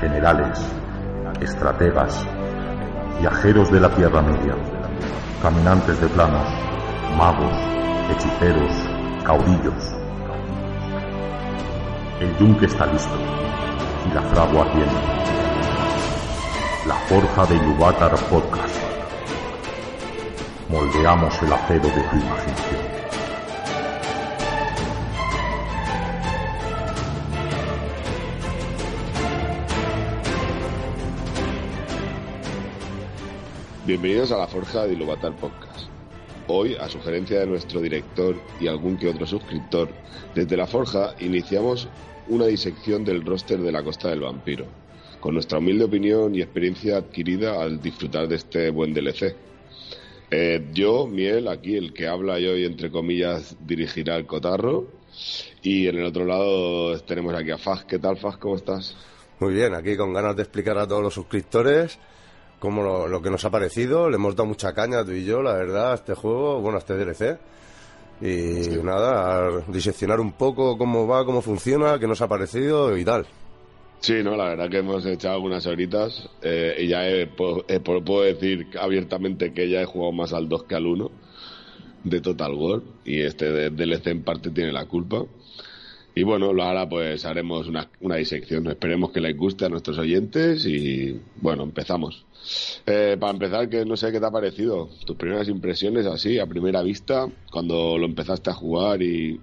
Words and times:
generales, 0.00 0.58
estrategas, 1.40 2.26
viajeros 3.20 3.70
de 3.70 3.80
la 3.80 3.90
Tierra 3.94 4.22
Media, 4.22 4.56
caminantes 5.42 6.00
de 6.00 6.08
planos, 6.08 6.48
magos, 7.16 7.52
hechiceros, 8.10 8.72
caudillos. 9.24 9.94
El 12.20 12.36
yunque 12.38 12.66
está 12.66 12.86
listo 12.86 13.16
y 14.10 14.14
la 14.14 14.22
fragua 14.22 14.62
ardiendo. 14.62 15.00
La 16.86 16.94
forja 17.06 17.46
de 17.46 17.56
Iluvatar 17.56 18.14
Podcast. 18.30 18.76
Moldeamos 20.68 21.42
el 21.42 21.52
acero 21.52 21.88
de 21.88 21.90
tu 21.90 22.16
imaginación. 22.16 22.99
Bienvenidos 33.90 34.30
a 34.30 34.38
la 34.38 34.46
Forja 34.46 34.86
de 34.86 34.92
Iluvatar 34.92 35.34
Podcast. 35.34 35.88
Hoy, 36.46 36.76
a 36.76 36.88
sugerencia 36.88 37.40
de 37.40 37.46
nuestro 37.48 37.80
director 37.80 38.36
y 38.60 38.68
algún 38.68 38.96
que 38.96 39.08
otro 39.08 39.26
suscriptor, 39.26 39.88
desde 40.32 40.56
la 40.56 40.68
Forja 40.68 41.16
iniciamos 41.18 41.88
una 42.28 42.46
disección 42.46 43.04
del 43.04 43.26
roster 43.26 43.58
de 43.58 43.72
la 43.72 43.82
Costa 43.82 44.10
del 44.10 44.20
Vampiro, 44.20 44.66
con 45.18 45.34
nuestra 45.34 45.58
humilde 45.58 45.86
opinión 45.86 46.36
y 46.36 46.40
experiencia 46.40 46.98
adquirida 46.98 47.60
al 47.60 47.82
disfrutar 47.82 48.28
de 48.28 48.36
este 48.36 48.70
buen 48.70 48.94
DLC. 48.94 49.34
Eh, 50.30 50.68
yo, 50.72 51.08
Miel, 51.08 51.48
aquí 51.48 51.74
el 51.74 51.92
que 51.92 52.06
habla 52.06 52.38
y 52.38 52.46
hoy, 52.46 52.66
entre 52.66 52.92
comillas, 52.92 53.56
dirigirá 53.66 54.14
el 54.14 54.24
cotarro. 54.24 54.86
Y 55.62 55.88
en 55.88 55.98
el 55.98 56.04
otro 56.04 56.24
lado 56.24 56.96
tenemos 57.00 57.34
aquí 57.34 57.50
a 57.50 57.58
Faz. 57.58 57.86
¿Qué 57.86 57.98
tal, 57.98 58.16
Faz? 58.18 58.36
¿Cómo 58.36 58.54
estás? 58.54 58.94
Muy 59.40 59.52
bien, 59.52 59.74
aquí 59.74 59.96
con 59.96 60.12
ganas 60.12 60.36
de 60.36 60.42
explicar 60.42 60.78
a 60.78 60.86
todos 60.86 61.02
los 61.02 61.14
suscriptores 61.14 61.98
cómo 62.60 62.82
lo, 62.84 63.08
lo 63.08 63.20
que 63.20 63.30
nos 63.30 63.44
ha 63.44 63.50
parecido. 63.50 64.08
Le 64.08 64.14
hemos 64.16 64.36
dado 64.36 64.46
mucha 64.46 64.72
caña 64.72 65.04
tú 65.04 65.10
y 65.10 65.24
yo, 65.24 65.42
la 65.42 65.54
verdad, 65.54 65.90
a 65.90 65.94
este 65.96 66.14
juego, 66.14 66.60
bueno, 66.60 66.76
a 66.76 66.78
este 66.80 66.94
DLC. 66.94 67.38
Y 68.22 68.68
nada, 68.84 69.46
a 69.46 69.60
diseccionar 69.68 70.20
un 70.20 70.32
poco 70.32 70.76
cómo 70.76 71.06
va, 71.06 71.24
cómo 71.24 71.40
funciona, 71.40 71.98
qué 71.98 72.06
nos 72.06 72.20
ha 72.20 72.28
parecido 72.28 72.96
y 72.96 73.04
tal. 73.04 73.26
Sí, 74.00 74.22
no, 74.22 74.36
la 74.36 74.44
verdad 74.50 74.70
que 74.70 74.78
hemos 74.78 75.04
echado 75.06 75.34
algunas 75.34 75.66
horitas 75.66 76.28
eh, 76.42 76.74
y 76.80 76.88
ya 76.88 77.06
he- 77.08 77.26
puedo, 77.26 77.64
he- 77.68 77.80
puedo 77.80 78.22
decir 78.22 78.66
abiertamente 78.80 79.52
que 79.52 79.68
ya 79.68 79.80
he 79.82 79.84
jugado 79.86 80.12
más 80.12 80.32
al 80.32 80.48
2 80.48 80.64
que 80.64 80.74
al 80.74 80.86
1 80.86 81.10
de 82.04 82.20
Total 82.22 82.52
War 82.54 82.80
y 83.04 83.20
este 83.22 83.70
DLC 83.70 84.06
en 84.08 84.22
parte 84.22 84.50
tiene 84.50 84.72
la 84.72 84.86
culpa. 84.86 85.22
Y 86.14 86.22
bueno, 86.24 86.46
ahora 86.62 86.88
pues 86.88 87.24
haremos 87.24 87.68
una, 87.68 87.88
una 88.00 88.16
disección. 88.16 88.66
Esperemos 88.66 89.10
que 89.12 89.20
les 89.20 89.36
guste 89.36 89.64
a 89.64 89.68
nuestros 89.68 89.96
oyentes 89.98 90.66
y 90.66 91.18
bueno, 91.40 91.62
empezamos. 91.62 92.24
Eh, 92.86 93.16
para 93.18 93.32
empezar, 93.32 93.68
que 93.68 93.84
no 93.84 93.96
sé 93.96 94.10
qué 94.10 94.18
te 94.18 94.26
ha 94.26 94.30
parecido. 94.30 94.88
Tus 95.06 95.16
primeras 95.16 95.48
impresiones 95.48 96.06
así, 96.06 96.38
a 96.38 96.46
primera 96.46 96.82
vista, 96.82 97.26
cuando 97.52 97.96
lo 97.96 98.06
empezaste 98.06 98.50
a 98.50 98.54
jugar 98.54 99.02
y 99.02 99.40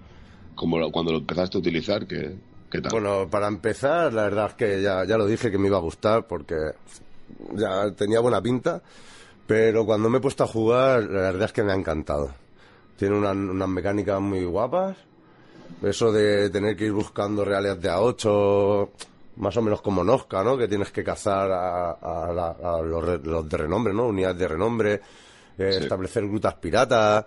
como 0.54 0.90
cuando 0.92 1.12
lo 1.12 1.18
empezaste 1.18 1.56
a 1.56 1.60
utilizar, 1.60 2.06
¿qué, 2.06 2.36
tal? 2.82 2.90
Bueno, 2.90 3.28
para 3.30 3.46
empezar, 3.48 4.12
la 4.12 4.24
verdad 4.24 4.46
es 4.48 4.54
que 4.54 4.82
ya, 4.82 5.04
ya 5.04 5.16
lo 5.16 5.26
dije 5.26 5.50
que 5.50 5.58
me 5.58 5.68
iba 5.68 5.78
a 5.78 5.80
gustar 5.80 6.26
porque 6.26 6.56
ya 7.54 7.90
tenía 7.92 8.20
buena 8.20 8.42
pinta, 8.42 8.82
pero 9.46 9.86
cuando 9.86 10.10
me 10.10 10.18
he 10.18 10.20
puesto 10.20 10.44
a 10.44 10.48
jugar, 10.48 11.04
la 11.04 11.20
verdad 11.22 11.44
es 11.44 11.52
que 11.52 11.62
me 11.62 11.72
ha 11.72 11.76
encantado. 11.76 12.34
Tiene 12.96 13.16
una- 13.16 13.30
unas 13.32 13.68
mecánicas 13.68 14.20
muy 14.20 14.44
guapas. 14.44 14.96
Eso 15.82 16.10
de 16.12 16.50
tener 16.50 16.76
que 16.76 16.86
ir 16.86 16.92
buscando 16.92 17.44
reales 17.44 17.80
de 17.80 17.88
A8, 17.90 18.88
más 19.36 19.56
o 19.56 19.62
menos 19.62 19.80
como 19.80 20.02
Nosca, 20.02 20.42
¿no? 20.42 20.58
Que 20.58 20.66
tienes 20.66 20.90
que 20.90 21.04
cazar 21.04 21.50
a, 21.52 21.90
a 21.92 22.32
la- 22.32 22.56
a 22.62 22.82
los, 22.82 23.48
de 23.48 23.56
renombre, 23.56 23.94
¿no? 23.94 24.08
Unidades 24.08 24.38
de 24.38 24.48
renombre, 24.48 25.00
eh, 25.56 25.72
Sí. 25.72 25.82
establecer 25.84 26.26
grutas 26.26 26.54
piratas. 26.54 27.24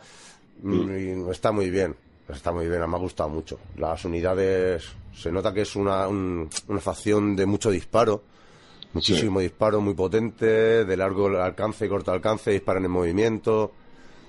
mm, 0.64 1.28
Y 1.28 1.32
está 1.32 1.52
muy 1.54 1.70
bien, 1.70 1.96
está 2.28 2.52
muy 2.52 2.68
bien, 2.68 2.80
me 2.90 2.96
ha 2.98 3.00
gustado 3.00 3.30
mucho. 3.30 3.58
Las 3.78 4.04
unidades, 4.06 4.84
se 5.16 5.32
nota 5.32 5.54
que 5.54 5.62
es 5.62 5.76
una, 5.78 6.08
un- 6.10 6.50
una 6.68 6.80
facción 6.82 7.36
de 7.38 7.46
mucho 7.46 7.70
disparo, 7.72 8.22
muchísimo 8.94 9.40
disparo, 9.40 9.80
muy 9.80 9.94
potente, 9.94 10.84
de 10.86 10.98
largo 10.98 11.28
alcance, 11.42 11.88
corto 11.88 12.12
alcance, 12.12 12.52
disparan 12.52 12.84
en 12.86 12.92
movimiento. 12.92 13.72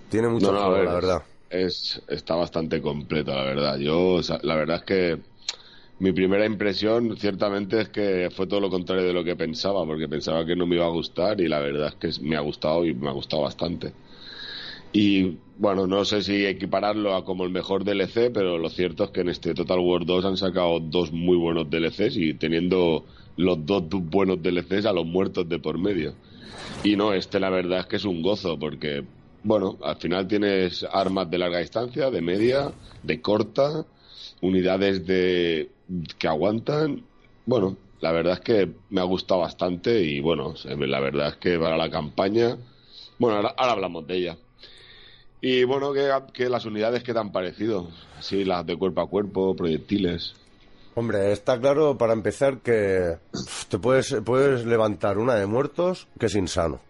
Tiene 0.08 0.28
mucho 0.28 0.52
No, 0.52 0.52
no, 0.52 0.58
a 0.60 0.62
juego, 0.66 0.76
ver, 0.78 0.84
la 0.86 0.94
verdad. 0.94 1.22
Es, 1.52 2.02
está 2.08 2.34
bastante 2.34 2.80
completo, 2.80 3.32
la 3.34 3.44
verdad. 3.44 3.78
Yo, 3.78 4.20
la 4.42 4.56
verdad 4.56 4.76
es 4.78 4.82
que 4.84 5.18
mi 5.98 6.12
primera 6.12 6.46
impresión, 6.46 7.16
ciertamente, 7.18 7.82
es 7.82 7.88
que 7.90 8.30
fue 8.34 8.46
todo 8.46 8.60
lo 8.60 8.70
contrario 8.70 9.04
de 9.04 9.12
lo 9.12 9.22
que 9.22 9.36
pensaba, 9.36 9.84
porque 9.84 10.08
pensaba 10.08 10.46
que 10.46 10.56
no 10.56 10.66
me 10.66 10.76
iba 10.76 10.86
a 10.86 10.90
gustar 10.90 11.40
y 11.42 11.48
la 11.48 11.60
verdad 11.60 11.88
es 11.88 11.94
que 11.96 12.24
me 12.24 12.36
ha 12.36 12.40
gustado 12.40 12.86
y 12.86 12.94
me 12.94 13.08
ha 13.08 13.12
gustado 13.12 13.42
bastante. 13.42 13.92
Y 14.92 15.36
bueno, 15.58 15.86
no 15.86 16.04
sé 16.04 16.22
si 16.22 16.46
equipararlo 16.46 17.14
a 17.14 17.24
como 17.24 17.44
el 17.44 17.50
mejor 17.50 17.84
DLC, 17.84 18.30
pero 18.32 18.58
lo 18.58 18.70
cierto 18.70 19.04
es 19.04 19.10
que 19.10 19.20
en 19.20 19.28
este 19.28 19.54
Total 19.54 19.78
War 19.78 20.04
2 20.06 20.24
han 20.24 20.36
sacado 20.36 20.80
dos 20.80 21.12
muy 21.12 21.36
buenos 21.36 21.70
DLCs 21.70 22.16
y 22.16 22.34
teniendo 22.34 23.04
los 23.36 23.64
dos 23.64 23.84
buenos 23.88 24.42
DLCs 24.42 24.86
a 24.86 24.92
los 24.92 25.06
muertos 25.06 25.48
de 25.48 25.58
por 25.58 25.78
medio. 25.78 26.14
Y 26.82 26.96
no, 26.96 27.12
este 27.12 27.40
la 27.40 27.50
verdad 27.50 27.80
es 27.80 27.86
que 27.86 27.96
es 27.96 28.04
un 28.04 28.22
gozo, 28.22 28.58
porque, 28.58 29.04
bueno, 29.44 29.78
al 29.82 29.96
final 29.96 30.26
tienes 30.26 30.84
armas 30.90 31.30
de 31.30 31.38
larga 31.38 31.58
distancia, 31.58 32.10
de 32.10 32.20
media, 32.20 32.72
de 33.02 33.20
corta, 33.20 33.84
unidades 34.40 35.06
de 35.06 35.70
que 36.18 36.28
aguantan. 36.28 37.02
Bueno, 37.46 37.76
la 38.00 38.12
verdad 38.12 38.34
es 38.34 38.40
que 38.40 38.72
me 38.90 39.00
ha 39.00 39.04
gustado 39.04 39.40
bastante 39.40 40.00
y, 40.00 40.20
bueno, 40.20 40.54
la 40.64 41.00
verdad 41.00 41.28
es 41.28 41.36
que 41.36 41.58
para 41.58 41.76
la 41.76 41.90
campaña. 41.90 42.56
Bueno, 43.18 43.36
ahora, 43.36 43.54
ahora 43.56 43.72
hablamos 43.72 44.06
de 44.06 44.16
ella. 44.16 44.36
Y 45.40 45.64
bueno, 45.64 45.92
que, 45.92 46.08
que 46.32 46.48
las 46.48 46.64
unidades 46.66 47.02
que 47.02 47.12
te 47.12 47.18
han 47.18 47.32
parecido, 47.32 47.88
sí, 48.20 48.44
las 48.44 48.64
de 48.64 48.76
cuerpo 48.76 49.00
a 49.00 49.08
cuerpo, 49.08 49.56
proyectiles. 49.56 50.34
Hombre, 50.94 51.32
está 51.32 51.58
claro 51.58 51.98
para 51.98 52.12
empezar 52.12 52.58
que 52.58 53.16
te 53.68 53.78
puedes, 53.78 54.14
puedes 54.24 54.64
levantar 54.66 55.18
una 55.18 55.34
de 55.34 55.46
muertos 55.46 56.06
que 56.18 56.26
es 56.26 56.34
insano. 56.36 56.80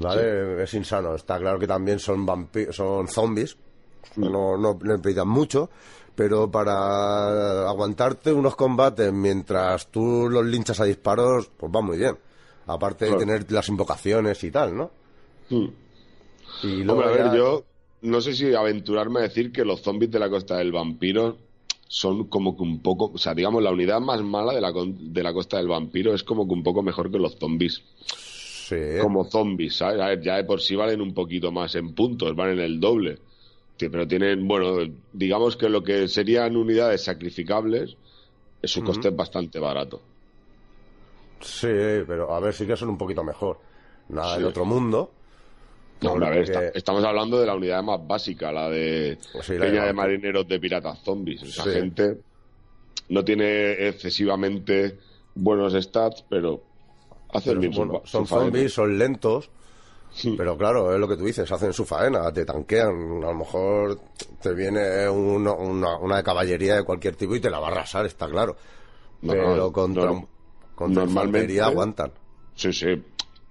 ¿Vale? 0.00 0.62
Es 0.62 0.74
insano. 0.74 1.14
Está 1.14 1.38
claro 1.38 1.58
que 1.58 1.66
también 1.66 1.98
son 1.98 2.26
son 2.70 3.08
zombies. 3.08 3.56
No, 4.16 4.56
no 4.56 4.78
le 4.82 4.98
pidan 4.98 5.28
mucho. 5.28 5.70
Pero 6.14 6.50
para 6.50 7.68
aguantarte 7.70 8.32
unos 8.32 8.56
combates 8.56 9.12
mientras 9.12 9.86
tú 9.90 10.28
los 10.28 10.44
linchas 10.44 10.80
a 10.80 10.84
disparos, 10.84 11.50
pues 11.56 11.72
va 11.74 11.80
muy 11.80 11.98
bien. 11.98 12.16
Aparte 12.66 13.06
de 13.06 13.16
tener 13.16 13.50
las 13.52 13.68
invocaciones 13.68 14.42
y 14.44 14.50
tal, 14.50 14.76
¿no? 14.76 14.90
Hmm. 15.48 15.68
Y 16.62 16.82
luego 16.84 17.00
Hombre, 17.00 17.08
a 17.08 17.22
ver, 17.24 17.32
ya- 17.32 17.36
yo 17.36 17.64
no 18.02 18.20
sé 18.20 18.34
si 18.34 18.54
aventurarme 18.54 19.20
a 19.20 19.22
decir 19.22 19.52
que 19.52 19.64
los 19.64 19.80
zombies 19.82 20.10
de 20.10 20.18
la 20.18 20.28
costa 20.28 20.56
del 20.58 20.72
vampiro 20.72 21.36
son 21.88 22.24
como 22.24 22.56
que 22.56 22.62
un 22.62 22.80
poco, 22.82 23.10
o 23.14 23.18
sea, 23.18 23.34
digamos, 23.34 23.62
la 23.62 23.70
unidad 23.72 24.00
más 24.00 24.22
mala 24.22 24.52
de 24.52 24.60
la, 24.60 24.72
de 24.74 25.22
la 25.22 25.32
costa 25.32 25.56
del 25.56 25.68
vampiro 25.68 26.14
es 26.14 26.22
como 26.22 26.46
que 26.46 26.52
un 26.54 26.62
poco 26.62 26.82
mejor 26.82 27.10
que 27.10 27.18
los 27.18 27.36
zombies. 27.36 27.82
Sí. 28.70 28.98
Como 29.02 29.24
zombies, 29.24 29.74
¿sabes? 29.76 30.00
A 30.00 30.06
ver, 30.06 30.20
ya 30.22 30.36
de 30.36 30.44
por 30.44 30.60
sí 30.60 30.76
valen 30.76 31.00
un 31.00 31.12
poquito 31.12 31.50
más 31.50 31.74
en 31.74 31.92
puntos, 31.92 32.36
valen 32.36 32.60
el 32.60 32.78
doble. 32.78 33.18
Sí, 33.76 33.88
Pero 33.88 34.06
tienen, 34.06 34.46
bueno, 34.46 34.76
digamos 35.12 35.56
que 35.56 35.68
lo 35.68 35.82
que 35.82 36.06
serían 36.06 36.56
unidades 36.56 37.02
sacrificables, 37.02 37.96
su 38.62 38.84
coste 38.84 39.08
es 39.08 39.16
bastante 39.16 39.58
barato. 39.58 40.00
Sí, 41.40 41.66
pero 42.06 42.32
a 42.34 42.40
ver, 42.40 42.52
sí 42.52 42.66
que 42.66 42.76
son 42.76 42.90
un 42.90 42.98
poquito 42.98 43.24
mejor. 43.24 43.58
Nada 44.10 44.34
Sí. 44.34 44.38
del 44.40 44.48
otro 44.48 44.64
mundo. 44.64 45.10
No, 46.02 46.12
hombre, 46.12 46.26
a 46.28 46.30
ver, 46.30 46.44
Porque- 46.44 46.66
está- 46.66 46.78
estamos 46.78 47.04
hablando 47.04 47.40
de 47.40 47.46
la 47.46 47.54
unidad 47.54 47.82
más 47.82 48.06
básica, 48.06 48.52
la 48.52 48.68
de 48.70 49.18
Pues 49.32 49.46
sí, 49.46 49.54
la 49.54 49.60
Peña 49.66 49.80
de- 49.82 49.86
de 49.88 49.92
Marineros 49.92 50.46
de 50.48 50.60
Piratas 50.60 50.98
Zombies. 51.02 51.42
Esa 51.42 51.64
gente 51.64 52.18
no 53.08 53.24
tiene 53.24 53.88
excesivamente 53.88 54.98
buenos 55.34 55.72
stats, 55.74 56.24
pero 56.28 56.62
hacen 57.32 57.60
Pero, 57.60 57.72
bueno, 57.72 58.02
su 58.04 58.10
son 58.10 58.26
zombies, 58.26 58.72
son 58.72 58.98
lentos, 58.98 59.50
Sí. 60.12 60.34
pero 60.36 60.56
claro, 60.58 60.92
es 60.92 60.98
lo 60.98 61.06
que 61.06 61.16
tú 61.16 61.24
dices, 61.24 61.50
hacen 61.52 61.72
su 61.72 61.84
faena, 61.84 62.32
te 62.32 62.44
tanquean, 62.44 63.22
a 63.22 63.26
lo 63.28 63.34
mejor 63.34 64.00
te 64.42 64.52
viene 64.54 65.08
uno- 65.08 65.54
una, 65.56 65.96
una 65.98 66.16
de 66.16 66.22
caballería 66.24 66.74
de 66.76 66.82
cualquier 66.84 67.14
tipo 67.16 67.34
y 67.36 67.40
te 67.40 67.48
la 67.50 67.60
va 67.60 67.68
a 67.68 67.70
arrasar, 67.70 68.06
está 68.06 68.28
claro. 68.28 68.56
No, 69.22 69.32
pero 69.32 69.54
no, 69.56 69.72
contra, 69.72 70.06
no, 70.06 70.28
contra 70.74 71.04
normalmente- 71.04 71.60
aguantan. 71.60 72.12
Sí, 72.54 72.72
sí. 72.72 73.02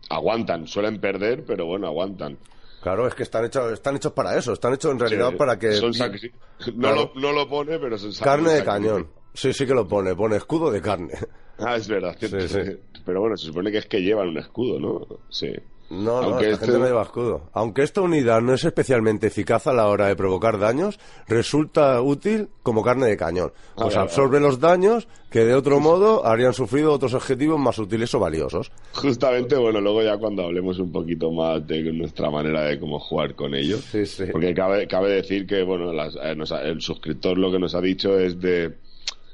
Aguantan, 0.10 0.68
suelen 0.68 1.00
perder, 1.00 1.46
pero 1.46 1.66
bueno, 1.66 1.88
aguantan. 1.88 2.38
Claro, 2.82 3.08
es 3.08 3.14
que 3.14 3.24
están 3.24 3.46
hechos, 3.46 3.72
están 3.74 3.96
hechos 3.98 4.14
para 4.14 4.38
eso, 4.38 4.54
están 4.54 4.74
hechos 4.74 4.92
en 4.92 5.00
realidad 5.00 5.30
Sí, 5.32 5.36
para 5.36 5.60
que... 5.60 5.74
son 5.74 5.92
sacri- 5.94 6.32
no, 6.74 6.80
Claro. 6.90 7.12
lo, 7.16 7.22
no 7.22 7.32
lo 7.34 7.48
pone, 7.48 7.78
pero 7.80 7.98
son 7.98 8.12
Carne 8.24 8.54
de 8.54 8.64
cañón. 8.64 9.08
Sí, 9.34 9.54
sí 9.54 9.66
que 9.66 9.74
lo 9.74 9.88
pone, 9.88 10.16
pone 10.16 10.38
escudo 10.38 10.72
de 10.72 10.82
carne. 10.82 11.14
Ah, 11.60 11.76
es 11.76 11.88
verdad. 11.88 12.16
Sí, 12.20 12.28
sí. 12.48 12.60
Pero 13.06 13.22
bueno, 13.22 13.38
se 13.38 13.48
supone 13.48 13.72
que 13.72 13.80
es 13.80 13.86
que 13.88 14.02
llevan 14.02 14.30
un 14.30 14.38
escudo, 14.38 14.80
¿no? 14.80 15.08
Sí. 15.30 15.52
No, 15.92 16.22
no, 16.22 16.28
Aunque 16.28 16.52
esta 16.52 16.54
este- 16.54 16.66
gente 16.68 16.80
no 16.82 16.86
lleva 16.86 17.02
escudo. 17.02 17.42
Aunque 17.52 17.82
esta 17.82 18.02
unidad 18.02 18.42
no 18.42 18.54
es 18.54 18.64
especialmente 18.64 19.26
eficaz 19.26 19.66
a 19.66 19.74
la 19.74 19.88
hora 19.88 20.06
de 20.06 20.16
provocar 20.16 20.60
daños, 20.60 21.00
resulta 21.28 22.00
útil 22.04 22.50
como 22.62 22.84
carne 22.84 23.08
de 23.08 23.18
cañón. 23.18 23.52
Pues 23.76 23.96
Ah, 23.96 24.02
absorbe 24.02 24.40
los 24.40 24.60
daños 24.60 25.08
que 25.32 25.40
de 25.46 25.56
otro 25.56 25.80
modo 25.80 26.28
habrían 26.28 26.54
sufrido 26.54 26.94
otros 26.94 27.16
objetivos 27.16 27.60
más 27.60 27.80
útiles 27.80 28.14
o 28.14 28.20
valiosos. 28.20 28.72
Justamente, 28.94 29.56
bueno, 29.56 29.82
luego 29.82 30.04
ya 30.04 30.18
cuando 30.20 30.44
hablemos 30.44 30.78
un 30.78 30.92
poquito 30.92 31.32
más 31.32 31.66
de 31.66 31.82
nuestra 31.92 32.30
manera 32.30 32.62
de 32.66 32.80
cómo 32.80 33.00
jugar 33.00 33.34
con 33.34 33.56
ellos. 33.56 33.80
Sí, 33.92 34.06
sí. 34.06 34.26
Porque 34.32 34.54
cabe, 34.54 34.88
cabe 34.88 35.10
decir 35.10 35.48
que, 35.48 35.64
bueno, 35.64 35.92
las- 35.92 36.16
eh, 36.22 36.36
nos 36.36 36.52
ha- 36.52 36.62
el 36.62 36.82
suscriptor 36.82 37.36
lo 37.40 37.52
que 37.52 37.58
nos 37.58 37.74
ha 37.74 37.82
dicho 37.82 38.20
es 38.20 38.40
de 38.40 38.76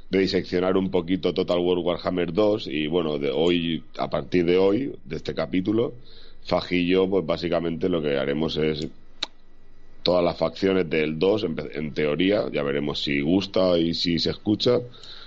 diseccionar 0.10 0.78
un 0.78 0.92
poquito 0.92 1.34
Total 1.34 1.60
War 1.60 1.80
Warhammer 1.80 2.32
2 2.34 2.68
y, 2.68 2.88
bueno, 2.88 3.18
de 3.18 3.32
hoy, 3.32 3.84
a 3.98 4.10
partir 4.10 4.46
de 4.46 4.58
hoy, 4.58 4.94
de 5.04 5.16
este 5.16 5.34
capítulo, 5.34 5.94
Faji 6.44 6.76
y 6.78 6.88
yo, 6.88 7.10
pues 7.10 7.26
básicamente 7.26 7.90
lo 7.90 8.02
que 8.02 8.18
haremos 8.18 8.56
es 8.58 8.88
todas 10.04 10.24
las 10.24 10.38
facciones 10.38 10.88
del 10.88 11.18
2, 11.18 11.46
en, 11.74 11.94
teoría, 11.94 12.46
ya 12.54 12.62
veremos 12.62 13.02
si 13.02 13.22
gusta 13.22 13.80
y 13.80 13.96
si 13.96 14.20
se 14.20 14.30
escucha, 14.30 14.80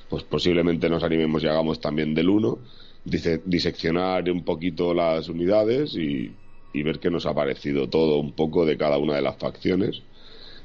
pues 0.09 0.23
posiblemente 0.23 0.89
nos 0.89 1.03
animemos 1.03 1.43
y 1.43 1.49
hagamos 1.49 1.81
también 1.81 2.15
del 2.15 2.29
1, 2.29 2.59
dice, 3.05 3.43
diseccionar 3.45 4.31
un 4.31 4.45
poquito 4.45 4.95
las 4.95 5.29
unidades 5.29 5.97
y, 5.97 6.33
y 6.73 6.83
ver 6.85 7.01
qué 7.01 7.11
nos 7.11 7.27
ha 7.27 7.35
parecido 7.35 7.89
todo 7.89 8.19
un 8.19 8.33
poco 8.33 8.65
de 8.65 8.77
cada 8.77 8.99
una 8.99 9.17
de 9.17 9.23
las 9.23 9.37
facciones 9.37 10.03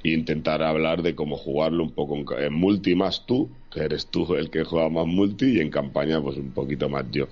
e 0.03 0.09
intentar 0.09 0.61
hablar 0.61 1.01
de 1.01 1.15
cómo 1.15 1.35
jugarlo 1.35 1.83
un 1.83 1.91
poco 1.91 2.15
en, 2.15 2.25
en 2.43 2.53
multi 2.53 2.93
más 2.93 3.25
tú, 3.25 3.49
que 3.73 3.81
eres 3.81 4.07
tú 4.07 4.35
el 4.35 4.49
que 4.49 4.63
juega 4.63 4.89
más 4.89 5.07
multi, 5.07 5.57
y 5.57 5.59
en 5.59 5.69
campaña 5.69 6.21
pues 6.21 6.37
un 6.37 6.51
poquito 6.51 6.87
más 6.89 7.05
yo. 7.11 7.27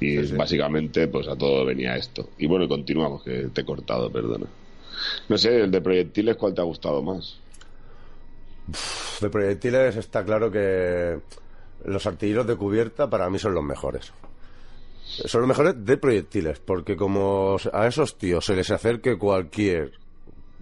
Y 0.00 0.16
Sí, 0.18 0.26
sí. 0.28 0.34
básicamente 0.36 1.06
pues 1.08 1.28
a 1.28 1.36
todo 1.36 1.64
venía 1.64 1.96
esto. 1.96 2.30
Y 2.38 2.46
bueno, 2.46 2.66
continuamos, 2.68 3.22
que 3.22 3.48
te 3.52 3.60
he 3.60 3.64
cortado, 3.64 4.10
perdona. 4.10 4.46
No 5.28 5.38
sé, 5.38 5.60
el 5.62 5.70
de 5.70 5.80
proyectiles, 5.80 6.36
¿cuál 6.36 6.54
te 6.54 6.60
ha 6.60 6.64
gustado 6.64 7.02
más? 7.02 7.38
De 9.20 9.28
proyectiles 9.30 9.96
está 9.96 10.24
claro 10.24 10.50
que 10.50 11.18
los 11.84 12.06
artilleros 12.06 12.46
de 12.46 12.56
cubierta 12.56 13.08
para 13.10 13.28
mí 13.28 13.38
son 13.38 13.54
los 13.54 13.64
mejores. 13.64 14.12
Son 15.04 15.42
los 15.42 15.48
mejores 15.48 15.74
de 15.84 15.96
proyectiles, 15.96 16.58
porque 16.60 16.96
como 16.96 17.56
a 17.72 17.86
esos 17.86 18.16
tíos 18.16 18.44
se 18.46 18.56
les 18.56 18.70
acerque 18.70 19.18
cualquier 19.18 19.92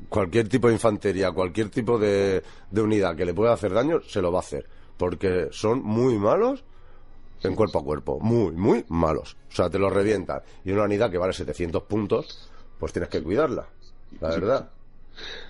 cualquier 0.09 0.49
tipo 0.49 0.69
de 0.69 0.75
infantería, 0.75 1.31
cualquier 1.31 1.69
tipo 1.69 1.99
de, 1.99 2.43
de 2.71 2.81
unidad 2.81 3.15
que 3.15 3.27
le 3.27 3.35
pueda 3.35 3.53
hacer 3.53 3.73
daño, 3.75 4.01
se 4.01 4.23
lo 4.23 4.33
va 4.33 4.39
a 4.39 4.41
hacer. 4.41 4.65
Porque 5.01 5.49
son 5.51 5.83
muy 5.83 6.19
malos 6.19 6.63
en 7.43 7.55
cuerpo 7.55 7.79
a 7.79 7.83
cuerpo. 7.83 8.21
Muy, 8.21 8.53
muy 8.53 8.85
malos. 8.89 9.35
O 9.51 9.55
sea, 9.57 9.71
te 9.71 9.79
los 9.79 9.91
revientan. 9.91 10.43
Y 10.63 10.73
una 10.73 10.83
unidad 10.83 11.11
que 11.11 11.17
vale 11.17 11.33
700 11.33 11.85
puntos, 11.85 12.51
pues 12.79 12.93
tienes 12.93 13.09
que 13.09 13.23
cuidarla. 13.23 13.67
La 14.21 14.29
verdad. 14.29 14.71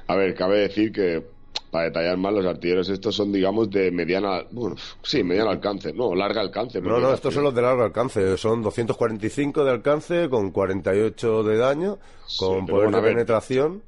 A 0.07 0.15
ver, 0.15 0.37
cabe 0.37 0.61
decir 0.61 0.93
que, 0.93 1.27
para 1.73 1.87
detallar 1.87 2.17
más, 2.17 2.33
los 2.33 2.47
artilleros 2.47 2.89
estos 2.91 3.17
son, 3.17 3.33
digamos, 3.33 3.69
de 3.71 3.91
mediana, 3.91 4.45
bueno, 4.53 4.77
sí, 5.03 5.25
mediano 5.25 5.51
alcance, 5.51 5.93
no, 5.93 6.15
larga 6.15 6.43
alcance. 6.43 6.81
No, 6.81 7.01
no, 7.01 7.13
estos 7.13 7.35
son 7.35 7.43
los 7.43 7.55
de 7.55 7.63
largo 7.63 7.83
alcance. 7.83 8.37
Son 8.37 8.63
245 8.63 9.65
de 9.65 9.71
alcance, 9.73 10.29
con 10.29 10.53
48 10.53 11.43
de 11.43 11.57
daño, 11.57 11.99
con 12.39 12.67
poder 12.67 12.91
bueno, 12.91 13.03
de 13.03 13.09
penetración. 13.09 13.83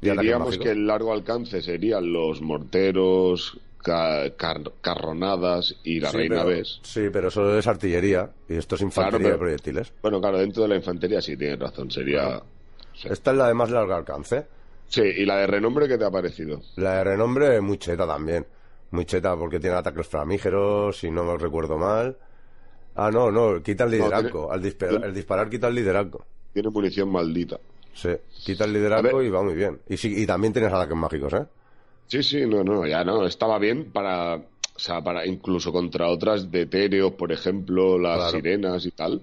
y 0.00 0.10
mágico. 0.10 0.62
que 0.62 0.70
el 0.70 0.86
largo 0.86 1.12
alcance 1.12 1.62
serían 1.62 2.12
los 2.12 2.40
morteros, 2.40 3.58
car- 3.82 4.72
carronadas 4.80 5.74
y 5.84 6.00
la 6.00 6.10
Sí, 6.10 6.16
reina 6.18 6.36
pero- 6.44 6.48
ves. 6.48 6.80
Sí, 6.82 7.08
pero 7.12 7.28
eso 7.28 7.58
es 7.58 7.66
artillería. 7.66 8.30
Y 8.48 8.56
esto 8.56 8.74
es 8.76 8.80
infantería 8.82 9.18
pero- 9.18 9.32
de 9.34 9.38
proyectiles. 9.38 9.92
Bueno, 10.02 10.20
claro, 10.20 10.38
dentro 10.38 10.62
de 10.64 10.68
la 10.70 10.76
infantería 10.76 11.20
sí 11.20 11.36
tienes 11.36 11.58
razón, 11.58 11.90
sería... 11.90 12.42
sí. 12.94 13.08
Esta 13.10 13.30
es 13.30 13.36
la 13.36 13.48
de 13.48 13.54
más 13.54 13.70
largo 13.70 13.94
alcance. 13.94 14.46
Sí, 14.88 15.02
¿y 15.02 15.24
la 15.24 15.36
de 15.38 15.46
renombre 15.46 15.86
qué 15.86 15.96
te 15.96 16.04
ha 16.04 16.10
parecido? 16.10 16.60
La 16.76 16.96
de 16.98 17.04
renombre, 17.04 17.60
muy 17.60 17.78
cheta 17.78 18.06
también. 18.06 18.44
Muy 18.90 19.04
cheta 19.04 19.36
porque 19.36 19.60
tiene 19.60 19.76
ataques 19.76 20.06
flamígeros, 20.08 20.98
si 20.98 21.10
no 21.12 21.22
me 21.24 21.36
recuerdo 21.38 21.78
mal. 21.78 22.16
Ah, 22.96 23.08
no, 23.12 23.30
no, 23.30 23.62
quita 23.62 23.84
el 23.84 23.92
liderazgo. 23.92 24.40
tiene- 24.48 24.52
Al, 24.54 24.62
disparar, 24.62 25.04
al 25.04 25.14
disparar 25.14 25.48
quita 25.48 25.68
el 25.68 25.74
liderazgo. 25.76 26.26
Tiene 26.52 26.70
munición 26.70 27.08
maldita. 27.08 27.58
Sí, 27.94 28.10
quita 28.44 28.64
el 28.64 28.72
liderazgo 28.72 29.22
y 29.22 29.30
va 29.30 29.42
muy 29.42 29.54
bien. 29.54 29.80
Y, 29.88 29.96
sí, 29.96 30.12
y 30.22 30.26
también 30.26 30.52
tienes 30.52 30.72
ataques 30.72 30.96
mágicos, 30.96 31.32
¿eh? 31.34 31.44
Sí, 32.10 32.22
sí, 32.24 32.44
no, 32.46 32.64
no, 32.64 32.84
ya 32.86 33.04
no, 33.04 33.24
estaba 33.24 33.58
bien 33.60 33.92
para, 33.92 34.34
o 34.36 34.78
sea, 34.78 35.00
para 35.00 35.24
incluso 35.26 35.70
contra 35.72 36.08
otras 36.08 36.50
de 36.50 36.62
Etéreos, 36.62 37.12
por 37.12 37.30
ejemplo, 37.30 37.98
las 37.98 38.16
Claro. 38.16 38.30
sirenas 38.32 38.84
y 38.86 38.90
tal, 38.90 39.22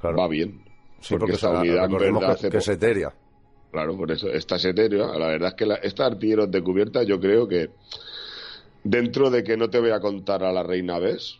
Claro. 0.00 0.16
va 0.16 0.26
bien. 0.26 0.64
Sí, 1.00 1.14
porque, 1.16 1.34
o 1.34 1.38
sea, 1.38 1.50
unidad 1.50 1.88
verdad 1.88 2.18
que, 2.18 2.26
hace 2.26 2.50
que 2.50 2.56
es 2.56 2.68
etérea. 2.68 3.12
Claro, 3.70 3.96
por 3.96 4.10
eso, 4.10 4.28
esta 4.30 4.56
es 4.56 4.64
etérea. 4.64 5.06
La 5.18 5.26
verdad 5.28 5.50
es 5.50 5.54
que 5.54 5.66
la, 5.66 5.74
esta 5.76 6.06
artilleros 6.06 6.50
de 6.50 6.62
cubierta 6.62 7.02
yo 7.04 7.20
creo 7.20 7.46
que 7.46 7.70
dentro 8.82 9.30
de 9.30 9.44
que 9.44 9.56
no 9.56 9.70
te 9.70 9.78
voy 9.80 9.90
a 9.90 10.00
contar 10.00 10.42
a 10.44 10.52
la 10.52 10.62
reina 10.62 10.98
Bes, 10.98 11.38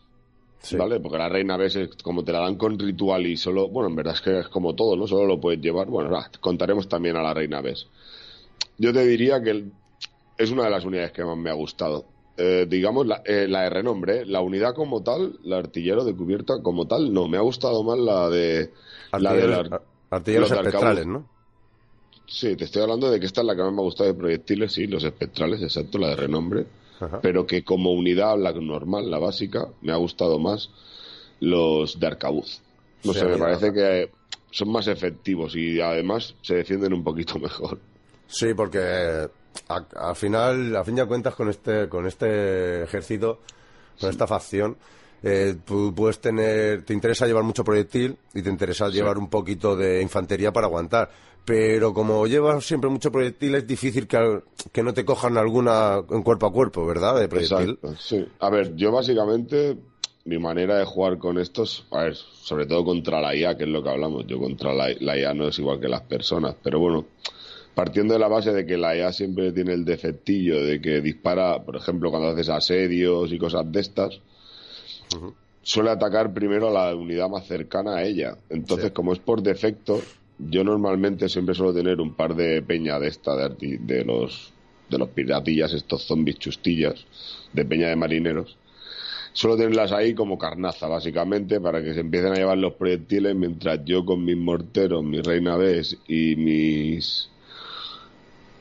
Sí. 0.59 0.77
¿vale? 0.77 0.99
Porque 0.99 1.17
la 1.17 1.29
reina 1.29 1.57
Bes 1.57 1.75
es 1.75 1.89
como 2.01 2.23
te 2.23 2.31
la 2.31 2.39
dan 2.39 2.55
con 2.55 2.79
ritual 2.79 3.27
y 3.27 3.37
solo, 3.37 3.67
bueno, 3.69 3.89
en 3.89 3.95
verdad 3.95 4.15
es 4.15 4.21
que 4.21 4.39
es 4.39 4.47
como 4.47 4.73
todo, 4.75 4.95
¿no? 4.95 5.05
Solo 5.05 5.25
lo 5.27 5.39
puedes 5.39 5.61
llevar. 5.61 5.87
Bueno, 5.87 6.17
contaremos 6.41 6.87
también 6.89 7.17
a 7.17 7.21
la 7.21 7.33
reina 7.35 7.61
Bes. 7.61 7.87
Yo 8.77 8.91
te 8.91 9.05
diría 9.05 9.41
que 9.43 9.65
es 10.37 10.51
una 10.51 10.63
de 10.65 10.69
las 10.69 10.85
unidades 10.85 11.11
que 11.11 11.23
más 11.23 11.37
me 11.37 11.49
ha 11.49 11.53
gustado. 11.53 12.05
Eh, 12.37 12.65
digamos, 12.69 13.07
la, 13.07 13.21
eh, 13.25 13.47
la 13.47 13.61
de 13.63 13.69
renombre, 13.69 14.25
la 14.25 14.41
unidad 14.41 14.73
como 14.75 15.01
tal, 15.03 15.39
la 15.43 15.57
artillero 15.57 16.03
de 16.03 16.13
cubierta 16.15 16.61
como 16.61 16.85
tal, 16.85 17.13
no, 17.13 17.27
me 17.29 17.37
ha 17.37 17.41
gustado 17.41 17.83
más 17.83 17.97
la 17.97 18.29
de... 18.29 18.71
La 19.13 19.31
de 19.33 19.43
Artilleros, 19.43 19.69
la- 19.69 19.81
artilleros 20.09 20.49
de 20.49 20.55
espectrales. 20.57 21.05
¿no? 21.07 21.29
Sí, 22.27 22.55
te 22.57 22.65
estoy 22.65 22.81
hablando 22.81 23.09
de 23.09 23.19
que 23.19 23.25
esta 23.25 23.41
es 23.41 23.47
la 23.47 23.55
que 23.55 23.61
más 23.61 23.71
me 23.71 23.79
ha 23.79 23.83
gustado 23.83 24.09
de 24.11 24.15
proyectiles, 24.19 24.73
sí, 24.73 24.87
los 24.87 25.03
espectrales, 25.03 25.61
exacto, 25.61 25.97
la 25.97 26.09
de 26.09 26.15
renombre. 26.17 26.65
Ajá. 26.99 27.19
Pero 27.21 27.45
que 27.45 27.63
como 27.63 27.93
unidad, 27.93 28.37
la 28.37 28.51
normal, 28.53 29.09
la 29.11 29.19
básica, 29.19 29.67
me 29.81 29.91
ha 29.93 29.97
gustado 29.97 30.39
más 30.39 30.69
los 31.39 31.99
de 31.99 32.07
arcabuz. 32.07 32.61
No 33.03 33.13
Sí, 33.13 33.19
sé, 33.19 33.25
me 33.25 33.37
parece 33.37 33.71
que 33.73 34.09
son 34.51 34.71
más 34.71 34.87
efectivos 34.87 35.55
y 35.55 35.79
además 35.79 36.33
se 36.41 36.55
defienden 36.55 36.93
un 36.93 37.03
poquito 37.03 37.37
mejor. 37.39 37.79
Sí, 38.27 38.53
porque 38.53 39.29
al 39.67 40.15
final, 40.15 40.75
a 40.75 40.83
fin 40.83 40.95
de 40.95 41.05
cuentas, 41.05 41.35
con 41.35 41.49
este, 41.49 41.89
con 41.89 42.05
este 42.07 42.83
ejército, 42.83 43.39
con 43.99 44.09
esta 44.09 44.27
facción, 44.27 44.77
eh, 45.23 45.55
tú 45.65 45.93
puedes 45.95 46.19
tener, 46.19 46.83
te 46.83 46.93
interesa 46.93 47.25
llevar 47.25 47.43
mucho 47.43 47.63
proyectil 47.63 48.15
y 48.33 48.41
te 48.41 48.49
interesa 48.49 48.89
llevar 48.89 49.17
un 49.17 49.29
poquito 49.29 49.75
de 49.75 50.01
infantería 50.01 50.53
para 50.53 50.67
aguantar. 50.67 51.09
Pero 51.43 51.93
como 51.93 52.25
llevas 52.25 52.65
siempre 52.65 52.89
mucho 52.89 53.11
proyectil, 53.11 53.55
es 53.55 53.67
difícil 53.67 54.07
que, 54.07 54.41
que 54.71 54.83
no 54.83 54.93
te 54.93 55.05
cojan 55.05 55.37
alguna 55.37 56.01
en 56.09 56.23
cuerpo 56.23 56.47
a 56.47 56.51
cuerpo, 56.51 56.85
¿verdad? 56.85 57.19
De 57.19 57.27
proyectil. 57.27 57.77
Exacto, 57.81 57.95
sí. 57.99 58.25
A 58.39 58.49
ver, 58.49 58.75
yo 58.75 58.91
básicamente, 58.91 59.77
mi 60.25 60.39
manera 60.39 60.77
de 60.77 60.85
jugar 60.85 61.19
con 61.19 61.37
estos, 61.37 61.85
a 61.91 62.03
ver, 62.03 62.15
sobre 62.15 62.65
todo 62.65 62.83
contra 62.83 63.21
la 63.21 63.35
IA, 63.35 63.57
que 63.57 63.63
es 63.63 63.69
lo 63.69 63.83
que 63.83 63.89
hablamos, 63.89 64.25
yo 64.25 64.39
contra 64.39 64.73
la, 64.73 64.89
la 64.99 65.17
IA 65.17 65.35
no 65.35 65.47
es 65.47 65.59
igual 65.59 65.79
que 65.79 65.87
las 65.87 66.01
personas, 66.01 66.55
pero 66.63 66.79
bueno, 66.79 67.05
partiendo 67.75 68.13
de 68.13 68.19
la 68.19 68.27
base 68.27 68.51
de 68.53 68.65
que 68.65 68.77
la 68.77 68.95
IA 68.95 69.11
siempre 69.13 69.51
tiene 69.51 69.73
el 69.73 69.85
defectillo 69.85 70.63
de 70.63 70.81
que 70.81 71.01
dispara, 71.01 71.61
por 71.61 71.75
ejemplo, 71.75 72.09
cuando 72.09 72.29
haces 72.29 72.49
asedios 72.49 73.31
y 73.31 73.37
cosas 73.37 73.69
de 73.71 73.81
estas, 73.81 74.19
suele 75.61 75.89
atacar 75.89 76.33
primero 76.33 76.69
a 76.69 76.71
la 76.89 76.95
unidad 76.95 77.29
más 77.29 77.45
cercana 77.47 77.97
a 77.97 78.03
ella. 78.03 78.37
Entonces, 78.49 78.87
Sí. 78.87 78.93
como 78.93 79.13
es 79.13 79.19
por 79.19 79.41
defecto, 79.41 80.01
yo 80.37 80.63
normalmente 80.63 81.29
siempre 81.29 81.55
suelo 81.55 81.73
tener 81.73 81.99
un 82.01 82.13
par 82.13 82.35
de 82.35 82.61
peña 82.61 82.99
de 82.99 83.07
esta, 83.07 83.35
de, 83.49 84.03
los 84.05 84.51
de 84.89 84.97
los 84.97 85.09
piratillas, 85.09 85.73
estos 85.73 86.03
zombies 86.03 86.37
chustillas, 86.37 87.05
de 87.53 87.65
peña 87.65 87.87
de 87.89 87.95
marineros. 87.95 88.57
Suelo 89.33 89.57
tenerlas 89.57 89.91
ahí 89.91 90.13
como 90.13 90.37
carnaza, 90.37 90.87
básicamente, 90.87 91.59
para 91.59 91.83
que 91.83 91.93
se 91.93 92.01
empiecen 92.01 92.31
a 92.33 92.35
llevar 92.35 92.57
los 92.57 92.73
proyectiles 92.75 93.35
mientras 93.35 93.83
yo 93.83 94.05
con 94.05 94.23
mis 94.23 94.37
morteros, 94.37 95.03
mi 95.03 95.19
reina 95.21 95.57
Bes 95.57 95.97
y 96.07 96.35
mis... 96.37 97.29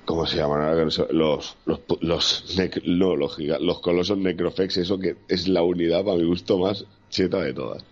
¿Cómo 0.04 0.26
se 0.26 0.36
llaman? 0.36 0.84
Los, 0.84 0.98
los, 1.10 1.56
los, 2.00 2.58
nec- 2.58 2.82
no, 2.84 3.16
los, 3.16 3.38
los 3.38 3.80
colosos 3.80 4.18
necrofex, 4.18 4.76
eso 4.76 4.98
que 4.98 5.16
es 5.28 5.48
la 5.48 5.62
unidad, 5.62 6.04
para 6.04 6.18
mi 6.18 6.24
gusto, 6.24 6.58
más 6.58 6.84
cheta 7.08 7.40
de 7.40 7.54
todas. 7.54 7.82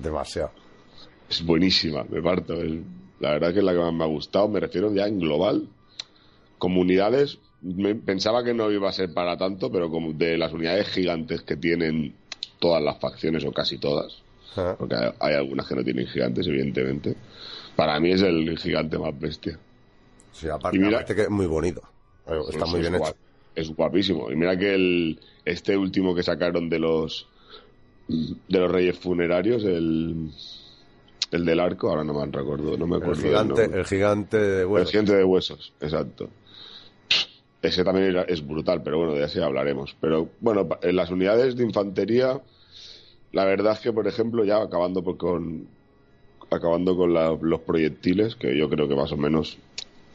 Demasiado. 0.00 0.50
Es 1.28 1.44
buenísima, 1.44 2.04
me 2.08 2.22
parto. 2.22 2.54
La 3.20 3.32
verdad 3.32 3.52
que 3.52 3.58
es 3.58 3.64
la 3.64 3.72
que 3.72 3.78
más 3.78 3.92
me 3.92 4.04
ha 4.04 4.06
gustado. 4.06 4.48
Me 4.48 4.60
refiero 4.60 4.94
ya 4.94 5.06
en 5.06 5.18
global. 5.18 5.66
Comunidades, 6.58 7.38
me- 7.60 7.94
pensaba 7.96 8.44
que 8.44 8.54
no 8.54 8.70
iba 8.70 8.88
a 8.88 8.92
ser 8.92 9.12
para 9.12 9.36
tanto, 9.36 9.70
pero 9.72 9.90
como 9.90 10.12
de 10.12 10.38
las 10.38 10.52
unidades 10.52 10.88
gigantes 10.88 11.42
que 11.42 11.56
tienen 11.56 12.14
todas 12.60 12.80
las 12.82 12.98
facciones, 13.00 13.44
o 13.44 13.50
casi 13.52 13.78
todas, 13.78 14.22
Ajá. 14.52 14.76
porque 14.78 14.94
hay, 14.94 15.10
hay 15.18 15.34
algunas 15.34 15.66
que 15.66 15.74
no 15.74 15.82
tienen 15.82 16.06
gigantes, 16.06 16.46
evidentemente. 16.46 17.16
Para 17.74 17.98
mí 17.98 18.12
es 18.12 18.22
el 18.22 18.56
gigante 18.58 18.96
más 18.98 19.18
bestia. 19.18 19.58
Sí, 20.32 20.48
aparte, 20.48 20.76
Y 20.76 20.80
mira- 20.80 20.98
aparte 20.98 21.14
que 21.14 21.22
es 21.22 21.30
muy 21.30 21.46
bonito. 21.46 21.82
Está 22.48 22.66
muy 22.66 22.80
bien 22.80 22.94
hecho. 22.94 23.14
Es 23.54 23.68
guapísimo. 23.74 24.30
Y 24.30 24.36
mira 24.36 24.56
que 24.58 24.74
el 24.74 25.20
este 25.44 25.76
último 25.76 26.14
que 26.14 26.22
sacaron 26.22 26.68
de 26.70 26.78
los 26.78 27.28
de 28.08 28.58
los 28.58 28.70
Reyes 28.70 28.98
Funerarios, 28.98 29.64
el 29.64 30.30
el 31.30 31.44
del 31.46 31.60
arco, 31.60 31.88
ahora 31.90 32.04
no 32.04 32.12
me 32.14 32.26
recuerdo, 32.26 32.76
no 32.76 32.86
me 32.86 32.96
El 32.96 33.02
acuerdo. 33.02 33.22
del 33.22 33.30
gigante, 33.30 33.64
el 33.64 33.84
gigante 33.86 34.36
de 34.38 34.60
El 34.62 34.66
huesos. 34.66 34.90
gigante 34.90 35.16
de 35.16 35.24
huesos, 35.24 35.72
exacto. 35.80 36.28
Ese 37.62 37.84
también 37.84 38.08
era- 38.08 38.22
es 38.22 38.46
brutal, 38.46 38.82
pero 38.82 38.98
bueno, 38.98 39.14
de 39.14 39.24
ese 39.24 39.42
hablaremos. 39.42 39.96
Pero 40.00 40.28
bueno, 40.40 40.68
en 40.82 40.96
las 40.96 41.10
unidades 41.10 41.56
de 41.56 41.64
infantería, 41.64 42.40
la 43.32 43.44
verdad 43.44 43.74
es 43.74 43.80
que, 43.80 43.92
por 43.92 44.06
ejemplo, 44.08 44.44
ya 44.44 44.60
acabando 44.62 45.02
por- 45.02 45.16
con 45.16 45.66
acabando 46.50 46.96
con 46.98 47.14
la- 47.14 47.38
los 47.40 47.60
proyectiles, 47.60 48.34
que 48.36 48.54
yo 48.58 48.68
creo 48.68 48.86
que 48.88 48.94
más 48.96 49.10
o 49.12 49.16
menos 49.16 49.56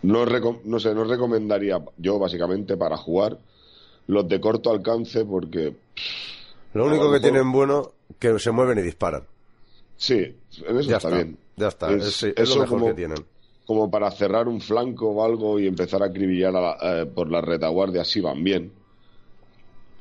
no, 0.07 0.59
no 0.65 0.79
sé, 0.79 0.93
no 0.95 1.03
recomendaría 1.03 1.79
yo 1.97 2.19
básicamente 2.19 2.77
para 2.77 2.97
jugar 2.97 3.37
los 4.07 4.27
de 4.27 4.39
corto 4.39 4.71
alcance 4.71 5.25
porque 5.25 5.75
Lo 6.73 6.85
único 6.85 7.05
lo 7.05 7.11
que 7.13 7.19
tienen 7.19 7.51
bueno 7.51 7.91
que 8.19 8.37
se 8.39 8.51
mueven 8.51 8.77
y 8.79 8.81
disparan. 8.83 9.23
sí, 9.97 10.15
en 10.15 10.77
eso 10.79 10.89
Ya 10.89 10.97
está, 10.97 11.09
está. 11.09 11.09
bien. 11.09 11.37
Ya 11.57 11.67
está. 11.67 11.91
Es- 11.91 12.05
Es, 12.05 12.23
es 12.23 12.33
eso 12.37 12.55
lo 12.55 12.61
mejor 12.61 12.79
como- 12.79 12.87
que 12.87 12.93
tienen. 12.93 13.25
como 13.65 13.91
para 13.91 14.09
cerrar 14.11 14.47
un 14.47 14.61
flanco 14.61 15.09
o 15.09 15.25
algo 15.25 15.59
y 15.59 15.67
empezar 15.67 16.01
a 16.01 16.05
acribillar 16.05 16.55
a 16.55 16.61
la- 16.61 17.01
eh, 17.01 17.05
por 17.05 17.29
la 17.29 17.41
retaguardia, 17.41 18.05
sí 18.05 18.21
van 18.21 18.43
bien. 18.43 18.71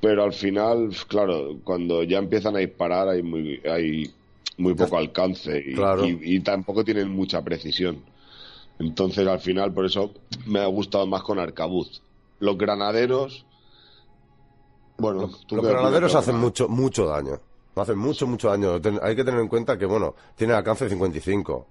Pero 0.01 0.23
al 0.23 0.33
final, 0.33 0.91
claro, 1.09 1.57
cuando 1.65 2.03
ya 2.03 2.19
empiezan 2.19 2.55
a 2.57 2.59
disparar 2.61 3.09
hay 3.09 3.23
muy, 3.23 3.61
hay 3.69 4.11
muy 4.59 4.75
poco 4.75 4.99
alcance 4.99 5.59
y, 5.67 5.75
Claro. 5.75 6.07
y- 6.07 6.19
y 6.23 6.41
tampoco 6.41 6.85
tienen 6.85 7.09
mucha 7.09 7.43
precisión. 7.43 8.03
Entonces 8.79 9.27
al 9.27 9.41
final, 9.41 9.73
por 9.73 9.87
eso 9.87 10.13
me 10.47 10.61
ha 10.61 10.67
gustado 10.67 11.07
más 11.07 11.23
con 11.23 11.39
arcabuz. 11.39 12.03
Los 12.41 12.59
granaderos, 12.59 13.47
bueno, 14.99 15.31
¿tú 15.47 15.57
Los 15.57 15.67
granaderos 15.67 16.15
hacen 16.15 16.37
mucho, 16.37 16.69
mucho 16.69 17.07
daño. 17.07 17.41
Hacen 17.75 17.99
mucho, 17.99 18.27
mucho 18.27 18.49
daño. 18.49 18.81
Ten- 18.81 18.99
hay 19.03 19.15
que 19.15 19.25
tener 19.25 19.41
en 19.41 19.49
cuenta 19.49 19.77
que, 19.77 19.85
bueno, 19.87 20.15
tiene 20.35 20.55
alcance 20.55 20.89
55. 20.89 21.67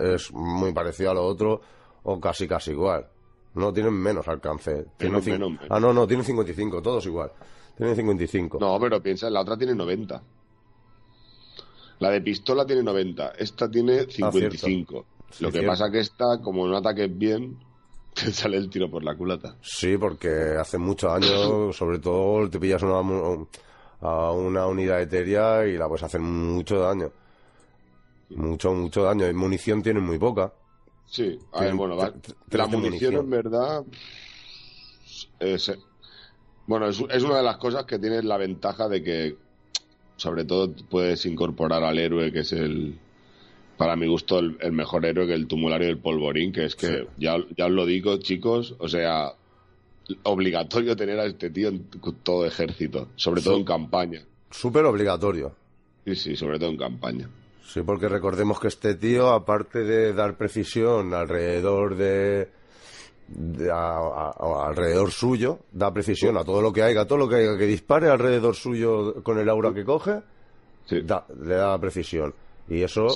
Es 0.00 0.32
muy 0.32 0.72
parecido 0.72 1.10
a 1.12 1.14
lo 1.14 1.24
otro, 1.24 1.60
o 2.02 2.20
casi, 2.20 2.48
casi 2.48 2.72
igual. 2.72 3.06
No, 3.54 3.72
tienen 3.72 3.92
menos 3.92 4.26
alcance. 4.26 4.86
Tienen 4.96 5.12
Menos, 5.20 5.24
cin- 5.26 5.32
menos, 5.32 5.50
menos. 5.52 5.66
Ah, 5.70 5.78
no, 5.78 5.92
no, 5.92 6.06
tienen 6.08 6.24
55, 6.26 6.82
todos 6.82 7.06
igual. 7.06 7.30
Tienen 7.76 7.94
55. 7.94 8.58
No, 8.60 8.78
pero 8.80 9.00
piensa, 9.00 9.30
la 9.30 9.40
otra 9.42 9.56
tiene 9.56 9.74
90. 9.76 10.20
La 12.00 12.10
de 12.10 12.20
pistola 12.20 12.66
tiene 12.66 12.82
90, 12.82 13.30
esta 13.38 13.70
tiene 13.70 14.06
55. 14.10 15.04
Sí, 15.38 15.44
Lo 15.44 15.50
que 15.50 15.58
cierto. 15.58 15.70
pasa 15.72 15.90
que 15.90 16.00
esta, 16.00 16.40
como 16.42 16.66
no 16.66 16.76
ataques 16.76 17.16
bien, 17.16 17.58
te 18.14 18.30
sale 18.32 18.56
el 18.56 18.70
tiro 18.70 18.90
por 18.90 19.02
la 19.04 19.16
culata. 19.16 19.56
Sí, 19.62 19.96
porque 19.96 20.28
hace 20.58 20.78
mucho 20.78 21.08
daño, 21.08 21.72
sobre 21.72 21.98
todo 21.98 22.48
te 22.48 22.58
pillas 22.58 22.82
una, 22.82 22.98
a 24.00 24.32
una 24.32 24.66
unidad 24.66 25.00
etérea 25.02 25.66
y 25.66 25.76
la 25.76 25.88
puedes 25.88 26.02
hacer 26.02 26.20
mucho 26.20 26.78
daño. 26.80 27.10
Mucho, 28.30 28.72
mucho 28.72 29.02
daño. 29.02 29.28
Y 29.28 29.34
munición 29.34 29.82
tienen 29.82 30.02
muy 30.02 30.18
poca. 30.18 30.52
Sí, 31.06 31.38
a 31.52 31.62
ver, 31.62 31.74
bueno, 31.74 31.96
la 31.96 32.10
de 32.10 32.66
munición, 32.66 33.14
en 33.16 33.30
verdad. 33.30 33.84
es- 35.40 35.72
bueno, 36.66 36.88
es, 36.88 37.02
es 37.10 37.22
una 37.22 37.36
de 37.38 37.42
las 37.42 37.58
cosas 37.58 37.84
que 37.84 37.98
tiene 37.98 38.22
la 38.22 38.36
ventaja 38.38 38.88
de 38.88 39.02
que, 39.02 39.36
sobre 40.16 40.44
todo, 40.44 40.72
puedes 40.90 41.26
incorporar 41.26 41.82
al 41.84 41.98
héroe, 41.98 42.32
que 42.32 42.40
es 42.40 42.52
el. 42.52 42.98
Para 43.76 43.96
mi 43.96 44.06
gusto, 44.06 44.38
el, 44.38 44.56
el 44.60 44.72
mejor 44.72 45.04
héroe 45.04 45.26
que 45.26 45.34
el 45.34 45.46
tumulario 45.48 45.88
del 45.88 45.98
polvorín, 45.98 46.52
que 46.52 46.64
es 46.66 46.76
que, 46.76 46.86
Sí. 46.86 46.94
ya, 47.18 47.36
ya 47.56 47.66
os 47.66 47.72
lo 47.72 47.84
digo, 47.86 48.16
chicos, 48.18 48.74
o 48.78 48.88
sea, 48.88 49.32
obligatorio 50.22 50.96
tener 50.96 51.18
a 51.18 51.24
este 51.26 51.50
tío 51.50 51.68
en 51.68 51.86
todo 52.22 52.46
ejército, 52.46 53.08
sobre 53.16 53.40
todo 53.42 53.54
Sí. 53.54 53.60
en 53.60 53.66
campaña. 53.66 54.22
Súper 54.50 54.84
obligatorio. 54.84 55.52
Sí, 56.04 56.14
sí, 56.14 56.36
sobre 56.36 56.58
todo 56.58 56.70
en 56.70 56.76
campaña. 56.76 57.28
Sí, 57.66 57.80
porque 57.82 58.08
recordemos 58.08 58.60
que 58.60 58.68
este 58.68 58.94
tío, 58.94 59.30
aparte 59.30 59.80
de 59.80 60.12
dar 60.12 60.36
precisión 60.36 61.14
alrededor 61.14 61.96
de, 61.96 62.48
de- 63.28 63.70
a- 63.70 63.96
a- 63.96 64.34
a- 64.38 64.68
alrededor 64.68 65.10
suyo, 65.10 65.60
da 65.72 65.92
precisión 65.92 66.36
a 66.36 66.44
todo 66.44 66.60
lo 66.60 66.72
que 66.72 66.82
haya, 66.82 67.00
a 67.00 67.06
todo 67.06 67.18
lo 67.18 67.28
que 67.28 67.36
haya 67.36 67.56
que 67.56 67.66
dispare 67.66 68.08
alrededor 68.10 68.54
suyo 68.54 69.22
con 69.22 69.38
el 69.38 69.48
aura 69.48 69.72
que 69.72 69.84
coge, 69.84 70.20
Sí. 70.84 71.00
da- 71.00 71.26
le 71.42 71.54
da 71.54 71.78
precisión. 71.80 72.34
Y 72.68 72.82
eso 72.82 73.08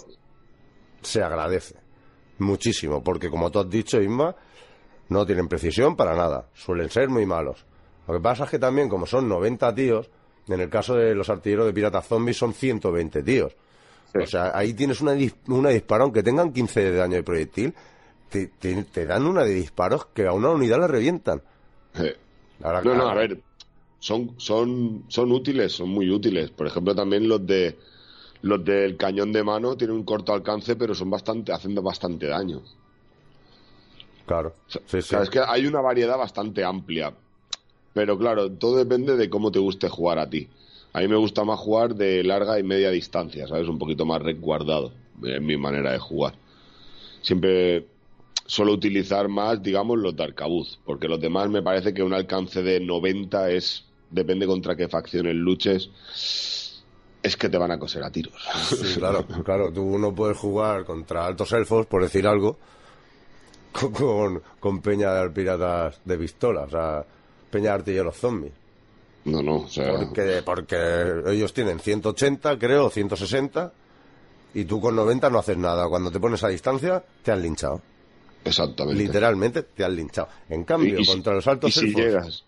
se 1.02 1.22
agradece 1.22 1.76
muchísimo, 2.38 3.02
porque 3.02 3.30
como 3.30 3.50
tú 3.50 3.58
has 3.60 3.70
dicho, 3.70 4.00
Isma, 4.00 4.34
no 5.08 5.26
tienen 5.26 5.48
precisión 5.48 5.96
para 5.96 6.14
nada, 6.14 6.48
suelen 6.54 6.90
ser 6.90 7.08
muy 7.08 7.26
malos. 7.26 7.64
Lo 8.06 8.14
que 8.14 8.20
pasa 8.20 8.44
es 8.44 8.50
que 8.50 8.58
también, 8.58 8.88
como 8.88 9.06
son 9.06 9.28
90 9.28 9.74
tíos, 9.74 10.10
en 10.48 10.60
el 10.60 10.70
caso 10.70 10.94
de 10.94 11.14
los 11.14 11.28
artilleros 11.28 11.66
de 11.66 11.72
piratas 11.72 12.06
zombies 12.06 12.36
son 12.38 12.54
120 12.54 13.22
tíos. 13.22 13.54
Sí. 14.12 14.18
O 14.22 14.26
sea, 14.26 14.52
ahí 14.56 14.72
tienes 14.72 15.00
una, 15.02 15.14
dis- 15.14 15.34
una 15.48 15.68
disparo, 15.70 16.04
aunque 16.04 16.22
tengan 16.22 16.52
15 16.52 16.80
de 16.80 16.96
daño 16.96 17.16
de 17.16 17.22
proyectil, 17.22 17.74
te, 18.30 18.46
te- 18.46 18.84
te 18.84 19.04
dan 19.06 19.26
una 19.26 19.44
de 19.44 19.52
disparos 19.54 20.06
que 20.14 20.26
a 20.26 20.32
una 20.32 20.50
unidad 20.50 20.78
la 20.80 20.86
revientan. 20.86 21.42
Ahora, 22.62 22.82
No, 22.82 22.94
no, 22.94 23.08
a 23.08 23.14
ver, 23.14 23.40
son, 23.98 24.34
son, 24.38 25.04
son 25.08 25.32
útiles, 25.32 25.72
son 25.72 25.90
muy 25.90 26.10
útiles. 26.10 26.50
Por 26.50 26.66
ejemplo, 26.66 26.94
también 26.94 27.28
los 27.28 27.44
de 27.46 27.78
los 28.42 28.64
del 28.64 28.96
cañón 28.96 29.32
de 29.32 29.42
mano 29.42 29.76
tienen 29.76 29.96
un 29.96 30.04
corto 30.04 30.32
alcance, 30.32 30.76
pero 30.76 30.94
son 30.94 31.10
bastante, 31.10 31.52
haciendo 31.52 31.82
bastante 31.82 32.26
daño. 32.26 32.62
Claro, 34.26 34.54
sí, 34.66 34.78
sí. 34.86 34.98
O 34.98 35.02
sea, 35.02 35.22
es 35.22 35.30
que 35.30 35.40
hay 35.40 35.66
una 35.66 35.80
variedad 35.80 36.18
bastante 36.18 36.64
amplia. 36.64 37.12
Pero 37.94 38.18
claro, 38.18 38.50
todo 38.52 38.76
depende 38.76 39.16
de 39.16 39.30
cómo 39.30 39.50
te 39.50 39.58
guste 39.58 39.88
jugar 39.88 40.18
a 40.18 40.28
ti. 40.28 40.48
A 40.92 41.00
mí 41.00 41.08
me 41.08 41.16
gusta 41.16 41.44
más 41.44 41.58
jugar 41.58 41.94
de 41.94 42.22
larga 42.22 42.58
y 42.58 42.62
media 42.62 42.90
distancia, 42.90 43.46
¿sabes? 43.48 43.68
Un 43.68 43.78
poquito 43.78 44.06
más 44.06 44.22
resguardado, 44.22 44.92
en 45.22 45.44
mi 45.44 45.56
manera 45.56 45.92
de 45.92 45.98
jugar. 45.98 46.34
Siempre 47.22 47.86
suelo 48.46 48.72
utilizar 48.72 49.28
más, 49.28 49.62
digamos, 49.62 49.98
los 49.98 50.16
de 50.16 50.24
arcabuz, 50.24 50.78
porque 50.84 51.08
los 51.08 51.20
demás 51.20 51.50
me 51.50 51.62
parece 51.62 51.92
que 51.92 52.02
un 52.02 52.14
alcance 52.14 52.62
de 52.62 52.80
90 52.80 53.50
es, 53.50 53.84
depende 54.10 54.46
contra 54.46 54.76
qué 54.76 54.88
facciones 54.88 55.34
luches, 55.34 55.90
es 57.28 57.36
que 57.36 57.48
te 57.48 57.58
van 57.58 57.70
a 57.70 57.78
coser 57.78 58.02
a 58.02 58.10
tiros. 58.10 58.34
Sí, 58.68 58.94
claro, 58.98 59.24
claro, 59.44 59.72
tú 59.72 59.98
no 59.98 60.14
puedes 60.14 60.36
jugar 60.36 60.84
contra 60.84 61.26
altos 61.26 61.52
elfos, 61.52 61.86
por 61.86 62.02
decir 62.02 62.26
algo, 62.26 62.58
con, 63.72 63.92
con, 63.92 64.42
con 64.58 64.80
peña 64.80 65.14
de 65.14 65.30
piratas 65.30 66.00
de 66.04 66.18
pistola, 66.18 66.62
o 66.62 66.70
sea, 66.70 67.04
peña 67.50 67.70
de 67.70 67.74
artilleros 67.76 68.16
zombies. 68.16 68.52
No, 69.24 69.42
no, 69.42 69.56
o 69.56 69.68
sea, 69.68 69.94
Porque, 69.94 70.42
porque 70.44 71.22
ellos 71.26 71.52
tienen 71.52 71.80
180, 71.80 72.58
creo, 72.58 72.88
160, 72.88 73.72
y 74.54 74.64
tú 74.64 74.80
con 74.80 74.96
90 74.96 75.28
no 75.28 75.38
haces 75.38 75.56
nada. 75.58 75.86
Cuando 75.88 76.10
te 76.10 76.18
pones 76.18 76.42
a 76.44 76.48
distancia, 76.48 77.04
te 77.22 77.32
han 77.32 77.42
linchado. 77.42 77.82
Exactamente. 78.44 79.02
Literalmente 79.02 79.62
te 79.62 79.84
han 79.84 79.94
linchado. 79.96 80.28
En 80.48 80.64
cambio, 80.64 80.98
Y- 80.98 81.02
y 81.02 81.04
si- 81.04 81.12
contra 81.12 81.34
los 81.34 81.46
altos 81.46 81.70
y 81.70 81.80
si 81.80 81.86
elfos. 81.86 82.02
llegas. 82.02 82.44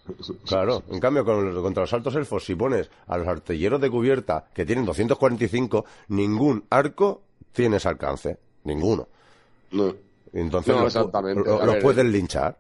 Claro, 0.47 0.83
en 0.91 1.01
cambio, 1.01 1.25
con 1.25 1.45
los- 1.53 1.63
contra 1.63 1.83
los 1.83 1.93
altos 1.93 2.15
elfos, 2.17 2.45
si 2.45 2.55
pones 2.55 2.91
a 3.07 3.19
los 3.19 3.27
artilleros 3.29 3.81
de 3.81 3.91
cubierta 3.91 4.47
que 4.55 4.65
tienen 4.65 4.85
245, 4.85 5.85
ningún 6.09 6.65
arco 6.71 7.23
tiene 7.53 7.77
ese 7.79 7.89
alcance. 7.89 8.39
Ninguno. 8.65 9.09
No. 9.73 9.95
Entonces 10.33 10.75
No, 10.77 10.87
exactamente. 10.87 11.43
los 11.49 11.67
ver, 11.67 11.83
pueden 11.83 12.13
linchar. 12.13 12.57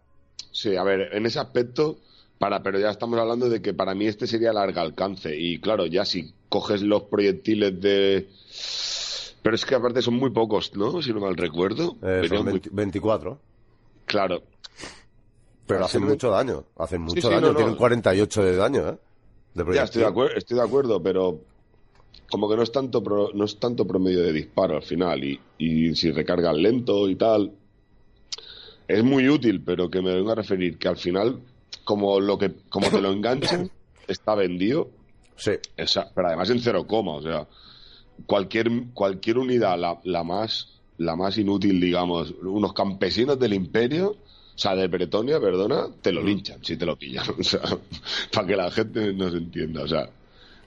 Sí, 0.50 0.74
a 0.76 0.82
ver, 0.82 1.14
en 1.14 1.26
ese 1.26 1.38
aspecto, 1.38 1.98
para, 2.38 2.62
pero 2.62 2.78
ya 2.80 2.90
estamos 2.90 3.18
hablando 3.20 3.48
de 3.48 3.60
que 3.62 3.74
para 3.74 3.94
mí 3.94 4.06
este 4.06 4.26
sería 4.26 4.52
larga 4.52 4.82
alcance. 4.82 5.36
Y 5.36 5.60
claro, 5.60 5.86
ya 5.86 6.04
si 6.04 6.32
coges 6.48 6.82
los 6.82 7.04
proyectiles 7.04 7.80
de. 7.80 8.28
Pero 9.42 9.54
es 9.54 9.64
que 9.64 9.74
aparte 9.74 10.02
son 10.02 10.14
muy 10.14 10.30
pocos, 10.30 10.74
¿no? 10.76 11.00
Si 11.02 11.12
no 11.12 11.20
mal 11.20 11.36
recuerdo. 11.36 11.96
Eh, 12.02 12.26
son 12.28 12.42
muy- 12.44 12.52
20 12.52 12.70
24. 12.72 13.38
Claro. 14.06 14.42
Pero 15.66 15.84
hacen 15.84 16.02
sí, 16.02 16.06
mucho 16.08 16.30
daño. 16.30 16.64
Hacen 16.76 17.02
mucho 17.02 17.20
sí, 17.20 17.28
daño. 17.28 17.40
no, 17.40 17.48
no. 17.52 17.56
Tienen 17.56 17.76
48 17.76 18.42
de 18.44 18.56
daño, 18.56 18.88
¿eh? 18.88 18.98
De 19.54 19.74
Ya, 19.74 19.84
estoy 19.84 20.02
de, 20.02 20.08
acuerdo, 20.08 20.36
estoy 20.36 20.56
de 20.58 20.62
acuerdo, 20.64 21.02
pero 21.02 21.40
como 22.30 22.48
que 22.48 22.56
no 22.56 22.62
es 22.62 22.70
tanto 22.72 23.02
pro- 23.02 23.30
no 23.34 23.44
es 23.44 23.58
tanto 23.58 23.86
promedio 23.86 24.20
de 24.22 24.32
disparo 24.32 24.76
al 24.76 24.82
final. 24.82 25.22
Y, 25.24 25.40
y 25.58 25.94
si 25.94 26.10
recargan 26.12 26.60
lento 26.62 27.08
y 27.08 27.16
tal. 27.16 27.52
Es 28.88 29.04
muy 29.04 29.28
útil, 29.28 29.62
pero 29.64 29.88
que 29.88 30.02
me 30.02 30.14
vengo 30.14 30.32
a 30.32 30.34
referir 30.34 30.76
que 30.76 30.88
al 30.88 30.96
final, 30.96 31.40
como 31.84 32.18
lo 32.20 32.36
que, 32.38 32.52
como 32.68 32.88
te 32.90 33.00
lo 33.00 33.12
enganchan, 33.12 33.70
está 34.08 34.34
vendido. 34.34 34.90
Sí. 35.36 35.52
Pero 35.76 36.26
además 36.26 36.50
en 36.50 36.60
cero 36.60 36.86
coma, 36.86 37.12
o 37.14 37.22
sea, 37.22 37.46
cualquier, 38.26 38.70
cualquier 38.94 39.38
unidad, 39.38 39.78
la, 39.78 39.98
la 40.04 40.22
más, 40.24 40.80
la 40.98 41.16
más 41.16 41.36
inútil, 41.38 41.80
digamos, 41.80 42.34
unos 42.42 42.72
campesinos 42.72 43.38
del 43.38 43.54
imperio, 43.54 44.10
o 44.10 44.58
sea, 44.62 44.74
de 44.74 44.88
Bretonia, 44.88 45.40
perdona, 45.40 45.86
te 46.02 46.12
lo 46.12 46.22
linchan 46.22 46.62
si 46.64 46.76
te 46.76 46.84
lo 46.86 46.96
pillan, 46.96 47.24
o 47.38 47.42
sea, 47.42 47.60
para 48.32 48.46
que 48.46 48.56
la 48.56 48.70
gente 48.70 49.12
nos 49.12 49.34
entienda, 49.34 49.82
o 49.82 49.88
sea, 49.88 50.08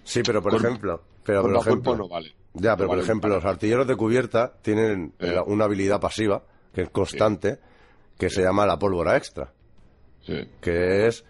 Sí, 0.05 0.21
pero 0.25 0.41
por 0.41 0.53
ejemplo. 0.55 1.01
Pero 1.23 1.41
por 1.43 1.55
ejemplo. 1.55 1.95
no 1.95 2.09
vale. 2.09 2.33
Ya, 2.55 2.75
pero 2.75 2.85
No 2.85 2.87
por 2.87 2.87
vale 2.97 3.01
ejemplo, 3.03 3.29
los 3.35 3.45
artilleros 3.45 3.87
de 3.87 3.95
cubierta 3.95 4.51
tienen 4.61 5.13
Eh. 5.19 5.39
una 5.47 5.63
habilidad 5.65 6.01
pasiva, 6.01 6.43
que 6.73 6.81
es 6.81 6.89
constante, 6.89 7.59
que 8.17 8.29
se 8.29 8.41
llama 8.43 8.65
la 8.65 8.77
pólvora 8.77 9.15
extra. 9.15 9.53
Sí, 10.25 10.33
que 10.59 11.07
es 11.07 11.23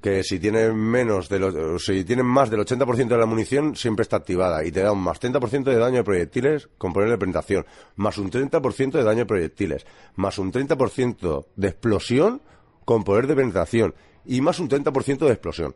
que 0.00 0.22
si 0.22 0.38
tienes 0.38 0.72
menos 0.74 1.28
de 1.28 1.38
lo- 1.38 1.78
si 1.78 2.04
tienes 2.04 2.24
más 2.24 2.48
del 2.50 2.60
80% 2.60 3.08
de 3.08 3.18
la 3.20 3.26
munición 3.26 3.76
siempre 3.76 4.02
está 4.02 4.16
activada 4.16 4.64
y 4.64 4.72
te 4.72 4.80
da 4.80 4.92
un 4.92 5.02
más 5.02 5.20
30% 5.20 5.64
de 5.64 5.76
daño 5.76 5.96
de 5.98 6.04
proyectiles 6.04 6.68
con 6.78 6.92
poder 6.92 7.10
de 7.10 7.18
penetración, 7.18 7.66
más 7.96 8.16
un 8.18 8.30
30% 8.30 8.92
de 8.98 9.04
daño 9.04 9.18
de 9.20 9.26
proyectiles, 9.26 9.84
más 10.16 10.38
un 10.38 10.50
30% 10.52 11.46
de 11.56 11.68
explosión 11.68 12.40
con 12.84 13.04
poder 13.04 13.26
de 13.26 13.36
penetración 13.36 13.94
y 14.24 14.40
más 14.40 14.58
un 14.58 14.68
30% 14.68 15.26
de 15.26 15.32
explosión. 15.32 15.74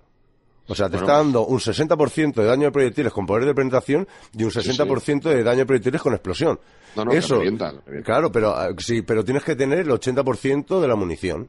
O 0.66 0.75
sea, 0.75 0.87
te 0.87 0.93
Bueno, 0.97 1.07
está 1.07 1.16
pues- 1.19 1.25
dando 1.26 1.47
un 1.47 1.61
60% 1.61 2.40
de 2.40 2.47
daño 2.49 2.64
de 2.64 2.73
proyectiles 2.73 3.12
con 3.12 3.26
poder 3.26 3.45
de 3.45 3.54
penetración 3.54 4.09
y 4.33 4.45
un 4.45 4.50
60% 4.50 5.28
de 5.28 5.43
daño 5.43 5.59
de 5.59 5.66
proyectiles 5.66 6.00
con 6.00 6.14
explosión. 6.14 6.59
No, 6.97 7.04
no, 7.04 7.11
que 7.11 7.19
Eso, 7.19 7.35
revienta, 7.37 7.73
revienta. 7.85 8.07
claro, 8.07 8.33
pero 8.33 8.54
ah, 8.57 8.69
sí, 8.78 9.02
pero 9.02 9.23
tienes 9.23 9.45
que 9.45 9.54
tener 9.57 9.81
el 9.81 9.90
80% 9.90 10.81
de 10.81 10.88
la 10.88 10.95
munición. 10.97 11.49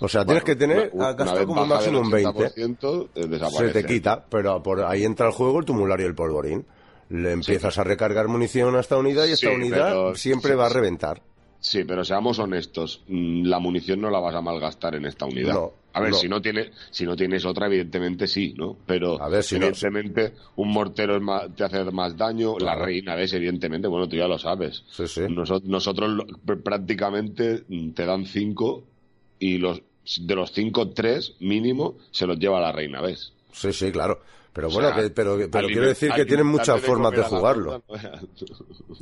O 0.00 0.08
sea, 0.08 0.24
tienes 0.24 0.44
que 0.44 0.56
tener 0.56 0.90
Una- 0.92 1.12
vez 1.12 1.44
como 1.46 1.54
baja 1.62 1.66
máximo 1.74 2.00
un 2.00 2.10
20. 2.10 2.28
80%, 2.30 3.08
eh, 3.14 3.48
Se 3.50 3.68
te 3.70 3.84
quita, 3.86 4.24
pero 4.28 4.62
por 4.62 4.82
ahí 4.84 5.04
entra 5.04 5.26
el 5.26 5.32
juego 5.32 5.58
el 5.60 5.64
tumulario 5.64 6.06
y 6.06 6.08
el 6.08 6.14
polvorín. 6.14 6.64
Le 7.08 7.32
empiezas 7.32 7.78
a 7.78 7.84
recargar 7.84 8.28
munición 8.28 8.74
a 8.76 8.80
esta 8.80 8.96
unidad 8.98 9.26
y 9.26 9.32
esta 9.32 9.48
Sí, 9.50 9.54
unidad 9.54 9.88
pero- 9.90 10.14
siempre 10.16 10.50
sí, 10.52 10.56
va 10.56 10.66
a 10.66 10.68
reventar. 10.70 11.22
Sí, 11.60 11.84
pero 11.84 12.04
seamos 12.04 12.38
honestos, 12.38 13.02
mm, 13.08 13.44
la 13.46 13.58
munición 13.58 14.00
no 14.00 14.10
la 14.10 14.20
vas 14.20 14.34
a 14.34 14.40
malgastar 14.42 14.94
en 14.96 15.06
esta 15.06 15.24
unidad. 15.24 15.54
No, 15.54 15.72
a 15.94 16.00
ver, 16.00 16.10
no. 16.10 16.16
si 16.16 16.28
no 16.28 16.42
tiene, 16.42 16.70
si 16.90 17.04
no 17.06 17.16
tienes 17.16 17.44
otra, 17.46 17.66
evidentemente 17.66 18.26
sí, 18.26 18.54
¿no? 18.56 18.76
Pero 18.86 19.20
A 19.20 19.28
ver, 19.28 19.42
si 19.42 19.58
no- 19.58 19.66
evidentemente 19.66 20.34
un 20.56 20.68
mortero 20.70 21.16
es 21.16 21.22
más- 21.22 21.48
te 21.56 21.64
hace 21.64 21.82
más 21.90 22.16
daño, 22.16 22.58
la 22.58 22.74
reina 22.76 23.14
ves, 23.16 23.32
evidentemente, 23.32 23.88
bueno, 23.88 24.06
tú 24.08 24.16
ya 24.16 24.28
lo 24.28 24.38
sabes. 24.38 24.84
Nosotros 25.64 26.10
pr- 26.44 26.62
prácticamente 26.62 27.64
mm, 27.68 27.90
te 27.92 28.04
dan 28.04 28.26
cinco 28.26 28.84
y 29.38 29.58
los 29.58 29.82
de 30.20 30.34
los 30.36 30.52
cinco, 30.52 30.90
tres 30.90 31.34
mínimo 31.40 31.96
se 32.10 32.26
los 32.26 32.38
lleva 32.38 32.60
la 32.60 32.72
reina, 32.72 33.00
¿ves? 33.00 33.32
Sí, 33.52 33.72
sí, 33.72 33.90
claro. 33.90 34.20
Pero 34.52 34.68
O 34.68 34.70
bueno, 34.70 34.88
sea, 34.88 35.02
que, 35.02 35.10
pero, 35.10 35.36
pero 35.50 35.66
quiero 35.68 35.86
decir 35.86 36.10
que 36.12 36.24
tienen 36.24 36.46
muchas 36.46 36.80
formas 36.80 37.12
de 37.12 37.22
jugarlo. 37.22 37.82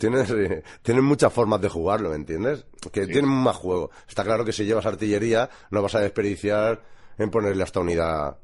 eh, 0.02 0.62
tienen 0.82 1.04
muchas 1.04 1.32
formas 1.32 1.60
de 1.60 1.68
jugarlo, 1.68 2.10
¿me 2.10 2.16
entiendes? 2.16 2.64
Que 2.90 3.06
tienen 3.06 3.28
más 3.30 3.54
juego. 3.54 3.90
Está 4.08 4.24
claro 4.24 4.44
que 4.44 4.52
si 4.52 4.64
llevas 4.64 4.86
artillería 4.86 5.48
no 5.70 5.80
vas 5.80 5.94
a 5.94 6.00
desperdiciar 6.00 6.82
en 7.18 7.30
ponerle 7.30 7.62
a 7.62 7.66
esta 7.66 7.80
unidad 7.80 8.36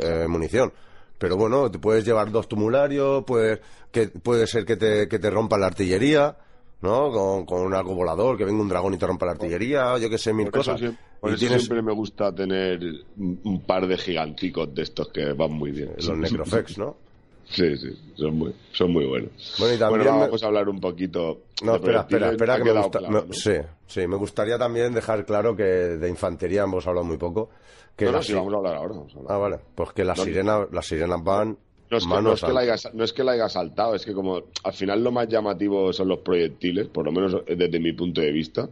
eh, 0.00 0.26
munición. 0.28 0.72
Pero 1.18 1.36
bueno, 1.36 1.70
te 1.70 1.78
puedes 1.78 2.04
llevar 2.04 2.32
dos 2.32 2.48
tumularios, 2.48 3.24
puede, 3.24 3.60
que, 3.92 4.08
puede 4.08 4.48
ser 4.48 4.64
que 4.64 4.76
te, 4.76 5.08
que 5.08 5.18
te 5.18 5.30
rompa 5.30 5.56
la 5.56 5.66
artillería, 5.66 6.36
¿no? 6.80 7.10
Con, 7.10 7.44
con 7.46 7.74
algo 7.74 7.94
volador, 7.94 8.36
que 8.36 8.44
venga 8.44 8.60
un 8.62 8.68
dragón 8.68 8.94
y 8.94 8.98
te 8.98 9.06
rompa 9.06 9.26
la 9.26 9.32
artillería, 9.32 9.98
yo 9.98 10.08
que 10.08 10.18
sé, 10.18 10.32
mil 10.32 10.46
Por 10.50 10.60
eso, 10.60 10.70
cosas. 10.72 10.80
siempre, 10.80 11.04
por 11.20 11.30
Y 11.30 11.32
eso 11.34 11.40
tienes 11.40 11.62
siempre 11.62 11.82
me 11.82 11.92
gusta 11.92 12.34
tener 12.34 12.80
un, 13.16 13.40
un 13.44 13.60
par 13.62 13.86
de 13.86 13.96
giganticos 13.98 14.72
de 14.74 14.82
estos 14.82 15.08
que 15.08 15.32
van 15.32 15.52
muy 15.52 15.70
bien. 15.72 15.92
los 15.96 16.16
necrofex, 16.16 16.78
¿no? 16.78 16.96
Sí, 17.50 17.78
sí, 17.78 17.88
son 18.14 18.36
muy, 18.36 18.54
son 18.72 18.92
muy 18.92 19.06
buenos. 19.06 19.54
Bueno, 19.58 19.74
y 19.74 19.78
también 19.78 20.02
Bueno, 20.02 20.18
me- 20.18 20.26
vamos 20.26 20.42
a 20.42 20.46
hablar 20.48 20.68
un 20.68 20.78
poquito. 20.80 21.44
No, 21.62 21.76
espera, 21.76 22.00
espera, 22.00 22.30
espera, 22.32 22.58
que 22.58 22.64
me 22.64 22.72
gusta. 22.72 22.98
claro, 22.98 23.14
me- 23.22 23.26
¿no? 23.28 23.32
Sí, 23.32 23.52
sí, 23.86 24.06
me 24.06 24.16
gustaría 24.16 24.58
también 24.58 24.92
dejar 24.92 25.24
claro 25.24 25.56
que 25.56 25.62
de 25.62 26.08
infantería 26.10 26.64
hemos 26.64 26.86
hablado 26.86 27.06
muy 27.06 27.16
poco. 27.16 27.48
Que 27.96 28.04
No, 28.04 28.22
sí, 28.22 28.34
vamos 28.34 28.52
a 28.52 28.56
hablar 28.58 28.74
ahora. 28.76 28.94
vamos 28.96 29.14
a 29.14 29.18
hablar. 29.18 29.32
Ah, 29.32 29.38
vale. 29.38 29.58
Pues 29.74 29.92
que 29.94 30.04
las 30.04 30.20
sirenas, 30.20 30.68
las 30.70 30.84
sirenas 30.86 31.24
van. 31.24 31.56
No 31.90 31.96
es, 31.96 32.04
que, 32.04 32.08
manos 32.10 32.24
no, 32.24 32.32
es 32.34 32.40
que 32.40 32.46
al- 32.46 32.54
la 32.54 32.60
haya, 32.60 32.74
no 32.92 33.04
es 33.04 33.12
que 33.12 33.24
la 33.24 33.32
haya 33.32 33.48
saltado, 33.48 33.94
es 33.94 34.04
que 34.04 34.12
como 34.12 34.42
al 34.62 34.72
final 34.74 35.02
lo 35.02 35.10
más 35.10 35.26
llamativo 35.28 35.92
son 35.92 36.08
los 36.08 36.18
proyectiles, 36.18 36.88
por 36.88 37.04
lo 37.06 37.12
menos 37.12 37.36
desde 37.46 37.80
mi 37.80 37.92
punto 37.94 38.20
de 38.20 38.30
vista, 38.30 38.68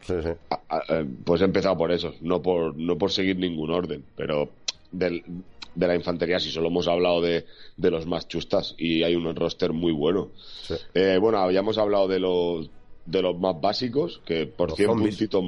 Sí, 0.00 0.14
sí. 0.22 0.28
a- 0.50 0.60
a- 0.68 1.00
eh, 1.00 1.06
pues 1.24 1.40
he 1.40 1.44
empezado 1.44 1.76
por 1.76 1.90
eso, 1.92 2.14
no 2.20 2.42
por, 2.42 2.76
no 2.76 2.96
por 2.98 3.10
seguir 3.10 3.36
ningún 3.38 3.70
orden, 3.70 4.04
pero 4.16 4.50
del- 4.92 5.22
de 5.74 5.86
la 5.88 5.94
infantería 5.94 6.38
sí 6.38 6.50
solo 6.50 6.68
hemos 6.68 6.86
hablado 6.88 7.20
de, 7.20 7.46
de 7.76 7.90
los 7.90 8.06
más 8.06 8.28
chustas 8.28 8.74
y 8.78 9.02
hay 9.02 9.16
un 9.16 9.34
roster 9.34 9.72
muy 9.72 9.92
bueno. 9.92 10.30
Sí. 10.62 10.74
Eh, 10.94 11.18
bueno, 11.20 11.38
habíamos 11.38 11.78
hablado 11.78 12.06
de 12.06 12.20
los, 12.20 12.70
de 13.06 13.22
los 13.22 13.38
más 13.38 13.60
básicos, 13.60 14.20
que 14.24 14.46
por 14.46 14.68
Los 14.70 14.76
100 14.76 14.88
zombies. 14.90 15.16
puntitos, 15.16 15.44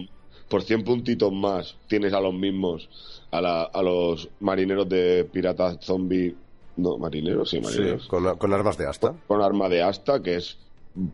por 0.48 0.62
100 0.62 0.84
puntitos 0.84 1.32
más 1.32 1.76
tienes 1.86 2.12
a 2.12 2.20
los 2.20 2.34
mismos, 2.34 2.88
a, 3.30 3.40
la- 3.40 3.64
a 3.64 3.82
los 3.82 4.28
marineros 4.40 4.88
de 4.88 5.24
piratas 5.30 5.78
zombie, 5.82 6.34
no, 6.76 6.98
marineros, 6.98 7.50
sí, 7.50 7.56
Sí, 7.58 7.62
marineros 7.62 8.06
con, 8.08 8.36
con 8.36 8.52
armas 8.52 8.76
de 8.78 8.86
asta. 8.86 9.14
con 9.26 9.42
arma 9.42 9.68
de 9.68 9.82
asta, 9.82 10.22
que 10.22 10.36
es 10.36 10.58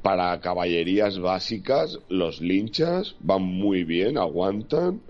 para 0.02 0.40
caballerías 0.40 1.18
básicas, 1.18 1.98
los 2.08 2.40
linchas 2.40 3.16
van 3.20 3.42
muy 3.42 3.84
bien, 3.84 4.16
aguantan. 4.18 5.00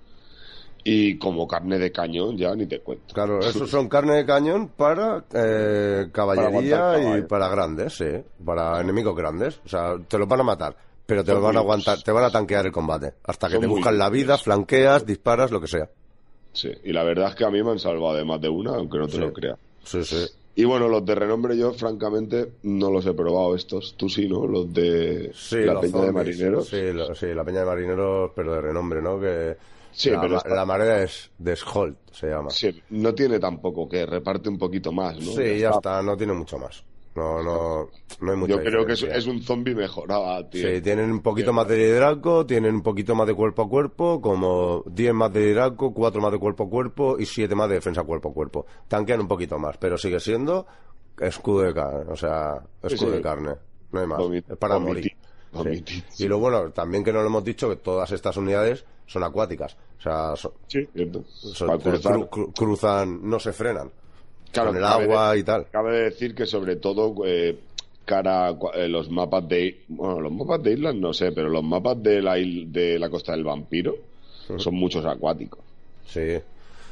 Y 0.85 1.16
como 1.18 1.46
carne 1.46 1.79
de 1.79 1.92
cañón, 1.92 2.37
ya 2.37 2.57
ni 2.57 2.66
te 2.66 2.81
cuento. 2.81 3.14
Claro, 3.14 3.38
esos 3.46 3.70
son 3.70 3.88
carne 3.88 4.14
de 4.16 4.26
cañón 4.26 4.66
para 4.68 5.24
eh, 5.33 6.09
caballería 6.11 6.79
Para 6.81 7.18
y 7.18 7.22
para 7.22 7.48
grandes, 7.48 7.92
sí. 7.98 8.07
Para 8.44 8.81
enemigos 8.81 9.14
grandes. 9.14 9.61
O 9.64 9.68
sea, 9.68 9.94
te 10.09 10.18
los 10.18 10.26
van 10.26 10.40
a 10.40 10.42
matar. 10.42 10.76
Pero 11.07 11.22
te 11.22 11.31
Son 11.33 11.40
van 11.42 11.57
a 11.57 11.61
aguantar, 11.61 12.03
te 12.03 12.11
van 12.11 12.24
a 12.24 12.31
tanquear 12.31 12.66
el 12.66 12.72
combate. 12.72 13.14
Hasta 13.24 13.48
que 13.48 13.59
te 13.59 13.66
buscan 13.66 13.96
la 13.96 14.09
vida, 14.11 14.38
flanqueas, 14.38 15.07
disparas, 15.07 15.53
lo 15.53 15.61
que 15.61 15.68
sea. 15.68 15.88
Sí, 16.52 16.70
y 16.84 16.92
la 16.92 17.02
verdad 17.02 17.30
es 17.30 17.34
que 17.34 17.44
a 17.44 17.50
mí 17.50 17.62
me 17.62 17.70
han 17.70 17.78
salvado 17.78 18.14
de 18.14 18.24
más 18.24 18.40
de 18.40 18.48
una, 18.48 18.72
aunque 18.74 18.98
no 18.98 19.06
te 19.06 19.12
Sí. 19.14 19.20
lo 19.20 19.32
creas. 19.32 19.58
Sí, 19.84 20.04
sí. 20.04 20.16
Y 20.54 20.64
bueno, 20.64 20.86
los 20.88 21.04
de 21.06 21.14
renombre 21.14 21.56
yo, 21.56 21.72
francamente, 21.72 22.52
no 22.62 22.90
los 22.90 23.06
he 23.06 23.14
probado 23.14 23.54
estos. 23.56 23.94
Tú 23.96 24.08
sí, 24.10 24.28
¿no? 24.28 24.46
Los 24.46 24.72
de 24.72 25.30
Sí, 25.34 25.56
la 25.60 25.72
los 25.74 25.82
peña 25.82 26.04
de 26.04 26.12
marineros. 26.12 26.68
Sí, 26.68 26.92
lo- 26.92 27.14
sí, 27.14 27.26
la 27.34 27.42
peña 27.44 27.60
de 27.60 27.66
marineros, 27.66 28.32
pero 28.36 28.54
de 28.54 28.60
renombre, 28.60 29.00
¿no? 29.00 29.18
Que 29.18 29.56
Sí, 29.92 30.10
la, 30.10 30.20
pero 30.20 30.66
marea 30.66 31.02
es 31.02 31.30
de 31.38 31.56
Scholt, 31.56 31.96
se 32.12 32.28
llama. 32.28 32.50
Sí, 32.50 32.70
Sí, 32.72 32.82
no 32.90 33.14
tiene 33.14 33.38
tampoco 33.38 33.88
que 33.88 34.04
reparte 34.06 34.48
un 34.48 34.58
poquito 34.58 34.92
más, 34.92 35.18
¿no? 35.18 35.40
ya 35.58 35.70
está, 35.70 36.02
no 36.02 36.16
tiene 36.16 36.32
mucho 36.34 36.58
más. 36.58 36.82
No, 37.14 37.42
no, 37.42 37.90
no 38.20 38.31
hay 38.33 38.38
mucha 38.38 38.55
Yo 38.55 38.62
creo 38.62 38.87
que 38.87 38.94
es, 38.94 39.03
es 39.03 39.27
un 39.27 39.42
zombie 39.42 39.75
mejorado, 39.75 40.46
tío. 40.46 40.66
Sí, 40.66 40.81
tienen 40.81 41.11
un 41.11 41.20
poquito 41.20 41.53
más 41.53 41.68
de 41.68 41.77
liderazgo, 41.77 42.46
tienen 42.46 42.75
un 42.77 42.83
poquito 42.83 43.14
más 43.14 43.27
de 43.27 43.35
cuerpo 43.35 43.62
a 43.62 43.68
cuerpo, 43.68 44.20
como 44.22 44.83
10 44.87 45.12
más 45.12 45.31
de 45.33 45.40
liderazgo, 45.40 45.92
4 45.92 46.22
más 46.22 46.33
de 46.33 46.38
cuerpo 46.38 46.64
a 46.64 46.68
cuerpo 46.70 47.18
y 47.18 47.27
7 47.27 47.55
más 47.55 47.68
de 47.68 47.75
defensa 47.75 48.03
cuerpo 48.03 48.31
a 48.31 48.33
cuerpo. 48.33 48.64
Tanquean 48.88 49.20
un 49.20 49.29
poquito 49.29 49.59
más, 49.59 49.77
pero 49.77 49.98
sigue 49.98 50.20
siendo 50.20 50.66
escudo 51.20 51.62
de 51.62 51.75
carne, 51.75 52.11
o 52.11 52.16
sea, 52.16 52.62
escudo 52.83 53.11
sí. 53.11 53.16
de 53.16 53.22
carne, 53.22 53.55
no 53.92 54.01
hay 54.01 54.07
más, 54.07 54.18
Vomit- 54.18 54.44
es 54.51 54.57
para 54.57 54.79
morir. 54.79 55.12
Sí. 55.85 56.03
Y 56.20 56.29
lo 56.29 56.38
bueno, 56.38 56.70
también 56.70 57.05
que 57.05 57.12
no 57.12 57.20
lo 57.20 57.27
hemos 57.27 57.44
dicho, 57.44 57.68
que 57.68 57.77
todas 57.77 58.11
estas 58.11 58.35
unidades 58.38 58.87
son 59.05 59.22
acuáticas, 59.22 59.77
o 59.98 60.01
sea, 60.01 60.35
son- 60.35 60.53
Sí, 60.66 60.88
son- 61.53 61.79
cruzan, 62.57 63.20
no 63.29 63.38
se 63.38 63.53
frenan, 63.53 63.90
Claro, 64.52 64.68
con 64.68 64.76
el 64.76 64.82
cabe 64.82 65.04
agua 65.04 65.32
de- 65.32 65.38
y 65.38 65.42
tal. 65.42 65.66
Cabe 65.70 65.98
decir 66.04 66.34
que 66.34 66.46
sobre 66.46 66.76
todo 66.76 67.14
eh, 67.24 67.58
cara 68.04 68.48
a 68.48 68.56
eh, 68.74 68.88
los 68.88 69.10
mapas 69.10 69.48
de 69.48 69.82
bueno, 69.88 70.20
los 70.20 70.32
mapas 70.32 70.62
de 70.62 70.72
islas 70.74 70.94
no 70.94 71.12
sé, 71.12 71.32
pero 71.32 71.48
los 71.48 71.62
mapas 71.64 72.02
de 72.02 72.20
la 72.22 72.34
de 72.34 72.98
la 72.98 73.08
costa 73.10 73.32
del 73.32 73.44
vampiro 73.44 73.94
son 74.58 74.74
muchos 74.74 75.04
acuáticos. 75.06 75.60
Sí, 76.06 76.38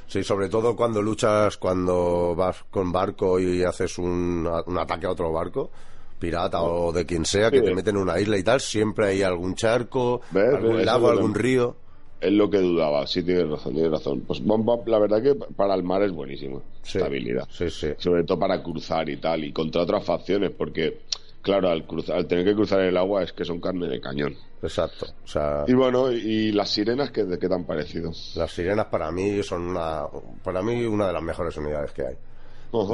sí, 0.06 0.22
sobre 0.24 0.48
todo 0.48 0.74
cuando 0.74 1.02
luchas, 1.02 1.56
cuando 1.58 2.34
vas 2.34 2.64
con 2.70 2.90
barco 2.92 3.38
y 3.38 3.62
haces 3.64 3.98
un, 3.98 4.48
un 4.66 4.78
ataque 4.78 5.06
a 5.06 5.10
otro 5.10 5.30
barco, 5.32 5.70
pirata 6.18 6.62
o 6.62 6.92
de 6.92 7.04
quien 7.04 7.24
sea, 7.26 7.50
que 7.50 7.58
Sí. 7.58 7.64
te 7.64 7.74
meten 7.74 7.96
en 7.96 8.02
una 8.02 8.18
isla 8.20 8.38
y 8.38 8.42
tal, 8.42 8.60
siempre 8.60 9.08
hay 9.08 9.22
algún 9.22 9.54
charco, 9.56 10.22
¿Ves? 10.30 10.54
algún 10.54 10.84
lago, 10.86 11.10
algún 11.10 11.34
río. 11.34 11.76
Es 12.20 12.32
lo 12.32 12.50
que 12.50 12.58
dudaba, 12.58 13.06
sí 13.06 13.22
tienes 13.22 13.48
razón, 13.48 13.72
tienes 13.72 13.90
razón. 13.92 14.20
Pues 14.26 14.44
bomba, 14.44 14.76
la 14.86 14.98
verdad 14.98 15.22
que 15.22 15.34
para 15.34 15.74
el 15.74 15.82
mar 15.82 16.02
es 16.02 16.12
buenísimo, 16.12 16.62
Sí. 16.82 16.98
estabilidad. 16.98 17.48
Sí, 17.50 17.70
sí. 17.70 17.88
Sobre 17.98 18.24
todo 18.24 18.38
para 18.38 18.62
cruzar 18.62 19.08
y 19.08 19.16
tal, 19.16 19.42
y 19.44 19.52
contra 19.52 19.82
otras 19.82 20.04
facciones, 20.04 20.50
porque 20.50 21.00
claro, 21.40 21.70
al, 21.70 21.86
cruzar, 21.86 22.16
al 22.16 22.26
tener 22.26 22.44
que 22.44 22.54
cruzar 22.54 22.80
el 22.80 22.96
agua 22.98 23.22
es 23.22 23.32
que 23.32 23.44
son 23.44 23.58
carne 23.60 23.88
de 23.88 24.00
cañón. 24.00 24.34
Exacto. 24.62 25.06
O 25.24 25.26
sea, 25.26 25.64
Y 25.66 25.72
bueno, 25.72 26.12
y 26.12 26.52
las 26.52 26.68
sirenas, 26.68 27.10
¿qué, 27.10 27.24
¿de 27.24 27.38
qué 27.38 27.48
te 27.48 27.54
han 27.54 27.64
parecido? 27.64 28.12
las 28.34 28.52
sirenas 28.52 28.86
para 28.86 29.10
mí 29.10 29.42
son 29.42 29.62
una, 29.68 30.02
para 30.44 30.60
mí 30.60 30.84
una 30.84 31.06
de 31.06 31.12
las 31.14 31.22
mejores 31.22 31.56
unidades 31.56 31.92
que 31.92 32.02
hay. 32.06 32.14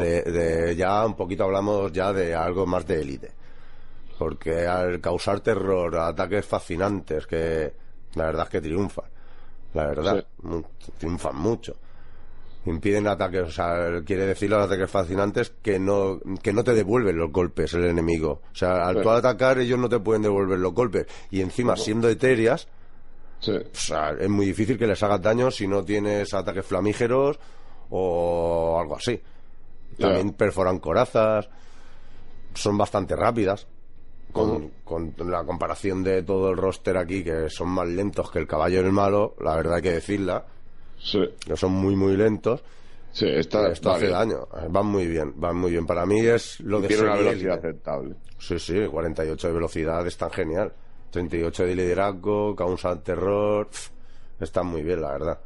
De, 0.00 0.22
de- 0.22 0.76
ya 0.76 1.04
un 1.04 1.14
poquito 1.16 1.42
hablamos 1.44 1.92
ya 1.92 2.12
de 2.12 2.32
algo 2.34 2.64
más 2.64 2.86
de 2.86 3.00
élite 3.02 3.30
porque 4.18 4.66
al 4.66 5.00
causar 5.02 5.40
terror 5.40 5.94
ataques 5.98 6.46
fascinantes 6.46 7.26
que 7.26 7.72
la 8.14 8.24
verdad 8.24 8.44
es 8.44 8.48
que 8.48 8.60
triunfan 8.62 9.04
la 9.76 9.86
verdad 9.86 10.26
triunfan 10.98 11.36
mucho 11.36 11.76
impiden 12.64 13.06
ataques 13.06 13.42
o 13.42 13.50
sea 13.50 14.02
quiere 14.04 14.26
decir 14.26 14.50
los 14.50 14.64
ataques 14.64 14.90
fascinantes 14.90 15.50
que 15.62 15.78
no 15.78 16.18
que 16.42 16.52
no 16.52 16.64
te 16.64 16.74
devuelven 16.74 17.16
los 17.16 17.30
golpes 17.30 17.74
el 17.74 17.84
enemigo 17.84 18.42
o 18.50 18.54
sea 18.54 18.88
al 18.88 18.96
Sí. 18.96 19.02
tú 19.02 19.10
atacar 19.10 19.58
ellos 19.58 19.78
no 19.78 19.88
te 19.88 20.00
pueden 20.00 20.22
devolver 20.22 20.58
los 20.58 20.72
golpes 20.74 21.06
y 21.30 21.40
encima 21.42 21.76
siendo 21.76 22.08
etéreas 22.08 22.66
Sí. 23.38 23.52
o 23.52 23.64
sea, 23.74 24.12
es 24.18 24.30
muy 24.30 24.46
difícil 24.46 24.78
que 24.78 24.86
les 24.86 25.00
hagas 25.02 25.20
daño 25.20 25.50
si 25.50 25.68
no 25.68 25.84
tienes 25.84 26.32
ataques 26.32 26.64
flamígeros 26.64 27.38
o 27.90 28.78
algo 28.80 28.96
así. 28.96 29.20
También 29.98 30.32
perforan 30.32 30.78
corazas, 30.78 31.46
son 32.54 32.78
bastante 32.78 33.14
rápidas. 33.14 33.66
Con, 34.36 35.12
con 35.16 35.30
la 35.30 35.44
comparación 35.44 36.02
de 36.04 36.22
todo 36.22 36.50
el 36.50 36.56
roster 36.56 36.96
aquí, 36.96 37.24
que 37.24 37.48
son 37.48 37.68
más 37.68 37.88
lentos 37.88 38.30
que 38.30 38.38
el 38.38 38.46
caballo 38.46 38.82
del 38.82 38.92
malo, 38.92 39.34
la 39.40 39.56
verdad 39.56 39.76
hay 39.76 39.82
que 39.82 39.92
decirla. 39.92 40.44
Sí. 40.98 41.20
que 41.44 41.56
son 41.56 41.72
muy, 41.72 41.94
muy 41.94 42.16
lentos. 42.16 42.62
Sí, 43.12 43.26
está, 43.26 43.70
Esto 43.70 43.90
va 43.90 43.96
hace 43.96 44.08
daño. 44.08 44.46
Van 44.68 44.86
muy 44.86 45.06
bien, 45.06 45.32
van 45.36 45.56
muy 45.56 45.70
bien. 45.70 45.86
Para 45.86 46.04
mí 46.04 46.20
es 46.20 46.60
lo 46.60 46.80
de 46.80 46.88
Tiene 46.88 47.04
una 47.04 47.16
velocidad 47.16 47.58
aceptable. 47.58 48.14
Sí, 48.38 48.58
sí, 48.58 48.86
48 48.86 49.46
de 49.46 49.52
velocidad 49.54 50.06
es 50.06 50.16
tan 50.16 50.30
genial. 50.30 50.72
38 51.10 51.64
de 51.64 51.74
liderazgo, 51.74 52.54
causa 52.54 53.02
terror. 53.02 53.68
pf, 53.68 53.90
Están 54.40 54.66
muy 54.66 54.82
bien, 54.82 55.00
la 55.00 55.12
verdad. 55.12 55.38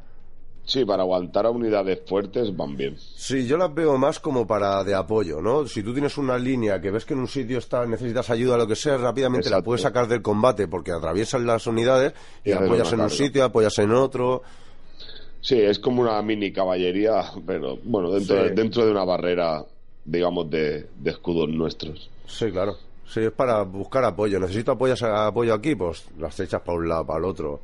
Sí, 0.63 0.85
para 0.85 1.01
aguantar 1.03 1.45
a 1.45 1.49
unidades 1.49 1.99
fuertes 2.07 2.55
van 2.55 2.77
bien. 2.77 2.95
Sí, 2.97 3.45
yo 3.47 3.57
las 3.57 3.73
veo 3.73 3.97
más 3.97 4.19
como 4.19 4.45
para 4.47 4.83
de 4.83 4.93
apoyo, 4.95 5.41
¿no? 5.41 5.65
Si 5.67 5.83
tú 5.83 5.91
tienes 5.91 6.17
una 6.17 6.37
línea 6.37 6.79
que 6.79 6.91
ves 6.91 7.03
que 7.03 7.13
en 7.13 7.19
un 7.21 7.27
sitio 7.27 7.57
está, 7.57 7.85
necesitas 7.85 8.29
ayuda 8.29 8.53
o 8.55 8.57
lo 8.57 8.67
que 8.67 8.75
sea, 8.75 8.95
rápidamente 8.97 9.49
la 9.49 9.61
puedes 9.61 9.81
sacar 9.81 10.07
del 10.07 10.21
combate 10.21 10.67
porque 10.67 10.91
atraviesan 10.91 11.45
las 11.45 11.65
unidades 11.67 12.13
y, 12.45 12.51
Y 12.51 12.53
apoyas 12.53 12.93
en 12.93 13.01
un 13.01 13.09
sitio, 13.09 13.43
apoyas 13.43 13.77
en 13.79 13.91
otro. 13.91 14.43
Sí, 15.41 15.59
es 15.59 15.79
como 15.79 16.03
una 16.03 16.21
mini 16.21 16.53
caballería, 16.53 17.23
pero 17.45 17.77
bueno, 17.83 18.11
dentro, 18.11 18.37
Sí. 18.37 18.43
de, 18.43 18.49
dentro 18.51 18.85
de 18.85 18.91
una 18.91 19.03
barrera, 19.03 19.65
digamos, 20.05 20.49
de, 20.49 20.87
de 20.99 21.09
escudos 21.11 21.49
nuestros. 21.49 22.09
Sí, 22.27 22.51
claro. 22.51 22.75
Sí, 23.07 23.21
es 23.21 23.31
para 23.31 23.63
buscar 23.63 24.05
apoyo. 24.05 24.39
Necesito 24.39 24.71
apoyo, 24.73 24.93
apoyo 25.05 25.53
aquí, 25.55 25.75
pues 25.75 26.05
las 26.19 26.39
echas 26.39 26.61
para 26.61 26.77
un 26.77 26.87
lado, 26.87 27.05
para 27.07 27.19
el 27.19 27.25
otro. 27.25 27.59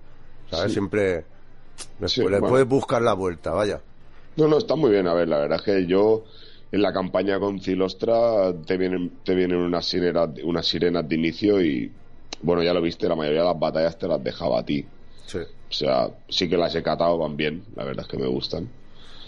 ¿Sabes? 0.49 0.65
Sí. 0.71 0.73
Siempre 0.73 1.23
le, 1.99 2.07
Sí, 2.07 2.21
le 2.27 2.39
bueno. 2.39 2.47
puedes 2.47 2.67
buscar 2.67 3.01
la 3.01 3.13
vuelta, 3.13 3.51
vaya. 3.51 3.81
No, 4.35 4.47
no, 4.47 4.57
está 4.57 4.75
muy 4.75 4.91
bien. 4.91 5.07
A 5.07 5.13
ver, 5.13 5.27
la 5.27 5.39
verdad 5.39 5.57
es 5.59 5.63
que 5.63 5.85
yo 5.87 6.23
en 6.71 6.81
la 6.81 6.93
campaña 6.93 7.39
con 7.39 7.59
Cilostra 7.59 8.53
te 8.65 8.77
vienen, 8.77 9.19
te 9.23 9.33
vienen 9.35 9.57
unas 9.59 9.85
sirenas, 9.85 10.29
unas 10.43 10.65
sirenas 10.67 11.07
de 11.07 11.15
inicio 11.15 11.61
y, 11.61 11.91
bueno, 12.41 12.61
ya 12.63 12.73
lo 12.73 12.81
viste, 12.81 13.07
la 13.07 13.15
mayoría 13.15 13.41
de 13.41 13.47
las 13.47 13.59
batallas 13.59 13.97
te 13.97 14.07
las 14.07 14.23
dejaba 14.23 14.59
a 14.59 14.65
ti. 14.65 14.85
Sí. 15.25 15.39
O 15.39 15.73
sea, 15.73 16.09
sí 16.29 16.47
que 16.49 16.57
las 16.57 16.75
he 16.75 16.83
catado, 16.83 17.17
van 17.17 17.35
bien, 17.35 17.63
la 17.75 17.83
verdad 17.83 18.05
es 18.05 18.11
que 18.11 18.17
me 18.17 18.27
gustan. 18.27 18.69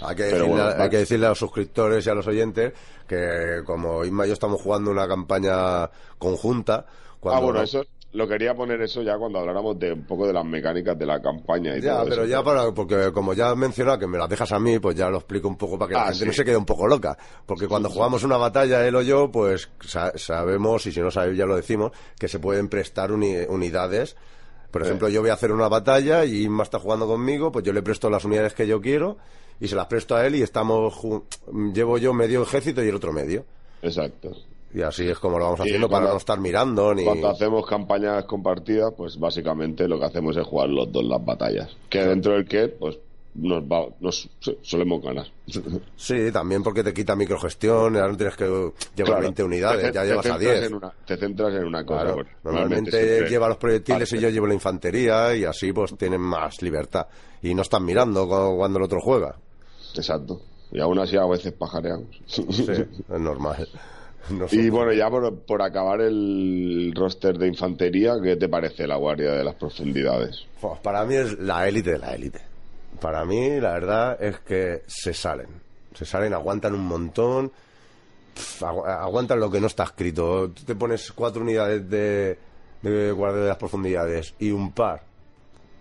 Hay 0.02 0.16
que, 0.16 0.24
decirle, 0.24 0.48
bueno, 0.48 0.64
hay 0.78 0.90
que 0.90 0.98
decirle 0.98 1.26
a 1.26 1.30
los 1.30 1.40
suscriptores 1.40 2.06
y 2.06 2.10
a 2.10 2.14
los 2.14 2.26
oyentes 2.28 2.72
que 3.08 3.62
como 3.66 4.06
Isma 4.06 4.26
y 4.26 4.30
yo 4.30 4.34
estamos 4.34 4.62
jugando 4.62 4.92
una 4.92 5.08
campaña 5.08 5.90
conjunta, 6.18 6.86
cuando 7.20 7.38
ah, 7.38 7.40
bueno, 7.44 7.60
no- 7.60 7.64
eso 7.66 7.84
lo 8.14 8.28
quería 8.28 8.56
poner 8.56 8.82
eso 8.82 9.04
ya 9.04 9.18
cuando 9.18 9.38
habláramos 9.40 9.78
de 9.78 9.94
un 9.94 10.04
poco 10.06 10.26
de 10.26 10.34
las 10.34 10.44
mecánicas 10.44 10.98
de 10.98 11.06
la 11.06 11.22
campaña 11.22 11.78
y 11.78 11.82
Ya, 11.82 11.98
todo 11.98 12.10
pero 12.10 12.22
eso. 12.24 12.32
ya 12.32 12.44
para, 12.44 12.72
porque 12.72 13.12
como 13.14 13.34
ya 13.36 13.52
has 13.52 13.58
mencionado 13.58 14.00
que 14.00 14.08
me 14.08 14.18
las 14.18 14.28
dejas 14.30 14.52
a 14.52 14.60
mí, 14.60 14.80
pues 14.80 14.96
ya 14.96 15.10
lo 15.10 15.18
explico 15.18 15.48
un 15.48 15.58
poco 15.58 15.78
para 15.78 15.90
que 15.90 15.94
la 15.94 16.02
Ah, 16.02 16.06
gente 16.08 16.20
sí. 16.20 16.26
no 16.26 16.34
se 16.34 16.44
quede 16.46 16.58
un 16.58 16.66
poco 16.66 16.88
loca. 16.88 17.16
Porque 17.46 17.68
cuando 17.68 17.88
jugamos 17.90 18.24
una 18.24 18.38
batalla, 18.38 18.86
él 18.88 18.96
o 18.96 19.02
yo, 19.04 19.30
pues 19.32 19.70
sa- 19.82 20.12
sabemos, 20.18 20.86
y 20.88 20.92
si 20.92 21.00
no 21.02 21.12
sabéis 21.12 21.38
ya 21.38 21.46
lo 21.46 21.56
decimos, 21.56 21.92
que 22.18 22.28
se 22.28 22.40
pueden 22.40 22.68
prestar 22.68 23.12
uni- 23.12 23.46
unidades. 23.48 24.16
Por 24.72 24.82
ejemplo, 24.84 25.10
yo 25.10 25.22
voy 25.22 25.30
a 25.30 25.34
hacer 25.34 25.52
una 25.52 25.68
batalla 25.68 26.26
y 26.26 26.44
Inma 26.44 26.64
está 26.64 26.80
jugando 26.80 27.06
conmigo, 27.08 27.52
pues 27.52 27.64
yo 27.66 27.74
le 27.74 27.82
presto 27.84 28.10
las 28.10 28.26
unidades 28.26 28.54
que 28.54 28.66
yo 28.68 28.82
quiero 28.82 29.18
y 29.60 29.68
se 29.68 29.76
las 29.76 29.86
presto 29.88 30.16
a 30.16 30.26
él 30.26 30.36
y 30.36 30.42
estamos, 30.42 31.00
llevo 31.74 31.98
yo 32.00 32.14
medio 32.14 32.42
ejército 32.44 32.84
y 32.84 32.88
el 32.90 32.96
otro 32.96 33.12
medio. 33.14 33.46
Exacto. 33.82 34.32
Y 34.74 34.82
así 34.82 35.08
es 35.10 35.18
como 35.18 35.40
lo 35.40 35.46
vamos 35.46 35.62
haciendo 35.62 35.90
para 35.90 36.10
no 36.10 36.18
estar 36.18 36.40
mirando 36.40 36.94
ni... 36.94 37.04
Cuando 37.04 37.30
hacemos 37.30 37.66
campañas 37.66 38.26
compartidas, 38.26 38.94
pues 38.96 39.18
básicamente 39.18 39.88
lo 39.88 40.00
que 40.00 40.06
hacemos 40.06 40.38
es 40.38 40.46
jugar 40.46 40.70
los 40.70 40.92
dos 40.92 41.04
las 41.04 41.24
batallas. 41.26 41.76
Que 41.90 42.04
dentro 42.04 42.34
del 42.34 42.46
que, 42.48 42.68
pues, 42.68 43.00
nos, 43.36 43.64
va, 43.64 43.88
nos 44.00 44.30
solemos 44.62 45.02
ganar. 45.02 45.26
Sí, 45.96 46.32
también 46.32 46.62
porque 46.64 46.84
te 46.84 46.94
quita 46.94 47.16
microgestión, 47.16 47.94
ya 47.96 48.08
no 48.08 48.16
tienes 48.16 48.36
que 48.36 48.46
llevar 48.46 48.74
Claro. 48.96 49.22
20 49.22 49.44
unidades, 49.44 49.86
Te- 49.88 49.92
ya 49.94 50.04
llevas 50.06 50.26
a 50.26 50.30
centras 50.30 50.40
10. 50.60 50.64
en 50.70 50.74
una- 50.76 50.94
te 51.06 51.18
centras 51.18 51.54
en 51.56 51.66
una 51.66 51.86
cosa. 51.86 52.02
Claro, 52.02 52.16
porque 52.16 52.32
normalmente 52.44 53.30
lleva 53.30 53.48
los 53.50 53.58
proyectiles 53.58 54.14
y 54.14 54.20
yo 54.20 54.30
llevo 54.30 54.48
la 54.48 54.54
infantería 54.54 55.36
y 55.36 55.46
así 55.46 55.72
pues 55.74 55.96
tienen 55.98 56.22
más 56.22 56.62
libertad. 56.62 57.08
Y 57.42 57.54
no 57.56 57.62
están 57.64 57.84
mirando 57.86 58.28
cu- 58.28 58.56
cuando 58.58 58.78
el 58.80 58.86
otro 58.86 59.00
juega. 59.02 59.36
Exacto. 59.96 60.42
Y 60.72 60.80
aún 60.80 61.00
así 61.00 61.18
a 61.18 61.26
veces 61.26 61.54
pajareamos. 61.54 62.08
Sí, 62.28 62.46
es 62.50 63.20
normal. 63.20 63.68
Nosotros- 64.30 64.54
Y 64.54 64.70
bueno, 64.70 64.94
ya 64.94 65.10
por, 65.10 65.40
por 65.42 65.62
acabar 65.62 66.02
el 66.02 66.94
roster 66.96 67.38
de 67.38 67.48
infantería, 67.48 68.14
¿qué 68.22 68.36
te 68.36 68.48
parece 68.50 68.86
la 68.88 68.96
Guardia 68.98 69.32
de 69.32 69.44
las 69.44 69.56
Profundidades? 69.56 70.46
Pues 70.62 70.80
para 70.80 71.06
mí 71.06 71.16
es 71.16 71.38
la 71.40 71.68
élite 71.68 71.92
de 71.92 71.98
la 72.00 72.14
élite. 72.14 72.42
Para 73.02 73.24
mí, 73.26 73.60
la 73.60 73.74
verdad 73.74 74.22
es 74.22 74.40
que 74.40 74.84
se 74.88 75.14
salen. 75.14 75.48
Se 75.94 76.06
salen, 76.06 76.34
aguantan 76.34 76.74
un 76.74 76.86
montón. 76.86 77.52
agu- 78.62 78.86
aguantan 78.86 79.40
lo 79.40 79.50
que 79.50 79.60
no 79.62 79.68
está 79.68 79.84
escrito. 79.84 80.50
Tú 80.52 80.64
te 80.64 80.76
pones 80.76 81.12
cuatro 81.14 81.42
unidades 81.42 81.90
de, 81.90 82.38
de 82.82 83.12
guardia 83.12 83.42
de 83.44 83.48
las 83.50 83.58
profundidades 83.58 84.34
y 84.40 84.52
un 84.52 84.72
par, 84.74 85.02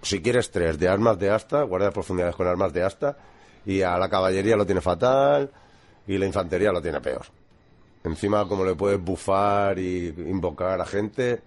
si 0.02 0.20
quieres 0.22 0.50
tres, 0.50 0.78
de 0.78 0.88
armas 0.88 1.18
de 1.18 1.30
asta, 1.30 1.62
guardia 1.62 1.84
de 1.86 1.88
las 1.90 1.94
profundidades 1.94 2.36
con 2.36 2.46
armas 2.46 2.72
de 2.72 2.82
asta, 2.84 3.16
y 3.66 3.82
a 3.82 3.98
la 3.98 4.08
caballería 4.08 4.56
lo 4.56 4.64
tiene 4.64 4.80
fatal 4.80 5.50
y 6.06 6.16
la 6.18 6.26
infantería 6.26 6.72
lo 6.72 6.80
tiene 6.80 7.00
peor. 7.00 7.26
Encima, 8.04 8.46
como 8.48 8.64
le 8.64 8.74
puedes 8.74 9.00
bufar 9.02 9.78
y 9.78 10.08
invocar 10.08 10.80
a 10.80 10.84
gente, 10.86 11.42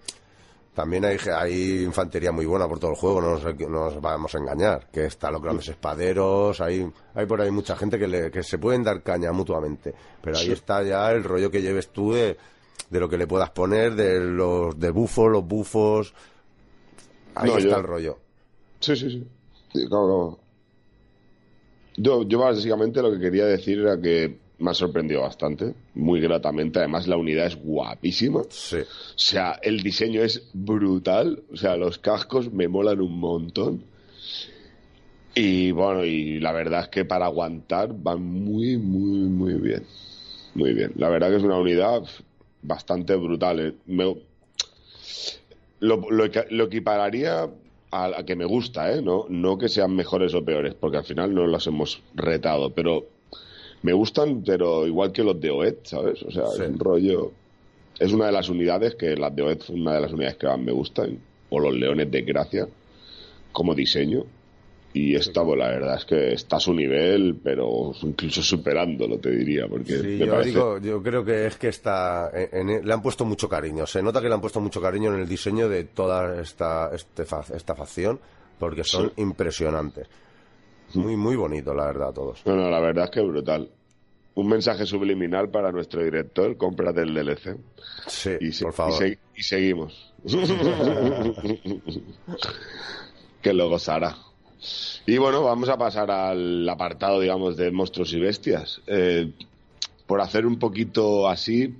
también 0.74 1.04
hay, 1.04 1.16
hay 1.34 1.82
infantería 1.82 2.30
muy 2.32 2.46
buena 2.46 2.68
por 2.68 2.78
todo 2.78 2.90
el 2.92 2.96
juego, 2.96 3.20
no 3.20 3.30
nos, 3.32 3.44
no 3.44 3.68
nos 3.68 4.00
vamos 4.00 4.34
a 4.34 4.38
engañar. 4.38 4.88
Que 4.90 5.06
está 5.06 5.30
los 5.30 5.42
grandes 5.42 5.68
espaderos, 5.68 6.60
hay, 6.60 6.86
hay 7.14 7.26
por 7.26 7.40
ahí 7.40 7.50
mucha 7.50 7.74
gente 7.76 7.98
que, 7.98 8.06
le- 8.06 8.30
que 8.30 8.42
se 8.42 8.58
pueden 8.58 8.82
dar 8.82 9.02
caña 9.02 9.32
mutuamente. 9.32 9.94
Pero 10.22 10.36
ahí 10.38 10.46
Sí. 10.46 10.52
está 10.52 10.82
ya 10.82 11.10
el 11.10 11.24
rollo 11.24 11.50
que 11.50 11.62
lleves 11.62 11.88
tú 11.88 12.12
de, 12.12 12.36
de 12.90 13.00
lo 13.00 13.08
que 13.08 13.16
le 13.18 13.26
puedas 13.26 13.50
poner, 13.50 13.94
de 13.94 14.20
los 14.20 14.78
de 14.78 14.90
bufos, 14.90 15.30
los 15.30 15.44
bufos. 15.46 16.14
Ahí 17.34 17.50
No, 17.50 17.58
está 17.58 17.70
yo- 17.70 17.76
el 17.78 17.84
rollo. 17.84 18.18
Sí, 18.80 18.94
sí, 18.96 19.10
sí. 19.10 19.28
Sí, 19.72 19.86
claro, 19.88 20.06
claro. 20.06 20.38
Yo, 21.96 22.22
yo 22.26 22.38
básicamente 22.38 23.02
lo 23.02 23.10
que 23.12 23.18
quería 23.20 23.44
decir 23.46 23.78
era 23.80 24.00
que 24.00 24.38
me 24.62 24.70
ha 24.70 24.74
sorprendido 24.74 25.20
bastante, 25.22 25.74
muy 25.94 26.20
gratamente. 26.20 26.78
Además, 26.78 27.06
la 27.08 27.16
unidad 27.16 27.46
es 27.46 27.56
guapísima. 27.56 28.42
Sí. 28.48 28.76
O 28.78 29.18
sea, 29.18 29.58
el 29.62 29.82
diseño 29.82 30.22
es 30.22 30.48
brutal. 30.54 31.42
O 31.52 31.56
sea, 31.56 31.76
los 31.76 31.98
cascos 31.98 32.52
me 32.52 32.68
molan 32.68 33.00
un 33.00 33.18
montón. 33.18 33.82
Y 35.34 35.70
bueno, 35.70 36.04
y 36.04 36.38
la 36.40 36.52
verdad 36.52 36.82
es 36.82 36.88
que 36.88 37.04
para 37.04 37.26
aguantar 37.26 37.92
van 37.94 38.22
muy, 38.22 38.76
muy, 38.76 39.20
muy 39.28 39.54
bien. 39.54 39.84
Muy 40.54 40.74
bien. 40.74 40.92
La 40.96 41.08
verdad 41.08 41.30
que 41.30 41.36
es 41.36 41.42
una 41.42 41.58
unidad 41.58 42.02
bastante 42.62 43.14
brutal. 43.16 43.60
eh. 43.60 43.74
Me- 43.86 44.16
lo, 45.80 45.96
lo, 46.10 46.24
equi- 46.26 46.46
lo 46.50 46.64
equipararía 46.64 47.48
a, 47.90 48.04
a 48.18 48.24
que 48.24 48.36
me 48.36 48.44
gusta, 48.44 48.92
¿eh? 48.92 49.02
No, 49.02 49.26
no 49.28 49.58
que 49.58 49.68
sean 49.68 49.94
mejores 49.96 50.34
o 50.34 50.44
peores, 50.44 50.74
porque 50.74 50.98
al 50.98 51.04
final 51.04 51.34
no 51.34 51.46
los 51.46 51.66
hemos 51.66 52.02
retado, 52.14 52.70
pero 52.70 53.04
me 53.82 53.92
gustan, 53.92 54.42
pero 54.44 54.86
igual 54.86 55.12
que 55.12 55.22
los 55.24 55.40
de 55.40 55.50
OED, 55.50 55.74
¿sabes? 55.84 56.22
O 56.22 56.30
sea, 56.30 56.46
Sí. 56.48 56.62
es 56.62 56.68
un 56.68 56.78
rollo... 56.78 57.32
Es 57.98 58.12
una 58.12 58.26
de 58.26 58.32
las 58.32 58.48
unidades 58.48 58.94
que 58.96 59.14
las 59.16 59.34
de 59.36 59.42
OED 59.42 59.60
son 59.60 59.80
una 59.82 59.94
de 59.94 60.00
las 60.00 60.12
unidades 60.12 60.36
que 60.36 60.46
más 60.46 60.58
me 60.58 60.72
gustan, 60.72 61.18
o 61.50 61.60
los 61.60 61.74
Leones 61.74 62.10
de 62.10 62.22
Gracia, 62.22 62.66
como 63.52 63.74
diseño. 63.74 64.24
Y 64.94 65.14
esta, 65.14 65.42
pues 65.44 65.58
la 65.58 65.68
verdad 65.68 65.96
es 65.96 66.04
que 66.04 66.32
está 66.34 66.56
a 66.56 66.60
su 66.60 66.74
nivel, 66.74 67.36
pero 67.42 67.92
incluso 68.02 68.42
superándolo, 68.42 69.18
te 69.18 69.30
diría, 69.30 69.66
porque 69.68 69.98
Sí, 69.98 70.18
yo, 70.18 70.28
parece... 70.30 70.50
digo, 70.50 70.78
yo 70.80 71.02
creo 71.02 71.24
que 71.24 71.46
es 71.46 71.56
que 71.56 71.68
está 71.68 72.30
en- 72.34 72.68
en- 72.70 72.86
le 72.86 72.92
han 72.92 73.00
puesto 73.02 73.24
mucho 73.24 73.48
cariño. 73.48 73.86
Se 73.86 74.02
nota 74.02 74.20
que 74.20 74.28
le 74.28 74.34
han 74.34 74.40
puesto 74.42 74.60
mucho 74.60 74.80
cariño 74.82 75.14
en 75.14 75.20
el 75.20 75.28
diseño 75.28 75.68
de 75.68 75.84
toda 75.84 76.40
esta, 76.42 76.90
este 76.94 77.22
esta 77.22 77.74
facción, 77.74 78.20
porque 78.58 78.84
son 78.84 79.12
impresionantes. 79.16 80.08
Muy, 80.94 81.16
muy 81.16 81.36
bonito, 81.36 81.74
la 81.74 81.86
verdad, 81.86 82.12
todos. 82.12 82.42
No, 82.46 82.54
no, 82.56 82.68
la 82.70 82.80
verdad 82.80 83.04
es 83.06 83.10
que 83.10 83.20
brutal. 83.20 83.68
Un 84.34 84.48
mensaje 84.48 84.86
subliminal 84.86 85.50
para 85.50 85.70
nuestro 85.72 86.02
director, 86.02 86.56
cómprate 86.56 87.02
el 87.02 87.12
DLC. 87.14 87.56
Sí, 88.06 88.30
Y, 88.40 88.52
se- 88.52 88.64
por 88.64 88.72
favor. 88.72 88.94
y 88.94 88.96
se- 88.96 89.18
y 89.36 89.42
seguimos. 89.42 90.12
que 93.42 93.52
lo 93.52 93.68
gozará. 93.68 94.16
Y 95.06 95.18
bueno, 95.18 95.42
vamos 95.42 95.68
a 95.68 95.76
pasar 95.76 96.10
al 96.10 96.68
apartado, 96.68 97.20
digamos, 97.20 97.56
de 97.56 97.70
monstruos 97.72 98.12
y 98.12 98.20
bestias. 98.20 98.80
Eh, 98.86 99.32
por 100.06 100.20
hacer 100.20 100.46
un 100.46 100.58
poquito 100.58 101.28
así, 101.28 101.74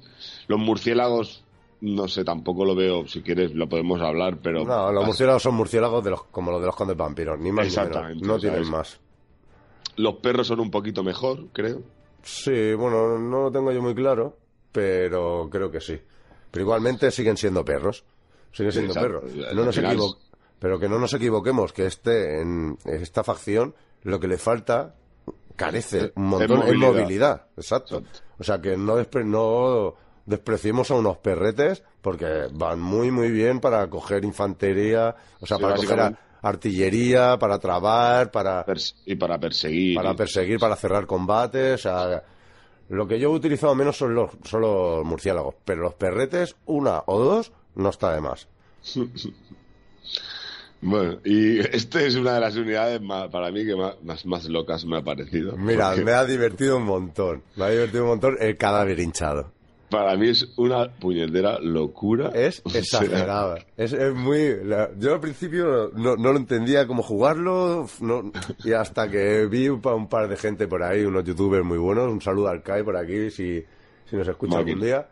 los 0.48 0.58
murciélagos, 0.58 1.44
no 1.80 2.08
sé, 2.08 2.24
tampoco 2.24 2.64
lo 2.64 2.74
veo, 2.74 3.06
si 3.06 3.22
quieres 3.22 3.54
lo 3.54 3.68
podemos 3.68 4.00
hablar, 4.00 4.38
pero... 4.42 4.64
No, 4.64 4.90
los 4.92 5.04
murciélagos 5.06 5.42
son 5.42 5.54
murciélagos 5.54 6.02
de 6.02 6.10
los, 6.10 6.24
como 6.24 6.50
los 6.50 6.60
de 6.60 6.66
los 6.66 6.76
condes 6.76 6.96
vampiros, 6.96 7.38
ni 7.38 7.52
más 7.52 7.66
ni 7.66 7.70
menos. 7.70 7.86
Exactamente, 7.86 8.26
No 8.26 8.38
tienen 8.38 8.68
más. 8.68 8.98
Los 9.96 10.14
perros 10.16 10.46
son 10.46 10.60
un 10.60 10.70
poquito 10.70 11.02
mejor, 11.02 11.48
creo. 11.52 11.82
Sí, 12.22 12.74
bueno, 12.74 13.18
no 13.18 13.42
lo 13.44 13.50
tengo 13.52 13.72
yo 13.72 13.82
muy 13.82 13.94
claro, 13.94 14.36
pero 14.70 15.48
creo 15.50 15.70
que 15.70 15.80
sí. 15.80 16.00
Pero 16.50 16.62
igualmente 16.64 17.10
siguen 17.10 17.36
siendo 17.36 17.64
perros. 17.64 18.04
Siguen 18.52 18.72
siendo 18.72 18.92
Exacto. 18.92 19.20
perros. 19.20 19.54
No 19.54 19.64
nos 19.64 19.74
final 19.74 19.92
equivo- 19.96 20.16
Pero 20.58 20.78
que 20.78 20.88
no 20.88 20.98
nos 20.98 21.12
equivoquemos, 21.14 21.72
que 21.72 21.86
este, 21.86 22.40
en 22.40 22.78
esta 22.84 23.24
facción, 23.24 23.74
lo 24.04 24.20
que 24.20 24.28
le 24.28 24.38
falta, 24.38 24.94
carece 25.56 26.12
un 26.14 26.24
montón 26.26 26.62
en 26.62 26.78
movilidad. 26.78 26.92
movilidad. 26.92 27.46
Exacto. 27.56 27.98
Exacto. 27.98 28.20
O 28.38 28.44
sea, 28.44 28.60
que 28.60 28.76
no, 28.76 28.96
despre- 28.96 29.24
no 29.24 29.94
despreciemos 30.24 30.90
a 30.90 30.94
unos 30.94 31.16
perretes, 31.18 31.82
porque 32.00 32.46
van 32.52 32.80
muy, 32.80 33.10
muy 33.10 33.30
bien 33.30 33.58
para 33.60 33.88
coger 33.90 34.24
infantería, 34.24 35.16
o 35.40 35.46
sea, 35.46 35.56
Sí, 35.56 35.62
para 35.62 35.76
coger 35.76 36.00
a. 36.00 36.18
artillería, 36.42 37.38
para 37.38 37.58
trabar, 37.58 38.30
para, 38.30 38.64
y 39.06 39.14
para 39.14 39.38
perseguir. 39.38 39.96
para 39.96 40.14
perseguir, 40.14 40.58
para 40.58 40.76
cerrar 40.76 41.06
combates. 41.06 41.74
O 41.74 41.82
sea, 41.82 42.22
lo 42.88 43.06
que 43.06 43.18
yo 43.18 43.30
he 43.30 43.32
utilizado 43.32 43.74
menos 43.74 43.96
son 43.96 44.14
los, 44.14 44.30
son 44.44 44.60
los 44.60 45.04
murciélagos, 45.04 45.54
pero 45.64 45.82
los 45.82 45.94
perretes, 45.94 46.56
una 46.66 47.02
o 47.06 47.18
dos, 47.18 47.52
no 47.76 47.88
está 47.88 48.14
de 48.14 48.20
más. 48.20 48.48
Bueno, 50.84 51.20
y 51.24 51.60
este 51.60 52.08
es 52.08 52.16
una 52.16 52.34
de 52.34 52.40
las 52.40 52.56
unidades 52.56 53.00
más, 53.00 53.28
para 53.28 53.52
mí 53.52 53.64
que 53.64 53.76
más, 53.76 54.02
más, 54.02 54.26
más 54.26 54.48
locas 54.48 54.84
me 54.84 54.98
ha 54.98 55.02
parecido. 55.02 55.56
Mira, 55.56 55.90
Porque 55.90 56.04
me 56.04 56.10
ha 56.10 56.24
divertido 56.24 56.76
un 56.76 56.82
montón. 56.82 57.44
Me 57.54 57.66
ha 57.66 57.70
divertido 57.70 58.02
un 58.02 58.08
montón 58.08 58.36
el 58.40 58.56
cadáver 58.56 58.98
hinchado. 58.98 59.52
Para 59.92 60.16
mí 60.16 60.30
es 60.30 60.48
una 60.56 60.90
puñetera 60.90 61.58
locura. 61.60 62.30
Es 62.34 62.62
exagerada. 62.74 63.58
Es, 63.76 63.92
es 63.92 64.12
muy. 64.14 64.64
la- 64.64 64.90
yo 64.98 65.14
al 65.14 65.20
principio 65.20 65.90
no, 65.94 66.16
no 66.16 66.32
lo 66.32 66.38
entendía 66.38 66.86
cómo 66.88 67.02
jugarlo. 67.02 67.86
no- 68.00 68.32
y 68.64 68.72
hasta 68.72 69.08
que 69.08 69.46
vi 69.46 69.68
un, 69.68 69.80
un 69.86 70.08
par 70.08 70.28
de 70.28 70.36
gente 70.36 70.66
por 70.66 70.82
ahí, 70.82 71.04
unos 71.04 71.22
youtubers 71.24 71.64
muy 71.64 71.78
buenos. 71.78 72.10
Un 72.10 72.20
saludo 72.20 72.48
al 72.48 72.62
Kai 72.62 72.82
por 72.82 72.96
aquí, 72.96 73.30
si, 73.30 73.62
si 74.10 74.16
nos 74.16 74.26
escucha 74.26 74.56
Máquina. 74.56 74.72
algún 74.72 74.84
día. 74.86 75.08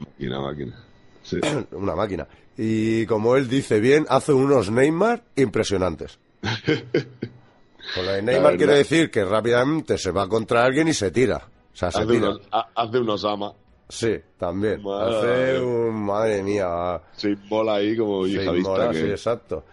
Máquina, 0.00 0.40
máquina. 0.40 0.84
Sí. 1.22 1.38
Una 1.72 1.94
máquina. 1.94 2.26
Y 2.56 3.06
como 3.06 3.36
él 3.36 3.48
dice 3.48 3.80
bien, 3.80 4.04
hace 4.08 4.32
unos 4.32 4.70
Neymar 4.70 5.22
impresionantes. 5.36 6.18
Con 7.94 8.06
lo 8.06 8.12
de 8.12 8.22
Neymar 8.22 8.56
quiere 8.56 8.74
decir 8.74 9.10
que 9.10 9.24
rápidamente 9.24 9.98
se 9.98 10.10
va 10.10 10.26
contra 10.28 10.64
alguien 10.64 10.88
y 10.88 10.94
se 10.94 11.10
tira. 11.10 11.36
O 11.72 11.76
sea, 11.76 11.90
se 11.90 11.98
Hace 12.00 12.06
tira. 12.12 12.30
unos, 12.30 12.40
ha- 12.52 12.68
hace 12.74 12.98
unos 12.98 13.24
ama. 13.24 13.52
Sí, 13.88 14.14
también. 14.38 14.82
Madre 14.82 15.52
Hace 15.52 15.60
un. 15.60 15.94
Madre 16.04 16.42
mía. 16.42 17.00
Se 17.12 17.30
inmola 17.30 17.74
ahí 17.74 17.96
como 17.96 18.26
yihadista. 18.26 18.90
que- 18.90 19.00
sí, 19.00 19.06
exacto. 19.10 19.64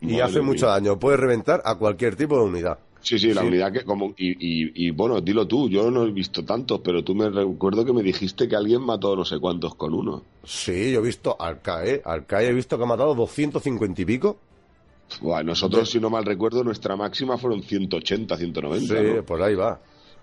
Y 0.00 0.18
hace 0.20 0.40
mucho 0.40 0.66
daño. 0.66 0.98
Puede 0.98 1.16
reventar 1.18 1.62
a 1.64 1.74
cualquier 1.76 2.16
tipo 2.16 2.36
de 2.36 2.44
unidad. 2.44 2.78
Sí, 3.02 3.18
sí, 3.18 3.32
la 3.32 3.40
Sí. 3.42 3.46
unidad 3.48 3.72
que 3.72 3.82
como... 3.84 4.12
Y, 4.18 4.30
y, 4.32 4.86
y, 4.86 4.90
bueno, 4.90 5.20
dilo 5.22 5.46
tú, 5.46 5.70
yo 5.70 5.90
no 5.90 6.04
he 6.04 6.10
visto 6.10 6.44
tantos, 6.44 6.80
pero 6.84 7.02
tú 7.02 7.14
me 7.14 7.30
recuerdo 7.30 7.82
que 7.84 7.94
me 7.94 8.02
dijiste 8.02 8.46
que 8.46 8.56
alguien 8.56 8.82
mató 8.82 9.16
no 9.16 9.24
sé 9.24 9.38
cuántos 9.38 9.74
con 9.74 9.94
uno. 9.94 10.22
Sí, 10.44 10.92
yo 10.92 11.00
he 11.00 11.02
visto 11.02 11.34
al 11.40 11.62
CAE. 11.62 12.02
Al 12.04 12.26
CAE 12.26 12.48
he 12.48 12.52
visto 12.52 12.76
que 12.76 12.84
ha 12.84 12.86
matado 12.86 13.14
250 13.14 14.02
y 14.02 14.04
pico. 14.04 14.38
Buah, 15.22 15.42
nosotros, 15.42 15.90
si 15.90 15.98
no 15.98 16.10
mal 16.10 16.24
recuerdo, 16.26 16.62
nuestra 16.62 16.94
máxima 16.94 17.36
fueron 17.38 17.62
180, 17.62 18.36
190. 18.36 18.94
Sí, 18.94 19.02
¿no? 19.16 19.22
pues 19.24 19.42
ahí 19.42 19.54
va. 19.54 19.80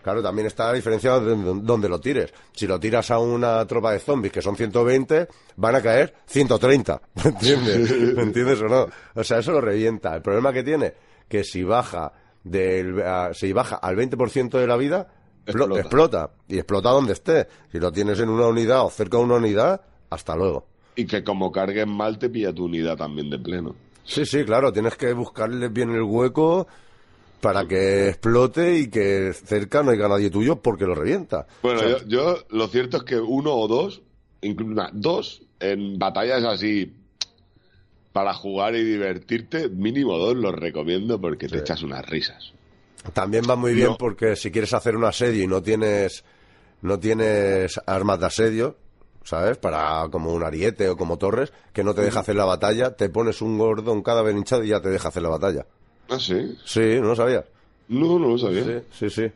Claro, 0.07 0.23
también 0.23 0.47
está 0.47 0.67
la 0.67 0.73
diferencia 0.73 1.19
de 1.19 1.35
de 1.35 1.53
donde 1.63 1.89
lo 1.89 1.99
tires. 1.99 2.33
Si 2.53 2.65
lo 2.65 2.79
tiras 2.79 3.11
a 3.11 3.19
una 3.19 3.67
tropa 3.67 3.91
de 3.91 3.99
zombies 3.99 4.31
que 4.31 4.41
son 4.41 4.55
120, 4.55 5.27
van 5.57 5.75
a 5.75 5.81
caer 5.81 6.13
130. 6.27 7.01
¿Me 7.25 7.29
entiendes? 7.31 8.15
¿Me 8.15 8.23
entiendes 8.23 8.61
o 8.61 8.67
no? 8.69 8.87
O 9.15 9.23
sea, 9.25 9.39
eso 9.39 9.51
lo 9.51 9.59
revienta. 9.59 10.15
El 10.15 10.21
problema 10.21 10.53
que 10.53 10.63
tiene, 10.63 10.93
que 11.27 11.43
si 11.43 11.61
baja 11.63 12.13
del, 12.41 13.01
a- 13.01 13.33
si 13.33 13.51
baja 13.51 13.75
al 13.75 13.97
20% 13.97 14.51
de 14.57 14.65
la 14.65 14.77
vida, 14.77 15.09
explo- 15.45 15.77
Explota. 15.77 15.79
explota. 15.81 16.29
Y 16.47 16.55
explota 16.55 16.89
donde 16.91 17.11
esté. 17.11 17.47
Si 17.69 17.77
lo 17.77 17.91
tienes 17.91 18.17
en 18.21 18.29
una 18.29 18.47
unidad 18.47 18.85
o 18.85 18.89
cerca 18.89 19.17
de 19.17 19.23
una 19.25 19.35
unidad, 19.35 19.81
hasta 20.09 20.37
luego. 20.37 20.67
Y 20.95 21.05
que 21.05 21.21
como 21.21 21.51
cargues 21.51 21.85
mal 21.85 22.17
te 22.17 22.29
pilla 22.29 22.53
tu 22.53 22.63
unidad 22.63 22.95
también 22.95 23.29
de 23.29 23.39
pleno. 23.39 23.75
Sí, 24.05 24.25
sí, 24.25 24.45
claro, 24.45 24.71
tienes 24.71 24.95
que 24.95 25.11
buscarle 25.11 25.67
bien 25.67 25.89
el 25.91 26.03
hueco 26.03 26.65
para 27.41 27.67
que 27.67 28.09
explote 28.09 28.79
y 28.79 28.89
que 28.89 29.31
cerca 29.33 29.83
no 29.83 29.91
haya 29.91 30.07
nadie 30.07 30.29
tuyo 30.29 30.57
porque 30.61 30.85
lo 30.85 30.95
revienta. 30.95 31.45
Bueno, 31.61 31.79
O 31.79 31.83
sea, 31.83 31.97
yo, 31.99 32.07
yo 32.07 32.37
lo 32.49 32.67
cierto 32.67 32.97
es 32.97 33.03
que 33.03 33.17
uno 33.17 33.53
o 33.53 33.67
dos, 33.67 34.01
incluso 34.41 34.81
dos, 34.93 35.41
en 35.59 35.97
batallas 35.99 36.43
así 36.43 36.93
para 38.11 38.33
jugar 38.33 38.75
y 38.75 38.83
divertirte, 38.83 39.69
mínimo 39.69 40.17
dos 40.17 40.35
los 40.35 40.53
recomiendo 40.55 41.21
porque 41.21 41.47
te 41.47 41.59
echas 41.59 41.83
unas 41.83 42.05
risas. 42.07 42.51
También 43.13 43.45
va 43.47 43.55
muy 43.55 43.73
bien 43.73 43.89
No. 43.89 43.97
porque 43.97 44.35
si 44.35 44.51
quieres 44.51 44.73
hacer 44.73 44.95
un 44.95 45.05
asedio 45.05 45.43
y 45.43 45.47
no 45.47 45.61
tienes 45.61 46.23
no 46.81 46.99
tienes 46.99 47.79
armas 47.85 48.19
de 48.19 48.25
asedio, 48.25 48.75
¿sabes? 49.23 49.57
Para 49.57 50.07
como 50.11 50.33
un 50.33 50.43
ariete 50.43 50.89
o 50.89 50.97
como 50.97 51.17
torres, 51.17 51.51
que 51.73 51.83
no 51.83 51.93
te 51.93 52.01
deja 52.01 52.19
hacer 52.21 52.35
la 52.35 52.45
batalla, 52.45 52.95
te 52.95 53.09
pones 53.09 53.41
un 53.41 53.57
gordo, 53.57 53.93
un 53.93 54.01
cadáver 54.01 54.35
hinchado 54.35 54.63
y 54.63 54.69
ya 54.69 54.81
te 54.81 54.89
deja 54.89 55.07
hacer 55.09 55.21
la 55.23 55.29
batalla. 55.29 55.65
Ah, 56.09 56.19
sí. 56.19 56.57
Sí, 56.65 56.97
¿no 57.01 57.07
lo 57.09 57.15
sabías? 57.15 57.45
No, 57.89 58.19
no 58.19 58.29
lo 58.29 58.37
sabía. 58.37 58.63
Sí, 58.63 58.79
sí, 58.91 59.09
sí. 59.09 59.31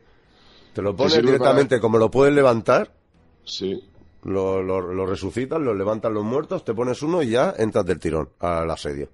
Te 0.74 0.82
lo 0.82 0.96
pones 0.96 1.22
directamente, 1.22 1.80
como 1.80 1.98
lo 1.98 2.10
puedes 2.10 2.34
levantar, 2.34 2.92
Sí. 3.44 3.84
lo, 4.24 4.62
lo, 4.62 4.80
lo 4.94 5.06
resucitas, 5.06 5.60
lo 5.60 5.74
levantan 5.74 6.14
los 6.14 6.24
muertos, 6.24 6.64
te 6.64 6.74
pones 6.74 7.02
uno 7.02 7.22
y 7.22 7.30
ya 7.32 7.54
entras 7.58 7.86
del 7.86 8.00
tirón 8.00 8.30
al 8.40 8.70
asedio. 8.72 9.10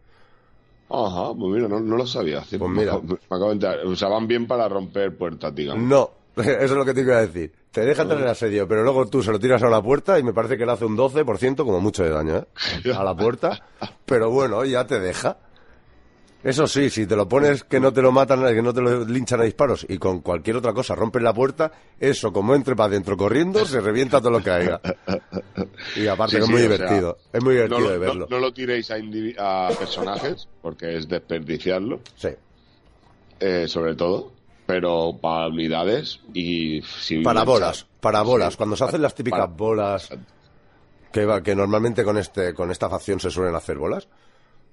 Ajá, 0.89 1.33
pues 1.37 1.53
mira, 1.53 1.67
no, 1.67 1.79
no 1.79 1.97
lo 1.97 2.07
sabía. 2.07 2.43
Pues 2.49 2.71
mira. 2.71 2.97
me 3.03 3.15
acabo 3.25 3.47
de 3.47 3.53
enterar. 3.53 3.79
O 3.85 3.95
sea, 3.95 4.07
van 4.09 4.27
bien 4.27 4.47
para 4.47 4.69
romper 4.69 5.15
puertas, 5.17 5.53
digamos. 5.53 5.83
No, 5.83 6.11
eso 6.41 6.51
es 6.63 6.71
lo 6.71 6.85
que 6.85 6.93
te 6.93 7.01
iba 7.01 7.17
a 7.17 7.21
decir. 7.25 7.51
Te 7.71 7.85
deja 7.85 8.03
entrar 8.03 8.19
en 8.19 8.25
el 8.25 8.31
asedio, 8.31 8.67
pero 8.67 8.83
luego 8.83 9.07
tú 9.07 9.21
se 9.21 9.31
lo 9.31 9.39
tiras 9.39 9.61
a 9.61 9.67
una 9.67 9.81
puerta 9.83 10.17
y 10.17 10.23
me 10.23 10.33
parece 10.33 10.57
que 10.57 10.65
le 10.65 10.71
hace 10.71 10.85
un 10.85 10.97
12% 10.97 11.57
como 11.57 11.79
mucho 11.81 12.03
de 12.03 12.09
daño, 12.09 12.37
¿eh? 12.37 12.91
A 12.97 13.03
la 13.03 13.15
puerta. 13.15 13.61
Pero 14.05 14.31
bueno, 14.31 14.63
ya 14.65 14.87
te 14.87 14.99
deja. 14.99 15.37
Eso 16.49 16.65
sí, 16.65 16.89
si 16.89 17.05
te 17.05 17.15
lo 17.17 17.27
pones 17.27 17.65
que 17.65 17.77
no 17.79 17.91
te 17.91 18.01
lo 18.01 18.11
matan, 18.13 18.41
que 18.55 18.61
no 18.61 18.73
te 18.73 18.79
lo 18.79 19.03
linchan 19.03 19.41
a 19.41 19.43
disparos 19.43 19.85
y 19.89 19.97
con 19.97 20.21
cualquier 20.21 20.55
otra 20.55 20.71
cosa 20.73 20.95
rompes 20.95 21.21
la 21.21 21.33
puerta, 21.33 21.71
eso 21.99 22.31
como 22.31 22.55
entre 22.55 22.73
para 22.73 22.87
adentro 22.87 23.17
corriendo, 23.17 23.65
se 23.65 23.81
revienta 23.81 24.19
todo 24.21 24.31
lo 24.31 24.41
que 24.41 24.51
haya. 24.51 24.79
Y 25.97 26.07
aparte 26.07 26.31
Sí, 26.31 26.37
que 26.37 26.41
es 26.43 26.45
sí, 26.47 26.51
muy 26.53 26.61
sea, 26.61 26.69
divertido. 26.71 27.17
es 27.33 27.43
muy 27.43 27.53
divertido 27.55 27.89
de 27.89 27.97
verlo. 27.97 28.27
no 28.29 28.39
lo 28.39 28.53
tiréis 28.53 28.89
a, 28.91 29.67
personajes, 29.77 30.47
porque 30.61 30.95
es 30.95 31.07
desperdiciarlo, 31.09 31.99
Sí. 32.15 32.29
eh, 33.41 33.67
sobre 33.67 33.95
todo. 33.95 34.31
Pero 34.65 35.17
para 35.21 35.47
unidades 35.47 36.19
y 36.33 36.81
si 36.81 37.21
Para 37.23 37.43
bolas, 37.43 37.87
para 38.01 38.21
bolas. 38.21 38.53
Sí. 38.53 38.57
Cuando 38.57 38.75
se 38.75 38.83
hacen 38.85 39.01
las 39.01 39.15
típicas 39.15 39.39
Para- 39.39 39.51
bolas 39.53 40.09
que, 41.11 41.25
va- 41.25 41.41
que 41.41 41.55
normalmente 41.55 42.03
con 42.03 42.17
este 42.17 42.53
con 42.53 42.69
esta 42.71 42.89
facción 42.89 43.17
se 43.19 43.31
suelen 43.31 43.55
hacer 43.55 43.77
bolas. 43.77 44.07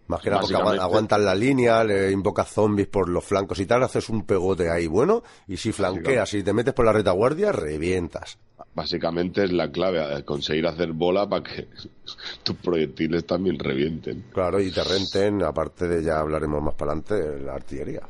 Más 0.07 0.21
que 0.21 0.29
nada 0.29 0.43
porque 0.43 0.55
aguantan 0.55 1.25
la 1.25 1.35
línea, 1.35 1.83
le 1.83 2.11
invocas 2.11 2.51
zombies 2.51 2.89
por 2.89 3.09
los 3.09 3.25
flancos 3.25 3.59
y 3.61 3.67
tal, 3.67 3.83
haces 3.83 4.11
un 4.11 4.25
pegote 4.25 4.71
ahí 4.71 4.87
bueno, 4.87 5.23
y 5.49 5.57
si 5.57 5.73
flanqueas 5.73 6.35
y 6.35 6.43
te 6.43 6.53
metes 6.53 6.75
por 6.75 6.85
la 6.85 6.93
retaguardia, 6.93 7.53
revientas. 7.53 8.39
Básicamente 8.75 9.45
es 9.45 9.53
la 9.53 9.71
clave, 9.71 10.23
conseguir 10.25 10.67
hacer 10.67 10.93
bola 10.93 11.27
para 11.29 11.43
que 11.43 11.69
tus 12.43 12.57
proyectiles 12.57 13.25
también 13.25 13.59
revienten. 13.59 14.27
Claro, 14.33 14.61
y 14.61 14.71
te 14.71 14.85
renten, 14.85 15.43
aparte 15.43 15.89
de 15.89 16.03
ya 16.03 16.21
hablaremos 16.21 16.63
más 16.63 16.75
para 16.75 16.93
adelante, 16.93 17.43
la 17.43 17.55
artillería. 17.55 18.03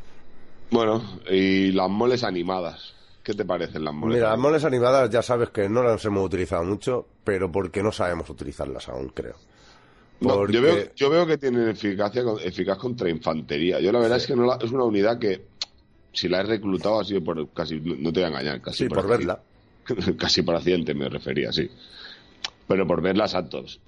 Bueno, 0.70 1.20
y 1.30 1.70
las 1.70 1.88
moles 1.88 2.24
animadas. 2.24 2.94
¿Qué 3.22 3.32
te 3.32 3.44
parecen 3.44 3.84
las 3.84 3.94
moles 3.94 4.16
Mira, 4.16 4.30
las 4.30 4.38
moles 4.38 4.64
animadas 4.64 5.08
ya 5.08 5.22
sabes 5.22 5.48
que 5.48 5.66
no 5.68 5.82
las 5.82 6.04
hemos 6.04 6.26
utilizado 6.26 6.62
mucho, 6.64 7.06
pero 7.22 7.50
porque 7.50 7.82
no 7.82 7.90
sabemos 7.90 8.28
utilizarlas 8.28 8.88
aún, 8.88 9.08
creo. 9.08 9.36
No, 10.20 10.48
yo, 10.48 10.62
veo, 10.62 10.94
yo 10.94 11.10
veo 11.10 11.26
que 11.26 11.38
tienen 11.38 11.68
eficacia 11.68 12.22
eficaz 12.42 12.78
contra 12.78 13.10
infantería. 13.10 13.80
Yo 13.80 13.92
la 13.92 13.98
verdad 13.98 14.18
es 14.18 14.26
que 14.26 14.36
no 14.36 14.46
la- 14.46 14.58
es 14.62 14.70
una 14.70 14.84
unidad 14.84 15.18
que, 15.18 15.48
si 16.12 16.28
la 16.28 16.40
he 16.40 16.44
reclutado, 16.44 17.00
ha 17.00 17.04
sido 17.04 17.22
por 17.22 17.52
casi, 17.52 17.80
no 17.80 18.12
te 18.12 18.20
voy 18.20 18.24
a 18.24 18.28
engañar, 18.28 18.60
casi 18.62 18.84
Sí, 18.84 18.88
por 18.88 19.06
verla. 19.06 19.42
casi 20.18 20.42
por 20.42 20.54
accidente 20.56 20.94
me 20.94 21.08
refería, 21.08 21.52
sí. 21.52 21.68
Pero 22.66 22.86
por 22.86 23.02
verlas 23.02 23.34
actos. 23.34 23.80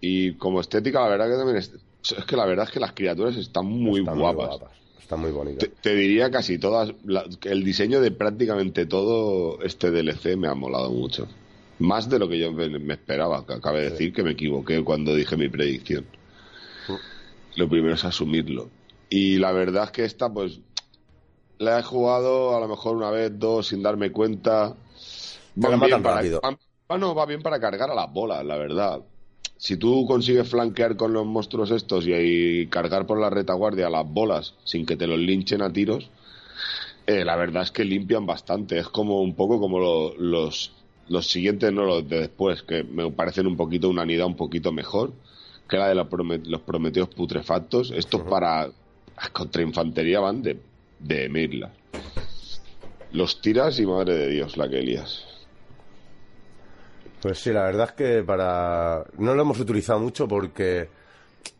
Y 0.00 0.36
como 0.36 0.60
estética, 0.60 1.00
la 1.00 1.08
verdad 1.08 1.28
que 1.28 1.36
también 1.36 1.56
es, 1.58 1.72
es 2.16 2.24
que 2.24 2.36
la 2.36 2.46
verdad 2.46 2.66
es 2.66 2.72
que 2.72 2.80
las 2.80 2.92
criaturas 2.92 3.36
están 3.36 3.66
muy 3.66 4.00
Están 4.00 4.18
guapas. 4.18 4.70
Están 4.98 5.20
muy 5.20 5.30
bonitas. 5.30 5.68
Te, 5.68 5.74
te 5.80 5.94
diría 5.94 6.30
casi 6.30 6.58
todas, 6.58 6.92
la- 7.04 7.24
el 7.44 7.64
diseño 7.64 8.00
de 8.00 8.10
prácticamente 8.10 8.86
todo 8.86 9.60
este 9.62 9.90
DLC 9.90 10.36
me 10.36 10.48
ha 10.48 10.54
molado 10.54 10.90
mucho. 10.90 11.28
Más 11.78 12.08
de 12.08 12.18
lo 12.18 12.28
que 12.28 12.38
yo 12.38 12.52
me, 12.52 12.68
me 12.78 12.94
esperaba. 12.94 13.46
que 13.46 13.54
Acabé 13.54 13.82
de 13.82 13.90
decir 13.90 14.12
que 14.12 14.22
me 14.22 14.32
equivoqué 14.32 14.82
cuando 14.82 15.14
dije 15.14 15.36
mi 15.36 15.48
predicción. 15.48 16.04
Lo 17.56 17.68
primero 17.68 17.94
es 17.94 18.04
asumirlo. 18.04 18.68
Y 19.10 19.38
la 19.38 19.52
verdad 19.52 19.84
es 19.84 19.90
que 19.90 20.04
esta, 20.04 20.32
pues, 20.32 20.60
la 21.58 21.78
he 21.78 21.82
jugado 21.82 22.56
a 22.56 22.60
lo 22.60 22.68
mejor 22.68 22.96
una 22.96 23.10
vez, 23.10 23.32
dos, 23.38 23.68
sin 23.68 23.82
darme 23.82 24.10
cuenta. 24.12 24.74
Matan 25.56 25.80
bien 25.86 26.02
para- 26.02 26.22
van- 26.40 26.58
bueno, 26.88 27.14
va 27.14 27.26
bien 27.26 27.42
para 27.42 27.60
cargar 27.60 27.90
a 27.90 27.94
las 27.94 28.12
bolas, 28.12 28.44
la 28.44 28.56
verdad. 28.56 29.00
Si 29.56 29.76
tú 29.76 30.06
consigues 30.06 30.48
flanquear 30.48 30.96
con 30.96 31.12
los 31.12 31.26
monstruos 31.26 31.70
estos 31.72 32.06
y, 32.06 32.12
y 32.14 32.66
cargar 32.68 33.06
por 33.06 33.18
la 33.20 33.28
retaguardia 33.30 33.88
a 33.88 33.90
las 33.90 34.06
bolas 34.08 34.54
sin 34.64 34.86
que 34.86 34.96
te 34.96 35.06
los 35.08 35.18
linchen 35.18 35.62
a 35.62 35.72
tiros, 35.72 36.10
eh, 37.06 37.24
la 37.24 37.36
verdad 37.36 37.62
es 37.64 37.70
que 37.70 37.84
limpian 37.84 38.26
bastante. 38.26 38.78
Es 38.78 38.88
como 38.88 39.20
un 39.22 39.34
poco 39.34 39.58
como 39.60 39.78
lo- 39.80 40.14
los, 40.16 40.72
los 41.08 41.26
siguientes, 41.28 41.72
no 41.72 41.84
los 41.84 42.08
de 42.08 42.20
después, 42.20 42.62
que 42.62 42.82
me 42.84 43.10
parecen 43.10 43.46
un 43.46 43.56
poquito 43.56 43.88
una 43.88 44.02
unidad 44.02 44.26
un 44.26 44.36
poquito 44.36 44.72
mejor 44.72 45.12
que 45.68 45.76
la 45.76 45.88
de 45.88 45.94
los, 45.94 46.06
prome- 46.08 46.44
los 46.46 46.62
prometeos 46.62 47.08
putrefactos. 47.08 47.90
Estos 47.90 48.22
para 48.22 48.70
contra 49.32 49.62
infantería 49.62 50.20
van 50.20 50.42
de, 50.42 50.58
de 50.98 51.28
mirla. 51.28 51.70
Los 53.12 53.40
tiras 53.40 53.78
y 53.80 53.86
madre 53.86 54.14
de 54.16 54.28
Dios, 54.28 54.56
la 54.56 54.68
que 54.68 54.80
lías. 54.82 55.24
Pues 57.20 57.38
sí, 57.38 57.50
la 57.52 57.64
verdad 57.64 57.88
es 57.90 57.92
que 57.92 58.22
para 58.22 59.04
no 59.18 59.34
lo 59.34 59.42
hemos 59.42 59.58
utilizado 59.58 59.98
mucho 59.98 60.28
porque 60.28 60.88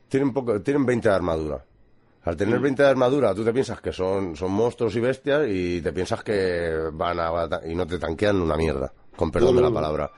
tienen 0.09 0.33
poco, 0.33 0.61
tienen 0.61 0.87
20 0.87 1.09
de 1.09 1.15
armadura. 1.15 1.65
Al 2.25 2.37
tener 2.37 2.61
20 2.61 2.83
de 2.83 2.89
armadura, 2.89 3.35
tú 3.35 3.45
te 3.45 3.53
piensas 3.53 3.81
que 3.81 3.93
son, 3.93 4.37
son 4.37 4.53
monstruos 4.53 4.95
y 4.97 5.01
bestias 5.01 5.47
y 5.49 5.81
te 5.81 5.93
piensas 5.93 6.23
que 6.23 6.73
van 6.93 7.19
a... 7.19 7.61
y 7.67 7.75
no 7.75 7.87
te 7.87 7.99
tanquean 7.99 8.41
una 8.41 8.57
mierda, 8.57 8.93
con 9.19 9.33
perdón 9.33 9.57
de 9.57 9.63
la 9.63 9.71
palabra. 9.71 10.11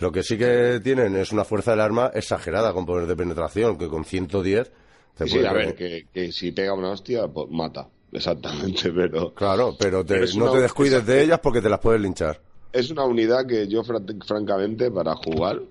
Lo 0.00 0.10
que 0.10 0.24
sí 0.24 0.36
que 0.36 0.80
tienen 0.82 1.14
es 1.16 1.30
una 1.30 1.44
fuerza 1.44 1.70
del 1.70 1.80
arma 1.80 2.10
exagerada 2.12 2.72
con 2.72 2.84
poder 2.84 3.06
de 3.06 3.16
penetración, 3.16 3.78
que 3.78 3.88
con 3.88 4.04
110... 4.04 4.72
Te 5.16 5.28
sí, 5.28 5.44
a 5.44 5.52
ver, 5.52 5.76
que, 5.76 6.08
que, 6.12 6.32
si 6.32 6.50
pega 6.50 6.74
una 6.74 6.90
hostia, 6.90 7.28
pues 7.28 7.48
mata. 7.48 7.88
Exactamente, 8.12 8.90
pero... 8.94 9.32
Claro, 9.32 9.76
pero, 9.78 10.04
no 10.36 10.50
te 10.50 10.60
descuides 10.60 11.06
de 11.06 11.22
ellas 11.22 11.38
porque 11.40 11.60
te 11.60 11.68
las 11.68 11.78
puedes 11.78 12.00
linchar. 12.00 12.40
Es 12.72 12.90
una 12.90 13.04
unidad 13.04 13.46
que 13.46 13.68
yo, 13.68 13.84
francamente, 13.84 14.90
para 14.90 15.14
jugar, 15.14 15.62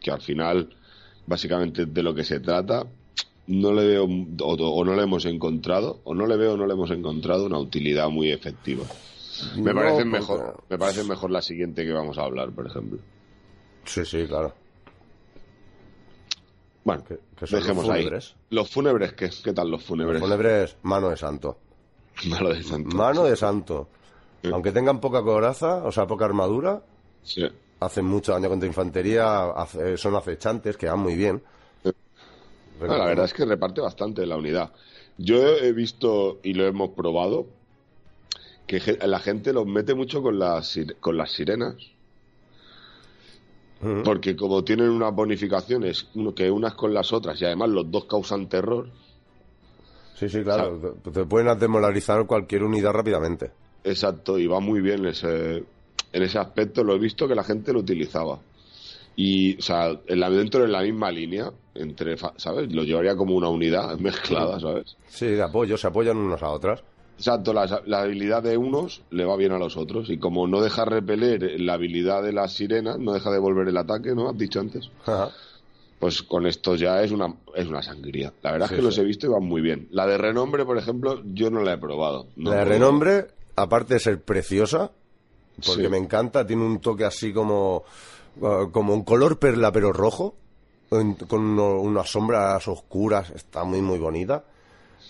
que 0.00 0.10
al 0.10 0.22
final, 0.22 0.74
básicamente 1.26 1.84
de 1.84 2.02
lo 2.02 2.14
que 2.14 2.24
se 2.24 2.40
trata, 2.40 2.86
no 3.48 3.72
le 3.74 3.86
veo, 3.86 4.04
o, 4.04 4.84
no 4.84 4.96
le 4.96 5.02
hemos 5.02 5.26
encontrado, 5.26 6.00
o 6.04 6.14
no 6.14 6.26
le 6.26 6.38
veo 6.38 6.54
o 6.54 6.56
no 6.56 6.66
le 6.66 6.72
hemos 6.72 6.90
encontrado 6.90 7.44
una 7.44 7.58
utilidad 7.58 8.08
muy 8.08 8.32
efectiva. 8.32 8.84
Me 9.56 9.74
parece 9.74 10.04
mejor, 10.04 10.62
me 10.68 10.78
parece 10.78 11.04
mejor 11.04 11.30
la 11.30 11.42
siguiente 11.42 11.84
que 11.84 11.92
vamos 11.92 12.18
a 12.18 12.22
hablar, 12.22 12.50
por 12.50 12.66
ejemplo. 12.66 12.98
Sí, 13.84 14.04
sí, 14.04 14.26
claro. 14.26 14.52
Bueno, 16.84 17.04
dejemos 17.40 17.86
los 17.86 17.94
ahí. 17.94 18.08
Los 18.50 18.70
fúnebres, 18.70 19.12
¿qué, 19.12 19.30
¿qué 19.42 19.52
tal 19.52 19.70
los 19.70 19.82
fúnebres? 19.82 20.20
Los 20.20 20.28
fúnebres, 20.28 20.76
mano 20.82 21.10
de 21.10 21.16
santo. 21.16 21.58
Mano 22.26 22.50
de 22.50 22.62
santo. 22.62 22.96
Mano 22.96 23.24
de 23.24 23.36
santo. 23.36 23.88
Aunque 24.52 24.72
tengan 24.72 25.00
poca 25.00 25.22
coraza, 25.22 25.84
o 25.84 25.92
sea, 25.92 26.06
poca 26.06 26.24
armadura, 26.24 26.82
hacen 27.80 28.04
mucho 28.04 28.32
daño 28.32 28.48
contra 28.48 28.66
infantería, 28.66 29.52
son 29.96 30.16
acechantes, 30.16 30.76
que 30.76 30.88
van 30.88 30.98
muy 30.98 31.14
bien. 31.14 31.42
la 32.80 33.06
verdad 33.06 33.26
es 33.26 33.34
que 33.34 33.44
reparte 33.44 33.80
bastante 33.80 34.26
la 34.26 34.36
unidad. 34.36 34.72
Yo 35.16 35.36
he 35.36 35.72
visto 35.72 36.40
y 36.42 36.54
lo 36.54 36.66
hemos 36.66 36.90
probado 36.90 37.46
que 38.80 39.06
la 39.06 39.18
gente 39.18 39.52
los 39.52 39.66
mete 39.66 39.94
mucho 39.94 40.22
con 40.22 40.38
las, 40.38 40.78
con 41.00 41.16
las 41.16 41.32
sirenas. 41.32 41.74
Porque 44.04 44.36
como 44.36 44.62
tienen 44.62 44.90
unas 44.90 45.12
bonificaciones 45.12 46.06
que 46.36 46.48
unas 46.48 46.74
con 46.74 46.94
las 46.94 47.12
otras 47.12 47.40
y 47.42 47.44
además 47.44 47.70
los 47.70 47.90
dos 47.90 48.04
causan 48.04 48.48
terror. 48.48 48.88
Sí, 50.14 50.28
sí, 50.28 50.42
claro. 50.42 50.96
te 51.12 51.24
pueden 51.24 51.58
demolarizar 51.58 52.24
cualquier 52.26 52.62
unidad 52.62 52.92
rápidamente. 52.92 53.50
Exacto, 53.82 54.38
y 54.38 54.46
va 54.46 54.60
muy 54.60 54.80
bien 54.80 55.04
ese, 55.06 55.64
en 56.12 56.22
ese 56.22 56.38
aspecto. 56.38 56.84
Lo 56.84 56.94
he 56.94 56.98
visto 57.00 57.26
que 57.26 57.34
la 57.34 57.42
gente 57.42 57.72
lo 57.72 57.80
utilizaba. 57.80 58.38
Y, 59.16 59.58
o 59.58 59.62
sea, 59.62 59.92
dentro 60.06 60.62
de 60.62 60.68
la 60.68 60.82
misma 60.82 61.10
línea, 61.10 61.50
entre, 61.74 62.16
¿sabes? 62.36 62.72
Lo 62.72 62.84
llevaría 62.84 63.16
como 63.16 63.34
una 63.34 63.48
unidad 63.48 63.98
mezclada, 63.98 64.60
¿sabes? 64.60 64.96
Sí, 65.08 65.26
de 65.26 65.42
apoyo, 65.42 65.76
se 65.76 65.88
apoyan 65.88 66.16
unos 66.16 66.40
a 66.42 66.50
otras. 66.50 66.84
Exacto, 67.18 67.52
la, 67.52 67.82
la, 67.86 68.00
habilidad 68.00 68.42
de 68.42 68.56
unos 68.56 69.02
le 69.10 69.24
va 69.24 69.36
bien 69.36 69.52
a 69.52 69.58
los 69.58 69.76
otros. 69.76 70.10
Y 70.10 70.18
como 70.18 70.46
no 70.46 70.60
deja 70.60 70.84
repeler 70.84 71.60
la 71.60 71.74
habilidad 71.74 72.22
de 72.22 72.32
las 72.32 72.54
sirenas, 72.54 72.98
no 72.98 73.12
deja 73.12 73.30
devolver 73.30 73.68
el 73.68 73.76
ataque, 73.76 74.14
¿no? 74.14 74.28
Has 74.28 74.36
dicho 74.36 74.60
antes. 74.60 74.90
Pues 75.98 76.22
con 76.22 76.46
esto 76.46 76.74
ya 76.74 77.00
es 77.02 77.12
una, 77.12 77.32
es 77.54 77.68
una 77.68 77.80
sangría. 77.80 78.32
La 78.42 78.52
verdad 78.52 78.68
es 78.70 78.76
que 78.76 78.82
los 78.82 78.98
he 78.98 79.04
visto 79.04 79.26
y 79.26 79.30
van 79.30 79.44
muy 79.44 79.60
bien. 79.60 79.86
La 79.92 80.06
de 80.06 80.18
renombre, 80.18 80.64
por 80.64 80.78
ejemplo, 80.78 81.22
yo 81.32 81.48
no 81.48 81.62
la 81.62 81.74
he 81.74 81.78
probado. 81.78 82.26
la 82.36 82.56
de 82.56 82.64
renombre, 82.64 83.28
aparte 83.54 83.94
de 83.94 84.00
ser 84.00 84.20
preciosa, 84.20 84.90
porque 85.64 85.88
me 85.88 85.98
encanta, 85.98 86.44
tiene 86.44 86.64
un 86.64 86.80
toque 86.80 87.04
así 87.04 87.32
como, 87.32 87.84
uh, 88.40 88.70
como 88.72 88.94
un 88.94 89.04
color 89.04 89.38
perla 89.38 89.70
pero 89.70 89.92
rojo, 89.92 90.34
con 91.28 91.58
unas 91.58 92.10
sombras 92.10 92.66
oscuras, 92.68 93.30
está 93.30 93.64
muy 93.64 93.80
muy 93.80 93.98
bonita. 93.98 94.44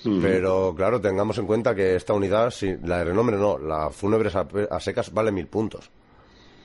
Pero 0.04 0.74
claro, 0.76 1.00
tengamos 1.00 1.38
en 1.38 1.46
cuenta 1.46 1.74
que 1.74 1.96
esta 1.96 2.12
unidad, 2.12 2.50
si, 2.50 2.76
la 2.84 2.98
de 2.98 3.04
renombre 3.04 3.36
no, 3.36 3.58
la 3.58 3.90
fúnebres 3.90 4.34
a, 4.34 4.80
secas 4.80 5.12
vale 5.12 5.30
mil 5.30 5.46
puntos. 5.46 5.90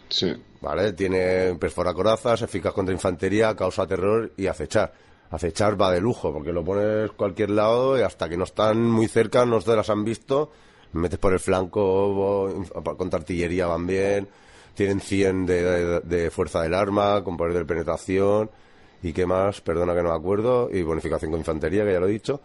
Sí. 0.09 0.33
¿Vale? 0.61 0.93
Tiene 0.93 1.55
perfora 1.55 1.93
corazas, 1.93 2.41
eficaz 2.41 2.73
contra 2.73 2.93
infantería, 2.93 3.55
causa 3.55 3.85
terror 3.85 4.31
y 4.37 4.47
acechar. 4.47 4.93
Acechar 5.29 5.79
va 5.79 5.91
de 5.91 5.99
lujo, 5.99 6.33
porque 6.33 6.53
lo 6.53 6.63
pones 6.63 7.11
cualquier 7.11 7.49
lado 7.49 7.99
y 7.99 8.01
hasta 8.01 8.29
que 8.29 8.37
no 8.37 8.45
están 8.45 8.81
muy 8.81 9.07
cerca, 9.07 9.45
no 9.45 9.59
te 9.59 9.75
las 9.75 9.89
han 9.89 10.05
visto, 10.05 10.51
metes 10.93 11.19
por 11.19 11.33
el 11.33 11.39
flanco, 11.39 12.65
contra 12.97 13.19
artillería 13.19 13.67
van 13.67 13.85
bien, 13.85 14.29
tienen 14.73 15.01
100 15.01 15.45
de, 15.45 16.31
fuerza 16.31 16.61
del 16.61 16.73
arma, 16.73 17.23
con 17.23 17.35
poder 17.35 17.53
de 17.53 17.65
penetración, 17.65 18.49
y 19.03 19.11
qué 19.11 19.25
más, 19.25 19.59
perdona 19.59 19.93
que 19.93 20.03
no 20.03 20.09
me 20.09 20.15
acuerdo, 20.15 20.69
y 20.71 20.81
bonificación 20.83 21.31
con 21.31 21.41
infantería, 21.41 21.83
que 21.83 21.93
ya 21.93 21.99
lo 21.99 22.07
he 22.07 22.11
dicho, 22.11 22.41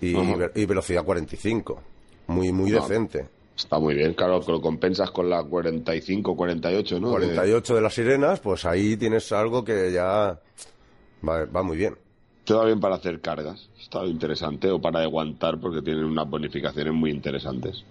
y, 0.00 0.66
velocidad 0.66 1.04
45, 1.04 1.82
muy, 2.28 2.52
muy 2.52 2.70
decente. 2.70 3.28
Está 3.56 3.78
muy 3.78 3.94
bien, 3.94 4.14
claro, 4.14 4.40
lo 4.46 4.60
compensas 4.60 5.10
con 5.10 5.28
la 5.28 5.42
45, 5.42 6.34
48, 6.34 7.00
¿no? 7.00 7.10
48 7.10 7.74
de 7.74 7.80
las 7.80 7.94
sirenas, 7.94 8.40
pues 8.40 8.64
ahí 8.64 8.96
tienes 8.96 9.30
algo 9.32 9.62
que 9.62 9.92
ya 9.92 10.40
va, 11.28 11.44
va 11.44 11.62
muy 11.62 11.76
bien. 11.76 11.96
Te 12.44 12.54
va 12.54 12.64
bien 12.64 12.80
para 12.80 12.96
hacer 12.96 13.20
cargas, 13.20 13.68
está 13.78 14.04
interesante, 14.06 14.70
o 14.70 14.80
para 14.80 15.02
aguantar 15.02 15.60
porque 15.60 15.82
tienen 15.82 16.04
unas 16.04 16.28
bonificaciones 16.28 16.94
muy 16.94 17.10
interesantes. 17.10 17.84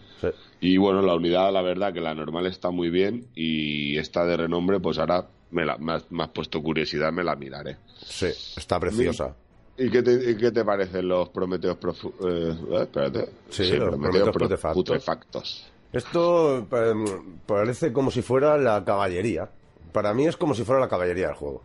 Y 0.59 0.77
bueno, 0.77 1.01
la 1.01 1.15
unidad, 1.15 1.53
la 1.53 1.61
verdad 1.61 1.93
que 1.93 2.01
la 2.01 2.13
normal 2.13 2.45
está 2.47 2.71
muy 2.71 2.89
bien 2.89 3.27
y 3.35 3.97
esta 3.97 4.25
de 4.25 4.37
renombre, 4.37 4.79
pues 4.79 4.97
ahora 4.97 5.27
me, 5.51 5.65
la, 5.65 5.77
me, 5.77 5.93
has, 5.93 6.29
puesto 6.33 6.61
curiosidad, 6.61 7.11
me 7.11 7.23
la 7.23 7.35
miraré. 7.35 7.77
Sí, 8.03 8.27
está 8.57 8.79
preciosa. 8.79 9.35
¿Y 9.79 9.89
qué 9.89 10.03
te, 10.03 10.35
qué 10.35 10.51
te 10.51 10.65
parecen 10.65 11.07
los 11.07 11.29
Prometeos 11.29 11.77
eh, 11.77 12.53
eh, 12.69 12.81
espérate. 12.81 13.29
Sí, 13.49 13.71
los 13.71 13.89
Prometeos, 13.89 14.29
putrefactos. 14.73 15.71
Esto 15.93 16.67
em, 16.71 17.05
parece 17.45 17.93
como 17.93 18.11
si 18.11 18.21
fuera 18.21 18.57
la 18.57 18.83
caballería. 18.83 19.49
Para 19.93 20.13
mí 20.13 20.27
es 20.27 20.35
como 20.35 20.53
si 20.53 20.65
fuera 20.65 20.81
la 20.81 20.89
caballería 20.89 21.27
del 21.27 21.35
juego. 21.35 21.63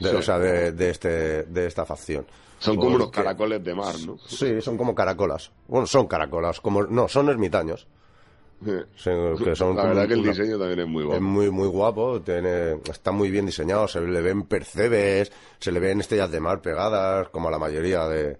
O 0.00 0.22
sea, 0.22 0.38
de, 0.38 0.88
este, 0.88 1.42
de 1.42 1.66
esta 1.66 1.84
facción. 1.84 2.24
Son 2.60 2.76
como 2.76 2.96
los 2.96 3.10
caracoles 3.10 3.62
de 3.62 3.74
mar, 3.74 3.94
¿no? 4.06 4.18
Sí, 4.26 4.60
son 4.60 4.76
como 4.76 4.94
caracolas. 4.94 5.50
Bueno, 5.66 5.86
son 5.86 6.06
caracolas. 6.06 6.60
Como, 6.60 6.84
no, 6.84 7.08
son 7.08 7.28
ermitaños. 7.28 7.88
Que 8.64 9.54
son 9.54 9.76
la 9.76 9.84
verdad 9.84 10.08
que 10.08 10.14
el 10.14 10.22
diseño 10.22 10.58
también 10.58 10.80
es 10.80 10.88
muy 10.88 11.04
guapo. 11.04 11.16
Es 11.16 11.22
muy, 11.22 11.50
muy 11.50 11.68
guapo, 11.68 12.20
tiene, 12.20 12.72
está 12.90 13.12
muy 13.12 13.30
bien 13.30 13.46
diseñado, 13.46 13.86
se 13.86 14.00
le 14.00 14.20
ven 14.20 14.42
percebes, 14.42 15.30
se 15.60 15.70
le 15.70 15.78
ven 15.78 16.00
estrellas 16.00 16.30
de 16.30 16.40
mar 16.40 16.60
pegadas, 16.60 17.28
como 17.28 17.48
a 17.48 17.50
la 17.52 17.58
mayoría 17.58 18.08
de, 18.08 18.38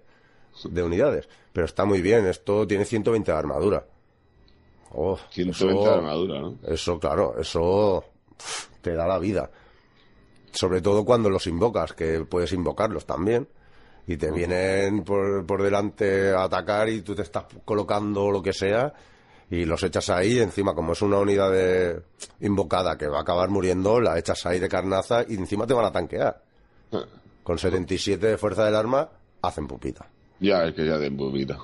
de 0.65 0.83
unidades. 0.83 1.29
Pero 1.53 1.65
está 1.65 1.85
muy 1.85 2.01
bien, 2.01 2.25
esto 2.27 2.67
tiene 2.67 2.83
120 2.83 3.31
de 3.31 3.37
armadura. 3.37 3.85
Oh, 4.91 5.17
120 5.29 5.83
de 5.83 5.89
armadura, 5.89 6.41
¿no? 6.41 6.55
Eso, 6.67 6.99
claro, 6.99 7.39
eso 7.39 8.03
te 8.81 8.93
da 8.93 9.07
la 9.07 9.19
vida. 9.19 9.49
Sobre 10.51 10.81
todo 10.81 11.05
cuando 11.05 11.29
los 11.29 11.47
invocas, 11.47 11.93
que 11.93 12.25
puedes 12.25 12.51
invocarlos 12.51 13.05
también. 13.05 13.47
Y 14.07 14.17
te 14.17 14.31
vienen 14.31 15.03
por, 15.03 15.45
por 15.45 15.61
delante 15.61 16.31
a 16.31 16.43
atacar 16.43 16.89
y 16.89 17.03
tú 17.03 17.13
te 17.13 17.21
estás 17.21 17.45
colocando 17.63 18.31
lo 18.31 18.41
que 18.41 18.53
sea 18.53 18.91
y 19.49 19.65
los 19.65 19.81
echas 19.83 20.09
ahí, 20.09 20.39
encima 20.39 20.75
como 20.75 20.93
es 20.93 21.01
una 21.01 21.17
unidad 21.17 21.51
de 21.51 22.01
invocada 22.41 22.97
que 22.97 23.07
va 23.07 23.19
a 23.19 23.21
acabar 23.21 23.49
muriendo, 23.49 23.99
la 23.99 24.17
echas 24.19 24.45
ahí 24.45 24.59
de 24.59 24.69
carnaza 24.69 25.23
y 25.27 25.35
encima 25.35 25.65
te 25.65 25.73
van 25.73 25.85
a 25.85 25.91
tanquear. 25.91 26.41
Con 27.43 27.57
77 27.57 28.27
de 28.27 28.37
fuerza 28.37 28.65
del 28.65 28.75
arma, 28.75 29.09
hacen 29.41 29.67
pupita. 29.67 30.07
Ya, 30.39 30.65
es 30.65 30.75
que 30.75 30.85
ya 30.85 30.95
hacen 30.95 31.17
pupita. 31.17 31.57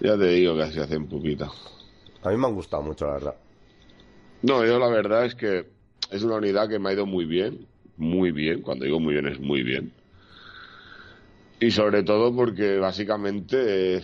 Ya 0.00 0.16
te 0.16 0.26
digo 0.26 0.56
que 0.56 0.62
así 0.62 0.80
hacen 0.80 1.06
pupita. 1.06 1.50
A 2.22 2.30
mí 2.30 2.36
me 2.36 2.46
han 2.46 2.54
gustado 2.54 2.82
mucho, 2.82 3.06
la 3.06 3.12
verdad. 3.14 3.34
No, 4.42 4.64
yo 4.64 4.78
la 4.78 4.88
verdad 4.88 5.26
es 5.26 5.34
que 5.34 5.68
es 6.10 6.22
una 6.22 6.36
unidad 6.36 6.68
que 6.68 6.78
me 6.78 6.90
ha 6.90 6.92
ido 6.92 7.04
muy 7.04 7.26
bien, 7.26 7.66
muy 7.96 8.32
bien. 8.32 8.62
Cuando 8.62 8.84
digo 8.84 9.00
muy 9.00 9.14
bien 9.14 9.26
es 9.26 9.40
muy 9.40 9.62
bien. 9.62 9.92
Y 11.60 11.70
sobre 11.70 12.02
todo 12.02 12.34
porque 12.34 12.78
básicamente 12.78 14.02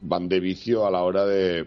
van 0.00 0.28
de 0.28 0.40
vicio 0.40 0.86
a 0.86 0.90
la 0.90 1.02
hora 1.02 1.26
de 1.26 1.66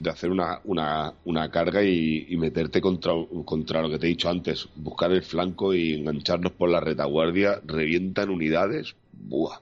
de 0.00 0.08
hacer 0.08 0.30
una, 0.30 0.60
una, 0.64 1.12
una 1.26 1.50
carga 1.50 1.82
y, 1.82 2.34
meterte 2.38 2.80
contra, 2.80 3.12
contra 3.44 3.82
lo 3.82 3.90
que 3.90 3.98
te 3.98 4.06
he 4.06 4.08
dicho 4.08 4.30
antes, 4.30 4.66
buscar 4.76 5.12
el 5.12 5.22
flanco 5.22 5.74
y 5.74 5.92
engancharlos 5.92 6.52
por 6.52 6.70
la 6.70 6.80
retaguardia, 6.80 7.60
revientan 7.66 8.30
unidades, 8.30 8.96
¡buah! 9.12 9.58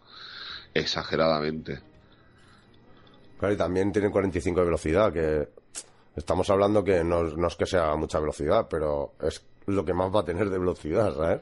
exageradamente. 0.72 1.80
Claro, 3.36 3.54
y 3.54 3.56
también 3.56 3.90
tienen 3.90 4.12
45 4.12 4.60
de 4.60 4.64
velocidad, 4.64 5.12
que 5.12 5.48
estamos 6.14 6.48
hablando 6.50 6.84
que 6.84 7.02
no, 7.02 7.24
no 7.24 7.48
es 7.48 7.56
que 7.56 7.66
sea 7.66 7.96
mucha 7.96 8.20
velocidad, 8.20 8.68
pero 8.70 9.14
es 9.20 9.44
lo 9.66 9.84
que 9.84 9.92
más 9.92 10.14
va 10.14 10.20
a 10.20 10.24
tener 10.24 10.50
de 10.50 10.58
velocidad, 10.58 11.16
¿sabes? 11.16 11.40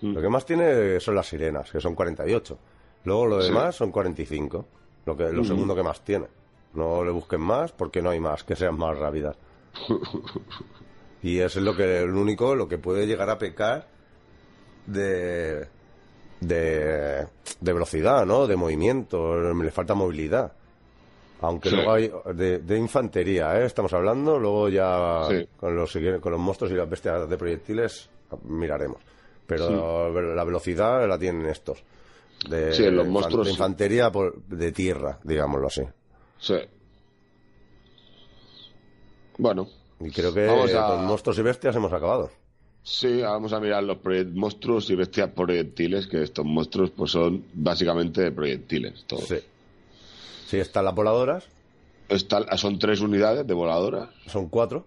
Mm. 0.00 0.12
Lo 0.14 0.20
que 0.22 0.28
más 0.28 0.44
tiene 0.46 1.00
son 1.00 1.14
las 1.14 1.26
sirenas, 1.26 1.70
que 1.70 1.80
son 1.80 1.94
48. 1.94 2.58
Luego 3.04 3.26
lo 3.26 3.38
demás 3.42 3.74
son 3.76 3.90
45. 3.90 4.66
Lo, 5.06 5.16
que, 5.16 5.32
lo 5.32 5.42
mm. 5.42 5.46
segundo 5.46 5.74
que 5.74 5.82
más 5.82 6.02
tiene. 6.02 6.26
No 6.74 7.02
le 7.04 7.10
busquen 7.10 7.40
más 7.40 7.72
porque 7.72 8.02
no 8.02 8.10
hay 8.10 8.20
más 8.20 8.44
que 8.44 8.54
sean 8.54 8.76
más 8.76 8.96
rápidas. 8.98 9.36
y 11.22 11.38
es 11.38 11.56
lo 11.56 11.74
que 11.74 12.02
el 12.02 12.10
único, 12.10 12.54
lo 12.54 12.68
que 12.68 12.78
puede 12.78 13.06
llegar 13.06 13.30
a 13.30 13.38
pecar 13.38 13.86
de, 14.86 15.66
de, 16.40 17.26
de 17.60 17.72
velocidad, 17.72 18.24
¿no? 18.26 18.46
De 18.46 18.56
movimiento, 18.56 19.52
le 19.52 19.70
falta 19.70 19.94
movilidad. 19.94 20.52
Aunque 21.40 21.70
Sí. 21.70 21.76
luego 21.76 21.92
hay 21.92 22.12
de, 22.34 22.58
de 22.58 22.76
infantería, 22.78 23.60
¿eh? 23.60 23.66
Estamos 23.66 23.92
hablando, 23.92 24.38
luego 24.38 24.68
ya 24.68 25.22
Sí. 25.28 25.48
con 25.58 25.76
los 25.76 25.96
con 26.20 26.32
los 26.32 26.40
monstruos 26.40 26.72
y 26.72 26.76
las 26.76 26.90
bestias 26.90 27.28
de 27.28 27.38
proyectiles 27.38 28.10
miraremos. 28.44 28.98
Pero 29.48 30.34
la 30.34 30.44
velocidad 30.44 31.08
la 31.08 31.18
tienen 31.18 31.46
estos. 31.46 31.82
De, 32.48 32.72
Sí, 32.72 32.88
los 32.90 33.06
monstruos 33.08 33.46
de 33.46 33.52
infantería 33.52 34.12
por- 34.12 34.40
de 34.44 34.70
tierra, 34.70 35.18
digámoslo 35.24 35.66
así. 35.66 35.82
Sí. 36.38 36.54
Bueno, 39.38 39.68
Y 40.00 40.10
creo 40.10 40.32
que 40.34 40.48
a- 40.48 40.86
con 40.88 41.04
monstruos 41.06 41.38
y 41.38 41.42
bestias 41.42 41.74
hemos 41.76 41.92
acabado. 41.92 42.30
sí, 42.82 43.20
vamos 43.22 43.52
a 43.52 43.60
mirar 43.60 43.82
los 43.84 43.98
monstruos 44.34 44.88
y 44.90 44.94
bestias 44.96 45.30
proyectiles, 45.30 46.06
que 46.06 46.22
estos 46.22 46.44
monstruos 46.44 46.90
pues 46.90 47.10
son 47.12 47.44
básicamente 47.54 48.30
proyectiles. 48.32 49.04
Todos. 49.06 49.24
Sí. 49.28 49.38
Sí, 50.46 50.58
están 50.58 50.84
las 50.84 50.94
voladoras, 50.94 51.44
Está- 52.08 52.56
son 52.56 52.78
tres 52.78 53.00
unidades 53.00 53.46
de 53.46 53.52
voladoras, 53.54 54.08
son 54.26 54.48
cuatro. 54.48 54.86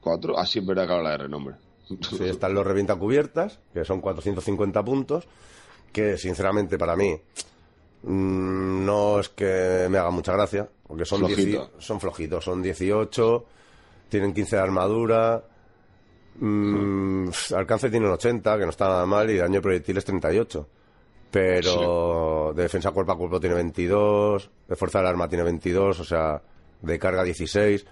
cuatro. 0.00 0.38
Así 0.38 0.58
es 0.60 0.66
verdad 0.66 0.86
que 0.86 0.92
habla 0.94 1.10
de 1.10 1.18
renombre. 1.18 1.56
Sí, 1.86 2.24
están 2.24 2.54
los 2.54 2.66
revienta 2.66 2.96
cubiertas, 2.96 3.60
que 3.72 3.84
son 3.84 4.00
450 4.00 4.84
puntos, 4.84 5.26
que 5.92 6.16
sinceramente 6.16 6.78
para 6.78 6.96
mí 6.96 7.12
mm, 8.02 8.84
no 8.84 9.20
es 9.20 9.28
que 9.28 9.86
me 9.90 9.98
haga 9.98 10.10
mucha 10.10 10.32
gracia, 10.32 10.68
porque 10.86 11.04
son, 11.04 11.20
Flojito. 11.20 11.70
10 11.70 11.70
son 11.78 12.00
flojitos, 12.00 12.44
son 12.44 12.62
18, 12.62 13.44
tienen 14.08 14.32
15 14.32 14.56
de 14.56 14.62
armadura, 14.62 15.44
mm, 16.38 17.28
alcance 17.54 17.90
tienen 17.90 18.10
80, 18.10 18.58
que 18.58 18.64
no 18.64 18.70
está 18.70 18.88
nada 18.88 19.06
mal, 19.06 19.30
y 19.30 19.36
daño 19.36 19.54
de 19.54 19.60
proyectiles 19.60 20.04
38. 20.04 20.68
Pero 21.30 22.52
de 22.54 22.62
defensa 22.62 22.92
cuerpo 22.92 23.12
a 23.12 23.18
cuerpo 23.18 23.40
tiene 23.40 23.56
22, 23.56 24.50
de 24.68 24.76
fuerza 24.76 24.98
del 24.98 25.08
arma 25.08 25.28
tiene 25.28 25.42
22, 25.42 25.98
o 25.98 26.04
sea, 26.04 26.40
de 26.80 26.98
carga 26.98 27.24
16. 27.24 27.84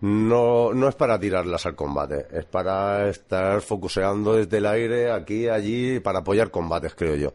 No, 0.00 0.72
no 0.74 0.88
es 0.88 0.94
para 0.94 1.18
tirarlas 1.18 1.64
al 1.66 1.74
combate, 1.74 2.26
es 2.30 2.44
para 2.44 3.08
estar 3.08 3.60
focuseando 3.62 4.34
desde 4.34 4.58
el 4.58 4.66
aire, 4.66 5.10
aquí, 5.10 5.48
allí, 5.48 6.00
para 6.00 6.18
apoyar 6.18 6.50
combates, 6.50 6.94
creo 6.94 7.16
yo. 7.16 7.32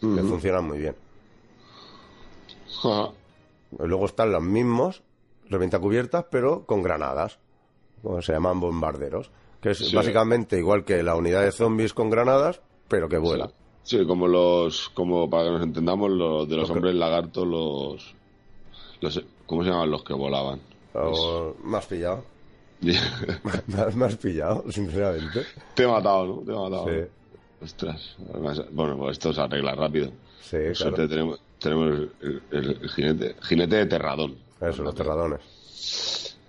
Que 0.00 0.22
funcionan 0.22 0.64
muy 0.66 0.78
bien. 0.78 0.94
Luego 3.78 4.06
están 4.06 4.32
los 4.32 4.42
mismos, 4.42 5.02
revienta 5.48 5.78
cubiertas, 5.78 6.24
pero 6.30 6.64
con 6.64 6.82
granadas. 6.82 7.38
Se 8.20 8.32
llaman 8.32 8.60
bombarderos. 8.60 9.30
Que 9.60 9.70
es 9.70 9.78
Sí. 9.78 9.94
básicamente 9.94 10.56
igual 10.56 10.84
que 10.84 11.02
la 11.02 11.16
unidad 11.16 11.42
de 11.42 11.50
zombies 11.50 11.92
con 11.92 12.10
granadas, 12.10 12.60
pero 12.86 13.08
que 13.08 13.18
vuela. 13.18 13.50
Sí, 13.82 14.06
como 14.06 14.28
los, 14.28 14.88
como 14.90 15.28
para 15.28 15.44
que 15.46 15.50
nos 15.50 15.62
entendamos, 15.62 16.10
los 16.10 16.48
de 16.48 16.54
los 16.56 16.62
Los 16.62 16.68
que- 16.68 16.72
hombres 16.74 16.94
lagartos, 16.94 17.46
los, 17.46 18.14
los, 19.00 19.24
¿cómo 19.46 19.64
se 19.64 19.70
llaman 19.70 19.90
los 19.90 20.04
que 20.04 20.14
volaban? 20.14 20.60
O- 21.04 21.54
me 21.64 21.76
has 21.78 21.86
pillado. 21.86 22.24
Me 22.80 22.96
has, 23.82 23.96
me 23.96 24.04
has 24.06 24.16
pillado, 24.16 24.64
sinceramente. 24.70 25.42
Te 25.74 25.82
he 25.82 25.86
matado, 25.88 26.26
¿no? 26.26 26.34
Te 26.42 26.52
he 26.52 26.54
matado. 26.54 26.86
Sí. 26.88 27.64
Ostras. 27.64 28.16
Además, 28.32 28.62
bueno, 28.70 28.96
pues 28.96 29.12
esto 29.12 29.32
se 29.32 29.40
arregla 29.40 29.74
rápido. 29.74 30.12
Sí, 30.40 30.56
Por 30.68 30.76
suerte 30.76 31.08
tenemos, 31.08 31.40
tenemos 31.58 31.88
el, 32.20 32.42
el- 32.52 32.70
el 32.80 32.88
jinete, 32.90 33.34
jinete 33.42 33.76
de 33.76 33.86
terradón. 33.86 34.36
Eso, 34.60 34.82
los 34.84 34.94
terradones. 34.94 35.40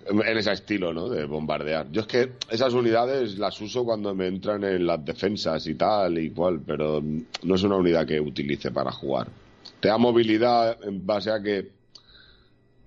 En 0.08 0.38
ese 0.38 0.52
estilo, 0.52 0.92
¿no? 0.92 1.08
De 1.08 1.24
bombardear. 1.24 1.90
Yo 1.90 2.02
es 2.02 2.06
que 2.06 2.32
esas 2.48 2.74
unidades 2.74 3.36
las 3.38 3.60
uso 3.60 3.84
cuando 3.84 4.14
me 4.14 4.28
entran 4.28 4.62
en 4.64 4.86
las 4.86 5.04
defensas 5.04 5.66
y 5.66 5.74
tal 5.74 6.18
y 6.18 6.30
cual, 6.30 6.60
pero 6.64 7.02
no 7.42 7.54
es 7.54 7.62
una 7.64 7.76
unidad 7.76 8.06
que 8.06 8.20
utilice 8.20 8.70
para 8.70 8.90
jugar. 8.92 9.26
Te 9.80 9.88
da 9.88 9.98
movilidad 9.98 10.78
en 10.84 11.04
base 11.04 11.30
a 11.30 11.40
que 11.42 11.70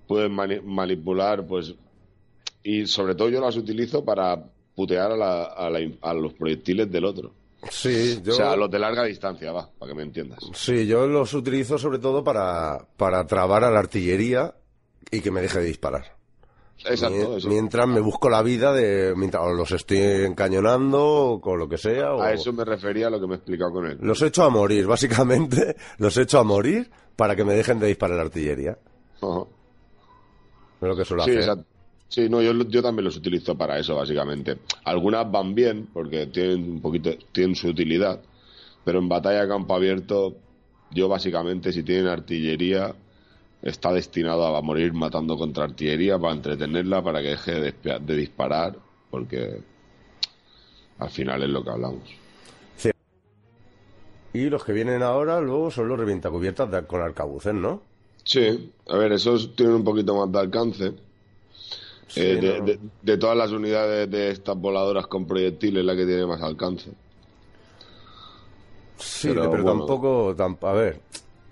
puedes 0.06 0.30
mani- 0.30 0.60
manipular, 0.62 1.46
pues. 1.46 1.74
Y 2.62 2.86
sobre 2.86 3.14
todo 3.14 3.28
yo 3.28 3.40
las 3.40 3.56
utilizo 3.56 4.04
para 4.04 4.42
putear 4.74 5.12
a, 5.12 5.16
la- 5.16 5.44
a 5.44 5.70
la 5.70 5.78
a 6.00 6.14
los 6.14 6.32
proyectiles 6.34 6.90
del 6.90 7.04
otro. 7.04 7.32
Sí, 7.70 8.20
yo, 8.22 8.32
O 8.32 8.36
sea, 8.36 8.56
los 8.56 8.70
de 8.70 8.78
larga 8.78 9.04
distancia, 9.04 9.50
va, 9.52 9.70
para 9.78 9.90
que 9.92 9.96
me 9.96 10.02
entiendas. 10.02 10.38
sí, 10.52 10.86
yo 10.86 11.06
los 11.06 11.32
utilizo 11.32 11.78
sobre 11.78 11.98
todo 11.98 12.22
para, 12.22 12.86
para 12.98 13.26
trabar 13.26 13.64
a 13.64 13.70
la 13.70 13.78
artillería 13.78 14.54
y 15.10 15.20
que 15.20 15.30
me 15.30 15.40
deje 15.40 15.60
de 15.60 15.64
disparar. 15.66 16.14
Exacto, 16.84 17.36
eso. 17.38 17.48
Mientras 17.48 17.86
me 17.88 18.00
busco 18.00 18.28
la 18.28 18.42
vida 18.42 18.72
de 18.74 19.14
mientras 19.16 19.44
los 19.56 19.70
estoy 19.72 19.98
encañonando 19.98 21.02
o 21.02 21.40
con 21.40 21.58
lo 21.58 21.68
que 21.68 21.78
sea. 21.78 22.12
O... 22.14 22.20
A 22.20 22.32
eso 22.32 22.52
me 22.52 22.64
refería 22.64 23.06
a 23.06 23.10
lo 23.10 23.20
que 23.20 23.26
me 23.28 23.34
he 23.34 23.36
explicado 23.36 23.72
con 23.72 23.86
él. 23.86 23.96
Los 24.00 24.20
echo 24.22 24.42
a 24.44 24.50
morir, 24.50 24.86
básicamente. 24.88 25.76
Los 25.98 26.18
echo 26.18 26.38
a 26.40 26.44
morir 26.44 26.90
para 27.16 27.34
que 27.36 27.44
me 27.44 27.54
dejen 27.54 27.78
de 27.78 27.86
disparar 27.86 28.16
la 28.16 28.24
artillería. 28.24 28.76
Ajá. 29.22 29.44
Es 30.84 30.88
lo 30.88 30.96
que 30.96 31.04
suelo 31.04 31.22
Sí, 31.22 31.30
hacer. 31.30 31.40
exacto. 31.40 31.64
Sí, 32.08 32.28
no, 32.28 32.42
yo, 32.42 32.52
yo 32.68 32.82
también 32.82 33.04
los 33.04 33.16
utilizo 33.16 33.56
para 33.56 33.78
eso, 33.78 33.96
básicamente. 33.96 34.58
Algunas 34.84 35.30
van 35.30 35.54
bien, 35.54 35.88
porque 35.92 36.26
tienen 36.26 36.70
un 36.72 36.80
poquito, 36.80 37.10
tienen 37.32 37.56
su 37.56 37.68
utilidad, 37.68 38.20
pero 38.84 38.98
en 38.98 39.08
batalla 39.08 39.42
a 39.42 39.48
campo 39.48 39.74
abierto, 39.74 40.36
yo 40.90 41.08
básicamente, 41.08 41.72
si 41.72 41.82
tienen 41.82 42.06
artillería, 42.06 42.94
está 43.62 43.92
destinado 43.92 44.54
a 44.54 44.60
morir 44.60 44.92
matando 44.92 45.36
contra 45.38 45.64
artillería 45.64 46.18
para 46.18 46.34
entretenerla, 46.34 47.02
para 47.02 47.22
que 47.22 47.28
deje 47.28 47.52
de, 47.60 47.74
de 48.00 48.16
disparar, 48.16 48.76
porque 49.10 49.60
al 50.98 51.10
final 51.10 51.42
es 51.42 51.48
lo 51.48 51.64
que 51.64 51.70
hablamos. 51.70 52.02
Y 54.34 54.50
los 54.50 54.64
que 54.64 54.72
vienen 54.72 55.02
ahora 55.02 55.40
luego 55.40 55.70
son 55.70 55.88
los 55.88 55.98
revientacubiertas 55.98 56.84
con 56.86 57.00
arcabuces, 57.00 57.54
¿no? 57.54 57.82
Sí, 58.24 58.72
a 58.88 58.96
ver, 58.96 59.12
esos 59.12 59.54
tienen 59.54 59.76
un 59.76 59.84
poquito 59.84 60.14
más 60.16 60.32
de 60.32 60.38
alcance. 60.40 60.92
Sí, 62.08 62.20
Eh, 62.20 62.36
de, 62.40 62.58
¿no? 62.60 62.64
de- 62.66 62.78
de 63.02 63.18
todas 63.18 63.36
las 63.36 63.50
unidades 63.50 64.10
de 64.10 64.30
estas 64.30 64.56
voladoras 64.56 65.06
con 65.06 65.26
proyectiles, 65.26 65.84
la 65.84 65.94
que 65.96 66.06
tiene 66.06 66.26
más 66.26 66.40
alcance. 66.42 66.90
Sí, 68.96 69.28
Pero 69.28 69.50
pero, 69.50 69.62
bueno. 69.64 69.80
tampoco, 69.80 70.34
tam- 70.36 70.58
a 70.62 70.72
ver, 70.72 71.00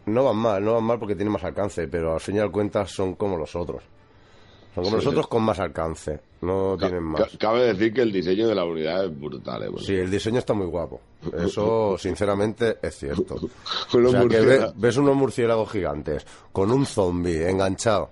no 0.06 0.24
van 0.24 0.36
mal, 0.36 0.64
no 0.64 0.74
van 0.74 0.84
mal 0.84 0.98
porque 0.98 1.14
tienen 1.14 1.32
más 1.32 1.44
alcance, 1.44 1.88
pero 1.88 2.14
al 2.14 2.20
fin 2.20 2.36
y 2.36 2.38
al 2.38 2.50
cuentas 2.50 2.90
son 2.90 3.14
como 3.14 3.36
los 3.36 3.54
otros. 3.56 3.82
Son 4.74 4.84
como 4.84 4.98
Sí. 4.98 5.04
los 5.04 5.06
otros 5.12 5.28
con 5.28 5.42
más 5.42 5.58
alcance, 5.58 6.18
no 6.40 6.76
Ca- 6.78 6.86
tienen 6.88 7.12
ca- 7.12 7.20
más. 7.24 7.36
cabe 7.38 7.72
decir 7.74 7.92
que 7.92 8.00
el 8.02 8.10
diseño 8.12 8.48
de 8.48 8.54
la 8.54 8.64
unidad 8.64 9.04
es 9.04 9.20
brutal, 9.20 9.62
eh. 9.64 9.70
Sí, 9.78 9.94
el 9.94 10.10
diseño 10.10 10.38
está 10.38 10.54
muy 10.54 10.66
guapo. 10.66 11.00
Eso, 11.38 11.96
sinceramente, 11.98 12.78
es 12.80 12.96
cierto. 12.96 13.34
O 13.36 14.08
sea, 14.10 14.26
que 14.28 14.66
ves 14.74 14.96
unos 14.96 15.14
murciélagos 15.14 15.70
gigantes 15.70 16.26
con 16.52 16.70
un 16.70 16.86
zombie 16.86 17.48
enganchado 17.50 18.08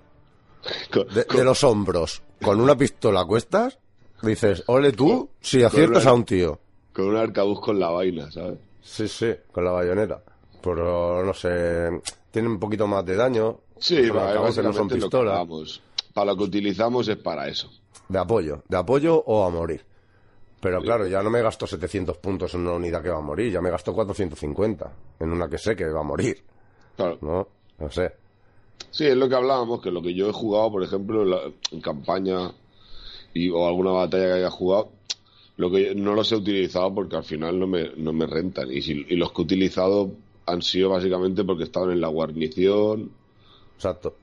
Con- 0.93 1.07
de, 1.07 1.25
con- 1.25 1.37
de 1.37 1.43
los 1.43 1.63
hombros 1.63 2.21
con 2.43 2.61
una 2.61 2.75
pistola 2.77 3.21
a 3.21 3.25
cuestas, 3.25 3.79
dices, 4.21 4.63
ole 4.67 4.91
tú, 4.91 5.29
si 5.39 5.63
aciertas 5.63 6.03
una- 6.03 6.11
a 6.11 6.13
un 6.13 6.25
tío. 6.25 6.59
con 6.93 7.05
un 7.05 7.15
arcabuz 7.15 7.59
con 7.59 7.79
la 7.79 7.89
vaina, 7.89 8.29
¿sabes? 8.31 8.59
Sí, 8.81 9.07
sí, 9.07 9.31
con 9.51 9.63
la 9.65 9.71
bayoneta. 9.71 10.21
Pero, 10.61 11.23
no 11.25 11.33
sé, 11.33 11.89
tienen 12.29 12.51
un 12.51 12.59
poquito 12.59 12.85
más 12.85 13.03
de 13.03 13.15
daño. 13.15 13.61
Sí, 13.79 14.09
va, 14.11 14.35
no 14.35 14.73
son 14.73 14.87
pistolas. 14.87 15.47
Para 16.13 16.31
lo 16.31 16.37
que 16.37 16.43
utilizamos 16.43 17.07
es 17.07 17.17
para 17.17 17.47
eso. 17.47 17.69
De 18.09 18.19
apoyo, 18.19 18.63
de 18.67 18.77
apoyo 18.77 19.23
o 19.25 19.45
a 19.45 19.49
morir. 19.49 19.83
Pero 20.59 20.79
claro, 20.81 21.07
ya 21.07 21.23
no 21.23 21.29
me 21.31 21.41
gasto 21.41 21.65
700 21.65 22.17
puntos 22.17 22.53
en 22.53 22.61
una 22.61 22.73
unidad 22.73 23.01
que 23.01 23.09
va 23.09 23.17
a 23.17 23.21
morir, 23.21 23.51
ya 23.51 23.61
me 23.61 23.71
gasto 23.71 23.93
450 23.93 24.91
en 25.19 25.31
una 25.31 25.49
que 25.49 25.57
sé 25.57 25.75
que 25.75 25.85
va 25.87 26.01
a 26.01 26.03
morir, 26.03 26.43
Claro. 26.95 27.17
¿no? 27.21 27.47
No 27.79 27.89
sé. 27.89 28.11
Sí, 28.91 29.05
es 29.07 29.15
lo 29.15 29.27
que 29.27 29.35
hablábamos, 29.35 29.81
que 29.81 29.89
lo 29.89 30.01
que 30.03 30.13
yo 30.13 30.29
he 30.29 30.33
jugado, 30.33 30.71
por 30.71 30.83
ejemplo, 30.83 31.23
en, 31.23 31.29
la- 31.31 31.51
en 31.71 31.81
campaña 31.81 32.51
y, 33.33 33.49
o 33.49 33.65
alguna 33.67 33.91
batalla 33.91 34.25
que 34.27 34.33
haya 34.33 34.49
jugado, 34.51 34.89
lo 35.57 35.71
que 35.71 35.95
no 35.95 36.13
los 36.13 36.31
he 36.31 36.35
utilizado 36.35 36.93
porque 36.93 37.15
al 37.15 37.23
final 37.23 37.59
no 37.59 37.65
me, 37.67 37.91
no 37.97 38.13
me 38.13 38.27
rentan. 38.27 38.71
Y, 38.71 38.81
si- 38.83 39.05
y 39.09 39.15
los 39.15 39.31
que 39.31 39.41
he 39.41 39.45
utilizado 39.45 40.11
han 40.45 40.61
sido 40.61 40.89
básicamente 40.89 41.43
porque 41.43 41.63
estaban 41.63 41.91
en 41.91 42.01
la 42.01 42.07
guarnición 42.09 43.11
Exacto. 43.77 44.15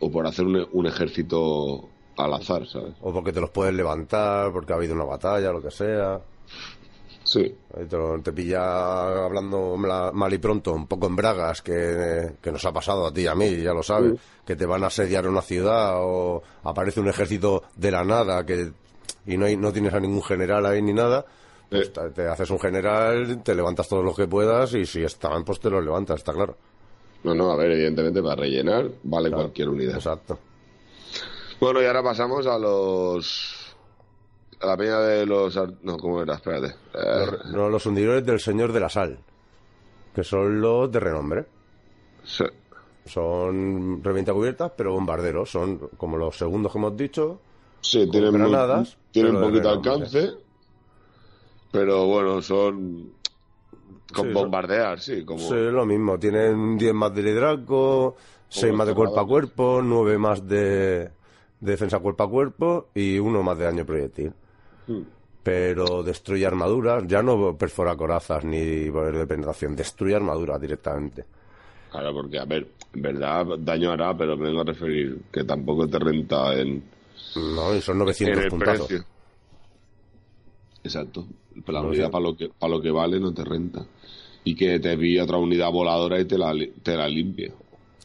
O 0.00 0.10
por 0.10 0.26
hacer 0.26 0.44
un, 0.46 0.66
un 0.72 0.86
ejército 0.86 1.88
al 2.16 2.34
azar, 2.34 2.66
¿sabes? 2.66 2.94
O 3.00 3.12
porque 3.12 3.32
te 3.32 3.40
los 3.40 3.50
puedes 3.50 3.74
levantar, 3.74 4.52
porque 4.52 4.72
ha 4.72 4.76
habido 4.76 4.94
una 4.94 5.04
batalla, 5.04 5.52
lo 5.52 5.62
que 5.62 5.70
sea. 5.70 6.20
Sí. 7.24 7.54
Te, 8.22 8.32
pilla 8.32 9.24
hablando 9.26 9.76
mal 9.76 10.32
y 10.32 10.38
pronto, 10.38 10.72
un 10.72 10.86
poco 10.86 11.08
en 11.08 11.16
bragas, 11.16 11.60
que, 11.60 12.32
que 12.40 12.50
nos 12.50 12.64
ha 12.64 12.72
pasado 12.72 13.06
a 13.06 13.12
ti 13.12 13.22
y 13.22 13.26
a 13.26 13.34
mí, 13.34 13.54
ya 13.62 13.74
lo 13.74 13.82
sabes, 13.82 14.14
que 14.46 14.56
te 14.56 14.64
van 14.64 14.82
a 14.82 14.86
asediar 14.86 15.28
una 15.28 15.42
ciudad 15.42 15.96
o 15.98 16.42
aparece 16.64 17.00
un 17.00 17.08
ejército 17.08 17.64
de 17.76 17.90
la 17.90 18.02
nada 18.02 18.46
que 18.46 18.72
y 19.26 19.36
no, 19.36 19.44
hay, 19.44 19.58
no 19.58 19.70
tienes 19.72 19.92
a 19.92 20.00
ningún 20.00 20.22
general 20.22 20.64
ahí 20.64 20.80
ni 20.80 20.94
nada, 20.94 21.26
pues 21.68 21.88
Eh. 21.88 21.92
te, 21.92 22.10
te 22.22 22.28
haces 22.28 22.48
un 22.48 22.58
general, 22.58 23.42
te 23.42 23.54
levantas 23.54 23.86
todos 23.88 24.02
los 24.02 24.16
que 24.16 24.26
puedas 24.26 24.72
y 24.72 24.86
si 24.86 25.02
están, 25.02 25.44
pues 25.44 25.60
te 25.60 25.68
los 25.68 25.84
levantas, 25.84 26.20
está 26.20 26.32
claro. 26.32 26.56
No, 27.24 27.34
no, 27.34 27.50
a 27.50 27.56
ver, 27.56 27.72
evidentemente 27.72 28.22
para 28.22 28.36
rellenar 28.36 28.88
vale 29.02 29.30
cualquier 29.30 29.68
unidad. 29.68 29.96
Exacto. 29.96 30.38
Bueno, 31.60 31.82
y 31.82 31.86
ahora 31.86 32.02
pasamos 32.02 32.46
a 32.46 32.58
los... 32.58 33.74
A 34.60 34.66
la 34.66 34.76
peña 34.76 35.00
de 35.00 35.26
los... 35.26 35.56
No, 35.82 35.96
¿cómo 35.98 36.22
era? 36.22 36.34
Espérate. 36.34 36.74
Eh, 36.94 37.26
no, 37.52 37.68
los 37.68 37.84
hundidores 37.86 38.24
del 38.24 38.38
Señor 38.40 38.72
de 38.72 38.80
la 38.80 38.88
Sal. 38.88 39.18
que 40.14 40.22
son 40.24 40.60
los 40.60 40.90
de 40.90 41.00
renombre. 41.00 41.46
Sí. 42.24 42.44
Son 43.06 44.02
revienta 44.04 44.32
cubiertas, 44.32 44.70
pero 44.76 44.92
bombarderos. 44.92 45.50
Son 45.50 45.78
como 45.96 46.16
los 46.16 46.36
segundos 46.36 46.70
que 46.72 46.78
hemos 46.78 46.96
dicho. 46.96 47.40
Sí, 47.80 48.08
tienen, 48.10 48.30
muy- 48.32 48.40
granadas, 48.50 48.96
tienen 49.12 49.36
un 49.36 49.40
de 49.42 49.48
poquito 49.48 49.68
alcance, 49.70 50.30
pero 51.70 52.06
bueno, 52.06 52.42
son 52.42 53.12
con 54.12 54.26
Sí, 54.28 54.32
bombardear, 54.32 55.00
sí, 55.00 55.24
como 55.24 55.38
Sí, 55.40 55.54
lo 55.54 55.84
mismo. 55.84 56.18
Tienen 56.18 56.76
10 56.78 56.94
más 56.94 57.14
de 57.14 57.22
liderazgo, 57.22 58.16
6 58.48 58.72
más 58.72 58.86
de 58.86 58.94
cuerpo 58.94 59.20
a 59.20 59.26
cuerpo, 59.26 59.80
9 59.82 60.18
más 60.18 60.46
de, 60.46 60.58
de 60.58 61.10
defensa 61.60 61.98
cuerpo 61.98 62.24
a 62.24 62.30
cuerpo 62.30 62.88
y 62.94 63.18
uno 63.18 63.42
más 63.42 63.58
de 63.58 63.64
daño 63.64 63.84
proyectil. 63.84 64.32
Hmm. 64.86 65.02
Pero 65.42 66.02
destruye 66.02 66.44
armaduras, 66.46 67.04
ya 67.06 67.22
no 67.22 67.56
perfora 67.56 67.96
corazas 67.96 68.44
ni 68.44 68.90
poder 68.90 69.16
de 69.18 69.26
penetración, 69.26 69.74
destruye 69.76 70.14
armaduras 70.14 70.60
directamente. 70.60 71.24
Claro, 71.90 72.12
porque, 72.12 72.38
a 72.38 72.44
ver, 72.44 72.66
en 72.92 73.00
verdad 73.02 73.46
daño 73.60 73.90
hará, 73.92 74.14
pero 74.16 74.36
me 74.36 74.48
vengo 74.48 74.60
a 74.60 74.64
referir 74.64 75.18
que 75.32 75.44
tampoco 75.44 75.86
te 75.88 75.98
renta 75.98 76.54
en, 76.54 76.82
No, 77.36 77.74
y 77.74 77.80
son 77.80 77.94
en 77.94 77.98
900 78.00 78.44
el 78.44 78.50
puntazos. 78.50 78.86
precio. 78.88 79.06
Exacto. 80.88 81.26
La 81.66 81.82
No 81.82 81.88
unidad 81.88 82.06
sé. 82.06 82.10
para 82.10 82.22
lo, 82.24 82.36
que, 82.36 82.48
para 82.48 82.70
lo 82.72 82.80
que 82.80 82.90
vale 82.90 83.20
no 83.20 83.32
te 83.34 83.44
renta. 83.44 83.86
Y 84.44 84.54
que 84.54 84.78
te 84.80 84.96
vi 84.96 85.18
otra 85.18 85.36
unidad 85.38 85.70
voladora 85.70 86.18
y 86.20 86.24
te 86.24 86.38
la, 86.38 86.52
te 86.82 86.96
la 86.96 87.08
limpia. 87.08 87.52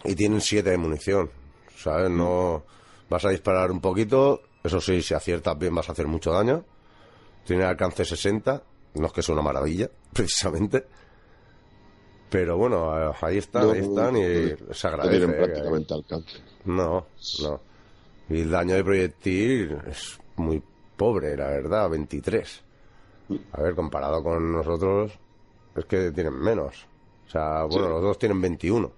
Y 0.04 0.16
tienen 0.16 0.42
7 0.42 0.70
de 0.70 0.78
munición, 0.78 1.30
¿sabes? 1.78 2.10
No 2.10 2.64
vas 3.10 3.24
a 3.26 3.30
disparar 3.30 3.72
un 3.72 3.80
poquito, 3.80 4.42
eso 4.64 4.82
sí, 4.82 5.02
si 5.02 5.14
aciertas 5.14 5.58
bien 5.58 5.74
vas 5.76 5.88
a 5.88 5.94
hacer 5.94 6.08
mucho 6.08 6.32
daño. 6.32 6.66
Tiene 7.46 7.64
alcance 7.64 8.04
60, 8.04 8.62
no 8.96 9.08
es 9.08 9.14
que 9.14 9.22
sea 9.22 9.34
una 9.34 9.44
maravilla, 9.44 9.90
precisamente. 10.14 10.86
Pero 12.30 12.58
bueno, 12.58 12.92
ahí 13.22 13.38
están, 13.38 13.68
No, 13.68 13.72
ahí 13.74 13.80
están 13.80 14.18
y 14.18 14.74
se 14.74 14.88
agradece. 14.88 15.18
tienen 15.20 15.36
¿eh? 15.36 15.38
prácticamente 15.46 15.94
alcance. 15.94 16.38
No, 16.66 17.06
no. 17.44 17.60
Y 18.30 18.42
el 18.42 18.50
daño 18.50 18.76
de 18.76 18.84
proyectil 18.84 19.78
es 19.88 20.20
muy 20.38 20.62
pobre, 20.98 21.38
la 21.38 21.48
verdad, 21.48 21.90
23. 21.92 22.64
A 23.54 23.62
ver, 23.62 23.76
comparado 23.76 24.22
con 24.24 24.52
nosotros, 24.52 25.12
es 25.76 25.86
que 25.86 26.12
tienen 26.12 26.34
menos. 26.40 26.86
O 27.28 27.30
sea, 27.30 27.64
bueno, 27.64 27.86
Sí. 27.88 27.94
los 27.94 28.02
dos 28.02 28.20
tienen 28.20 28.42
21. 28.42 28.92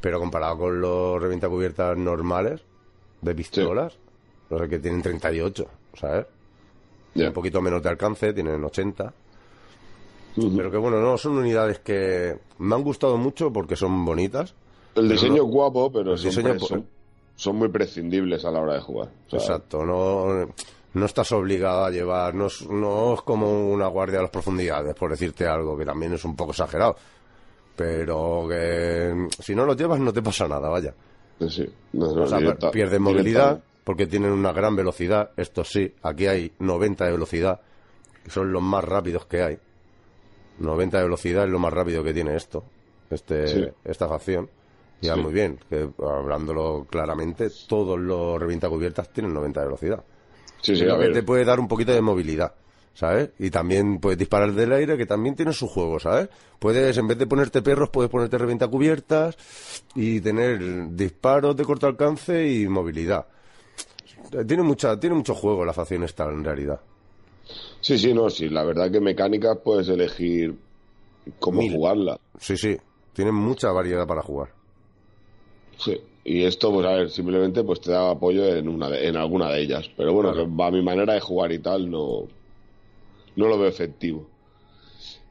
Pero 0.00 0.18
comparado 0.18 0.58
con 0.58 0.80
los 0.80 1.22
revienta 1.22 1.48
cubiertas 1.48 1.96
normales, 1.96 2.60
de 3.20 3.34
pistolas, 3.34 3.96
no 4.50 4.58
sé, 4.58 4.68
que 4.68 4.78
tienen 4.80 5.00
38, 5.00 5.64
¿sabes? 5.94 6.26
Ya. 7.14 7.28
Un 7.28 7.32
poquito 7.32 7.60
menos 7.62 7.82
de 7.82 7.88
alcance, 7.88 8.32
tienen 8.32 8.62
80. 8.64 9.12
Ujú. 10.36 10.56
Pero 10.56 10.70
que 10.70 10.76
bueno, 10.78 11.00
no, 11.00 11.16
son 11.18 11.38
unidades 11.38 11.78
que 11.80 12.36
me 12.58 12.74
han 12.74 12.82
gustado 12.82 13.16
mucho 13.16 13.52
porque 13.52 13.76
son 13.76 14.04
bonitas. 14.04 14.54
El 14.94 15.08
diseño 15.08 15.36
no- 15.38 15.44
es 15.44 15.50
guapo, 15.50 15.92
pero 15.92 16.16
son, 16.16 16.28
diseño 16.30 16.50
pre- 16.50 16.58
po- 16.58 16.66
son, 16.66 16.86
son 17.36 17.56
muy 17.56 17.68
prescindibles 17.68 18.44
a 18.44 18.50
la 18.50 18.60
hora 18.60 18.74
de 18.74 18.80
jugar. 18.80 19.08
O 19.26 19.30
sea, 19.30 19.38
Exacto, 19.38 19.84
no, 19.84 20.48
no 20.94 21.06
estás 21.06 21.32
obligado 21.32 21.84
a 21.84 21.90
llevar, 21.90 22.34
no 22.34 22.46
es, 22.46 22.68
no 22.68 23.14
es 23.14 23.22
como 23.22 23.70
una 23.70 23.86
guardia 23.86 24.16
de 24.18 24.22
las 24.22 24.30
profundidades, 24.30 24.94
por 24.94 25.10
decirte 25.10 25.46
algo, 25.46 25.76
que 25.76 25.84
también 25.86 26.12
es 26.12 26.24
un 26.24 26.36
poco 26.36 26.50
exagerado. 26.52 26.96
Pero 27.76 28.46
que 28.48 29.12
mm, 29.14 29.28
si 29.42 29.54
no 29.54 29.64
lo 29.64 29.74
llevas 29.74 30.00
no 30.00 30.12
te 30.12 30.22
pasa 30.22 30.46
nada, 30.46 30.68
vaya. 30.68 30.94
Sí. 31.48 31.66
No, 31.94 32.14
no, 32.14 32.22
O 32.22 32.26
sea, 32.26 32.38
directa- 32.38 32.70
pierdes 32.70 33.00
movilidad 33.00 33.48
directa- 33.54 33.66
porque 33.84 34.06
tienen 34.06 34.30
una 34.32 34.52
gran 34.52 34.76
velocidad. 34.76 35.30
Esto 35.36 35.64
sí, 35.64 35.92
aquí 36.02 36.26
hay 36.26 36.52
90 36.58 37.06
de 37.06 37.12
velocidad, 37.12 37.60
que 38.22 38.30
son 38.30 38.52
los 38.52 38.62
más 38.62 38.84
rápidos 38.84 39.26
que 39.26 39.42
hay. 39.42 39.58
90 40.58 40.98
de 40.98 41.04
velocidad 41.04 41.44
es 41.44 41.50
lo 41.50 41.58
más 41.58 41.72
rápido 41.72 42.04
que 42.04 42.12
tiene 42.12 42.36
esto, 42.36 42.62
este, 43.10 43.48
Sí. 43.48 43.68
esta 43.84 44.06
facción. 44.06 44.48
Y 45.00 45.08
va 45.08 45.14
Sí. 45.16 45.20
muy 45.20 45.32
bien, 45.32 45.58
que 45.68 45.88
hablándolo 46.06 46.86
claramente, 46.88 47.48
todos 47.66 47.98
los 47.98 48.38
revienta 48.38 48.68
cubiertas 48.68 49.08
tienen 49.12 49.34
90 49.34 49.60
de 49.60 49.66
velocidad. 49.66 50.04
Sí, 50.62 50.76
sí, 50.76 50.84
que 50.84 51.08
te 51.08 51.22
puede 51.22 51.44
dar 51.44 51.60
un 51.60 51.68
poquito 51.68 51.92
de 51.92 52.00
movilidad, 52.00 52.54
¿sabes? 52.94 53.30
Y 53.38 53.50
también 53.50 53.98
puedes 53.98 54.18
disparar 54.18 54.52
del 54.52 54.72
aire, 54.72 54.96
que 54.96 55.06
también 55.06 55.34
tiene 55.34 55.52
su 55.52 55.66
juego, 55.66 55.98
¿sabes? 55.98 56.28
Puedes, 56.58 56.96
en 56.96 57.08
vez 57.08 57.18
de 57.18 57.26
ponerte 57.26 57.62
perros, 57.62 57.90
puedes 57.90 58.10
ponerte 58.10 58.38
revienta 58.38 58.68
cubiertas 58.68 59.36
y 59.96 60.20
tener 60.20 60.88
disparos 60.90 61.56
de 61.56 61.64
corto 61.64 61.88
alcance 61.88 62.48
y 62.48 62.68
movilidad. 62.68 63.26
Tiene 64.46 64.62
mucha, 64.62 64.98
tiene 64.98 65.16
mucho 65.16 65.34
juego 65.34 65.64
la 65.64 65.72
facción 65.72 66.04
esta, 66.04 66.24
en 66.24 66.44
realidad. 66.44 66.80
Sí, 67.80 67.98
sí, 67.98 68.14
no, 68.14 68.30
sí. 68.30 68.48
La 68.48 68.62
verdad 68.62 68.90
que 68.90 69.00
mecánicas 69.00 69.58
puedes 69.62 69.88
elegir 69.88 70.54
cómo 71.40 71.60
Mil. 71.60 71.72
jugarla. 71.72 72.18
Sí, 72.38 72.56
sí, 72.56 72.76
tiene 73.12 73.32
mucha 73.32 73.72
variedad 73.72 74.06
para 74.06 74.22
jugar. 74.22 74.50
Sí. 75.76 76.00
Y 76.24 76.44
esto, 76.44 76.70
pues 76.72 76.86
a 76.86 76.92
ver, 76.92 77.10
simplemente 77.10 77.64
pues 77.64 77.80
te 77.80 77.90
da 77.90 78.10
apoyo 78.10 78.44
en 78.46 78.68
una 78.68 78.88
de- 78.88 79.08
en 79.08 79.16
alguna 79.16 79.50
de 79.50 79.60
ellas. 79.62 79.90
Pero 79.96 80.12
bueno, 80.12 80.32
Claro. 80.32 80.48
que 80.56 80.62
a 80.62 80.70
mi 80.70 80.82
manera 80.82 81.14
de 81.14 81.20
jugar 81.20 81.50
y 81.52 81.58
tal 81.58 81.90
no, 81.90 82.28
no 83.36 83.48
lo 83.48 83.58
veo 83.58 83.68
efectivo. 83.68 84.26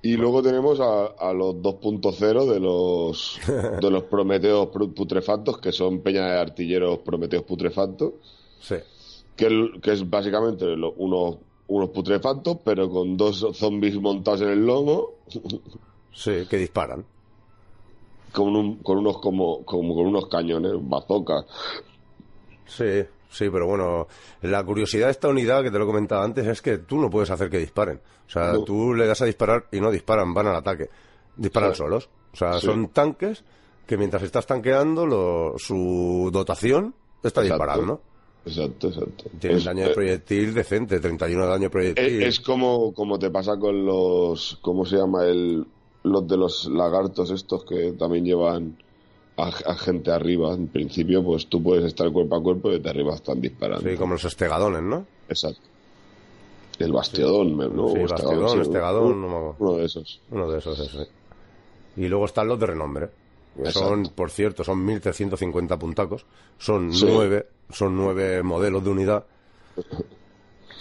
Y 0.04 0.18
luego 0.18 0.42
tenemos 0.42 0.80
a, 0.80 1.06
a 1.06 1.32
los 1.32 1.56
2.0 1.62 2.46
de 2.52 2.60
los 2.60 3.39
de 3.82 3.89
los 3.89 4.04
Prometeos 4.04 4.68
putrefactos, 4.70 5.60
que 5.60 5.72
son 5.72 6.00
peña 6.02 6.26
de 6.28 6.39
artilleros 6.39 7.00
Prometeos 7.00 7.44
putrefactos, 7.44 8.14
Sí, 8.60 8.76
que, 9.36 9.72
que 9.82 9.92
es 9.94 10.10
básicamente 10.10 10.66
lo- 10.76 10.92
unos, 10.94 11.38
unos 11.68 11.89
putrefactos, 11.92 12.58
pero 12.66 12.89
con 12.89 13.16
dos 13.16 13.48
zombies 13.54 13.96
montados 13.96 14.42
en 14.42 14.50
el 14.50 14.66
lomo, 14.66 15.12
sí, 16.14 16.32
que 16.50 16.58
disparan. 16.58 17.06
Con, 18.32 18.55
un- 18.55 18.77
con 18.77 18.97
unos 18.99 19.17
como, 19.19 19.63
como 19.65 19.95
con 19.95 20.07
unos 20.07 20.27
cañones, 20.27 20.73
bazocas. 20.79 21.45
Sí, 22.65 23.03
sí, 23.29 23.49
pero 23.49 23.67
bueno, 23.67 24.07
la 24.41 24.63
curiosidad 24.63 25.07
de 25.07 25.11
esta 25.11 25.27
unidad, 25.27 25.63
que 25.63 25.71
te 25.71 25.77
lo 25.77 25.84
he 25.84 25.88
comentado 25.88 26.21
antes, 26.23 26.47
es 26.47 26.61
que 26.61 26.77
tú 26.79 26.97
no 26.99 27.09
puedes 27.09 27.29
hacer 27.29 27.49
que 27.49 27.57
disparen. 27.57 27.99
O 28.27 28.29
sea, 28.29 28.53
No. 28.53 28.63
tú 28.63 28.93
le 28.93 29.05
das 29.07 29.21
a 29.21 29.25
disparar 29.25 29.65
y 29.71 29.79
no 29.82 29.91
disparan, 29.91 30.34
van 30.34 30.47
al 30.47 30.55
ataque. 30.55 30.89
Disparan 31.36 31.71
Sí. 31.73 31.77
solos. 31.79 32.09
O 32.34 32.38
sea, 32.38 32.53
Sí. 32.59 32.65
son 32.65 32.88
tanques 32.89 33.43
que 33.86 33.97
mientras 33.97 34.23
estás 34.23 34.45
tanqueando, 34.45 35.05
lo- 35.05 35.55
su 35.57 36.29
dotación 36.32 36.95
está 37.23 37.41
Exacto. 37.41 37.63
disparando. 37.63 38.01
Exacto, 38.45 38.88
exacto. 38.88 39.25
Tienen 39.39 39.59
Es- 39.59 39.65
daño 39.65 39.84
de 39.86 39.91
eh, 39.91 39.93
proyectil 39.93 40.53
decente, 40.53 40.99
31 40.99 41.43
de 41.43 41.49
daño 41.49 41.63
de 41.63 41.69
proyectil. 41.69 42.23
Es, 42.23 42.27
es 42.27 42.39
como, 42.39 42.93
como 42.93 43.19
te 43.19 43.29
pasa 43.29 43.57
con 43.59 43.86
los. 43.86 44.57
¿Cómo 44.61 44.86
se 44.86 44.95
llama? 44.97 45.25
el 45.25 45.65
Los 46.04 46.28
de 46.28 46.38
los 46.38 46.66
lagartos 46.66 47.30
estos 47.32 47.64
que 47.66 47.91
también 47.93 48.26
llevan 48.26 48.78
a, 49.38 49.47
a 49.47 49.76
gente 49.76 50.12
arriba. 50.12 50.54
En 50.54 50.68
principio, 50.68 51.24
pues 51.24 51.47
tú 51.47 51.62
puedes 51.62 51.86
estar 51.86 52.12
cuerpo 52.12 52.36
a 52.36 52.41
cuerpo 52.43 52.72
y 52.72 52.80
de 52.80 52.89
arriba 52.89 53.16
están 53.16 53.39
disparando. 53.39 53.89
Sí, 53.89 53.95
como 53.97 54.14
los 54.14 54.26
estegadones, 54.26 54.82
¿no? 54.82 55.06
Exacto. 55.30 55.62
El 56.80 56.91
bastiodón, 56.93 57.58
¿no? 57.76 57.89
Sí, 57.89 57.99
bastiodón, 57.99 58.49
sí, 58.49 58.60
estegadón, 58.62 59.12
uno- 59.24 59.28
no 59.28 59.39
me. 59.52 59.56
Uno 59.60 59.78
de 59.78 59.86
esos. 59.86 60.20
Uno 60.32 60.49
de 60.52 60.58
esos, 60.58 60.80
ese. 60.80 61.08
Y 61.97 62.08
luego 62.08 62.26
están 62.26 62.47
los 62.47 62.60
de 62.60 62.66
renombre. 62.66 63.10
Exacto. 63.58 63.80
Son, 63.89 64.04
por 64.16 64.32
cierto, 64.32 64.64
son 64.64 64.84
1350 64.84 65.78
puntacos. 65.78 66.26
Son 66.58 66.89
nueve, 67.02 67.47
son 67.70 67.95
nueve 67.95 68.41
modelos 68.41 68.84
de 68.84 68.89
unidad. 68.89 69.26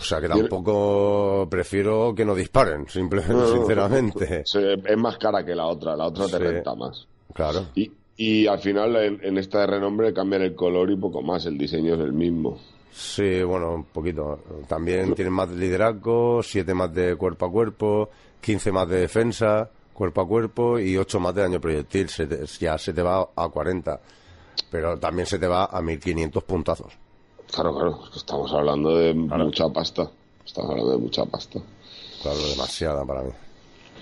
O 0.00 0.02
sea 0.02 0.18
que 0.20 0.28
tampoco 0.28 1.46
prefiero 1.50 2.14
que 2.14 2.24
no 2.24 2.34
disparen, 2.34 2.88
simplemente, 2.88 3.34
No, 3.34 3.46
sinceramente. 3.48 4.42
Es 4.44 4.96
más 4.96 5.18
cara 5.18 5.44
que 5.44 5.54
la 5.54 5.66
otra. 5.66 5.94
La 5.94 6.06
otra 6.06 6.24
te 6.26 6.38
Sí. 6.38 6.38
renta 6.38 6.74
más. 6.74 7.06
Claro. 7.34 7.66
Y, 7.74 7.92
y 8.16 8.46
al 8.46 8.58
final, 8.60 8.96
en, 8.96 9.20
en 9.22 9.36
esta 9.38 9.60
de 9.60 9.66
renombre, 9.66 10.12
cambian 10.14 10.42
el 10.42 10.54
color 10.54 10.90
y 10.90 10.96
poco 10.96 11.20
más. 11.22 11.44
El 11.46 11.58
diseño 11.58 11.94
es 11.94 12.00
el 12.00 12.12
mismo. 12.14 12.58
Sí, 12.90 13.42
bueno, 13.42 13.74
un 13.74 13.84
poquito. 13.84 14.40
También 14.66 15.14
tienen 15.14 15.32
más 15.34 15.50
de 15.50 15.56
liderazgo, 15.56 16.42
7 16.42 16.72
más 16.74 16.92
de 16.94 17.14
cuerpo 17.16 17.46
a 17.46 17.50
cuerpo, 17.50 18.08
15 18.40 18.72
más 18.72 18.88
de 18.88 19.00
defensa, 19.00 19.68
cuerpo 19.92 20.22
a 20.22 20.26
cuerpo 20.26 20.78
y 20.78 20.96
8 20.96 21.20
más 21.20 21.34
de 21.34 21.42
daño 21.42 21.60
proyectil. 21.60 22.08
Se 22.08 22.26
te- 22.26 22.46
ya 22.58 22.76
se 22.78 22.92
te 22.94 23.02
va 23.02 23.28
a 23.36 23.48
40. 23.48 24.00
Pero 24.70 24.98
también 24.98 25.26
se 25.26 25.38
te 25.38 25.46
va 25.46 25.66
a 25.66 25.80
1500 25.82 26.42
puntazos. 26.44 26.92
Claro, 27.52 27.74
claro. 27.74 28.00
es 28.04 28.10
que 28.10 28.18
Estamos 28.18 28.52
hablando 28.52 28.96
de 28.96 29.14
mucha 29.14 29.68
pasta. 29.68 30.10
Estamos 30.44 30.70
hablando 30.70 30.92
de 30.92 30.98
mucha 30.98 31.24
pasta. 31.24 31.60
Claro, 32.22 32.38
demasiada 32.38 33.04
para 33.04 33.22
mí. 33.22 33.30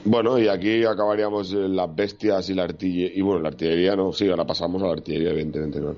Bueno, 0.05 0.39
y 0.39 0.49
aquí 0.49 0.85
acabaríamos 0.85 1.53
eh, 1.53 1.69
las 1.69 1.95
bestias 1.95 2.49
y 2.51 2.55
la 2.55 2.65
artillería. 2.65 3.17
Y 3.17 3.21
bueno, 3.21 3.41
la 3.41 3.49
artillería 3.49 3.97
no, 3.97 4.13
sí, 4.13 4.29
ahora 4.29 4.47
pasamos 4.47 4.83
a 4.83 4.87
la 4.87 4.93
artillería, 4.93 5.31
evidentemente, 5.31 5.81
¿no? 5.81 5.97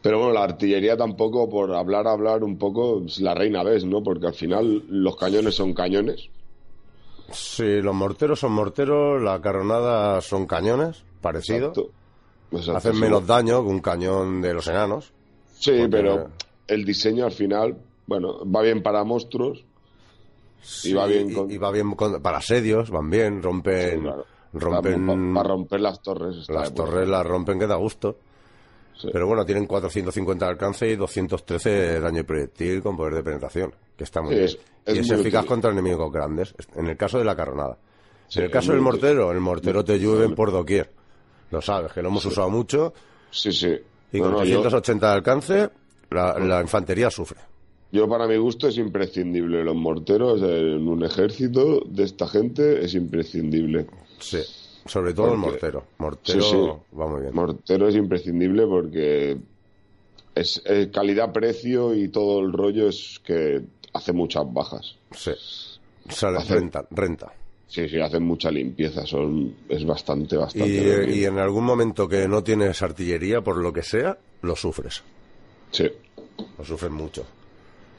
Pero 0.00 0.18
bueno, 0.18 0.32
la 0.32 0.42
artillería 0.42 0.96
tampoco, 0.96 1.48
por 1.48 1.72
hablar, 1.74 2.08
hablar 2.08 2.42
un 2.42 2.58
poco, 2.58 3.02
es 3.06 3.20
la 3.20 3.34
reina 3.34 3.62
ves, 3.62 3.84
¿no? 3.84 4.02
Porque 4.02 4.26
al 4.26 4.34
final 4.34 4.84
los 4.88 5.16
cañones 5.16 5.54
son 5.54 5.74
cañones. 5.74 6.28
Sí, 7.30 7.80
los 7.80 7.94
morteros 7.94 8.40
son 8.40 8.52
morteros, 8.52 9.22
la 9.22 9.40
carronada 9.40 10.20
son 10.20 10.46
cañones, 10.46 11.04
parecido. 11.20 11.68
Exacto. 11.68 11.90
Exacto, 12.50 12.76
Hacen 12.76 13.00
menos 13.00 13.26
daño 13.26 13.62
que 13.62 13.70
un 13.70 13.80
cañón 13.80 14.42
de 14.42 14.52
los 14.52 14.66
enanos. 14.66 15.12
Sí, 15.62 15.70
porque- 15.78 15.88
pero 15.90 16.30
el 16.66 16.84
diseño 16.84 17.24
al 17.24 17.32
final, 17.32 17.76
bueno, 18.06 18.40
va 18.50 18.62
bien 18.62 18.82
para 18.82 19.04
monstruos. 19.04 19.64
Sí, 20.60 20.92
va 20.92 21.06
bien 21.06 21.32
con- 21.32 21.50
y 21.50 21.58
va 21.58 21.70
bien 21.70 21.92
con- 21.94 22.20
para 22.22 22.38
asedios, 22.38 22.90
van 22.90 23.10
bien, 23.10 23.42
rompen, 23.42 23.90
Sí, 23.96 24.00
claro. 24.00 24.26
Rompen... 24.54 25.34
Para 25.34 25.48
romper 25.48 25.80
las 25.80 26.02
torres. 26.02 26.46
Las 26.48 26.68
de 26.70 26.74
torres 26.76 27.08
las 27.08 27.26
rompen 27.26 27.58
que 27.58 27.66
da 27.66 27.76
gusto. 27.76 28.16
Sí. 28.98 29.08
Pero 29.10 29.26
bueno, 29.26 29.44
tienen 29.46 29.66
450 29.66 30.44
de 30.44 30.50
alcance 30.52 30.88
y 30.88 30.94
213 30.96 31.70
de 31.70 32.00
daño 32.00 32.22
proyectil 32.24 32.82
con 32.82 32.96
poder 32.96 33.14
de 33.14 33.22
penetración, 33.22 33.74
que 33.96 34.04
está 34.04 34.20
muy 34.20 34.34
bien. 34.34 34.44
es- 34.44 34.58
es 34.84 34.96
y 34.96 34.98
es 35.00 35.08
muy 35.10 35.20
eficaz 35.20 35.40
útil. 35.42 35.48
contra 35.48 35.70
enemigos 35.70 36.12
grandes, 36.12 36.54
en 36.76 36.86
el 36.88 36.96
caso 36.96 37.18
de 37.18 37.24
la 37.24 37.34
carronada. 37.34 37.78
En 38.34 38.42
el 38.44 38.50
caso 38.50 38.72
del 38.72 38.80
mortero, 38.80 39.30
el 39.32 39.40
mortero 39.40 39.84
te 39.84 39.98
llueven 39.98 40.34
por 40.34 40.52
doquier. 40.52 40.90
Lo 41.50 41.60
sabes, 41.62 41.92
que 41.92 42.02
lo 42.02 42.08
hemos 42.08 42.24
usado 42.26 42.48
mucho. 42.50 42.92
Sí, 43.30 43.52
sí. 43.52 43.78
Y 44.12 44.18
No, 44.18 44.24
con 44.24 44.32
no, 44.32 44.44
yo, 44.44 44.60
380 44.60 45.06
de 45.08 45.12
alcance, 45.14 45.70
la, 46.10 46.38
la 46.38 46.60
infantería 46.60 47.10
sufre. 47.10 47.38
yo 47.90 48.08
para 48.08 48.26
mi 48.26 48.36
gusto 48.36 48.68
es 48.68 48.76
imprescindible. 48.78 49.64
Los 49.64 49.74
morteros 49.76 50.42
en 50.42 50.86
un 50.88 51.04
ejército 51.04 51.80
de 51.86 52.04
esta 52.04 52.26
gente 52.28 52.84
es 52.84 52.94
imprescindible. 52.94 53.86
Sí. 54.18 54.38
Sobre 54.84 55.14
todo 55.14 55.26
el 55.34 55.40
Porque- 55.40 55.50
mortero. 55.50 55.84
Mortero 55.98 56.42
Sí, 56.42 56.50
sí. 56.50 56.96
va 56.98 57.06
muy 57.08 57.20
bien. 57.22 57.34
Mortero 57.34 57.88
es 57.88 57.94
imprescindible 57.94 58.66
porque 58.66 59.36
es 60.34 60.62
calidad-precio 60.92 61.94
y 61.94 62.08
todo 62.08 62.40
el 62.40 62.52
rollo 62.52 62.88
es 62.88 63.20
que 63.24 63.62
hace 63.92 64.12
muchas 64.12 64.44
bajas. 64.52 64.96
Sí. 65.12 65.32
Sale, 66.08 66.38
Hace- 66.38 66.54
renta, 66.54 66.86
renta. 66.90 67.32
Sí, 67.72 67.88
sí, 67.88 67.98
hacen 67.98 68.22
mucha 68.24 68.50
limpieza. 68.50 69.06
Son, 69.06 69.54
es 69.66 69.86
bastante, 69.86 70.36
bastante. 70.36 71.06
y 71.10 71.24
en 71.24 71.38
algún 71.38 71.64
momento 71.64 72.06
que 72.06 72.28
no 72.28 72.44
tienes 72.44 72.82
artillería, 72.82 73.40
por 73.40 73.56
lo 73.56 73.72
que 73.72 73.82
sea, 73.82 74.18
lo 74.42 74.54
sufres. 74.54 75.02
Sí, 75.70 75.90
Lo 76.58 76.64
sufres 76.66 76.90
mucho. 76.90 77.24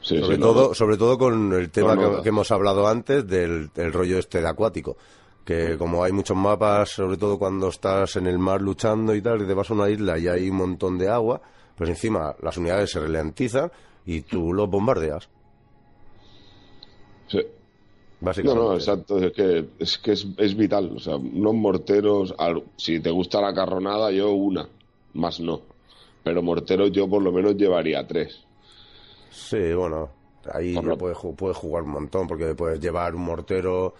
sí, 0.00 0.16
sobre 0.20 0.36
sí, 0.36 0.40
todo 0.40 0.68
no. 0.68 0.74
sobre 0.74 0.96
todo 0.96 1.18
con 1.18 1.52
el 1.54 1.70
tema 1.70 1.96
No, 1.96 2.12
no, 2.12 2.22
que, 2.22 2.28
hemos 2.28 2.52
hablado 2.52 2.86
antes 2.86 3.26
del, 3.26 3.70
del 3.74 3.92
rollo 3.92 4.18
este 4.20 4.40
de 4.40 4.48
acuático 4.48 4.96
que 5.44 5.76
como 5.76 6.04
hay 6.04 6.12
muchos 6.12 6.36
mapas 6.36 6.90
sobre 6.90 7.16
todo 7.16 7.36
cuando 7.38 7.68
estás 7.68 8.14
en 8.16 8.28
el 8.28 8.38
mar 8.38 8.62
luchando 8.62 9.12
y 9.14 9.20
tal 9.20 9.42
y 9.42 9.46
te 9.46 9.54
vas 9.54 9.68
a 9.70 9.74
una 9.74 9.90
isla 9.90 10.16
y 10.18 10.28
hay 10.28 10.48
un 10.50 10.56
montón 10.56 10.96
de 10.98 11.08
agua 11.08 11.40
pues 11.76 11.90
encima 11.90 12.34
las 12.42 12.56
unidades 12.58 12.92
se 12.92 13.00
ralentizan 13.00 13.72
y 14.06 14.20
tú 14.22 14.52
los 14.52 14.70
bombardeas 14.70 15.28
Sí. 17.28 17.40
No, 18.42 18.54
básicamente 18.54 18.54
no, 18.54 18.74
exacto. 18.74 19.18
Es 19.18 19.32
que 19.32 19.64
es, 19.78 19.98
que 19.98 20.12
es, 20.12 20.26
es 20.38 20.56
vital. 20.56 20.92
O 20.96 21.00
sea, 21.00 21.16
unos 21.16 21.54
morteros, 21.54 22.34
al- 22.38 22.62
si 22.76 23.00
te 23.00 23.10
gusta 23.10 23.40
la 23.40 23.54
carronada, 23.54 24.10
yo 24.12 24.32
una, 24.32 24.68
más 25.14 25.40
no. 25.40 25.60
Pero 26.22 26.42
morteros 26.42 26.90
yo 26.92 27.08
por 27.08 27.22
lo 27.22 27.32
menos 27.32 27.56
llevaría 27.56 28.06
tres. 28.06 28.40
sí 29.30 29.72
bueno 29.74 30.10
ahí 30.52 30.80
lo- 30.80 30.96
puedes, 30.98 31.18
puedes 31.36 31.56
jugar 31.56 31.84
un 31.84 31.90
montón 31.90 32.26
porque 32.26 32.54
puedes 32.54 32.80
llevar 32.80 33.14
un 33.14 33.22
mortero 33.22 33.94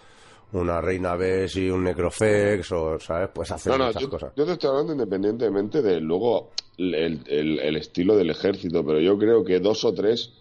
una 0.53 0.79
reina 0.79 1.15
Bes 1.15 1.55
y 1.57 1.69
un 1.69 1.83
necrofex 1.83 2.71
o 2.71 2.99
sabes 2.99 3.29
puedes 3.29 3.51
hacer 3.51 3.73
No, 3.73 3.77
no, 3.79 3.87
muchas 3.87 4.03
yo, 4.03 4.09
cosas 4.09 4.33
yo 4.35 4.45
te 4.45 4.51
estoy 4.53 4.69
hablando 4.69 4.93
independientemente 4.93 5.81
de 5.81 5.99
luego 5.99 6.51
el, 6.77 6.93
el- 7.27 7.59
el 7.59 7.75
estilo 7.77 8.15
del 8.15 8.29
ejército, 8.29 8.85
pero 8.85 8.99
yo 8.99 9.17
creo 9.17 9.43
que 9.43 9.59
dos 9.59 9.83
o 9.85 9.93
tres 9.93 10.31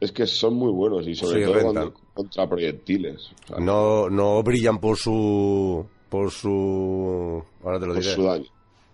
es 0.00 0.12
que 0.12 0.26
son 0.26 0.54
muy 0.54 0.70
buenos 0.72 1.06
y 1.06 1.14
sobre 1.14 1.40
Sí, 1.40 1.44
todo 1.44 1.62
cuando 1.62 1.92
contra 2.14 2.48
proyectiles. 2.48 3.30
O 3.44 3.46
sea, 3.48 3.56
no 3.58 4.08
no 4.08 4.42
brillan 4.42 4.78
por 4.78 4.96
su 4.96 5.84
por 6.08 6.30
su 6.30 7.42
ahora 7.64 7.78
te 7.80 7.86
lo 7.86 7.94
por 7.94 8.02
diré 8.02 8.14
su 8.14 8.22
daño. 8.22 8.44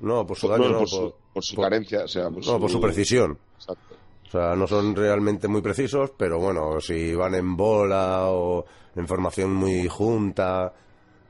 No, 0.00 0.26
por 0.26 0.36
su 0.38 0.48
Por- 0.48 0.58
daño 0.58 0.68
no, 0.68 0.72
no, 0.72 0.78
por, 0.80 0.88
su, 0.88 1.14
por 1.34 1.44
su 1.44 1.56
carencia, 1.56 2.04
o 2.04 2.08
sea, 2.08 2.30
por 2.30 2.44
no, 2.46 2.58
por 2.58 2.70
su 2.70 2.80
precisión. 2.80 3.38
Exacto. 3.56 3.94
O 4.26 4.30
sea, 4.30 4.54
no 4.54 4.66
son 4.66 4.94
realmente 4.96 5.46
muy 5.48 5.60
precisos, 5.60 6.12
pero 6.16 6.38
bueno, 6.38 6.80
si 6.80 7.14
van 7.14 7.34
en 7.34 7.56
bola 7.56 8.28
o 8.30 8.64
en 8.96 9.06
formación 9.06 9.52
muy 9.54 9.86
junta. 9.88 10.72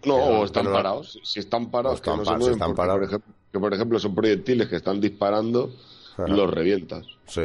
No, 0.04 0.14
o 0.16 0.44
están 0.44 0.66
parados. 0.66 1.18
Si 1.24 1.40
están 1.40 1.70
parados, 1.70 1.96
están 1.98 2.14
que 2.14 2.18
no 2.18 2.24
pa- 2.24 2.30
se 2.30 2.36
si 2.36 2.38
mueven, 2.40 2.54
están 2.60 2.74
parados. 2.76 2.98
Por 3.00 3.08
ejemplo, 3.08 3.34
que 3.52 3.58
por 3.58 3.74
ejemplo 3.74 3.98
son 3.98 4.14
proyectiles 4.14 4.68
que 4.68 4.76
están 4.76 5.00
disparando, 5.00 5.72
Ajá. 6.14 6.28
los 6.28 6.48
revientas. 6.50 7.04
Sí. 7.26 7.42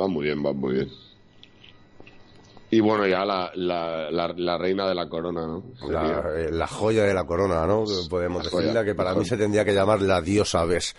Va 0.00 0.06
muy 0.06 0.26
bien, 0.26 0.44
va 0.44 0.52
muy 0.52 0.74
bien. 0.74 0.90
Y 2.72 2.78
bueno, 2.80 3.06
ya 3.06 3.24
la, 3.24 3.50
la, 3.56 4.10
la, 4.12 4.28
la 4.36 4.56
reina 4.58 4.88
de 4.88 4.94
la 4.94 5.08
corona, 5.08 5.44
¿no? 5.46 5.64
La, 5.88 6.22
eh, 6.36 6.50
la 6.52 6.66
joya 6.68 7.04
de 7.04 7.12
la 7.14 7.24
corona, 7.24 7.66
¿no? 7.66 7.84
Podemos 8.08 8.44
La 8.44 8.50
joya, 8.50 8.62
decirla 8.66 8.84
que 8.84 8.94
para 8.94 9.14
mí 9.14 9.24
se 9.24 9.36
tendría 9.36 9.64
que 9.64 9.74
llamar 9.74 10.00
la 10.02 10.20
diosa 10.22 10.64
Bes 10.64 10.94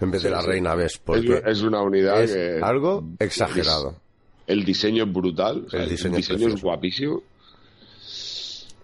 en 0.00 0.10
vez 0.10 0.22
de 0.24 0.30
la 0.30 0.40
sí. 0.40 0.48
reina 0.48 0.74
Bes, 0.74 0.94
Es, 0.94 0.98
porque 0.98 1.42
es 1.46 1.62
una 1.62 1.80
unidad 1.82 2.20
es 2.22 2.32
que... 2.32 2.58
algo 2.60 3.04
exagerado. 3.20 3.94
El 4.48 4.64
diseño 4.64 5.04
es 5.04 5.12
brutal, 5.12 5.64
o 5.66 5.70
sea, 5.70 5.78
El 5.84 5.84
el 5.90 5.90
diseño 6.16 6.48
es 6.48 6.60
guapísimo. 6.60 7.22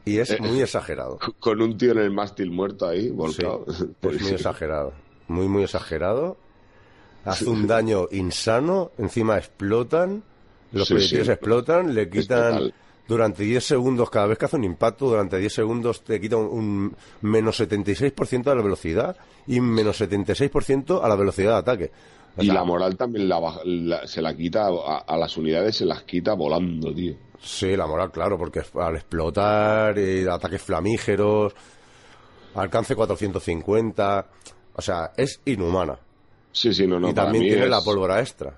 Y 0.05 0.19
es 0.21 0.31
Eh, 0.31 0.39
muy 0.41 0.63
exagerado. 0.63 1.19
Con 1.41 1.61
un 1.61 1.77
tío 1.77 1.93
en 1.93 1.99
el 1.99 2.11
mástil 2.13 2.51
muerto 2.51 2.87
ahí, 2.87 3.03
Sí, 3.07 3.11
volcado. 3.11 3.65
es 3.69 3.85
muy 4.23 4.31
exagerado. 4.31 4.93
Muy, 5.27 5.49
muy 5.49 5.65
exagerado. 5.65 6.37
Hace 7.25 7.47
un 7.47 7.67
daño 7.67 8.07
insano, 8.13 8.93
encima 8.99 9.37
explotan, 9.37 10.23
los 10.73 10.87
Sí, 10.89 10.95
proyectiles 10.95 11.27
sí. 11.27 11.33
explotan, 11.33 11.95
le 11.95 12.09
quitan 12.11 12.73
durante 13.07 13.43
10 13.43 13.65
segundos, 13.65 14.11
cada 14.11 14.27
vez 14.27 14.37
que 14.39 14.45
hace 14.45 14.57
un 14.57 14.65
impacto, 14.65 15.07
durante 15.09 15.39
10 15.39 15.53
segundos 15.53 16.03
te 16.05 16.21
quita 16.21 16.37
un, 16.37 16.47
un 16.47 16.97
menos 17.23 17.59
76% 17.61 18.43
de 18.45 18.55
la 18.55 18.63
velocidad 18.63 19.17
y 19.47 19.61
menos 19.61 20.01
76% 20.01 21.01
a 21.03 21.09
la 21.09 21.17
velocidad 21.17 21.53
de 21.53 21.57
ataque. 21.59 21.91
O 22.37 22.43
Y 22.43 22.49
la 22.49 22.63
moral 22.65 22.97
también 22.97 23.29
la 23.29 23.39
baja- 23.41 23.61
la- 23.65 24.07
se 24.07 24.21
la 24.23 24.37
quita 24.37 24.67
a, 24.69 24.99
a 24.99 25.17
las 25.17 25.37
unidades, 25.37 25.77
se 25.77 25.87
las 25.87 26.03
quita 26.03 26.35
volando, 26.35 26.95
tío. 26.95 27.15
Sí, 27.41 27.75
la 27.77 27.87
moral, 27.87 28.11
claro, 28.13 28.37
porque 28.37 28.63
al 28.75 28.97
explotar, 28.97 29.97
y 29.99 30.27
ataques 30.27 30.61
flamígeros, 30.61 31.55
alcance 32.55 32.95
450, 32.95 34.27
o 34.75 34.83
sea, 34.83 35.13
es 35.17 35.41
inhumana. 35.47 35.99
Sí, 36.53 36.73
sí, 36.75 36.87
no, 36.87 36.99
no. 37.01 37.09
y 37.11 37.15
también 37.15 37.45
tiene 37.45 37.65
es- 37.65 37.71
la 37.71 37.81
pólvora 37.81 38.21
extra. 38.21 38.55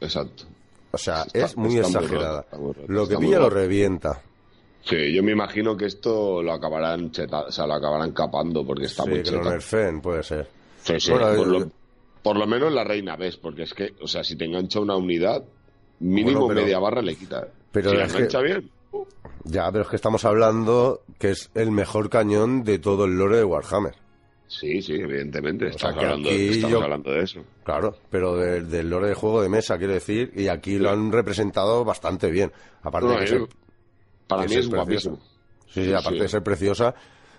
Exacto. 0.00 0.44
O 0.90 0.98
sea, 0.98 1.22
Está- 1.22 1.38
es 1.44 1.56
muy 1.56 1.76
exagerada. 1.78 2.46
muy 2.58 2.74
lo 2.86 3.06
que 3.08 3.16
pilla 3.18 3.38
lo 3.40 3.50
revienta. 3.50 4.22
Sí, 4.84 5.12
yo 5.14 5.22
me 5.22 5.32
imagino 5.32 5.76
que 5.76 5.84
esto 5.86 6.42
lo 6.42 6.52
acabarán 6.52 7.10
cheta, 7.10 7.40
o 7.42 7.52
sea, 7.52 7.66
lo 7.66 7.74
acabarán 7.74 8.12
capando 8.12 8.64
porque 8.64 8.86
está 8.86 9.02
sí, 9.04 9.10
muy 9.10 9.22
que 9.22 9.30
lo 9.32 9.44
nerfen, 9.44 10.00
puede 10.00 10.22
ser. 10.22 10.48
Sí, 10.82 10.94
sí, 10.98 11.10
Bueno, 11.10 11.26
por, 11.36 11.46
eh, 11.46 11.50
lo, 11.60 11.70
por 12.22 12.36
lo 12.38 12.46
menos 12.46 12.72
la 12.72 12.84
reina 12.84 13.16
ves, 13.16 13.36
porque 13.36 13.64
es 13.64 13.74
que, 13.74 13.92
o 14.00 14.06
sea, 14.06 14.24
si 14.24 14.36
te 14.36 14.46
engancha 14.46 14.80
una 14.80 14.96
unidad, 14.96 15.44
mínimo 16.00 16.40
Bueno, 16.40 16.54
pero- 16.54 16.62
media 16.62 16.78
barra 16.78 17.02
le 17.02 17.16
quita. 17.16 17.46
pero 17.70 17.90
si 17.90 17.96
la 17.96 18.06
que- 18.06 18.12
engancha 18.14 18.40
bien, 18.40 18.70
uh, 18.92 19.04
Ya, 19.44 19.70
pero 19.70 19.82
es 19.84 19.90
que 19.90 19.96
estamos 19.96 20.24
hablando 20.24 21.02
que 21.18 21.30
es 21.32 21.50
el 21.54 21.70
mejor 21.70 22.08
cañón 22.08 22.64
de 22.64 22.78
todo 22.78 23.04
el 23.04 23.18
lore 23.18 23.38
de 23.38 23.44
Warhammer. 23.44 23.94
Sí, 24.48 24.82
sí, 24.82 24.94
evidentemente, 24.94 25.66
sea, 25.66 25.76
estamos, 25.76 25.98
hablando, 26.04 26.28
aquí 26.28 26.48
estamos 26.48 26.70
yo- 26.78 26.82
hablando 26.82 27.10
de 27.12 27.22
eso. 27.22 27.44
Claro, 27.64 27.94
pero 28.10 28.36
de- 28.36 28.62
del 28.62 28.90
lore 28.90 29.08
de 29.08 29.14
juego 29.14 29.42
de 29.42 29.48
mesa, 29.48 29.78
quiero 29.78 29.92
decir, 29.92 30.32
y 30.34 30.48
aquí 30.48 30.78
lo 30.78 30.90
han 30.90 31.12
representado 31.12 31.84
bastante 31.84 32.30
bien. 32.30 32.50
Aparte 32.82 33.06
No, 33.08 33.14
de 33.14 33.20
que 33.20 33.26
ser- 33.26 33.48
para 34.26 34.42
que 34.42 34.48
mí 34.48 34.54
es 34.56 34.68
guapísimo. 34.68 35.16
Sí, 35.66 35.72
sí, 35.74 35.84
Sí, 35.84 35.92
aparte 35.92 36.18
de 36.20 36.28
ser 36.28 36.42
preciosa, 36.42 36.94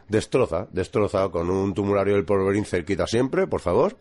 destroza, 0.07 0.67
destroza 0.71 1.29
con 1.29 1.49
un 1.49 1.73
tumulario 1.73 2.15
del 2.15 2.25
polvorín 2.25 2.63
cerquita 2.65 3.05
siempre, 3.07 3.47
por 3.47 3.59
favor. 3.61 3.97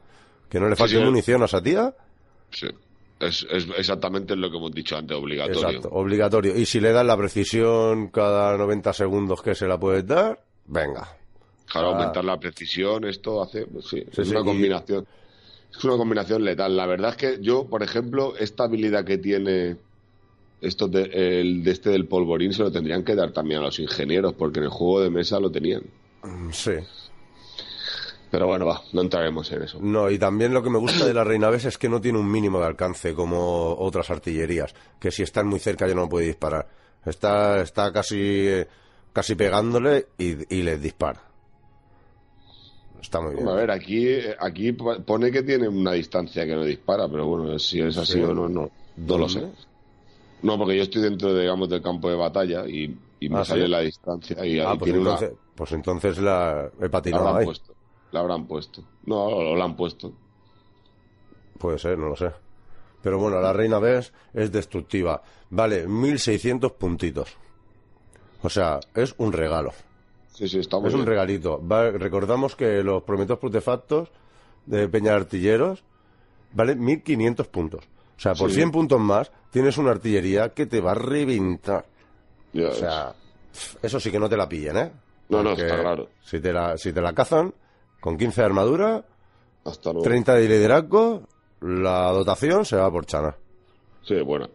Que 0.49 0.59
no 0.61 0.69
le 0.69 0.77
falte 0.77 0.99
munición 1.05 1.43
a 1.43 1.47
esa 1.47 1.63
tía. 1.63 1.95
Sí. 2.51 2.69
Es, 3.21 3.45
es 3.51 3.67
exactamente 3.77 4.37
lo 4.37 4.49
que 4.51 4.57
hemos 4.59 4.73
dicho 4.73 4.97
antes, 4.97 5.17
obligatorio. 5.17 5.69
Exacto, 5.69 5.89
obligatorio. 5.91 6.57
Y 6.57 6.65
si 6.67 6.79
le 6.81 6.93
das 6.93 7.05
la 7.05 7.17
precisión 7.17 8.09
cada 8.09 8.57
90 8.57 8.93
segundos 8.93 9.43
que 9.43 9.55
se 9.57 9.67
la 9.67 9.77
puedes 9.79 10.07
dar, 10.07 10.41
venga. 10.67 11.18
Claro, 11.71 11.89
Ah. 11.89 11.91
aumentar 11.93 12.25
la 12.25 12.39
precisión, 12.41 13.05
esto 13.05 13.43
hace, 13.43 13.67
pues 13.67 13.87
sí, 13.87 14.03
Sí, 14.13 14.21
es 14.23 14.29
sí, 14.29 14.35
una 14.35 14.41
y- 14.41 14.45
combinación. 14.45 15.07
Es 15.77 15.85
una 15.85 15.97
combinación 15.97 16.45
letal. 16.45 16.77
La 16.77 16.87
verdad 16.87 17.11
es 17.11 17.17
que 17.17 17.39
yo, 17.43 17.67
por 17.67 17.83
ejemplo, 17.83 18.35
esta 18.39 18.65
habilidad 18.65 19.05
que 19.05 19.19
tiene 19.19 19.77
esto 20.61 20.89
de, 20.89 21.41
el 21.41 21.63
de 21.63 21.71
este 21.71 21.91
del 21.91 22.07
polvorín 22.07 22.53
se 22.53 22.63
lo 22.63 22.73
tendrían 22.73 23.05
que 23.05 23.15
dar 23.15 23.33
también 23.33 23.61
a 23.61 23.65
los 23.65 23.79
ingenieros, 23.79 24.33
porque 24.35 24.59
en 24.61 24.65
el 24.65 24.71
juego 24.71 25.01
de 25.03 25.11
mesa 25.11 25.39
lo 25.39 25.51
tenían. 25.51 25.83
Mm, 26.23 26.51
Sí. 26.53 26.73
Pero 28.31 28.47
bueno, 28.47 28.67
va, 28.67 28.83
no 28.93 29.01
entraremos 29.01 29.51
en 29.53 29.63
eso. 29.63 29.79
No, 29.81 30.11
y 30.11 30.19
también 30.19 30.53
lo 30.53 30.63
que 30.63 30.69
me 30.69 30.79
gusta 30.79 31.07
de 31.07 31.15
la 31.15 31.25
Reina 31.25 31.49
Bes 31.49 31.65
es 31.65 31.79
que 31.79 31.89
no 31.89 31.99
tiene 32.01 32.19
un 32.19 32.31
mínimo 32.31 32.59
de 32.61 32.67
alcance 32.67 33.15
como 33.15 33.75
otras 33.79 34.11
artillerías, 34.11 34.75
que 35.01 35.11
si 35.11 35.23
están 35.23 35.47
muy 35.47 35.59
cerca 35.61 35.87
ya 35.89 35.95
no 35.95 36.09
puede 36.11 36.27
disparar. 36.27 36.69
Está, 37.07 37.63
está 37.63 37.91
casi, 37.91 38.19
eh, 38.21 38.69
casi 39.15 39.35
pegándole 39.35 40.09
y, 40.19 40.55
y 40.55 40.63
les 40.63 40.83
dispara. 40.83 41.23
Está 43.01 43.21
muy 43.21 43.35
bien. 43.35 43.49
A 43.49 43.53
ver, 43.55 43.71
aquí, 43.71 44.09
aquí 44.39 44.73
pone 44.73 45.31
que 45.31 45.43
tiene 45.43 45.69
una 45.69 45.93
distancia 45.93 46.45
que 46.47 46.55
no 46.55 46.65
dispara, 46.65 47.09
pero 47.09 47.27
bueno, 47.27 47.59
si 47.59 47.81
es 47.81 47.97
así 47.97 48.15
Sí. 48.15 48.21
o 48.23 48.35
no, 48.35 48.49
no, 48.49 48.71
no 48.97 49.19
lo 49.19 49.29
sé. 49.29 49.47
No, 50.43 50.57
porque 50.59 50.77
yo 50.77 50.83
estoy 50.83 51.03
dentro, 51.03 51.37
digamos, 51.37 51.69
del 51.69 51.83
campo 51.83 52.09
de 52.11 52.17
batalla 52.17 52.67
y, 52.67 52.97
y 53.21 53.29
me 53.29 53.39
Ah, 53.39 53.45
sale 53.45 53.65
¿sí? 53.65 53.69
la 53.71 53.81
distancia 53.81 54.45
y, 54.47 54.59
Ah, 54.61 54.75
pues 54.79 54.91
tiene 54.93 54.99
una... 55.01 55.19
pues 55.55 55.73
entonces 55.73 56.19
la 56.19 56.71
he 56.79 56.83
La 56.85 56.91
patinado 56.91 57.25
habrán 57.29 57.41
ahí. 57.41 57.45
puesto. 57.47 57.75
La 58.13 58.21
habrán 58.21 58.47
puesto. 58.47 58.83
No, 59.07 59.31
lo, 59.31 59.55
lo 59.57 59.63
han 59.65 59.77
puesto. 59.77 60.13
Puede 61.59 61.79
ser, 61.79 61.99
no 61.99 62.09
lo 62.09 62.17
sé. 62.17 62.31
Pero 63.03 63.19
bueno, 63.19 63.41
la 63.41 63.53
Reina 63.53 63.79
Bes 63.79 64.13
es 64.35 64.51
destructiva. 64.53 65.23
Vale, 65.51 65.87
1600 65.87 66.73
puntitos. 66.73 67.37
O 68.43 68.49
sea, 68.49 68.81
es 68.95 69.15
un 69.19 69.33
regalo. 69.33 69.73
Sí, 70.33 70.49
sí, 70.49 70.59
está 70.61 70.79
muy 70.79 70.89
Es 70.89 70.95
un 70.95 71.01
bien. 71.01 71.09
regalito. 71.09 71.61
Va- 71.67 71.91
recordamos 71.91 72.55
que 72.55 72.83
los 72.83 73.03
prometos 73.03 73.39
protefactos 73.39 74.09
de 74.67 74.89
Peña 74.89 75.15
Artilleros 75.15 75.83
valen 76.53 76.83
1500 76.85 77.49
puntos. 77.49 77.85
O 78.17 78.21
sea, 78.21 78.35
por 78.35 78.51
Sí. 78.51 78.57
100 78.57 78.71
puntos 78.71 79.01
más 79.01 79.31
tienes 79.51 79.79
una 79.79 79.91
artillería 79.91 80.51
que 80.55 80.67
te 80.67 80.81
va 80.81 80.93
a 80.93 80.95
reventar. 80.95 81.87
Ya 82.53 82.69
O 82.69 82.73
sea, 82.75 83.15
eso 83.83 83.99
sí 84.01 84.11
que 84.11 84.19
no 84.19 84.29
te 84.29 84.37
la 84.37 84.49
pillen, 84.49 84.77
¿eh? 84.77 84.93
No, 85.29 85.43
no, 85.43 85.51
Porque 85.51 85.63
está 85.67 85.81
claro. 85.81 86.09
Si 86.23 86.41
te, 86.41 86.53
la, 86.53 86.77
si 86.79 86.93
te 86.93 87.01
la 87.01 87.13
cazan, 87.13 87.53
con 88.01 88.17
15 88.17 88.41
de 88.41 88.47
armadura, 88.47 89.05
Hasta 89.65 89.91
luego. 89.93 90.05
30 90.05 90.35
de 90.35 90.49
liderazgo, 90.49 91.23
la 91.61 92.11
dotación 92.13 92.65
se 92.65 92.77
va 92.77 92.91
por 92.91 93.05
chana. 93.07 93.37
Sí, 94.03 94.21
bueno. 94.23 94.49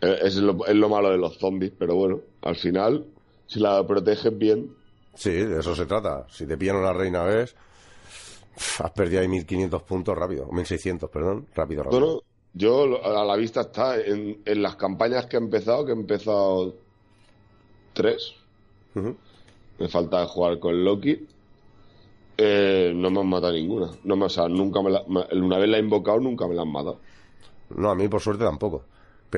Eh, 0.00 0.18
Es 0.22 0.36
lo, 0.36 0.66
es 0.66 0.74
lo 0.74 0.88
malo 0.88 1.10
de 1.10 1.16
los 1.18 1.38
zombies, 1.38 1.72
pero 1.78 1.94
bueno, 1.94 2.20
al 2.42 2.56
final, 2.56 3.06
si 3.46 3.60
la 3.60 3.84
proteges 3.86 4.36
bien, 4.36 4.74
Sí, 5.16 5.30
de 5.32 5.60
eso 5.60 5.74
se 5.74 5.86
trata. 5.86 6.26
Si 6.28 6.46
te 6.46 6.56
pillan 6.56 6.76
a 6.76 6.80
la 6.82 6.92
reina 6.92 7.22
ves, 7.24 7.54
has 8.78 8.90
perdido 8.92 9.20
ahí 9.20 9.28
1500 9.28 9.82
puntos 9.82 10.16
rápido, 10.16 10.46
o 10.48 10.52
1600, 10.52 11.10
perdón, 11.10 11.46
rápido, 11.54 11.82
rápido. 11.82 12.00
Bueno, 12.00 12.22
yo 12.54 13.04
a 13.04 13.24
la 13.24 13.36
vista 13.36 13.62
está 13.62 13.98
en, 14.00 14.42
en 14.44 14.62
las 14.62 14.76
campañas 14.76 15.26
que 15.26 15.36
he 15.36 15.40
empezado, 15.40 15.84
que 15.84 15.92
he 15.92 15.94
empezado 15.94 16.74
tres. 17.94 18.34
Me 19.78 19.88
falta 19.88 20.26
jugar 20.26 20.58
con 20.58 20.84
Loki. 20.84 21.26
Eh, 22.38 22.92
no 22.94 23.10
me 23.10 23.20
han 23.20 23.26
matado 23.28 23.52
ninguna. 23.54 23.90
No 24.04 24.16
me, 24.16 24.26
o 24.26 24.28
sea, 24.28 24.48
nunca 24.48 24.82
me 24.82 24.90
la- 24.90 25.04
me- 25.08 25.26
una 25.40 25.58
vez 25.58 25.68
la 25.68 25.78
he 25.78 25.80
invocado, 25.80 26.20
nunca 26.20 26.46
me 26.46 26.54
la 26.54 26.62
han 26.62 26.72
matado. 26.72 27.00
No, 27.70 27.90
a 27.90 27.94
mí 27.94 28.08
por 28.08 28.20
suerte 28.20 28.44
tampoco. 28.44 28.84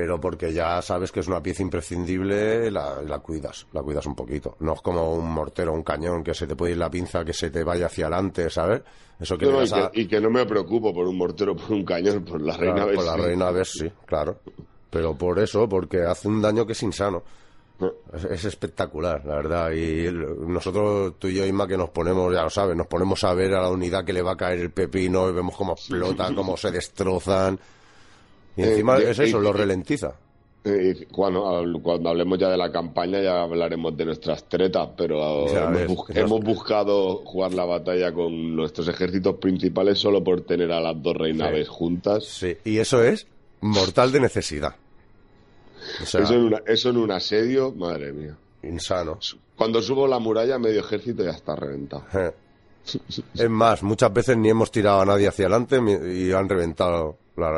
Pero 0.01 0.20
porque 0.20 0.53
ya 0.53 0.80
sabes 0.80 1.11
que 1.11 1.18
es 1.18 1.26
una 1.26 1.42
pieza 1.42 1.61
imprescindible, 1.61 2.70
la, 2.70 3.03
la 3.03 3.18
cuidas, 3.18 3.66
la 3.72 3.82
cuidas 3.82 4.07
un 4.07 4.14
poquito. 4.14 4.55
No 4.61 4.74
es 4.74 4.80
como 4.80 5.12
un 5.12 5.28
mortero, 5.28 5.72
un 5.72 5.82
cañón, 5.82 6.22
que 6.22 6.34
se 6.34 6.46
te 6.46 6.55
puede 6.55 6.72
ir 6.72 6.78
la 6.78 6.88
pinza, 6.88 7.24
que 7.24 7.32
se 7.32 7.51
te 7.51 7.64
vaya 7.64 7.86
hacia 7.86 8.07
adelante, 8.07 8.49
¿sabes? 8.49 8.82
Eso 9.18 9.36
que 9.36 9.46
No, 9.46 9.61
y, 9.64 9.68
a- 9.72 9.90
que, 9.90 10.03
y 10.03 10.07
que 10.07 10.20
no 10.20 10.30
me 10.30 10.46
preocupo 10.46 10.94
por 10.94 11.09
un 11.09 11.18
mortero, 11.18 11.57
por 11.57 11.72
un 11.72 11.84
cañón, 11.84 12.24
por 12.24 12.40
la 12.40 12.57
reina. 12.57 12.74
Claro, 12.76 12.86
Bess, 12.90 12.96
por 12.96 13.05
la 13.07 13.14
sí. 13.14 13.20
reina 13.22 13.51
ves, 13.51 13.70
sí, 13.72 13.92
claro. 14.07 14.38
Pero 14.88 15.14
por 15.16 15.40
eso, 15.40 15.68
porque 15.68 16.03
hace 16.05 16.28
un 16.28 16.40
daño 16.40 16.64
que 16.64 16.72
es 16.74 16.82
insano. 16.84 17.24
No. 17.80 17.92
Es, 18.14 18.24
es 18.24 18.44
espectacular, 18.44 19.24
la 19.26 19.34
verdad. 19.34 19.72
Y 19.72 20.09
nosotros, 20.46 21.14
tú 21.18 21.26
y 21.26 21.34
yo, 21.34 21.44
Isma, 21.44 21.66
que 21.66 21.76
nos 21.76 21.90
ponemos, 21.90 22.32
ya 22.32 22.44
lo 22.44 22.51
sabes, 22.51 22.76
nos 22.76 22.86
ponemos 22.86 23.24
a 23.24 23.34
ver 23.34 23.53
a 23.55 23.62
la 23.62 23.70
unidad 23.70 24.05
que 24.05 24.12
le 24.12 24.22
va 24.22 24.32
a 24.32 24.36
caer 24.36 24.61
el 24.61 24.70
pepino 24.70 25.28
y 25.28 25.32
vemos 25.32 25.57
cómo 25.57 25.72
explota, 25.72 26.32
cómo 26.36 26.57
se 26.57 26.70
destrozan. 26.70 27.59
Y 28.59 28.63
Eh, 28.63 28.71
encima 28.73 28.99
de- 28.99 29.11
es 29.13 29.19
eso, 29.19 29.41
lo 29.41 29.53
ralentiza. 29.53 30.15
Eh, 30.65 31.07
cuando, 31.13 31.45
hab- 31.47 31.81
cuando 31.81 32.11
hablemos 32.11 32.37
ya 32.39 32.51
de 32.51 32.57
la 32.59 32.71
campaña 32.71 33.23
ya 33.23 33.43
hablaremos 33.43 33.97
de 33.97 34.05
nuestras 34.05 34.47
tretas, 34.49 34.89
pero 34.97 35.47
hemos, 35.49 36.41
bus- 36.41 36.45
buscado 36.45 37.19
jugar 37.25 37.55
la 37.55 37.65
batalla 37.65 38.13
con 38.13 38.55
nuestros 38.57 38.89
ejércitos 38.89 39.37
principales 39.37 39.99
solo 39.99 40.23
por 40.23 40.41
tener 40.43 40.71
a 40.73 40.81
las 40.81 41.01
dos 41.01 41.17
reinaves 41.17 41.69
Sí. 41.69 41.73
juntas. 41.75 42.25
Sí, 42.25 42.57
y 42.65 42.79
eso 42.79 43.03
es 43.03 43.27
mortal 43.61 44.11
de 44.13 44.21
necesidad. 44.21 44.75
O 46.03 46.07
sea, 46.07 46.23
Eso, 46.23 46.35
en 46.35 46.41
una- 46.45 46.63
eso 46.67 46.91
en 46.91 46.97
un 46.99 47.13
asedio, 47.13 47.73
madre 47.73 48.13
mía. 48.13 48.37
insano. 48.65 49.19
Cuando 49.57 49.81
subo 49.81 50.07
la 50.09 50.19
muralla, 50.19 50.59
medio 50.59 50.81
ejército 50.81 51.23
ya 51.25 51.31
está 51.31 51.55
reventado. 51.57 52.05
Es 53.34 53.51
más, 53.51 53.82
muchas 53.82 54.12
veces 54.12 54.36
ni 54.36 54.49
hemos 54.51 54.70
tirado 54.70 55.01
a 55.01 55.07
nadie 55.07 55.28
hacia 55.28 55.47
adelante 55.47 55.80
y 56.11 56.32
han 56.32 56.49
reventado 56.49 57.16
la, 57.36 57.51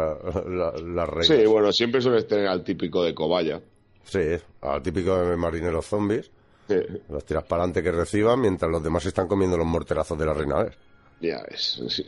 la, 0.49 0.72
las 0.72 1.09
reinas. 1.09 1.26
Sí, 1.26 1.47
bueno, 1.47 1.72
siempre 1.72 2.01
sueles 2.01 2.26
tener 2.26 2.49
al 2.49 2.62
típico 2.64 3.03
de 3.03 3.14
cobaya. 3.14 3.61
Sí, 4.05 4.20
al 4.62 4.83
típico 4.83 5.16
de 5.16 5.37
marineros 5.37 5.87
zombies. 5.87 6.31
Eh, 6.68 7.03
Los 7.09 7.24
tiras 7.24 7.45
para 7.45 7.62
adelante 7.62 7.83
que 7.83 7.91
reciban 7.93 8.41
mientras 8.41 8.70
los 8.70 8.83
demás 8.83 9.05
están 9.07 9.26
comiendo 9.26 9.57
los 9.57 9.66
morterazos 9.66 10.18
de 10.18 10.26
la 10.26 10.35
reina 10.35 10.62
Ves. 10.62 10.74
Ya 11.20 11.43
ves, 11.51 11.83
sí. 11.89 12.03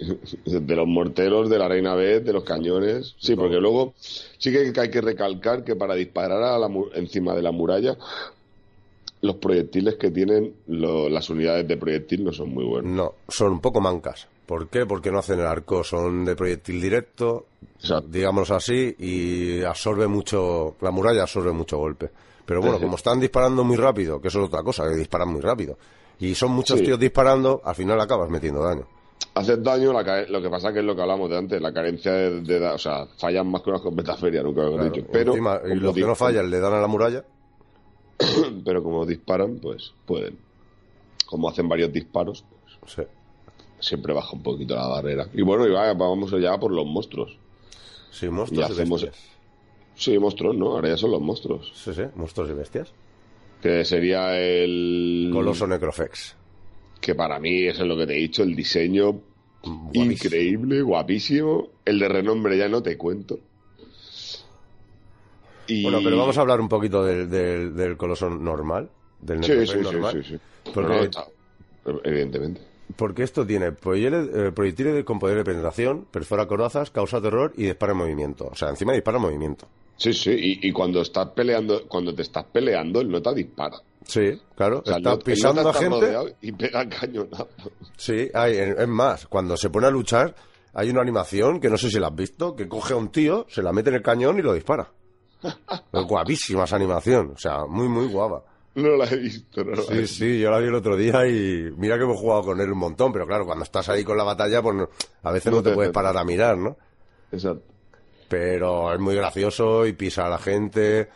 de 0.47 0.75
los 0.77 0.87
morteros, 0.87 1.51
de 1.51 1.59
la 1.59 1.69
reina 1.69 1.95
Beth, 1.95 2.25
de 2.25 2.33
los 2.33 2.45
cañones. 2.45 3.15
Sí, 3.19 3.37
porque 3.37 3.57
luego 3.57 3.93
sí 3.99 4.51
que 4.51 4.73
hay 4.81 4.91
que 4.91 5.01
recalcar 5.03 5.65
que 5.65 5.77
para 5.77 5.95
disparar 5.95 6.43
a 6.43 6.59
la 6.59 6.71
encima 6.95 7.35
de 7.35 7.43
la 7.43 7.53
muralla, 7.53 7.97
los 9.23 9.37
proyectiles 9.37 9.95
que 9.97 10.11
tienen 10.11 10.55
lo- 10.67 11.09
las 11.09 11.31
unidades 11.31 11.67
de 11.67 11.77
proyectil 11.77 12.25
no 12.25 12.33
son 12.33 12.51
muy 12.51 12.65
buenos. 12.65 12.91
No, 12.93 13.15
son 13.29 13.53
un 13.53 13.61
poco 13.61 13.81
mancas. 13.81 14.29
¿Por 14.47 14.69
qué? 14.69 14.85
Porque 14.85 15.11
no 15.11 15.19
hacen 15.21 15.39
el 15.41 15.47
arco, 15.47 15.83
son 15.85 16.25
de 16.25 16.35
proyectil 16.37 16.81
directo, 16.81 17.47
Exacto. 17.79 18.09
digamos 18.11 18.51
así, 18.51 18.95
y 18.99 19.63
absorbe 19.63 20.07
mucho, 20.09 20.75
la 20.81 20.91
muralla 20.91 21.23
absorbe 21.23 21.53
mucho 21.53 21.79
golpe. 21.79 22.11
Pero 22.45 22.61
bueno, 22.61 22.79
como 22.81 22.97
están 22.97 23.21
disparando 23.21 23.63
muy 23.65 23.77
rápido, 23.77 24.21
que 24.21 24.29
eso 24.29 24.41
es 24.41 24.47
otra 24.49 24.63
cosa, 24.63 24.89
que 24.89 24.97
disparan 24.97 25.29
muy 25.29 25.41
rápido, 25.41 25.79
y 26.19 26.35
son 26.35 26.51
muchos 26.51 26.81
Sí. 26.81 26.85
tíos 26.87 26.99
disparando, 26.99 27.63
al 27.65 27.75
final 27.77 28.01
acabas 28.01 28.29
metiendo 28.29 28.63
daño. 28.63 28.87
Haces 29.35 29.63
daño, 29.63 29.93
la 29.93 30.25
lo 30.29 30.43
que 30.43 30.51
pasa 30.51 30.73
que 30.73 30.81
es 30.81 30.85
lo 30.85 30.95
que 30.97 31.03
hablamos 31.03 31.31
de 31.31 31.39
antes, 31.39 31.63
la 31.63 31.73
carencia 31.73 32.13
de, 32.13 32.41
de 32.43 32.67
o 32.67 32.77
sea, 32.79 33.07
fallan 33.17 33.49
más 33.49 33.63
que 33.63 33.71
una 33.71 33.77
escopeta 33.79 34.17
feria, 34.17 34.43
nunca 34.43 34.63
mejor 34.63 34.81
Claro, 34.81 34.93
dicho. 34.95 35.07
Pero, 35.13 35.33
encima, 35.33 35.61
y 35.65 35.75
los 35.77 35.95
que 35.95 36.01
no 36.03 36.15
fallan 36.17 36.51
le 36.51 36.59
dan 36.59 36.75
a 36.75 36.81
la 36.81 36.89
muralla, 36.89 37.25
pero 38.65 38.83
como 38.83 39.07
disparan, 39.07 39.59
pues 39.59 39.93
pueden. 40.07 40.39
Como 41.27 41.49
hacen 41.49 41.69
varios 41.69 41.93
disparos, 41.93 42.45
pues, 42.81 42.93
sí, 42.95 43.03
siempre 43.81 44.13
baja 44.13 44.33
un 44.33 44.43
poquito 44.43 44.75
la 44.75 44.87
barrera. 44.87 45.29
Y 45.33 45.43
bueno, 45.43 45.67
y 45.67 45.71
va, 45.71 45.93
vamos 45.95 46.31
ya 46.41 46.59
por 46.59 46.73
los 46.73 46.87
monstruos. 46.87 47.37
sí, 48.11 48.27
Y 48.27 48.31
monstruos 48.31 48.69
y, 48.69 48.73
hacemos... 48.73 49.03
bestias. 49.03 49.33
Sí, 49.95 50.19
monstruos, 50.19 50.57
¿no? 50.57 50.73
Ahora 50.73 50.89
ya 50.89 50.97
son 50.97 51.11
los 51.11 51.21
monstruos. 51.21 51.71
Sí, 51.75 51.93
sí, 51.93 52.03
monstruos 52.15 52.51
y 52.51 52.55
bestias. 52.55 52.93
Que 53.61 53.85
sería 53.85 54.39
el... 54.41 55.31
Coloso 55.33 55.67
Necrofex. 55.67 56.35
Que 57.01 57.15
para 57.15 57.39
mí, 57.39 57.67
eso 57.67 57.83
es 57.83 57.89
lo 57.89 57.97
que 57.97 58.07
te 58.07 58.15
he 58.15 58.21
dicho, 58.21 58.43
el 58.43 58.57
diseño 58.57 59.21
Guapísimo. 59.63 60.13
increíble, 60.13 60.83
guapísimo. 60.83 61.69
El 61.85 61.99
de 61.99 62.09
renombre 62.09 62.57
ya 62.57 62.69
no 62.69 62.83
te 62.83 62.97
cuento. 62.97 63.39
Y... 65.67 65.83
Bueno, 65.83 66.01
pero 66.03 66.17
vamos 66.19 66.37
a 66.37 66.41
hablar 66.41 66.61
un 66.61 66.69
poquito 66.69 67.05
del, 67.05 67.29
del, 67.31 67.75
del 67.75 67.97
coloso 67.97 68.29
normal, 68.31 68.89
del 69.21 69.43
Sí, 69.45 69.67
sí, 69.67 69.79
normal. 69.79 70.25
sí. 70.27 70.39
Porque- 70.73 71.11
No, 71.85 72.01
Evidentemente. 72.05 72.61
Porque 72.97 73.23
esto 73.23 73.47
tiene 73.47 73.73
proyectiles, 73.73 74.29
eh, 75.01 75.05
con 75.05 75.19
poder 75.19 75.39
de 75.39 75.45
penetración, 75.45 76.07
perfora 76.11 76.47
corazas, 76.47 76.91
causa 76.91 77.21
terror 77.23 77.53
y 77.57 77.65
dispara 77.65 77.93
en 77.93 77.99
movimiento. 77.99 78.49
O 78.53 78.55
sea, 78.55 78.69
encima 78.69 78.93
dispara 78.93 79.17
en 79.17 79.23
movimiento. 79.23 79.67
Sí, 79.97 80.13
sí, 80.13 80.31
y, 80.31 80.69
y 80.69 80.73
cuando 80.73 81.01
estás 81.01 81.29
peleando, 81.29 81.87
cuando 81.89 82.15
te 82.15 82.23
estás 82.23 82.45
peleando, 82.53 83.01
el 83.01 83.09
nota 83.11 83.33
dispara. 83.33 83.77
Sí, 84.05 84.39
claro. 84.57 84.81
O 84.81 84.85
sea, 84.85 84.97
está 84.99 85.13
el 85.13 85.19
pisando 85.21 85.63
nota 85.63 85.79
a 85.79 85.83
está 85.83 85.95
gente. 86.21 86.37
y 86.43 86.53
pega 86.53 86.89
cañonazo. 86.89 87.49
Sí, 87.97 88.29
hay, 88.35 88.57
es 88.57 88.89
más, 88.89 89.27
cuando 89.27 89.57
se 89.57 89.71
pone 89.71 89.87
a 89.87 89.91
luchar, 89.91 90.35
hay 90.75 90.91
una 90.91 91.01
animación 91.03 91.61
que 91.61 91.71
no 91.71 91.79
sé 91.79 91.89
si 91.89 91.99
la 91.99 92.09
has 92.09 92.15
visto, 92.15 92.55
que 92.55 92.69
coge 92.69 92.93
a 92.93 92.97
un 92.97 93.11
tío, 93.11 93.47
se 93.49 93.63
la 93.63 93.73
mete 93.73 93.89
en 93.91 93.97
el 93.97 94.03
cañón 94.03 94.39
y 94.39 94.43
lo 94.43 94.53
dispara. 94.53 94.91
Es 95.43 96.05
guapísima 96.07 96.65
esa 96.65 96.77
animación. 96.77 97.33
O 97.35 97.39
sea, 97.39 97.65
muy, 97.67 97.89
muy 97.89 98.07
guapa. 98.07 98.43
No 98.75 98.97
la 98.97 99.05
he 99.07 99.17
visto, 99.17 99.63
no 99.65 99.73
la 99.73 99.83
he 99.83 99.85
Sí, 99.85 99.95
visto. 99.99 100.17
sí, 100.17 100.39
yo 100.41 100.51
la 100.51 100.59
vi 100.59 100.67
el 100.69 100.75
otro 100.75 100.97
día 100.97 101.27
y 101.27 101.71
mira 101.77 101.99
que 101.99 102.05
hemos 102.05 102.19
jugado 102.19 102.43
con 102.45 102.61
él 102.61 102.71
un 102.73 102.79
montón, 102.79 103.13
pero 103.13 103.27
claro, 103.27 103.45
cuando 103.45 103.65
estás 103.65 103.89
ahí 103.91 104.03
con 104.03 104.17
la 104.17 104.25
batalla, 104.25 104.63
pues 104.63 104.75
no- 104.77 104.89
a 105.23 105.31
veces 105.31 105.51
No 105.53 105.59
no 105.59 105.63
te 105.63 105.71
te 105.71 105.75
puedes 105.75 105.93
parar 105.93 106.17
a 106.17 106.25
mirar, 106.25 106.57
¿no? 106.57 106.77
Exacto. 107.31 107.65
pero 108.29 108.93
es 108.95 108.99
muy 108.99 109.15
gracioso 109.15 109.87
y 109.87 109.93
pisa 109.93 110.25
a 110.25 110.31
la 110.31 110.39
gente. 110.39 111.11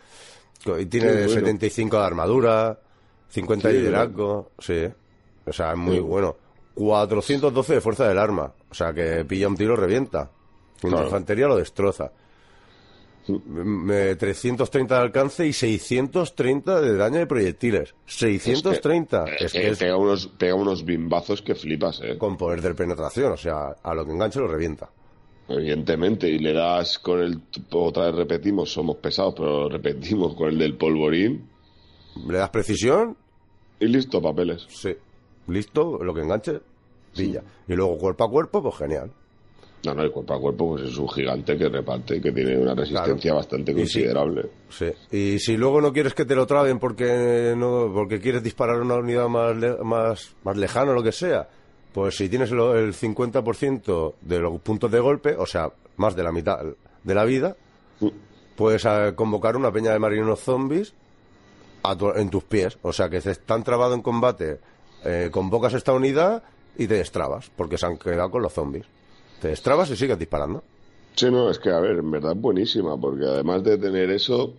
Y 0.78 0.84
tiene 0.86 1.12
bueno. 1.12 1.28
75 1.30 1.98
de 1.98 2.04
armadura, 2.04 2.78
50 3.30 3.68
de 3.68 3.74
Sí, 3.74 3.80
liderazgo, 3.80 4.50
sí. 4.58 4.86
O 5.46 5.52
sea, 5.52 5.70
es 5.72 5.78
muy 5.78 5.94
Sí. 5.96 6.00
bueno. 6.00 6.36
412 6.74 7.74
de 7.74 7.80
fuerza 7.80 8.06
del 8.06 8.18
arma, 8.18 8.52
o 8.70 8.74
sea 8.74 8.92
que 8.92 9.24
pilla 9.24 9.48
un 9.48 9.56
tiro 9.56 9.76
revienta. 9.76 10.30
Y 10.82 10.86
la 10.88 10.90
Claro. 10.90 11.04
infantería 11.06 11.46
lo 11.46 11.56
destroza. 11.56 12.12
M- 13.28 14.14
330 14.16 14.94
de 14.94 15.00
alcance 15.00 15.46
y 15.46 15.52
630 15.52 16.80
de 16.80 16.96
daño 16.96 17.18
de 17.18 17.26
proyectiles. 17.26 17.94
630. 18.06 19.24
Eh, 19.26 19.36
Es 19.40 19.54
eh, 19.54 19.60
que 19.60 19.68
es 19.70 19.78
pega, 19.78 19.96
unos, 19.96 20.28
pega 20.28 20.54
unos 20.54 20.84
bimbazos 20.84 21.42
que 21.42 21.54
flipas, 21.54 22.00
eh. 22.02 22.16
con 22.18 22.36
poder 22.36 22.62
de 22.62 22.74
penetración, 22.74 23.32
o 23.32 23.36
sea, 23.36 23.76
a 23.82 23.94
lo 23.94 24.04
que 24.06 24.12
enganche 24.12 24.38
lo 24.38 24.46
revienta. 24.48 24.90
Evidentemente, 25.48 26.28
y 26.28 26.38
le 26.38 26.52
das 26.52 26.98
con 26.98 27.20
el. 27.20 27.40
Otra 27.70 28.06
vez 28.06 28.14
repetimos, 28.16 28.72
somos 28.72 28.96
pesados, 28.96 29.34
pero 29.36 29.68
repetimos 29.68 30.34
con 30.34 30.48
el 30.48 30.58
del 30.58 30.76
polvorín. 30.76 31.48
Le 32.26 32.38
das 32.38 32.50
precisión, 32.50 33.16
Y 33.78 33.86
listo, 33.86 34.20
papeles. 34.22 34.66
Sí. 34.68 34.94
Listo, 35.48 36.02
lo 36.02 36.12
que 36.14 36.22
enganche, 36.22 36.60
pilla. 37.14 37.42
Y 37.68 37.74
luego 37.74 37.96
cuerpo 37.98 38.24
a 38.24 38.30
cuerpo, 38.30 38.62
pues 38.62 38.74
genial. 38.76 39.12
No, 39.86 39.94
no, 39.94 40.02
el 40.02 40.10
cuerpo 40.12 40.34
a 40.34 40.40
cuerpo 40.40 40.68
pues 40.76 40.82
es 40.90 40.98
un 40.98 41.08
gigante 41.08 41.56
que 41.56 41.68
reparte, 41.68 42.20
que 42.20 42.32
tiene 42.32 42.58
una 42.58 42.74
resistencia 42.74 43.14
Claro. 43.22 43.36
bastante 43.36 43.72
Y 43.72 43.74
sí. 43.74 43.80
considerable. 43.80 44.46
Sí. 44.68 44.86
Y 45.10 45.38
si 45.38 45.56
luego 45.56 45.80
no 45.80 45.92
quieres 45.92 46.12
que 46.14 46.24
te 46.24 46.34
lo 46.34 46.46
traben 46.46 46.78
porque 46.78 47.54
no 47.56 47.90
porque 47.94 48.20
quieres 48.20 48.42
disparar 48.42 48.76
a 48.76 48.82
una 48.82 48.96
unidad 48.96 49.28
más, 49.28 49.56
le- 49.56 49.76
más, 49.82 50.34
más 50.44 50.56
lejana 50.56 50.90
o 50.90 50.94
lo 50.94 51.02
que 51.02 51.12
sea, 51.12 51.48
pues 51.92 52.16
si 52.16 52.28
tienes 52.28 52.50
lo- 52.50 52.76
el 52.76 52.92
50% 52.92 54.14
de 54.20 54.38
los 54.38 54.60
puntos 54.60 54.90
de 54.90 55.00
golpe, 55.00 55.34
o 55.36 55.46
sea, 55.46 55.70
más 55.96 56.14
de 56.16 56.22
la 56.22 56.32
mitad 56.32 56.58
de 57.04 57.14
la 57.14 57.24
vida, 57.24 57.56
Mm. 58.00 58.08
puedes 58.56 58.84
eh, 58.84 59.12
convocar 59.14 59.56
una 59.56 59.70
peña 59.72 59.92
de 59.92 59.98
marineros 59.98 60.40
zombies 60.40 60.92
a 61.82 61.96
tu- 61.96 62.10
en 62.10 62.28
tus 62.30 62.44
pies. 62.44 62.76
O 62.82 62.92
sea 62.92 63.08
que 63.08 63.18
están 63.18 63.62
trabado 63.62 63.94
en 63.94 64.02
combate, 64.02 64.58
eh, 65.04 65.28
convocas 65.30 65.72
esta 65.74 65.92
unidad 65.92 66.42
y 66.76 66.86
te 66.86 66.94
destrabas, 66.94 67.50
porque 67.56 67.78
se 67.78 67.86
han 67.86 67.96
quedado 67.96 68.30
con 68.30 68.42
los 68.42 68.52
zombies. 68.52 68.84
Te 69.40 69.48
destrabas 69.48 69.90
y 69.90 69.96
sigues 69.96 70.18
disparando. 70.18 70.62
Sí, 71.14 71.30
no, 71.30 71.50
es 71.50 71.58
que, 71.58 71.70
a 71.70 71.80
ver, 71.80 71.96
en 71.98 72.10
verdad 72.10 72.32
es 72.32 72.40
buenísima, 72.40 72.96
porque 73.00 73.24
además 73.24 73.62
de 73.64 73.78
tener 73.78 74.10
eso, 74.10 74.52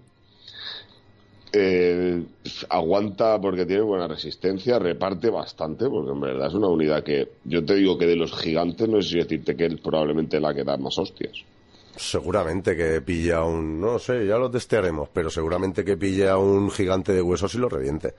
eh, 1.54 2.24
aguanta 2.70 3.40
porque 3.40 3.66
tiene 3.66 3.82
buena 3.84 4.08
resistencia, 4.08 4.80
reparte 4.80 5.30
bastante, 5.30 5.88
porque 5.88 6.12
en 6.12 6.20
verdad 6.20 6.48
es 6.48 6.54
una 6.54 6.68
unidad 6.68 7.04
que, 7.04 7.30
yo 7.46 7.64
te 7.64 7.76
digo 7.76 7.98
que 7.98 8.06
de 8.06 8.16
los 8.16 8.34
gigantes, 8.34 8.88
no 8.90 9.02
sé 9.02 9.10
si 9.10 9.18
decirte 9.18 9.56
que 9.56 9.66
es 9.68 9.80
probablemente 9.80 10.40
la 10.40 10.54
que 10.54 10.64
da 10.64 10.78
más 10.78 10.98
hostias. 10.98 11.44
Seguramente 11.96 12.76
que 12.76 13.02
pille 13.02 13.34
a 13.34 13.44
un... 13.44 13.80
No 13.82 13.98
sé, 13.98 14.26
ya 14.28 14.38
lo 14.38 14.52
testearemos, 14.52 15.10
pero 15.12 15.30
seguramente 15.32 15.84
que 15.84 15.98
pille 15.98 16.30
a 16.30 16.38
un 16.38 16.70
gigante 16.70 17.12
de 17.12 17.22
huesos 17.22 17.56
y 17.56 17.58
lo 17.58 17.70
reviente. 17.70 18.14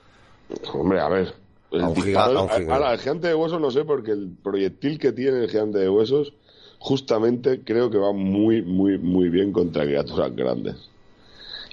Hombre, 0.72 0.98
a 1.00 1.08
ver. 1.08 1.34
el 1.70 1.82
A 1.82 1.88
un 1.88 1.94
giga- 1.94 2.26
disparo- 2.26 2.38
a 2.38 2.42
un 2.42 2.48
gigante. 2.48 2.72
ahora, 2.72 2.92
el 2.94 2.98
gigante 2.98 3.28
de 3.28 3.34
huesos 3.34 3.60
no 3.60 3.70
sé, 3.70 3.84
porque 3.84 4.12
el 4.12 4.30
proyectil 4.42 4.98
que 4.98 5.12
tiene 5.12 5.44
el 5.44 5.50
gigante 5.50 5.78
de 5.78 5.88
huesos, 5.88 6.32
justamente 6.78 7.62
creo 7.64 7.90
que 7.90 7.98
va 7.98 8.12
muy, 8.12 8.62
muy, 8.62 8.98
muy 8.98 9.28
bien 9.28 9.52
contra 9.52 9.84
criaturas 9.84 10.34
grandes. 10.34 10.76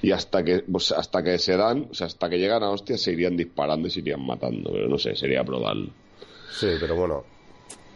Y 0.02 0.10
hasta 0.12 0.44
que, 0.44 0.58
pues, 0.60 0.92
hasta 0.92 1.22
que 1.22 1.38
se 1.38 1.56
dan, 1.56 1.88
o 1.90 1.94
sea, 1.94 2.06
hasta 2.06 2.28
que 2.28 2.38
llegan 2.38 2.62
a 2.62 2.70
hostias, 2.70 3.00
se 3.00 3.12
irían 3.12 3.36
disparando 3.36 3.88
y 3.88 3.90
se 3.90 4.00
irían 4.00 4.24
matando. 4.24 4.70
Pero 4.70 4.88
no 4.88 4.98
sé, 4.98 5.16
sería 5.16 5.42
probarlo. 5.42 5.88
Sí, 6.50 6.68
pero 6.78 6.94
bueno, 6.96 7.24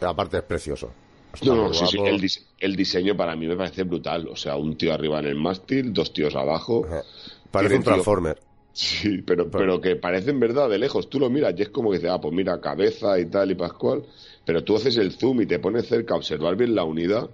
aparte 0.00 0.38
es 0.38 0.42
precioso. 0.44 0.90
Está 1.32 1.46
No, 1.46 1.68
no, 1.68 1.74
sí, 1.74 1.84
sí, 1.86 1.98
el, 2.04 2.20
dise- 2.20 2.42
el 2.58 2.74
diseño 2.74 3.16
para 3.16 3.36
mí 3.36 3.46
me 3.46 3.56
parece 3.56 3.84
brutal. 3.84 4.26
O 4.28 4.36
sea, 4.36 4.56
un 4.56 4.76
tío 4.76 4.92
arriba 4.92 5.20
en 5.20 5.26
el 5.26 5.36
mástil, 5.36 5.92
dos 5.92 6.12
tíos 6.12 6.34
abajo. 6.34 6.84
Ajá. 6.86 7.02
Parece 7.50 7.76
un 7.76 7.82
tío- 7.82 7.92
Transformer. 7.92 8.38
Sí, 8.72 9.18
pero, 9.22 9.50
pero 9.50 9.80
que 9.80 9.96
parece 9.96 10.30
en 10.30 10.40
verdad 10.40 10.68
de 10.70 10.78
lejos. 10.78 11.11
Tú 11.11 11.20
lo 11.20 11.28
miras 11.28 11.54
y 11.58 11.62
es 11.62 11.68
como 11.68 11.90
que 11.90 11.98
dices, 11.98 12.11
ah, 12.12 12.20
pues 12.20 12.32
mira, 12.32 12.61
cabeza 12.61 13.18
y 13.18 13.26
tal 13.26 13.50
y 13.50 13.54
pascual. 13.56 14.04
Pero 14.51 14.64
tú 14.64 14.74
haces 14.74 14.96
el 14.96 15.12
zoom 15.12 15.42
y 15.42 15.46
te 15.46 15.61
pones 15.61 15.86
cerca 15.86 16.14
a 16.14 16.16
observar 16.16 16.57
bien 16.57 16.74
la 16.74 16.82
unidad 16.82 17.30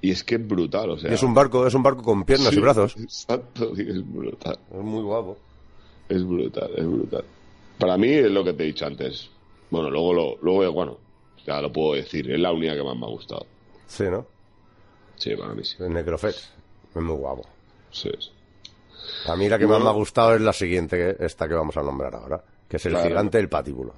y 0.00 0.12
es 0.12 0.22
que 0.22 0.36
es 0.36 0.46
brutal. 0.46 0.90
O 0.90 0.96
sea, 0.96 1.12
es 1.12 1.20
un 1.24 1.34
barco, 1.34 1.66
es 1.66 1.74
un 1.74 1.82
barco 1.82 2.00
con 2.00 2.22
piernas 2.22 2.50
Sí, 2.50 2.58
y 2.58 2.60
brazos. 2.60 2.96
Exacto, 2.96 3.72
es 3.76 4.08
brutal. 4.08 4.56
Es 4.70 4.80
muy 4.84 5.02
guapo. 5.02 5.36
Es 6.08 6.24
brutal, 6.24 6.70
es 6.76 6.86
brutal. 6.86 7.24
Para 7.76 7.96
mí 7.98 8.08
es 8.10 8.30
lo 8.30 8.44
que 8.44 8.52
te 8.52 8.62
he 8.62 8.66
dicho 8.66 8.86
antes. 8.86 9.28
Bueno, 9.68 9.90
luego 9.90 10.14
lo, 10.14 10.36
luego, 10.42 10.72
bueno, 10.72 10.98
ya 11.44 11.60
lo 11.60 11.72
puedo 11.72 11.94
decir, 11.94 12.30
es 12.30 12.38
la 12.38 12.52
unidad 12.52 12.76
que 12.76 12.84
más 12.84 12.96
me 12.96 13.06
ha 13.06 13.10
gustado. 13.10 13.44
Sí, 13.88 14.04
¿no? 14.04 14.24
Sí, 15.16 15.34
para 15.34 15.54
mí 15.54 15.64
sí. 15.64 15.74
El 15.80 15.92
Necrofetch. 15.92 16.36
Es 16.94 17.02
muy 17.02 17.16
guapo. 17.16 17.42
Sí, 17.90 18.10
sí. 18.20 18.30
A 19.26 19.34
mí 19.34 19.48
la 19.48 19.58
que 19.58 19.64
Bueno. 19.66 19.80
más 19.80 19.86
me 19.86 19.90
ha 19.90 19.98
gustado 19.98 20.36
es 20.36 20.40
la 20.40 20.52
siguiente, 20.52 21.16
esta 21.18 21.48
que 21.48 21.54
vamos 21.54 21.76
a 21.76 21.82
nombrar 21.82 22.14
ahora, 22.14 22.44
que 22.68 22.76
es 22.76 22.86
el 22.86 22.92
Claro. 22.92 23.08
gigante 23.08 23.38
del 23.38 23.48
patíbulo. 23.48 23.92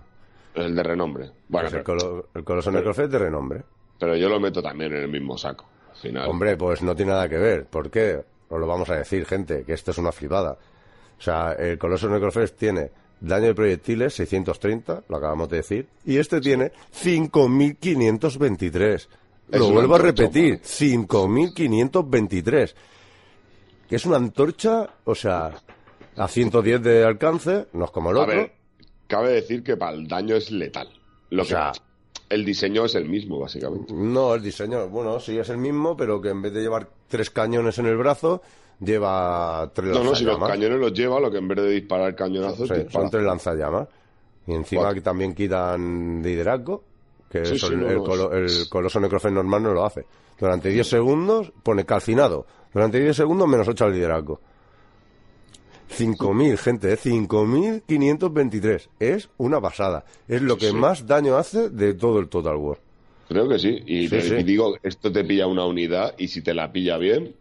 El 0.55 0.74
de 0.74 0.82
renombre. 0.82 1.30
Bueno, 1.48 1.68
Es 1.68 1.74
el, 1.74 1.84
colo- 1.84 2.26
el 2.34 2.42
coloso 2.44 2.70
de 2.72 3.18
renombre. 3.18 3.62
pero 3.98 4.16
yo 4.16 4.28
lo 4.28 4.40
meto 4.40 4.61
también 4.62 4.92
en 4.92 5.03
el 5.03 5.09
mismo 5.09 5.36
saco. 5.38 5.66
Al 5.90 5.96
final. 5.96 6.28
Hombre, 6.28 6.57
pues 6.57 6.82
no 6.82 6.94
tiene 6.96 7.12
nada 7.12 7.28
que 7.28 7.36
ver. 7.38 7.66
¿Por 7.66 7.88
qué? 7.90 8.20
Os 8.48 8.59
lo 8.59 8.66
vamos 8.66 8.88
a 8.90 8.96
decir, 8.96 9.24
gente, 9.26 9.62
que 9.64 9.74
esto 9.74 9.90
es 9.92 9.98
una 9.98 10.11
flipada. 10.12 10.59
O 11.18 11.22
sea, 11.22 11.53
el 11.53 11.78
Coloso 11.78 12.09
Necrofest 12.09 12.57
tiene 12.59 12.90
daño 13.20 13.46
de 13.48 13.55
proyectiles 13.55 14.14
630, 14.14 15.03
lo 15.09 15.16
acabamos 15.18 15.48
de 15.51 15.59
decir, 15.59 15.86
y 16.05 16.16
este 16.16 16.40
tiene 16.40 16.72
5523. 16.90 19.09
Es 19.53 19.59
Lo 19.61 19.70
vuelvo 19.70 19.94
a 19.96 19.98
repetir, 19.98 20.55
hombre. 20.55 20.68
5523. 20.68 22.74
Que 23.88 23.96
es 23.96 24.07
una 24.07 24.16
antorcha, 24.16 24.88
o 25.05 25.14
sea, 25.14 25.51
a 26.16 26.28
110 26.28 26.82
de 26.82 27.05
alcance, 27.05 27.66
no 27.72 27.84
es 27.86 27.90
como 27.90 28.11
el 28.12 28.16
A 28.18 28.20
otro. 28.20 28.34
ver, 28.36 28.53
cabe 29.11 29.30
decir 29.32 29.62
que 29.62 29.76
para 29.76 29.92
el 29.96 30.06
daño 30.08 30.36
es 30.36 30.50
letal. 30.50 30.88
Lo 31.30 31.42
O 31.42 31.44
sea- 31.44 31.72
que, 31.72 31.80
el 32.34 32.44
diseño 32.44 32.84
es 32.84 32.94
el 32.94 33.08
mismo, 33.08 33.38
básicamente. 33.40 33.92
No, 33.92 34.34
el 34.34 34.42
diseño, 34.42 34.88
bueno, 34.88 35.18
sí 35.20 35.36
es 35.36 35.48
el 35.50 35.58
mismo, 35.58 35.96
pero 35.96 36.20
que 36.20 36.28
en 36.30 36.40
vez 36.40 36.52
de 36.54 36.62
llevar 36.62 36.88
tres 37.08 37.28
cañones 37.30 37.76
en 37.78 37.86
el 37.86 37.96
brazo, 37.96 38.40
lleva 38.78 39.70
tres 39.74 39.90
No, 39.90 40.04
no, 40.04 40.14
si 40.14 40.24
los 40.24 40.34
lanzallamas. 40.38 40.48
cañones 40.50 40.78
los 40.80 40.92
lleva, 40.94 41.20
lo 41.20 41.30
que 41.30 41.38
en 41.38 41.48
vez 41.48 41.58
de 41.58 41.70
disparar 41.70 42.14
cañonazos, 42.14 42.68
Sí, 42.68 42.74
dispara. 42.74 42.92
son 42.92 43.11
tres 43.11 43.24
lanzallamas. 43.24 43.88
Y 44.46 44.52
encima 44.54 44.82
Cuatro. 44.82 44.94
que 44.94 45.00
también 45.02 45.34
quitan 45.34 46.22
liderazgo, 46.22 46.82
que 47.30 47.44
Sí, 47.44 47.54
eso 47.56 47.66
sí, 47.68 47.74
el, 47.74 47.80
no, 47.80 47.88
el 47.88 47.96
no, 47.96 48.04
colo- 48.04 48.32
el 48.32 48.68
coloso 48.68 48.98
necrofen 49.00 49.34
normal 49.34 49.62
no 49.62 49.72
lo 49.74 49.84
hace. 49.84 50.06
Durante 50.38 50.70
10 50.70 50.88
segundos 50.88 51.52
pone 51.62 51.84
calcinado. 51.84 52.46
Durante 52.72 52.98
10 52.98 53.14
segundos 53.16 53.46
menos 53.46 53.68
8 53.68 53.84
al 53.84 53.92
liderazgo. 53.92 54.40
5.000, 55.91 56.57
gente, 56.57 56.93
¿eh? 56.93 56.97
5.523. 56.97 58.88
Es 58.99 59.28
una 59.38 59.61
pasada. 59.61 60.05
Es 60.28 60.41
lo 60.43 60.57
que 60.57 60.68
sí. 60.70 60.74
más 60.76 61.07
daño 61.07 61.36
hace 61.36 61.68
de 61.70 61.95
todo 61.95 62.18
el 62.20 62.28
Total 62.28 62.57
War. 62.57 62.78
Creo 63.28 63.49
que 63.49 63.59
sí. 63.59 63.78
Y, 63.86 64.05
Sí, 64.05 64.09
te- 64.11 64.22
sí. 64.22 64.34
y 64.36 64.43
digo, 64.43 64.74
esto 64.82 65.12
te 65.12 65.24
pilla 65.24 65.47
una 65.47 65.64
unidad 65.66 66.14
y 66.18 66.28
si 66.28 66.43
te 66.43 66.55
la 66.55 66.70
pilla 66.72 66.97
bien, 66.99 67.34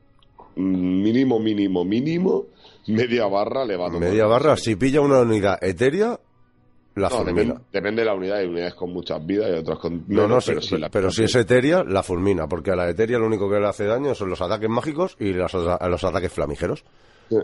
mínimo, 0.56 1.40
mínimo, 1.40 1.84
mínimo, 1.86 2.46
media 2.88 3.28
barra 3.28 3.66
le 3.66 3.76
va 3.78 3.88
a 3.88 3.92
tomar. 3.92 4.10
Media 4.10 4.26
barra, 4.26 4.58
si 4.58 4.76
pilla 4.76 5.02
una 5.02 5.22
unidad 5.22 5.58
etérea, 5.64 6.20
la 6.96 7.10
No, 7.10 7.16
fulmina. 7.24 7.62
depende, 7.72 8.02
de 8.02 8.06
la 8.06 8.14
unidad. 8.14 8.38
Hay 8.38 8.48
unidades 8.48 8.74
con 8.76 8.92
muchas 8.92 9.26
vidas 9.26 9.50
y 9.50 9.54
otras 9.60 9.80
con 9.80 10.04
No, 10.08 10.28
no, 10.28 10.40
pero, 10.46 10.62
sí, 10.62 10.68
si 10.70 10.78
la 10.78 10.90
pero 10.90 11.12
si 11.12 11.24
es 11.24 11.36
etérea, 11.36 11.84
la 11.84 12.04
fulmina, 12.04 12.48
porque 12.48 12.72
a 12.72 12.76
la 12.76 12.90
etérea 12.90 13.18
lo 13.20 13.26
único 13.28 13.50
que 13.50 13.60
le 13.60 13.68
hace 13.68 13.86
daño 13.86 14.14
son 14.16 14.30
los 14.30 14.42
ataques 14.42 14.70
mágicos 14.70 15.16
y 15.20 15.34
a 15.40 15.88
los 15.88 16.04
ataques 16.04 16.32
flamígeros. 16.32 16.84
Sí. 17.30 17.38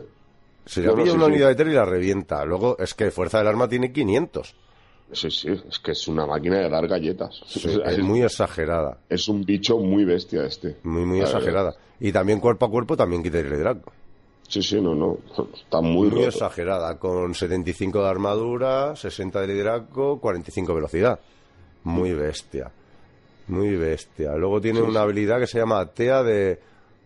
Si 0.65 0.81
le 0.81 0.87
No, 0.87 0.93
no, 0.93 0.97
pilla 0.99 1.11
sí, 1.11 1.17
una 1.17 1.25
sí. 1.27 1.31
unidad 1.31 1.51
etérea 1.51 1.73
y 1.73 1.75
la 1.75 1.85
revienta. 1.85 2.43
Luego, 2.45 2.77
es 2.79 2.93
que 2.93 3.11
fuerza 3.11 3.37
del 3.39 3.47
arma 3.47 3.67
tiene 3.67 3.91
500. 3.91 4.55
Sí, 5.11 5.29
sí, 5.29 5.49
es 5.69 5.77
que 5.79 5.91
es 5.91 6.07
una 6.07 6.25
máquina 6.25 6.57
de 6.57 6.69
dar 6.69 6.87
galletas. 6.87 7.39
Sí, 7.45 7.61
es 7.85 7.99
muy 7.99 8.23
exagerada. 8.23 8.97
es 9.07 9.27
un 9.27 9.43
bicho 9.45 9.77
muy 9.77 10.03
bestia 10.05 10.45
este. 10.45 10.77
Muy, 10.83 11.05
muy 11.05 11.19
La 11.19 11.25
verdad. 11.25 11.37
exagerada. 11.39 11.75
Y 11.99 12.11
también 12.11 12.39
cuerpo 12.39 12.65
a 12.65 12.69
cuerpo 12.71 12.97
también 12.97 13.21
quita 13.21 13.39
el 13.39 13.49
liderazgo. 13.49 13.91
Sí, 14.47 14.61
sí, 14.61 14.79
no, 14.81 14.93
no. 14.93 15.17
Está 15.53 15.81
muy, 15.81 16.07
Muy, 16.07 16.17
roto. 16.17 16.27
exagerada. 16.29 16.97
Con 16.99 17.33
75 17.33 18.01
de 18.03 18.09
armadura, 18.09 18.95
60 18.95 19.41
de 19.41 19.47
liderazgo, 19.47 20.19
45 20.19 20.71
de 20.71 20.75
velocidad. 20.75 21.19
Muy 21.83 22.13
bestia. 22.13 22.71
Muy 23.47 23.75
bestia. 23.75 24.35
Luego 24.35 24.59
tiene 24.59 24.81
una 24.81 25.01
habilidad 25.01 25.39
que 25.39 25.47
se 25.47 25.59
llama 25.59 25.85
Tea 25.87 26.23
de 26.23 26.59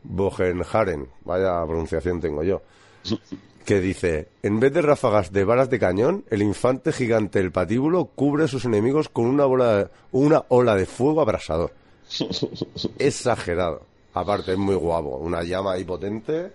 Bogenharen. 0.04 1.08
Vaya 1.26 1.62
pronunciación 1.66 2.20
tengo 2.22 2.44
yo. 2.44 2.62
que 3.70 3.80
dice, 3.80 4.30
en 4.42 4.60
vez 4.60 4.74
de 4.74 4.82
ráfagas 4.82 5.32
de 5.32 5.44
balas 5.44 5.70
de 5.70 5.78
cañón, 5.78 6.26
el 6.32 6.42
infante 6.42 6.92
gigante 6.92 7.38
del 7.38 7.52
patíbulo 7.52 8.06
cubre 8.06 8.46
a 8.46 8.48
sus 8.48 8.66
enemigos 8.66 9.10
con 9.10 9.28
una, 9.28 9.46
bola, 9.46 9.92
una 10.12 10.44
ola 10.50 10.76
de 10.76 10.88
fuego 10.88 11.22
abrasador. 11.22 11.72
Exagerado. 12.98 13.86
Aparte 14.16 14.54
es 14.54 14.58
muy 14.58 14.74
guapo, 14.74 15.18
una 15.18 15.44
llama 15.44 15.74
ahí 15.74 15.84
potente, 15.84 16.52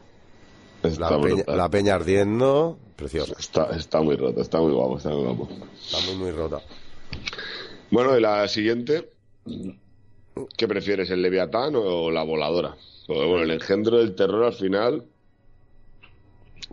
la 0.82 1.20
peña, 1.20 1.44
la 1.46 1.68
peña 1.68 1.94
ardiendo, 1.94 2.78
preciosa. 2.96 3.36
Está, 3.38 3.76
está 3.76 4.00
muy 4.00 4.16
roto, 4.16 4.40
está 4.40 4.60
muy 4.60 4.72
guapo, 4.72 4.96
está 4.96 5.10
muy 5.10 5.22
guapo. 5.22 5.48
Está 5.72 6.00
muy, 6.08 6.16
muy 6.16 6.30
rota. 6.32 6.62
Bueno, 7.92 8.18
y 8.18 8.20
la 8.20 8.48
siguiente, 8.48 9.08
¿qué 10.56 10.66
prefieres, 10.66 11.08
el 11.10 11.22
Leviatán 11.22 11.74
o 11.76 12.10
la 12.10 12.24
voladora? 12.24 12.74
Bueno, 13.06 13.44
el 13.44 13.52
engendro 13.52 13.98
del 13.98 14.16
terror 14.16 14.46
al 14.46 14.54
final 14.54 15.04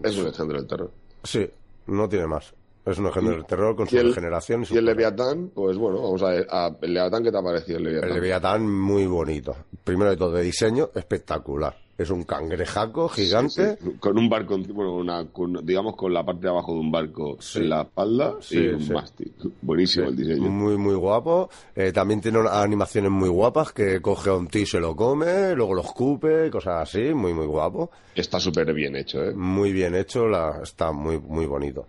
es 0.03 0.17
un 0.17 0.27
engendro 0.27 0.57
del 0.57 0.67
terror. 0.67 0.91
Sí, 1.23 1.49
no 1.87 2.07
tiene 2.09 2.27
más. 2.27 2.53
Es 2.83 2.97
un 2.97 3.05
ejemplo 3.07 3.33
del 3.33 3.45
terror 3.45 3.75
con 3.75 3.87
su 3.87 3.95
el- 3.97 4.07
regeneración 4.07 4.63
y 4.63 4.65
su 4.65 4.73
Y 4.73 4.77
el 4.79 4.85
Leviatán, 4.85 5.51
pues 5.53 5.77
bueno, 5.77 6.01
vamos 6.01 6.23
a 6.23 6.29
ver, 6.29 6.47
a- 6.49 6.75
el 6.81 6.93
Leviatán, 6.93 7.23
¿qué 7.23 7.31
te 7.31 7.37
ha 7.37 7.43
parecido 7.43 7.77
el 7.77 7.83
Leviatán? 7.83 8.09
El 8.09 8.15
Leviatán 8.15 8.67
muy 8.71 9.05
bonito. 9.05 9.55
Primero 9.83 10.09
de 10.09 10.17
todo, 10.17 10.31
de 10.31 10.41
diseño 10.43 10.89
espectacular. 10.95 11.75
Es 12.01 12.09
un 12.09 12.23
cangrejaco 12.23 13.07
gigante. 13.09 13.75
Sí, 13.77 13.83
sí, 13.83 13.91
Con 13.99 14.17
un 14.17 14.27
barco, 14.29 14.55
encima, 14.55 14.75
bueno, 14.75 14.95
una, 14.95 15.25
con- 15.27 15.63
digamos 15.65 15.95
con 15.95 16.13
la 16.13 16.25
parte 16.25 16.41
de 16.43 16.49
abajo 16.49 16.73
de 16.73 16.79
un 16.79 16.91
barco 16.91 17.37
Sí. 17.39 17.59
en 17.59 17.69
la 17.69 17.81
espalda 17.83 18.35
Sí, 18.41 18.57
y 18.59 18.67
un 18.69 18.87
mástil. 18.93 19.33
Buenísimo 19.61 20.07
el 20.09 20.15
diseño. 20.15 20.49
Muy, 20.49 20.77
muy 20.77 20.95
guapo. 20.95 21.49
Eh, 21.75 21.91
también 21.91 22.21
tiene 22.21 22.39
unas 22.39 22.53
animaciones 22.53 23.11
muy 23.11 23.29
guapas 23.29 23.71
que 23.73 24.01
coge 24.01 24.29
a 24.29 24.33
un 24.33 24.47
tío 24.47 24.63
y 24.63 24.65
se 24.65 24.79
lo 24.79 24.95
come, 24.95 25.53
luego 25.55 25.73
lo 25.75 25.81
escupe, 25.81 26.49
cosas 26.49 26.89
así. 26.89 27.13
Muy, 27.13 27.33
muy 27.33 27.45
guapo. 27.45 27.91
Está 28.15 28.39
súper 28.39 28.73
bien 28.73 28.95
hecho, 28.95 29.23
¿eh? 29.23 29.33
Muy 29.35 29.71
bien 29.71 29.93
hecho, 29.95 30.27
la, 30.27 30.61
está 30.63 30.91
muy, 30.91 31.19
muy 31.19 31.45
bonito. 31.45 31.87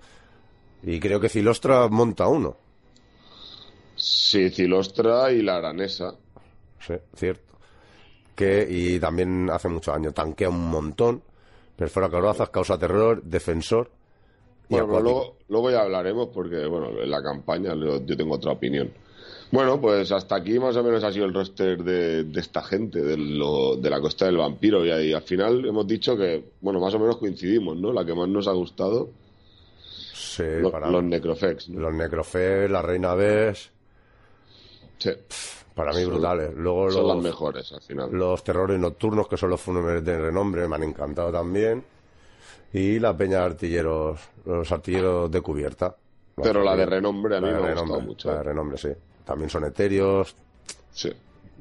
Y 0.83 0.99
creo 1.01 1.21
que 1.21 1.29
Cilostra 1.29 1.89
monta 1.89 2.27
uno. 2.29 2.57
Sí, 3.97 4.51
Cilostra 4.51 5.31
y 5.33 5.43
la 5.43 5.57
aranesa. 5.57 6.15
Sí, 6.81 6.95
cierto. 7.15 7.52
Que, 8.35 8.67
y 8.69 8.99
también 8.99 9.51
hace 9.51 9.69
muchos 9.69 9.95
años 9.95 10.15
tanquea 10.15 10.49
un 10.49 10.69
montón. 10.71 11.23
Perfora 11.77 12.09
corazas, 12.09 12.49
causa 12.51 12.79
terror, 12.79 13.23
defensor. 13.23 13.91
Y 14.69 14.75
Bueno, 14.75 15.01
luego, 15.01 15.37
luego 15.49 15.71
ya 15.71 15.83
hablaremos 15.83 16.29
porque, 16.33 16.65
bueno, 16.67 16.89
en 17.03 17.11
la 17.11 17.23
campaña 17.23 17.75
yo, 17.75 18.01
tengo 18.17 18.35
otra 18.37 18.53
opinión. 18.53 18.91
Bueno, 19.51 19.79
pues 19.79 20.11
hasta 20.13 20.37
aquí 20.37 20.59
más 20.59 20.75
o 20.77 20.83
menos 20.83 21.05
ha 21.05 21.13
sido 21.13 21.27
el 21.27 21.35
roster 21.35 21.83
de, 21.85 22.25
de 22.25 22.41
esta 22.41 22.63
gente, 22.63 23.03
de, 23.03 23.19
lo- 23.19 23.77
de 23.77 23.91
la 23.91 24.01
costa 24.01 24.25
del 24.25 24.39
vampiro. 24.39 24.85
Y, 24.87 24.91
ahí, 24.91 25.13
al 25.13 25.23
final 25.23 25.67
hemos 25.67 25.87
dicho 25.87 26.17
que, 26.17 26.43
bueno, 26.63 26.81
más 26.81 26.95
o 26.95 26.99
menos 26.99 27.19
coincidimos, 27.19 27.77
¿no? 27.77 27.93
La 27.93 28.03
que 28.05 28.15
más 28.15 28.29
nos 28.29 28.49
ha 28.49 28.53
gustado 28.53 29.11
Sí, 30.15 30.45
Lo- 30.61 30.71
para 30.71 30.91
los 30.91 31.05
Necrofex. 31.05 31.69
¿no? 31.69 31.81
los 31.81 31.95
Necrofex, 31.95 32.71
la 32.71 32.81
Reina 32.81 33.15
Bes, 33.15 33.71
Sí, 34.99 35.11
para 35.75 35.93
mí 35.93 36.03
Son- 36.03 36.11
brutales. 36.13 36.55
Luego 36.55 36.91
son 36.91 37.07
las 37.09 37.17
los, 37.17 37.25
mejores 37.25 37.73
al 37.73 37.83
final. 37.83 38.11
los 38.13 38.43
terrores 38.45 38.79
nocturnos, 38.79 39.29
que 39.29 39.37
son 39.37 39.51
los 39.51 39.61
fúnebres 39.61 40.05
de 40.05 40.19
renombre, 40.19 40.67
me 40.69 40.77
han 40.77 40.83
encantado 40.85 41.31
también. 41.33 41.85
Y 42.73 42.99
la 42.99 43.17
peña 43.17 43.39
de 43.41 43.45
artilleros, 43.45 44.21
los 44.47 44.71
artilleros 44.73 45.31
de 45.31 45.41
cubierta. 45.43 45.95
Pero 46.43 46.63
la 46.65 46.75
de 46.75 46.87
renombre 46.87 47.37
a 47.37 47.41
mí 47.41 47.49
me 47.51 47.57
ha 47.69 47.75
gustado 47.75 48.01
mucho. 48.01 48.31
La 48.31 48.39
de 48.39 48.43
renombre, 48.45 48.79
sí. 48.79 48.89
También 49.25 49.51
son 49.51 49.65
etéreos, 49.65 50.35
Sí. 50.91 51.11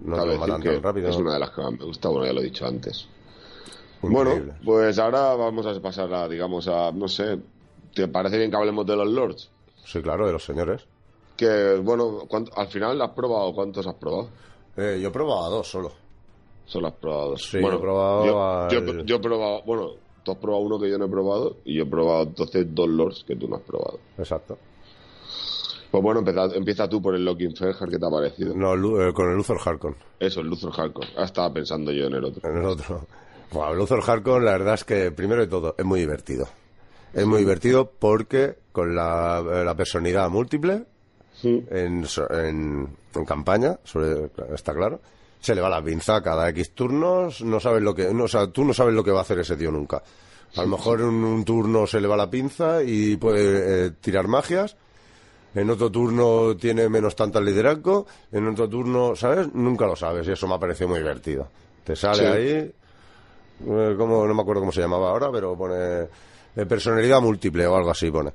no 0.03 0.16
Cabe 0.16 0.30
decir 0.30 0.39
matan 0.47 0.62
que 0.62 0.70
tan 0.70 0.84
rápido. 0.84 1.09
Es 1.09 1.16
una 1.18 1.34
de 1.34 1.39
las 1.39 1.49
que 1.51 1.62
más 1.62 1.72
me 1.74 1.86
gusta, 1.86 2.09
bueno, 2.09 2.26
ya 2.26 2.34
lo 2.34 2.39
he 2.41 2.45
dicho 2.45 2.66
antes. 2.66 3.07
Increíble. 4.03 4.34
Bueno, 4.34 4.53
pues 4.66 4.97
ahora 4.97 5.36
vamos 5.36 5.66
a 5.66 5.80
pasar 5.82 6.12
a, 6.14 6.28
digamos, 6.28 6.68
a, 6.68 6.91
no 6.91 7.07
sé, 7.07 7.38
¿te 7.93 8.07
parece 8.07 8.38
bien 8.38 8.49
que 8.49 8.57
hablemos 8.57 8.86
de 8.86 8.95
los 8.95 9.07
Lords? 9.09 9.51
Sí, 9.86 10.01
claro, 10.01 10.26
de 10.26 10.32
los 10.34 10.43
señores. 10.43 10.86
Que, 11.41 11.77
bueno, 11.83 12.25
¿cuánto- 12.27 12.51
al 12.55 12.67
final 12.67 13.01
has 13.01 13.09
probado, 13.11 13.51
¿cuántos 13.55 13.87
has 13.87 13.95
probado? 13.95 14.29
Eh, 14.77 14.99
yo 15.01 15.07
he 15.07 15.11
probado 15.11 15.45
a 15.45 15.49
dos 15.49 15.67
solo. 15.67 15.91
Solo 16.65 16.87
has 16.89 16.93
probado 16.93 17.29
dos. 17.31 17.49
Sí, 17.49 17.59
bueno, 17.59 17.77
he 17.77 17.79
probado 17.81 18.25
yo, 18.27 18.43
al- 18.43 18.69
yo- 18.69 19.03
yo 19.03 19.15
he 19.15 19.19
probado, 19.19 19.61
bueno, 19.65 19.87
tú 20.23 20.31
has 20.33 20.37
probado 20.37 20.63
uno 20.63 20.79
que 20.79 20.87
yo 20.87 20.99
no 20.99 21.05
he 21.05 21.09
probado 21.09 21.57
y 21.65 21.77
yo 21.77 21.83
he 21.83 21.87
probado 21.87 22.21
entonces 22.23 22.67
dos 22.69 22.87
Lords 22.87 23.23
que 23.27 23.35
tú 23.35 23.47
no 23.47 23.55
has 23.55 23.63
probado. 23.63 23.97
Exacto. 24.19 24.55
Pues 25.89 26.03
bueno, 26.03 26.19
empieza, 26.19 26.45
empieza 26.55 26.87
tú 26.87 27.01
por 27.01 27.15
el 27.15 27.25
Locking 27.25 27.55
Ferjar, 27.55 27.89
¿qué 27.89 27.97
te 27.97 28.05
ha 28.05 28.09
parecido? 28.11 28.55
No, 28.55 28.75
Lu- 28.75 29.01
eh, 29.01 29.11
con 29.13 29.29
el 29.29 29.35
Luthor 29.35 29.57
Harkon. 29.65 29.95
Eso, 30.19 30.41
el 30.41 30.47
Luthor 30.47 30.71
Hardcore. 30.73 31.07
Ah, 31.17 31.23
estaba 31.23 31.51
pensando 31.51 31.91
yo 31.91 32.05
en 32.05 32.13
el 32.13 32.23
otro. 32.23 32.47
En 32.49 32.57
el 32.59 32.65
otro. 32.65 33.01
Bueno, 33.51 33.73
Luthor 33.73 34.01
Harkon, 34.07 34.45
la 34.45 34.51
verdad 34.51 34.75
es 34.75 34.83
que, 34.85 35.11
primero 35.11 35.41
de 35.41 35.47
todo, 35.47 35.73
es 35.77 35.83
muy 35.83 35.99
divertido. 35.99 36.45
Es 37.13 37.25
muy 37.25 37.39
divertido 37.39 37.91
porque 37.99 38.57
con 38.71 38.95
la, 38.95 39.39
eh, 39.39 39.65
la 39.65 39.75
personalidad 39.75 40.29
múltiple, 40.29 40.85
Sí. 41.41 41.65
en, 41.71 42.05
en, 42.29 42.87
en 43.15 43.25
campaña, 43.25 43.77
sobre- 43.83 44.29
está 44.53 44.73
claro, 44.73 44.99
se 45.39 45.55
le 45.55 45.61
va 45.61 45.69
la 45.69 45.83
pinza 45.83 46.21
cada 46.21 46.47
X 46.49 46.71
turnos, 46.75 47.41
no 47.41 47.59
sabes 47.59 47.81
lo 47.81 47.95
que, 47.95 48.13
no, 48.13 48.25
o 48.25 48.27
sea, 48.27 48.47
tú 48.47 48.63
no 48.63 48.73
sabes 48.73 48.93
lo 48.93 49.03
que 49.03 49.11
va 49.11 49.19
a 49.19 49.21
hacer 49.23 49.39
ese 49.39 49.55
tío 49.57 49.71
nunca. 49.71 50.03
A 50.55 50.61
lo 50.63 50.67
mejor 50.67 50.99
en 50.99 51.07
un 51.07 51.43
turno 51.45 51.87
se 51.87 51.99
le 52.01 52.07
va 52.07 52.15
la 52.17 52.29
pinza 52.29 52.83
y 52.83 53.15
puede 53.17 53.87
eh, 53.87 53.91
tirar 54.01 54.27
magias, 54.27 54.75
en 55.55 55.69
otro 55.69 55.89
turno 55.89 56.55
tiene 56.57 56.87
menos 56.89 57.15
tantas 57.15 57.41
liderazgo, 57.41 58.05
en 58.31 58.47
otro 58.49 58.69
turno, 58.69 59.15
¿sabes? 59.15 59.53
Nunca 59.53 59.85
lo 59.87 59.95
sabes 59.95 60.27
y 60.27 60.31
eso 60.33 60.47
me 60.47 60.55
ha 60.55 60.59
parecido 60.59 60.89
muy 60.89 60.99
divertido. 60.99 61.47
Te 61.83 61.95
sale 61.95 62.17
Sí. 62.19 62.25
ahí, 62.25 62.71
eh, 63.67 63.95
como, 63.97 64.27
no 64.27 64.33
me 64.33 64.41
acuerdo 64.41 64.61
cómo 64.61 64.71
se 64.71 64.81
llamaba 64.81 65.09
ahora, 65.09 65.29
pero 65.31 65.55
pone 65.57 66.01
eh, 66.55 66.65
personalidad 66.67 67.21
múltiple 67.21 67.65
o 67.67 67.75
algo 67.75 67.89
así 67.91 68.11
pone. 68.11 68.31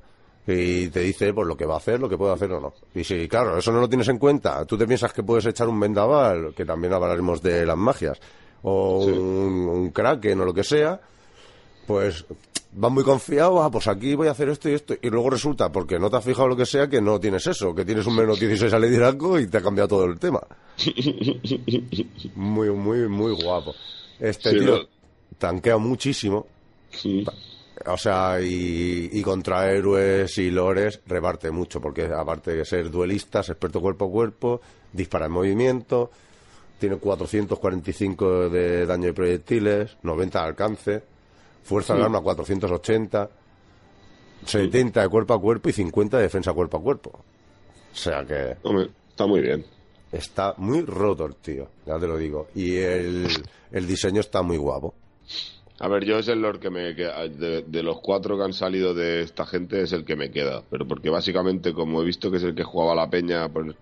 Y 0.47 0.89
te 0.91 1.01
dice 1.01 1.33
pues 1.35 1.47
lo 1.49 1.57
que 1.57 1.67
va 1.67 1.75
a 1.75 1.79
hacer, 1.79 1.99
lo 1.99 2.09
que 2.09 2.17
puede 2.17 2.33
hacer 2.33 2.53
o 2.53 2.61
no. 2.61 2.73
Y 2.95 3.03
si, 3.03 3.27
claro, 3.29 3.59
eso 3.59 3.73
no 3.73 3.81
lo 3.81 3.89
tienes 3.89 4.07
en 4.09 4.19
cuenta, 4.19 4.65
tú 4.65 4.79
te 4.79 4.87
piensas 4.87 5.13
que 5.13 5.23
puedes 5.25 5.45
echar 5.47 5.69
un 5.69 5.81
vendaval, 5.81 6.55
que 6.55 6.65
también 6.65 6.93
hablaremos 6.93 7.43
de 7.43 7.67
las 7.67 7.77
magias, 7.77 8.19
o 8.63 9.03
Sí. 9.05 9.11
un, 9.11 9.69
un 9.69 9.91
kraken 9.91 10.41
o 10.41 10.45
lo 10.45 10.55
que 10.55 10.63
sea, 10.63 11.01
pues 11.87 12.25
vas 12.79 12.93
muy 12.93 13.03
confiado, 13.03 13.63
ah, 13.63 13.71
pues 13.71 13.89
aquí 13.89 14.15
voy 14.15 14.29
a 14.29 14.33
hacer 14.33 14.49
esto 14.51 14.69
y 14.69 14.75
esto, 14.75 14.95
y 15.01 15.09
luego 15.11 15.31
resulta, 15.31 15.73
porque 15.73 15.99
no 15.99 16.11
te 16.11 16.17
has 16.19 16.25
fijado 16.25 16.47
lo 16.47 16.57
que 16.57 16.67
sea, 16.67 16.89
que 16.89 17.01
no 17.01 17.19
tienes 17.19 17.47
eso, 17.47 17.75
que 17.75 17.85
tienes 17.85 18.07
un 18.07 18.15
menos 18.17 18.39
16 18.39 18.73
al 18.73 18.83
liderazgo 18.83 19.41
y 19.41 19.47
te 19.49 19.59
ha 19.59 19.63
cambiado 19.63 19.89
todo 19.89 20.05
el 20.05 20.19
tema. 20.19 20.41
Muy, 22.35 22.71
muy, 22.71 23.09
muy 23.09 23.33
guapo. 23.43 23.75
Este 24.21 24.51
Sí, 24.51 24.59
tío 24.59 24.79
¿no? 24.79 24.85
tanquea 25.39 25.77
muchísimo, 25.79 26.47
Sí. 26.91 27.25
O 27.89 27.97
sea, 27.97 28.41
y, 28.41 29.09
y 29.13 29.23
contra 29.23 29.71
héroes 29.71 30.37
y 30.39 30.51
lores 30.51 31.01
reparte 31.07 31.51
mucho, 31.51 31.81
porque 31.81 32.05
aparte 32.07 32.53
de 32.55 32.65
ser 32.65 32.91
duelista, 32.91 33.41
es 33.41 33.51
experto 33.51 33.81
cuerpo 33.81 34.07
a 34.07 34.11
cuerpo, 34.11 34.61
dispara 34.93 35.27
en 35.27 35.33
movimiento, 35.33 36.11
tiene 36.79 36.97
445 36.97 38.49
de 38.51 38.87
daño 38.87 39.07
de 39.07 39.13
proyectiles, 39.15 39.97
90 40.03 40.41
de 40.41 40.47
alcance, 40.47 41.03
fuerza 41.63 41.95
de 41.95 42.03
arma 42.03 42.21
480, 42.21 43.31
70 44.45 45.01
de 45.03 45.09
cuerpo 45.09 45.35
a 45.35 45.41
cuerpo 45.41 45.69
y 45.69 45.73
50 45.73 46.17
de 46.19 46.23
defensa 46.25 46.53
cuerpo 46.53 46.77
a 46.79 46.83
cuerpo. 46.83 47.11
O 47.93 47.97
sea 47.97 48.25
que 48.25 48.57
Hombre, 48.63 48.91
está 49.09 49.27
muy 49.27 49.41
bien. 49.41 49.65
está 50.13 50.55
muy 50.59 50.83
roto 50.83 51.25
el 51.25 51.37
tío, 51.37 51.69
ya 51.87 51.99
te 51.99 52.07
lo 52.07 52.17
digo. 52.19 52.49
Y 52.55 52.77
el, 52.77 53.27
el 53.73 53.87
diseño 53.87 54.21
está 54.21 54.43
muy 54.43 54.57
guapo. 54.59 54.95
A 55.79 55.89
ver, 55.89 56.05
yo 56.05 56.19
es 56.19 56.29
el 56.29 56.41
Lord 56.41 56.59
que 56.61 56.71
me 56.71 56.95
queda. 56.95 57.29
De, 57.29 57.63
de 57.63 57.83
los 57.83 58.01
cuatro 58.01 58.37
que 58.39 58.45
han 58.45 58.53
salido 58.55 58.95
de 58.95 59.23
esta 59.23 59.45
gente, 59.45 59.83
es 59.83 59.93
el 59.93 60.05
que 60.05 60.17
me 60.17 60.31
queda. 60.31 60.63
Pero 60.71 60.87
porque 60.89 61.11
básicamente, 61.11 61.75
como 61.75 62.01
he 62.01 62.05
visto 62.05 62.31
que 62.31 62.39
es 62.39 62.43
el 62.45 62.55
que 62.55 62.65
jugaba 62.65 62.95
la 62.95 63.11
peña 63.11 63.49
por, 63.51 63.75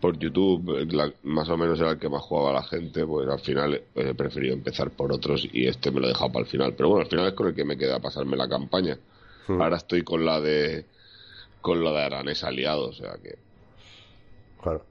por 0.00 0.18
YouTube, 0.18 0.84
la- 0.92 1.12
más 1.22 1.48
o 1.48 1.56
menos 1.56 1.78
era 1.78 1.90
el 1.92 1.98
que 1.98 2.08
más 2.08 2.22
jugaba 2.22 2.52
la 2.52 2.64
gente, 2.64 3.06
pues 3.06 3.28
al 3.28 3.38
final 3.38 3.74
eh, 3.74 3.84
he 3.94 4.14
preferido 4.14 4.52
empezar 4.52 4.90
por 4.90 5.12
otros 5.12 5.46
y 5.52 5.66
este 5.68 5.92
me 5.92 6.00
lo 6.00 6.06
he 6.06 6.08
dejado 6.10 6.32
para 6.32 6.44
el 6.44 6.50
final. 6.50 6.74
Pero 6.74 6.88
bueno, 6.88 7.04
al 7.04 7.08
final 7.10 7.28
es 7.28 7.34
con 7.34 7.46
el 7.46 7.54
que 7.54 7.64
me 7.64 7.76
queda 7.78 8.00
pasarme 8.00 8.36
la 8.36 8.48
campaña. 8.48 8.98
Mm. 9.46 9.62
Ahora 9.62 9.76
estoy 9.76 10.02
con 10.02 10.24
la 10.24 10.40
de. 10.40 10.86
con 11.60 11.84
la 11.84 11.92
de 11.92 12.02
Aranés 12.02 12.42
aliado, 12.42 12.88
o 12.88 12.92
sea 12.92 13.12
que. 13.22 13.38
Claro. 14.60 14.84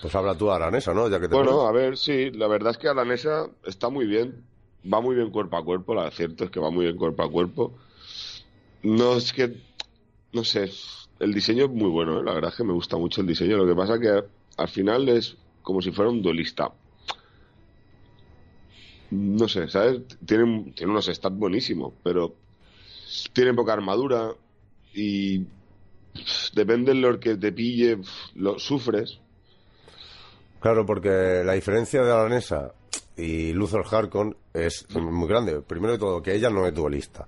Pues 0.00 0.14
habla 0.14 0.36
tú 0.36 0.50
aranesa, 0.50 0.94
¿no? 0.94 1.08
Ya 1.08 1.18
que 1.20 1.28
te 1.28 1.34
Bueno, 1.34 1.52
pones. 1.52 1.68
a 1.68 1.72
ver, 1.72 1.96
sí, 1.96 2.30
la 2.30 2.46
verdad 2.46 2.70
es 2.72 2.78
que 2.78 2.88
Alanesa 2.88 3.48
está 3.64 3.88
muy 3.88 4.06
bien, 4.06 4.44
va 4.84 5.00
muy 5.00 5.14
bien 5.16 5.30
cuerpo 5.30 5.56
a 5.56 5.64
cuerpo, 5.64 5.94
la 5.94 6.10
cierto 6.10 6.44
es 6.44 6.50
que 6.50 6.60
va 6.60 6.70
muy 6.70 6.84
bien 6.86 6.96
cuerpo 6.96 7.22
a 7.22 7.30
cuerpo. 7.30 7.74
No 8.82 9.16
es 9.16 9.32
que, 9.32 9.56
no 10.32 10.44
sé, 10.44 10.70
el 11.18 11.32
diseño 11.32 11.64
es 11.64 11.70
muy 11.70 11.90
bueno, 11.90 12.20
¿eh? 12.20 12.24
la 12.24 12.34
verdad 12.34 12.50
es 12.50 12.56
que 12.56 12.64
me 12.64 12.72
gusta 12.72 12.96
mucho 12.96 13.20
el 13.20 13.26
diseño, 13.26 13.56
lo 13.56 13.66
que 13.66 13.74
pasa 13.74 13.98
que 13.98 14.22
al 14.56 14.68
final 14.68 15.08
es 15.08 15.36
como 15.62 15.82
si 15.82 15.90
fuera 15.90 16.10
un 16.10 16.22
duelista. 16.22 16.72
No 19.10 19.48
sé, 19.48 19.68
¿sabes? 19.68 20.02
Tiene, 20.24 20.72
tiene 20.74 20.92
unos 20.92 21.06
stats 21.06 21.36
buenísimos, 21.36 21.94
pero 22.02 22.34
tiene 23.32 23.54
poca 23.54 23.72
armadura 23.72 24.32
y 24.94 25.44
depende 26.54 26.92
de 26.92 27.00
lo 27.00 27.18
que 27.18 27.36
te 27.36 27.52
pille, 27.52 27.98
lo 28.34 28.58
sufres. 28.58 29.18
Claro, 30.60 30.84
porque 30.84 31.42
la 31.44 31.52
diferencia 31.54 32.02
de 32.02 32.12
Aranesa 32.12 32.72
y 33.18 33.52
Luthor 33.52 33.84
Harkon 33.90 34.36
es 34.54 34.86
muy 34.94 35.28
grande. 35.28 35.60
Primero 35.60 35.92
de 35.92 35.98
todo, 35.98 36.22
que 36.22 36.34
ella 36.34 36.50
no 36.50 36.66
es 36.66 36.72
duelista. 36.72 37.26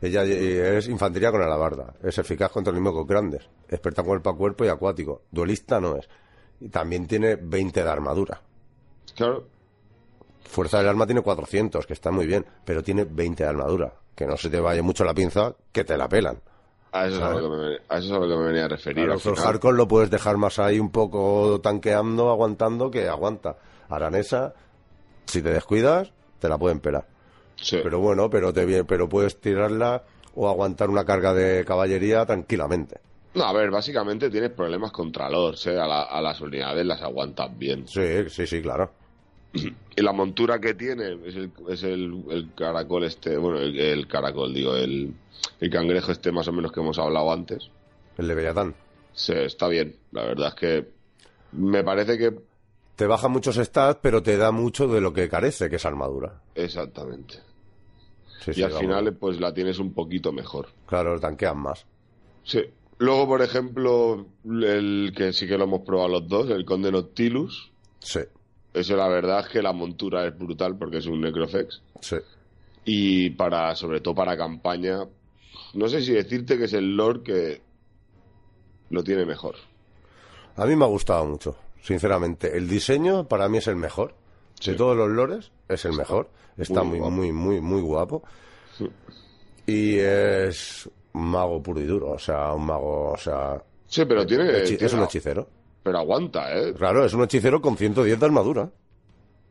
Ella 0.00 0.24
eh, 0.24 0.78
es 0.78 0.88
infantería 0.88 1.32
con 1.32 1.42
alabarda. 1.42 1.94
Es 2.02 2.18
eficaz 2.18 2.52
contra 2.52 2.72
enemigos 2.72 3.06
grandes. 3.06 3.48
Experta 3.68 4.04
cuerpo 4.04 4.30
a 4.30 4.36
cuerpo 4.36 4.64
y 4.64 4.68
acuático. 4.68 5.22
Duelista 5.30 5.80
no 5.80 5.96
es. 5.96 6.08
Y 6.60 6.68
también 6.68 7.06
tiene 7.06 7.36
20 7.36 7.82
de 7.82 7.90
armadura. 7.90 8.40
Claro, 9.16 9.44
Fuerza 10.44 10.78
del 10.78 10.88
arma 10.88 11.04
tiene 11.04 11.20
400, 11.20 11.86
que 11.86 11.92
está 11.92 12.10
muy 12.10 12.26
bien. 12.26 12.46
Pero 12.64 12.82
tiene 12.82 13.04
20 13.04 13.42
de 13.42 13.48
armadura. 13.48 13.92
Que 14.14 14.26
no 14.26 14.36
se 14.36 14.48
te 14.48 14.60
vaya 14.60 14.82
mucho 14.82 15.04
la 15.04 15.14
pinza, 15.14 15.54
que 15.72 15.84
te 15.84 15.96
la 15.96 16.08
pelan. 16.08 16.40
A 16.92 17.06
eso, 17.06 17.16
es 17.16 17.22
a, 17.22 17.30
lo 17.32 17.50
que 17.50 17.56
me, 17.56 17.66
a 17.88 17.98
eso 17.98 18.06
es 18.06 18.12
a 18.12 18.18
lo 18.18 18.28
que 18.28 18.36
me 18.36 18.46
venía 18.46 18.64
a 18.64 18.68
referir. 18.68 19.10
A 19.10 19.14
al 19.14 19.76
lo 19.76 19.88
puedes 19.88 20.10
dejar 20.10 20.38
más 20.38 20.58
ahí 20.58 20.80
un 20.80 20.90
poco 20.90 21.60
tanqueando, 21.60 22.30
aguantando, 22.30 22.90
que 22.90 23.08
aguanta. 23.08 23.56
Aranesa, 23.90 24.54
si 25.28 25.42
te 25.42 25.50
descuidas, 25.50 26.12
te 26.40 26.48
la 26.48 26.58
pueden 26.58 26.80
pelar. 26.80 27.06
Sí. 27.56 27.78
Pero 27.82 28.00
bueno, 28.00 28.30
pero 28.30 28.52
te 28.52 28.84
pero 28.84 29.08
puedes 29.08 29.40
tirarla 29.40 30.02
o 30.34 30.48
aguantar 30.48 30.90
una 30.90 31.04
carga 31.04 31.34
de 31.34 31.64
caballería 31.64 32.24
tranquilamente. 32.26 32.98
No, 33.34 33.44
a 33.44 33.52
ver, 33.52 33.70
básicamente 33.70 34.30
tienes 34.30 34.50
problemas 34.50 34.90
contra 34.92 35.28
los, 35.28 35.66
¿eh? 35.66 35.78
a, 35.78 35.86
la- 35.86 36.02
a 36.04 36.20
las 36.22 36.40
unidades 36.40 36.84
las 36.86 37.02
aguantas 37.02 37.56
bien. 37.58 37.86
Sí, 37.86 38.28
sí, 38.28 38.46
sí, 38.46 38.62
claro. 38.62 38.90
Y 39.96 40.02
la 40.02 40.12
montura 40.12 40.60
que 40.60 40.74
tiene 40.74 41.18
es 41.26 41.34
el, 41.34 41.50
es 41.68 41.82
el, 41.82 42.22
el 42.30 42.50
caracol 42.54 43.02
este, 43.04 43.36
bueno, 43.36 43.58
el, 43.58 43.78
el 43.78 44.06
caracol, 44.06 44.54
digo, 44.54 44.76
el, 44.76 45.12
el 45.60 45.70
cangrejo 45.70 46.12
este 46.12 46.30
más 46.30 46.46
o 46.46 46.52
menos 46.52 46.70
que 46.70 46.78
hemos 46.80 46.98
hablado 47.00 47.32
antes. 47.32 47.68
El 48.16 48.28
de 48.28 48.34
Bellatán. 48.36 48.74
Sí, 49.12 49.32
está 49.34 49.66
bien. 49.66 49.96
La 50.12 50.22
verdad 50.24 50.48
es 50.48 50.54
que 50.54 50.88
me 51.52 51.82
parece 51.82 52.16
que... 52.16 52.32
Te 52.98 53.06
baja 53.06 53.28
muchos 53.28 53.54
stats, 53.54 54.00
pero 54.02 54.24
te 54.24 54.36
da 54.36 54.50
mucho 54.50 54.88
de 54.88 55.00
lo 55.00 55.12
que 55.12 55.28
carece, 55.28 55.70
que 55.70 55.76
es 55.76 55.86
armadura. 55.86 56.42
Exactamente. 56.56 57.34
Sí, 58.40 58.50
y 58.50 58.54
sí, 58.54 58.62
al 58.64 58.70
vamos. 58.70 58.80
final 58.80 59.14
pues 59.14 59.38
la 59.38 59.54
tienes 59.54 59.78
un 59.78 59.92
poquito 59.94 60.32
mejor. 60.32 60.66
Claro, 60.84 61.20
tanquean 61.20 61.58
más. 61.58 61.86
Sí. 62.42 62.60
Luego, 62.98 63.28
por 63.28 63.42
ejemplo, 63.42 64.26
el 64.44 65.12
que 65.16 65.32
sí 65.32 65.46
que 65.46 65.56
lo 65.56 65.62
hemos 65.62 65.82
probado 65.82 66.08
los 66.08 66.26
dos, 66.28 66.50
el 66.50 66.64
Conde 66.64 66.90
Noctilus. 66.90 67.70
Sí, 68.00 68.18
Eso 68.74 68.96
la 68.96 69.06
verdad 69.06 69.44
es 69.46 69.48
que 69.52 69.62
la 69.62 69.72
montura 69.72 70.26
es 70.26 70.36
brutal 70.36 70.76
porque 70.76 70.96
es 70.96 71.06
un 71.06 71.20
Necrofex. 71.20 71.80
sí. 72.00 72.16
Y 72.90 73.30
para, 73.30 73.76
sobre 73.76 74.00
todo 74.00 74.14
para 74.16 74.36
campaña, 74.36 75.06
no 75.74 75.88
sé 75.88 76.00
si 76.02 76.14
decirte 76.14 76.58
que 76.58 76.64
es 76.64 76.72
el 76.72 76.96
lore 76.96 77.22
que 77.22 77.60
lo 78.90 79.04
tiene 79.04 79.24
mejor. 79.24 79.54
A 80.56 80.64
mí 80.66 80.74
me 80.74 80.84
ha 80.84 80.88
gustado 80.88 81.24
mucho, 81.26 81.54
sinceramente. 81.82 82.56
El 82.56 82.68
diseño 82.68 83.26
para 83.28 83.48
mí 83.48 83.58
es 83.58 83.66
el 83.66 83.76
mejor. 83.76 84.14
Sí. 84.60 84.72
De 84.72 84.76
todos 84.76 84.96
los 84.96 85.08
lores, 85.08 85.52
es 85.68 85.84
el 85.84 85.92
mejor. 85.92 86.28
Está 86.56 86.82
muy 86.82 86.98
muy, 87.00 87.10
muy, 87.10 87.32
muy, 87.32 87.60
muy 87.60 87.80
guapo. 87.80 88.22
Y 89.66 89.98
es 89.98 90.88
mago 91.12 91.62
puro 91.62 91.80
y 91.80 91.84
duro, 91.84 92.12
o 92.12 92.18
sea, 92.18 92.52
un 92.54 92.66
mago, 92.66 93.12
o 93.12 93.16
sea... 93.16 93.62
Sí, 93.86 94.04
pero 94.04 94.26
tiene... 94.26 94.62
es 94.62 94.92
un 94.92 95.02
hechicero. 95.02 95.46
Pero 95.82 95.98
aguanta, 95.98 96.54
¿eh? 96.58 96.74
Claro, 96.74 97.04
es 97.04 97.12
un 97.14 97.22
hechicero 97.22 97.60
con 97.60 97.76
110 97.76 98.18
de 98.18 98.26
armadura. 98.26 98.70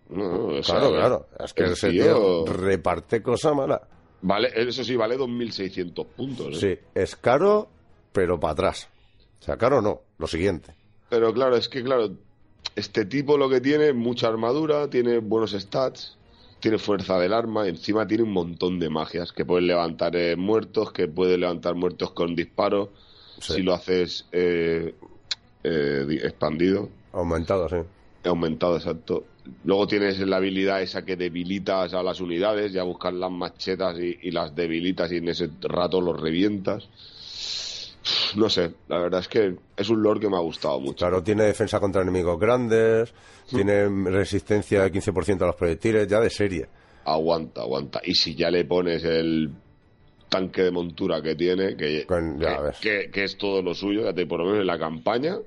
No, 0.10 0.24
no, 0.32 0.46
o 0.58 0.64
sea, 0.64 0.76
Claro, 0.80 0.90
claro. 0.96 1.28
Es 1.44 1.54
que 1.54 1.64
el 1.64 1.72
ese 1.74 1.90
tío- 1.92 2.44
tío 2.44 2.54
reparte 2.54 3.22
cosa 3.22 3.54
mala. 3.54 3.82
Vale, 4.22 4.50
eso 4.56 4.84
sí, 4.84 4.96
vale 4.96 5.18
2.600 5.18 6.06
puntos. 6.08 6.64
¿eh? 6.64 6.80
Sí, 6.82 6.88
es 6.96 7.16
caro, 7.16 7.68
pero 8.12 8.40
para 8.40 8.54
atrás. 8.54 8.90
O 9.40 9.44
sea, 9.44 9.58
caro 9.58 9.82
no, 9.82 10.02
lo 10.18 10.28
siguiente. 10.28 10.74
Pero 11.10 11.34
claro, 11.34 11.56
es 11.56 11.70
que 11.70 11.84
claro, 11.84 12.12
este 12.76 13.06
tipo 13.06 13.38
lo 13.38 13.50
que 13.50 13.62
tiene 13.62 13.90
es 13.90 13.96
mucha 13.96 14.28
armadura, 14.28 14.90
tiene 14.90 15.20
buenos 15.20 15.52
stats, 15.52 16.18
tiene 16.60 16.78
fuerza 16.78 17.20
del 17.20 17.34
arma, 17.34 17.68
encima 17.68 18.06
tiene 18.08 18.24
un 18.24 18.34
montón 18.34 18.80
de 18.80 18.90
magias, 18.90 19.32
que 19.32 19.46
puedes 19.46 19.66
levantar 19.66 20.16
eh, 20.16 20.36
muertos, 20.36 20.92
que 20.92 21.08
puedes 21.08 21.38
levantar 21.38 21.76
muertos 21.76 22.12
con 22.12 22.36
disparo, 22.36 22.90
Sí. 23.40 23.54
si 23.54 23.62
lo 23.62 23.74
haces 23.76 24.26
eh, 24.32 24.96
eh, 25.64 26.06
di- 26.08 26.18
expandido, 26.18 26.90
Aumentado, 27.14 27.70
sí. 27.70 27.76
aumentado, 28.24 28.78
exacto. 28.78 29.26
Luego 29.64 29.86
tienes 29.88 30.20
la 30.20 30.38
habilidad 30.38 30.82
esa 30.82 31.06
que 31.06 31.16
debilitas 31.16 31.94
a 31.94 32.02
las 32.04 32.20
unidades, 32.20 32.74
ya 32.74 32.82
buscas 32.84 33.14
las 33.14 33.32
machetas 33.32 33.98
y, 34.00 34.18
y 34.24 34.32
las 34.32 34.56
debilitas 34.56 35.12
y 35.12 35.18
en 35.18 35.30
ese 35.30 35.50
rato 35.62 36.02
los 36.02 36.20
revientas. 36.20 36.90
No 38.36 38.50
sé, 38.50 38.74
la 38.88 39.00
verdad 39.00 39.22
es 39.22 39.28
que 39.28 39.56
es 39.76 39.90
un 39.90 40.02
lore 40.04 40.20
que 40.20 40.30
me 40.30 40.38
ha 40.38 40.42
gustado 40.42 40.80
mucho. 40.80 40.98
Claro, 40.98 41.24
tiene 41.24 41.44
defensa 41.44 41.80
contra 41.80 42.02
enemigos 42.02 42.40
grandes, 42.40 43.14
tiene 43.50 43.88
resistencia 44.10 44.84
de 44.84 44.92
15% 44.92 45.42
a 45.44 45.48
los 45.48 45.56
proyectiles, 45.56 46.08
ya 46.08 46.20
de 46.20 46.30
serie. 46.30 46.68
aguanta, 47.06 47.62
aguanta. 47.62 48.02
Y 48.04 48.14
si 48.16 48.36
ya 48.36 48.52
le 48.52 48.66
pones 48.66 49.04
el 49.06 49.50
tanque 50.28 50.64
de 50.64 50.72
montura 50.72 51.22
que 51.22 51.36
tiene, 51.36 51.78
que, 51.78 52.06
Con- 52.06 52.38
ya 52.38 52.58
que- 52.58 52.64
ves. 52.64 52.78
que- 52.82 53.10
que 53.12 53.24
es 53.24 53.38
todo 53.38 53.62
lo 53.62 53.74
suyo, 53.74 54.04
ya 54.04 54.14
te 54.14 54.26
por 54.26 54.40
lo 54.40 54.46
menos 54.46 54.60
en 54.62 54.68
la 54.68 54.78
campaña. 54.78 55.38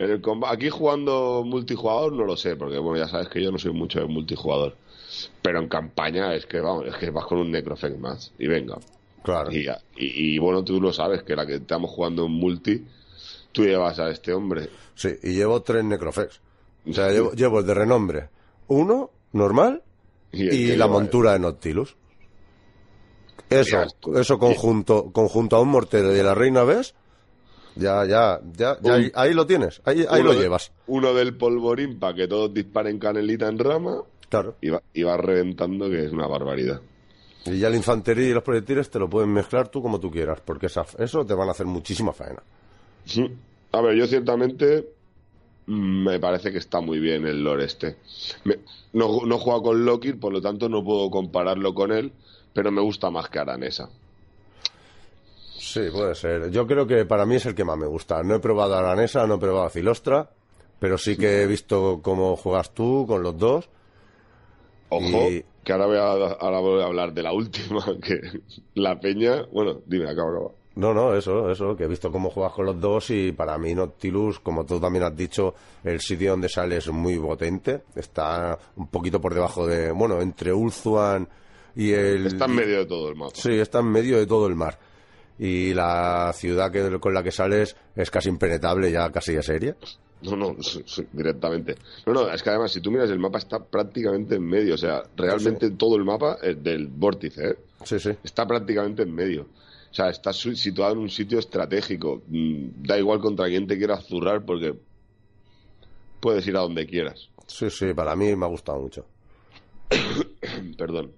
En 0.00 0.10
el 0.10 0.20
Aquí 0.48 0.70
jugando 0.70 1.44
multijugador 1.46 2.12
no 2.12 2.24
lo 2.24 2.36
sé, 2.36 2.56
porque 2.56 2.78
bueno, 2.78 2.98
ya 3.04 3.08
sabes 3.08 3.28
que 3.28 3.40
yo 3.40 3.52
no 3.52 3.58
soy 3.58 3.72
mucho 3.72 4.00
de 4.00 4.06
multijugador. 4.06 4.74
Pero 5.42 5.60
en 5.60 5.68
campaña 5.68 6.34
es 6.34 6.44
que 6.46 6.58
vamos, 6.60 6.86
es 6.86 6.96
que 6.96 7.10
vas 7.10 7.24
con 7.26 7.38
un 7.38 7.52
Necrofect 7.52 7.96
más. 7.98 8.32
Y 8.36 8.48
venga. 8.48 8.76
Claro. 9.24 9.50
Y, 9.50 9.64
ya- 9.64 9.80
y, 9.96 10.34
y, 10.34 10.38
bueno, 10.38 10.62
tú 10.62 10.80
lo 10.80 10.92
sabes, 10.92 11.22
que 11.24 11.34
la 11.34 11.44
que 11.46 11.54
estamos 11.56 11.90
jugando 11.90 12.26
en 12.26 12.32
multi, 12.32 12.84
tú 13.50 13.64
llevas 13.64 13.98
a 13.98 14.10
este 14.10 14.32
hombre. 14.32 14.68
Sí, 14.94 15.08
y 15.22 15.32
llevo 15.32 15.60
tres 15.62 15.82
Necrofex. 15.82 16.40
O 16.88 16.92
sea, 16.92 17.08
llevo, 17.10 17.32
llevo 17.32 17.58
el 17.60 17.66
de 17.66 17.74
renombre. 17.74 18.28
Uno, 18.68 19.10
normal, 19.32 19.82
Y, 20.30 20.76
la 20.76 20.86
montura 20.86 21.32
de 21.32 21.38
Nautilus. 21.40 21.96
Eso, 23.50 23.84
eso 24.16 24.38
conjunto, 24.38 25.10
conjunto 25.12 25.56
a 25.56 25.60
un 25.60 25.68
mortero 25.68 26.08
de 26.10 26.22
la 26.22 26.34
reina 26.34 26.64
ves, 26.64 26.94
ya, 27.76 28.04
ya, 28.04 28.40
ya, 28.56 28.76
ahí, 28.92 29.10
ahí 29.14 29.34
lo 29.34 29.46
tienes, 29.46 29.80
ahí, 29.84 30.04
ahí 30.08 30.22
lo 30.22 30.32
de- 30.34 30.40
llevas. 30.40 30.72
Uno 30.86 31.12
del 31.14 31.36
polvorín 31.36 31.98
para 31.98 32.14
que 32.14 32.26
todos 32.28 32.52
disparen 32.52 32.98
canelita 32.98 33.48
en 33.48 33.58
rama. 33.58 34.02
Claro. 34.30 34.56
y 34.60 34.70
va, 34.70 34.82
y 34.92 35.02
va 35.04 35.16
reventando, 35.16 35.88
que 35.88 36.04
es 36.06 36.10
una 36.12 36.26
barbaridad. 36.26 36.80
Y 37.46 37.58
ya 37.58 37.68
la 37.70 37.76
infantería 37.76 38.28
y 38.28 38.32
los 38.32 38.42
proyectiles 38.42 38.90
te 38.90 38.98
lo 38.98 39.08
pueden 39.08 39.30
mezclar 39.32 39.68
tú 39.68 39.82
como 39.82 40.00
tú 40.00 40.10
quieras, 40.10 40.40
porque 40.44 40.66
esa, 40.66 40.84
eso 40.98 41.24
te 41.26 41.34
van 41.34 41.48
a 41.48 41.52
hacer 41.52 41.66
muchísima 41.66 42.12
faena. 42.12 42.42
Sí. 43.04 43.30
A 43.72 43.80
ver, 43.82 43.96
yo 43.96 44.06
ciertamente 44.06 44.88
mm, 45.66 46.04
me 46.04 46.18
parece 46.20 46.50
que 46.52 46.58
está 46.58 46.80
muy 46.80 46.98
bien 47.00 47.26
el 47.26 47.42
lore 47.44 47.64
este. 47.66 47.96
Me- 48.44 48.58
no, 48.94 49.26
no 49.26 49.34
he 49.36 49.38
jugado 49.38 49.62
con 49.64 49.84
Loki, 49.84 50.12
por 50.14 50.32
lo 50.32 50.40
tanto 50.40 50.68
no 50.68 50.82
puedo 50.84 51.10
compararlo 51.10 51.74
con 51.74 51.92
él, 51.92 52.12
pero 52.54 52.70
me 52.70 52.80
gusta 52.80 53.10
más 53.10 53.28
que 53.28 53.38
Aranesa. 53.40 53.90
Sí, 55.58 55.80
puede 55.92 56.14
ser. 56.14 56.50
Yo 56.50 56.66
creo 56.66 56.86
que 56.86 57.04
para 57.04 57.26
mí 57.26 57.36
es 57.36 57.46
el 57.46 57.54
que 57.54 57.64
más 57.64 57.76
me 57.78 57.86
gusta. 57.86 58.22
No 58.22 58.36
he 58.36 58.40
probado 58.40 58.74
Aranesa, 58.76 59.26
no 59.26 59.34
he 59.34 59.38
probado 59.38 59.66
a 59.66 59.70
Cilostra, 59.70 60.30
pero 60.78 60.98
sí 60.98 61.16
que 61.16 61.42
he 61.42 61.46
visto 61.46 62.00
cómo 62.02 62.36
juegas 62.36 62.72
tú 62.72 63.04
con 63.06 63.22
los 63.22 63.36
dos. 63.38 63.68
Ojo, 64.96 65.30
Y- 65.30 65.44
que 65.64 65.72
ahora 65.72 65.86
voy, 65.86 65.96
a, 65.96 66.02
ahora 66.32 66.60
voy 66.60 66.82
a 66.82 66.86
hablar 66.86 67.12
de 67.14 67.22
la 67.22 67.32
última, 67.32 67.84
que 68.02 68.20
la 68.74 68.98
peña... 69.00 69.44
Bueno, 69.52 69.80
dime, 69.86 70.08
acaba, 70.10 70.30
acaba. 70.30 70.50
No, 70.76 70.92
no, 70.92 71.14
eso, 71.14 71.50
eso, 71.50 71.76
que 71.76 71.84
he 71.84 71.86
visto 71.86 72.10
cómo 72.10 72.30
juegas 72.30 72.52
con 72.52 72.66
los 72.66 72.80
dos 72.80 73.08
y 73.10 73.30
para 73.30 73.56
mí 73.58 73.74
Nautilus, 73.74 74.40
como 74.40 74.66
tú 74.66 74.80
también 74.80 75.04
has 75.04 75.16
dicho, 75.16 75.54
el 75.84 76.00
sitio 76.00 76.32
donde 76.32 76.48
sale 76.48 76.78
es 76.78 76.88
muy 76.88 77.16
potente. 77.18 77.82
Está 77.94 78.58
un 78.76 78.88
poquito 78.88 79.20
por 79.20 79.32
debajo 79.34 79.66
de, 79.68 79.92
bueno, 79.92 80.20
entre 80.20 80.52
Ulthuan 80.52 81.28
y 81.76 81.92
el... 81.92 82.26
Está 82.26 82.46
en 82.46 82.54
medio 82.56 82.78
de 82.78 82.86
todo 82.86 83.08
el 83.08 83.14
mapa. 83.14 83.34
Sí, 83.36 83.52
está 83.52 83.78
en 83.78 83.86
medio 83.86 84.18
de 84.18 84.26
todo 84.26 84.48
el 84.48 84.56
mar. 84.56 84.76
Y 85.38 85.74
la 85.74 86.32
ciudad 86.34 86.72
que, 86.72 86.98
con 86.98 87.14
la 87.14 87.22
que 87.22 87.30
sales 87.30 87.76
es 87.94 88.10
casi 88.10 88.28
impenetrable, 88.28 88.90
ya 88.90 89.10
casi 89.12 89.32
de 89.34 89.42
serie. 89.44 89.74
No, 90.24 90.36
no, 90.36 90.56
directamente. 91.12 91.76
No, 92.06 92.12
no, 92.14 92.30
es 92.32 92.42
que 92.42 92.50
además, 92.50 92.72
si 92.72 92.80
tú 92.80 92.90
miras 92.90 93.10
el 93.10 93.18
mapa, 93.18 93.38
está 93.38 93.62
prácticamente 93.62 94.36
en 94.36 94.42
medio. 94.46 94.74
O 94.74 94.78
sea, 94.78 95.02
realmente 95.16 95.70
todo 95.70 95.96
el 95.96 96.04
mapa 96.04 96.38
es 96.42 96.62
del 96.62 96.86
vórtice, 96.88 97.50
¿eh? 97.50 97.56
Sí, 97.84 97.98
sí. 97.98 98.10
está 98.22 98.46
prácticamente 98.46 99.02
en 99.02 99.14
medio. 99.14 99.42
O 99.90 99.94
sea, 99.94 100.08
está 100.10 100.32
situado 100.32 100.92
en 100.94 100.98
un 100.98 101.10
sitio 101.10 101.38
estratégico. 101.38 102.22
Mm, 102.28 102.82
Da 102.82 102.98
igual 102.98 103.20
contra 103.20 103.46
quién 103.46 103.66
te 103.66 103.76
quieras 103.78 104.04
zurrar 104.06 104.44
porque 104.44 104.74
puedes 106.20 106.46
ir 106.46 106.56
a 106.56 106.60
donde 106.60 106.86
quieras. 106.86 107.28
Sí, 107.46 107.68
sí, 107.70 107.92
para 107.94 108.16
mí 108.16 108.34
me 108.34 108.46
ha 108.46 108.48
gustado 108.48 108.80
mucho. 108.80 109.04
Perdón. 110.78 111.12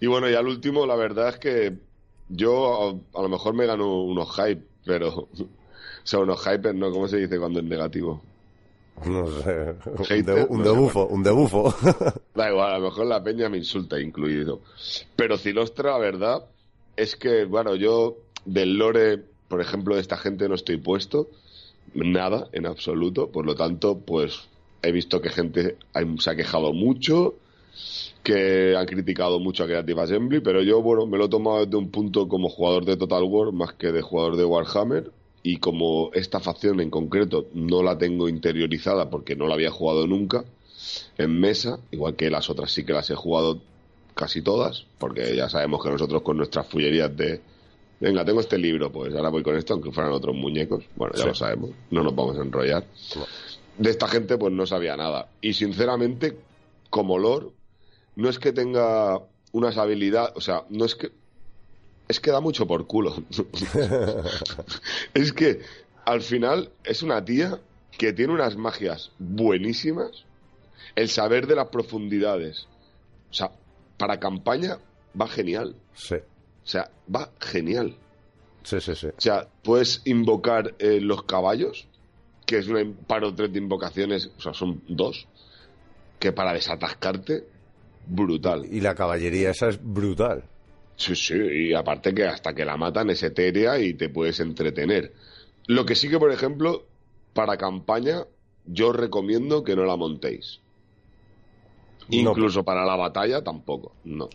Y 0.00 0.06
bueno, 0.06 0.28
ya 0.30 0.38
al 0.38 0.46
último, 0.46 0.86
la 0.86 0.96
verdad 0.96 1.28
es 1.28 1.38
que 1.38 1.76
yo 2.28 3.02
a, 3.14 3.18
a 3.18 3.22
lo 3.22 3.28
mejor 3.28 3.54
me 3.54 3.66
gano 3.66 4.02
unos 4.02 4.34
hype, 4.34 4.62
pero... 4.84 5.28
Sea, 6.08 6.20
unos 6.20 6.40
hypers, 6.40 6.74
¿no? 6.74 6.90
¿Cómo 6.90 7.06
se 7.06 7.18
dice 7.18 7.38
cuando 7.38 7.58
es 7.60 7.66
negativo? 7.66 8.22
No 9.04 9.26
sé. 9.42 9.74
Un, 9.84 10.04
Hater, 10.06 10.24
de- 10.34 10.46
un 10.48 10.58
no 10.60 10.64
sé. 10.64 10.70
debufo, 10.70 11.06
un 11.06 11.22
debufo. 11.22 11.74
Da 12.34 12.50
igual, 12.50 12.72
a 12.72 12.78
lo 12.78 12.84
mejor 12.86 13.06
la 13.06 13.22
peña 13.22 13.48
me 13.50 13.58
insulta 13.58 14.00
incluido. 14.00 14.60
Pero 15.16 15.36
Cilostra, 15.36 15.90
la 15.92 15.98
verdad, 15.98 16.44
es 16.96 17.14
que, 17.14 17.44
bueno, 17.44 17.74
yo 17.74 18.16
del 18.46 18.78
lore, 18.78 19.22
por 19.48 19.60
ejemplo, 19.60 19.94
de 19.96 20.00
esta 20.00 20.16
gente 20.16 20.48
no 20.48 20.54
estoy 20.54 20.78
puesto. 20.78 21.28
Nada, 21.94 22.48
en 22.52 22.64
absoluto. 22.66 23.28
Por 23.30 23.44
lo 23.44 23.54
tanto, 23.54 23.98
pues 23.98 24.48
he 24.82 24.92
visto 24.92 25.20
que 25.20 25.28
gente 25.28 25.76
se 26.20 26.30
ha 26.30 26.36
quejado 26.36 26.72
mucho, 26.72 27.34
que 28.22 28.74
han 28.76 28.86
criticado 28.86 29.40
mucho 29.40 29.64
a 29.64 29.66
Creative 29.66 30.00
Assembly, 30.02 30.40
pero 30.40 30.62
yo, 30.62 30.80
bueno, 30.80 31.06
me 31.06 31.18
lo 31.18 31.26
he 31.26 31.28
tomado 31.28 31.64
desde 31.64 31.76
un 31.76 31.90
punto 31.90 32.26
como 32.28 32.48
jugador 32.48 32.84
de 32.84 32.96
Total 32.96 33.22
War 33.24 33.52
más 33.52 33.74
que 33.74 33.92
de 33.92 34.00
jugador 34.02 34.36
de 34.36 34.44
Warhammer. 34.44 35.10
Y 35.50 35.56
como 35.60 36.10
esta 36.12 36.40
facción 36.40 36.78
en 36.78 36.90
concreto 36.90 37.46
no 37.54 37.82
la 37.82 37.96
tengo 37.96 38.28
interiorizada 38.28 39.08
porque 39.08 39.34
no 39.34 39.46
la 39.46 39.54
había 39.54 39.70
jugado 39.70 40.06
nunca, 40.06 40.44
en 41.16 41.40
mesa, 41.40 41.78
igual 41.90 42.16
que 42.16 42.28
las 42.28 42.50
otras 42.50 42.70
sí 42.70 42.84
que 42.84 42.92
las 42.92 43.08
he 43.08 43.14
jugado 43.14 43.62
casi 44.12 44.42
todas, 44.42 44.84
porque 44.98 45.34
ya 45.34 45.48
sabemos 45.48 45.82
que 45.82 45.88
nosotros 45.88 46.20
con 46.20 46.36
nuestras 46.36 46.66
fullerías 46.66 47.16
de 47.16 47.40
venga, 47.98 48.26
tengo 48.26 48.40
este 48.40 48.58
libro, 48.58 48.92
pues 48.92 49.14
ahora 49.14 49.30
voy 49.30 49.42
con 49.42 49.56
esto, 49.56 49.72
aunque 49.72 49.90
fueran 49.90 50.12
otros 50.12 50.36
muñecos, 50.36 50.84
bueno, 50.96 51.14
ya 51.14 51.22
Sí. 51.22 51.28
lo 51.28 51.34
sabemos, 51.34 51.70
no 51.90 52.02
nos 52.02 52.14
vamos 52.14 52.36
a 52.38 52.42
enrollar. 52.42 52.84
De 53.78 53.88
esta 53.88 54.06
gente 54.06 54.36
pues 54.36 54.52
no 54.52 54.66
sabía 54.66 54.98
nada. 54.98 55.30
Y 55.40 55.54
sinceramente, 55.54 56.36
como 56.90 57.18
lore, 57.18 57.46
no 58.16 58.28
es 58.28 58.38
que 58.38 58.52
tenga 58.52 59.18
unas 59.52 59.78
habilidades, 59.78 60.32
o 60.36 60.42
sea, 60.42 60.64
no 60.68 60.84
es 60.84 60.94
que 60.94 61.10
es 62.08 62.20
que 62.20 62.30
da 62.30 62.40
mucho 62.40 62.66
por 62.66 62.86
culo. 62.86 63.22
es 65.14 65.32
que 65.32 65.60
al 66.04 66.22
final 66.22 66.70
es 66.84 67.02
una 67.02 67.24
tía 67.24 67.60
que 67.96 68.12
tiene 68.12 68.32
unas 68.32 68.56
magias 68.56 69.10
buenísimas, 69.18 70.24
el 70.96 71.08
saber 71.08 71.46
de 71.46 71.56
las 71.56 71.68
profundidades. 71.68 72.66
O 73.30 73.34
sea, 73.34 73.50
para 73.98 74.18
campaña 74.18 74.78
va 75.20 75.28
genial. 75.28 75.74
Sí, 75.94 76.14
O 76.14 76.66
sea, 76.66 76.90
va 77.14 77.30
genial. 77.40 77.96
sí, 78.62 78.80
sí, 78.80 78.94
sí. 78.94 79.08
O 79.08 79.20
sea, 79.20 79.48
puedes 79.62 80.00
invocar 80.04 80.74
eh, 80.78 81.00
los 81.00 81.24
caballos, 81.24 81.88
que 82.46 82.58
es 82.58 82.68
una 82.68 82.80
paro 83.06 83.34
tres 83.34 83.52
de 83.52 83.58
invocaciones, 83.58 84.30
o 84.38 84.40
sea, 84.40 84.54
son 84.54 84.82
dos, 84.88 85.26
que 86.18 86.32
para 86.32 86.52
desatascarte, 86.54 87.44
brutal. 88.06 88.64
Y 88.70 88.80
la 88.80 88.94
caballería 88.94 89.50
esa 89.50 89.68
es 89.68 89.78
brutal. 89.82 90.44
Sí, 90.98 91.14
sí, 91.14 91.34
y 91.34 91.74
aparte 91.74 92.12
que 92.12 92.24
hasta 92.24 92.52
que 92.52 92.64
la 92.64 92.76
matan 92.76 93.08
es 93.10 93.22
etérea 93.22 93.78
y 93.78 93.94
te 93.94 94.08
puedes 94.08 94.40
entretener. 94.40 95.12
Lo 95.68 95.86
que 95.86 95.94
sí 95.94 96.10
que, 96.10 96.18
por 96.18 96.32
ejemplo, 96.32 96.86
para 97.32 97.56
campaña, 97.56 98.24
yo 98.66 98.92
recomiendo 98.92 99.62
que 99.62 99.76
no 99.76 99.84
la 99.84 99.96
montéis. 99.96 100.60
No. 102.08 102.18
Incluso 102.18 102.64
para 102.64 102.84
la 102.84 102.96
batalla 102.96 103.44
tampoco, 103.44 103.92
no. 104.04 104.28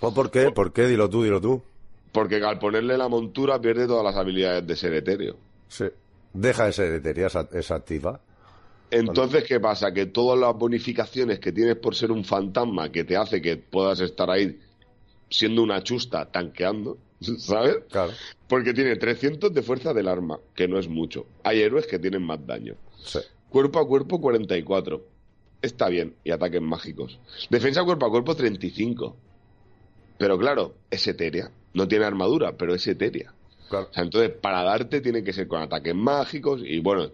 ¿O 0.00 0.12
por 0.12 0.32
qué? 0.32 0.50
¿Por 0.50 0.72
qué? 0.72 0.88
Dilo 0.88 1.08
tú, 1.08 1.22
dilo 1.22 1.40
tú. 1.40 1.62
Porque 2.10 2.42
al 2.42 2.58
ponerle 2.58 2.98
la 2.98 3.08
montura 3.08 3.60
pierde 3.60 3.86
todas 3.86 4.04
las 4.04 4.16
habilidades 4.16 4.66
de 4.66 4.74
ser 4.74 4.94
etéreo. 4.94 5.36
Sí. 5.68 5.84
Deja 6.32 6.66
de 6.66 6.72
ser 6.72 6.92
etérea 6.94 7.28
esa 7.28 7.74
activa. 7.76 8.20
Entonces, 8.90 9.44
¿qué 9.44 9.60
pasa? 9.60 9.92
Que 9.92 10.06
todas 10.06 10.38
las 10.40 10.54
bonificaciones 10.56 11.38
que 11.38 11.52
tienes 11.52 11.76
por 11.76 11.94
ser 11.94 12.10
un 12.10 12.24
fantasma 12.24 12.90
que 12.90 13.04
te 13.04 13.16
hace 13.16 13.40
que 13.40 13.56
puedas 13.58 14.00
estar 14.00 14.28
ahí 14.28 14.58
siendo 15.30 15.62
una 15.62 15.82
chusta 15.82 16.30
tanqueando, 16.30 16.98
¿sabes? 17.38 17.76
Claro. 17.90 18.12
Porque 18.48 18.74
tiene 18.74 18.96
300 18.96 19.52
de 19.52 19.62
fuerza 19.62 19.92
del 19.92 20.08
arma, 20.08 20.38
que 20.54 20.68
no 20.68 20.78
es 20.78 20.88
mucho. 20.88 21.26
Hay 21.42 21.60
héroes 21.60 21.86
que 21.86 21.98
tienen 21.98 22.22
más 22.22 22.44
daño. 22.46 22.74
Sí. 23.02 23.20
Cuerpo 23.48 23.78
a 23.78 23.86
cuerpo 23.86 24.20
44. 24.20 25.04
Está 25.62 25.88
bien. 25.88 26.16
Y 26.24 26.30
ataques 26.30 26.60
mágicos. 26.60 27.18
Defensa 27.50 27.84
cuerpo 27.84 28.06
a 28.06 28.10
cuerpo 28.10 28.34
35. 28.34 29.16
Pero 30.18 30.38
claro, 30.38 30.74
es 30.90 31.06
etérea. 31.06 31.50
No 31.72 31.88
tiene 31.88 32.04
armadura, 32.04 32.56
pero 32.56 32.74
es 32.74 32.86
etérea. 32.86 33.32
Claro. 33.68 33.88
O 33.90 33.94
sea, 33.94 34.04
entonces, 34.04 34.30
para 34.30 34.62
darte 34.62 35.00
tiene 35.00 35.24
que 35.24 35.32
ser 35.32 35.48
con 35.48 35.62
ataques 35.62 35.94
mágicos 35.94 36.62
y 36.64 36.80
bueno, 36.80 37.10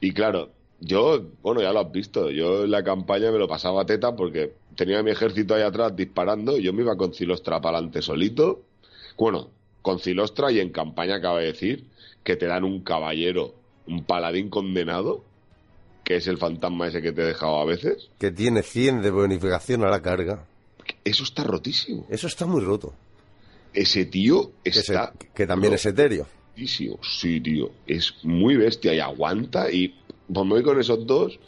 y 0.00 0.12
claro, 0.12 0.50
yo, 0.80 1.30
bueno, 1.42 1.62
ya 1.62 1.72
lo 1.72 1.80
has 1.80 1.90
visto, 1.92 2.30
yo 2.30 2.64
en 2.64 2.70
la 2.70 2.84
campaña 2.84 3.30
me 3.30 3.38
lo 3.38 3.48
pasaba 3.48 3.86
teta 3.86 4.14
porque 4.14 4.52
tenía 4.76 5.02
mi 5.02 5.10
ejército 5.10 5.54
ahí 5.54 5.62
atrás 5.62 5.94
disparando 5.96 6.56
y 6.58 6.62
yo 6.62 6.72
me 6.72 6.82
iba 6.82 6.96
con 6.96 7.12
Cilostra 7.14 7.60
para 7.60 7.78
adelante 7.78 8.02
solito. 8.02 8.62
Bueno, 9.18 9.48
con 9.82 9.98
Cilostra 10.00 10.50
y 10.52 10.60
en 10.60 10.70
campaña 10.70 11.16
acaba 11.16 11.40
de 11.40 11.46
decir 11.46 11.84
que 12.22 12.36
te 12.36 12.46
dan 12.46 12.64
un 12.64 12.80
caballero, 12.82 13.54
un 13.86 14.04
paladín 14.04 14.48
condenado, 14.50 15.22
que 16.04 16.16
es 16.16 16.26
el 16.26 16.38
fantasma 16.38 16.88
ese 16.88 17.00
que 17.02 17.12
te 17.12 17.22
he 17.22 17.26
dejado 17.26 17.58
a 17.58 17.64
veces. 17.64 18.10
Que 18.18 18.30
tiene 18.30 18.62
100 18.62 19.02
de 19.02 19.10
bonificación 19.10 19.84
a 19.84 19.90
la 19.90 20.02
carga. 20.02 20.46
Eso 21.04 21.24
está 21.24 21.44
rotísimo. 21.44 22.06
Eso 22.10 22.26
está 22.26 22.46
muy 22.46 22.60
roto. 22.62 22.92
Ese 23.72 24.04
tío 24.04 24.52
Que, 24.62 24.72
se- 24.72 24.80
está 24.80 25.12
que 25.34 25.46
también 25.46 25.72
es 25.74 25.84
etéreo. 25.86 26.26
Sí, 27.02 27.40
tío. 27.40 27.70
Es 27.86 28.14
muy 28.22 28.56
bestia 28.56 28.94
y 28.94 29.00
aguanta. 29.00 29.70
Y 29.72 29.88
pues 30.32 30.46
me 30.46 30.52
voy 30.54 30.62
con 30.62 30.78
esos 30.80 31.06
dos. 31.06 31.38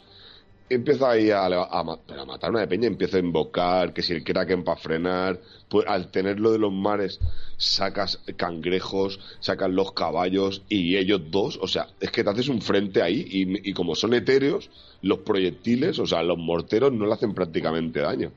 Empiezo 0.69 1.07
ahí 1.07 1.31
a, 1.31 1.45
a, 1.45 1.79
a 1.79 1.83
matar 1.83 2.49
una 2.51 2.59
de 2.59 2.67
peña. 2.67 2.87
Empiezo 2.87 3.17
a 3.17 3.19
invocar 3.21 3.93
que 3.93 4.01
si 4.01 4.13
el 4.13 4.23
Kraken 4.23 4.63
para 4.63 4.77
frenar. 4.79 5.39
Pues 5.69 5.85
al 5.87 6.09
tenerlo 6.11 6.51
de 6.51 6.59
los 6.59 6.71
mares, 6.73 7.19
sacas 7.57 8.19
cangrejos, 8.35 9.19
sacas 9.39 9.69
los 9.69 9.91
caballos 9.93 10.63
y 10.69 10.95
ellos 10.97 11.21
dos. 11.29 11.57
O 11.61 11.67
sea, 11.67 11.87
es 11.99 12.11
que 12.11 12.23
te 12.23 12.29
haces 12.29 12.47
un 12.49 12.61
frente 12.61 13.01
ahí. 13.01 13.25
Y, 13.29 13.69
y 13.69 13.73
como 13.73 13.95
son 13.95 14.13
etéreos, 14.13 14.69
los 15.01 15.19
proyectiles, 15.19 15.99
o 15.99 16.05
sea, 16.05 16.21
los 16.23 16.37
morteros 16.37 16.91
no 16.91 17.05
le 17.05 17.13
hacen 17.13 17.33
prácticamente 17.33 18.01
daño. 18.01 18.31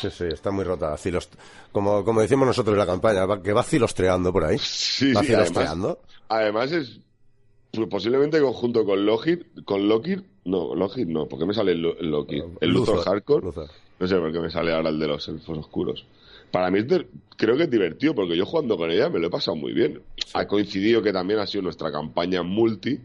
Sí, 0.00 0.10
sí, 0.10 0.24
está 0.24 0.50
muy 0.50 0.64
rota. 0.64 0.94
Cilos- 0.96 1.28
Como, 1.72 2.04
como 2.04 2.20
decimos 2.20 2.46
nosotros 2.46 2.74
en 2.74 2.78
la 2.78 2.86
campaña, 2.86 3.26
que 3.42 3.52
va 3.52 3.62
cilostreando 3.62 4.32
por 4.32 4.44
ahí. 4.44 4.58
Sí, 4.58 5.12
va 5.12 5.22
sí, 5.22 5.32
además. 5.34 5.76
Además 6.28 6.72
es 6.72 6.98
pues, 7.76 7.88
posiblemente 7.88 8.40
conjunto 8.40 8.84
con 8.84 9.04
Lockheed, 9.06 9.40
con 9.64 9.88
Lockheed, 9.88 10.20
no, 10.44 10.74
Lockheed 10.74 11.06
no, 11.06 11.26
porque 11.26 11.46
me 11.46 11.54
sale 11.54 11.72
el, 11.72 11.84
el 11.98 12.10
Lockheed, 12.10 12.42
el 12.60 12.70
Luthor, 12.70 13.04
Hardcore, 13.04 13.46
Luthor. 13.46 13.68
no 13.98 14.06
sé 14.06 14.16
por 14.16 14.32
qué 14.32 14.40
me 14.40 14.50
sale 14.50 14.72
ahora 14.72 14.90
el 14.90 14.98
de 14.98 15.06
los 15.08 15.26
elfos 15.28 15.58
oscuros. 15.58 16.04
Para 16.50 16.70
mí 16.70 16.78
es 16.80 16.88
de- 16.88 17.06
creo 17.36 17.56
que 17.56 17.64
es 17.64 17.70
divertido 17.70 18.14
porque 18.14 18.36
yo 18.36 18.46
jugando 18.46 18.76
con 18.76 18.90
ella 18.90 19.08
me 19.10 19.18
lo 19.18 19.26
he 19.26 19.30
pasado 19.30 19.56
muy 19.56 19.72
bien. 19.72 20.00
Ha 20.34 20.46
coincidido 20.46 21.02
que 21.02 21.12
también 21.12 21.40
ha 21.40 21.46
sido 21.46 21.62
nuestra 21.62 21.90
campaña 21.92 22.42
multi, 22.42 23.00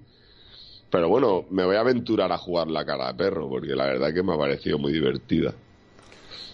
pero 0.89 1.09
bueno, 1.09 1.45
me 1.49 1.65
voy 1.65 1.75
a 1.75 1.79
aventurar 1.81 2.31
a 2.31 2.37
jugar 2.37 2.69
la 2.69 2.85
cara 2.85 3.07
de 3.07 3.13
perro 3.15 3.49
porque 3.49 3.75
la 3.75 3.85
verdad 3.85 4.13
que 4.13 4.23
me 4.23 4.33
ha 4.33 4.37
parecido 4.37 4.77
muy 4.77 4.91
divertida. 4.91 5.53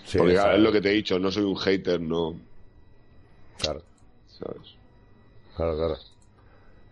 Sí, 0.06 0.18
porque 0.18 0.36
está- 0.36 0.56
es 0.56 0.62
lo 0.62 0.72
que 0.72 0.80
te 0.82 0.90
he 0.90 0.94
dicho, 0.94 1.20
no 1.20 1.32
soy 1.32 1.44
un 1.44 1.58
hater, 1.58 2.00
no, 2.00 2.40
Claro, 3.60 3.82
¿sabes? 4.40 4.76
claro, 5.56 5.76
claro. 5.76 5.98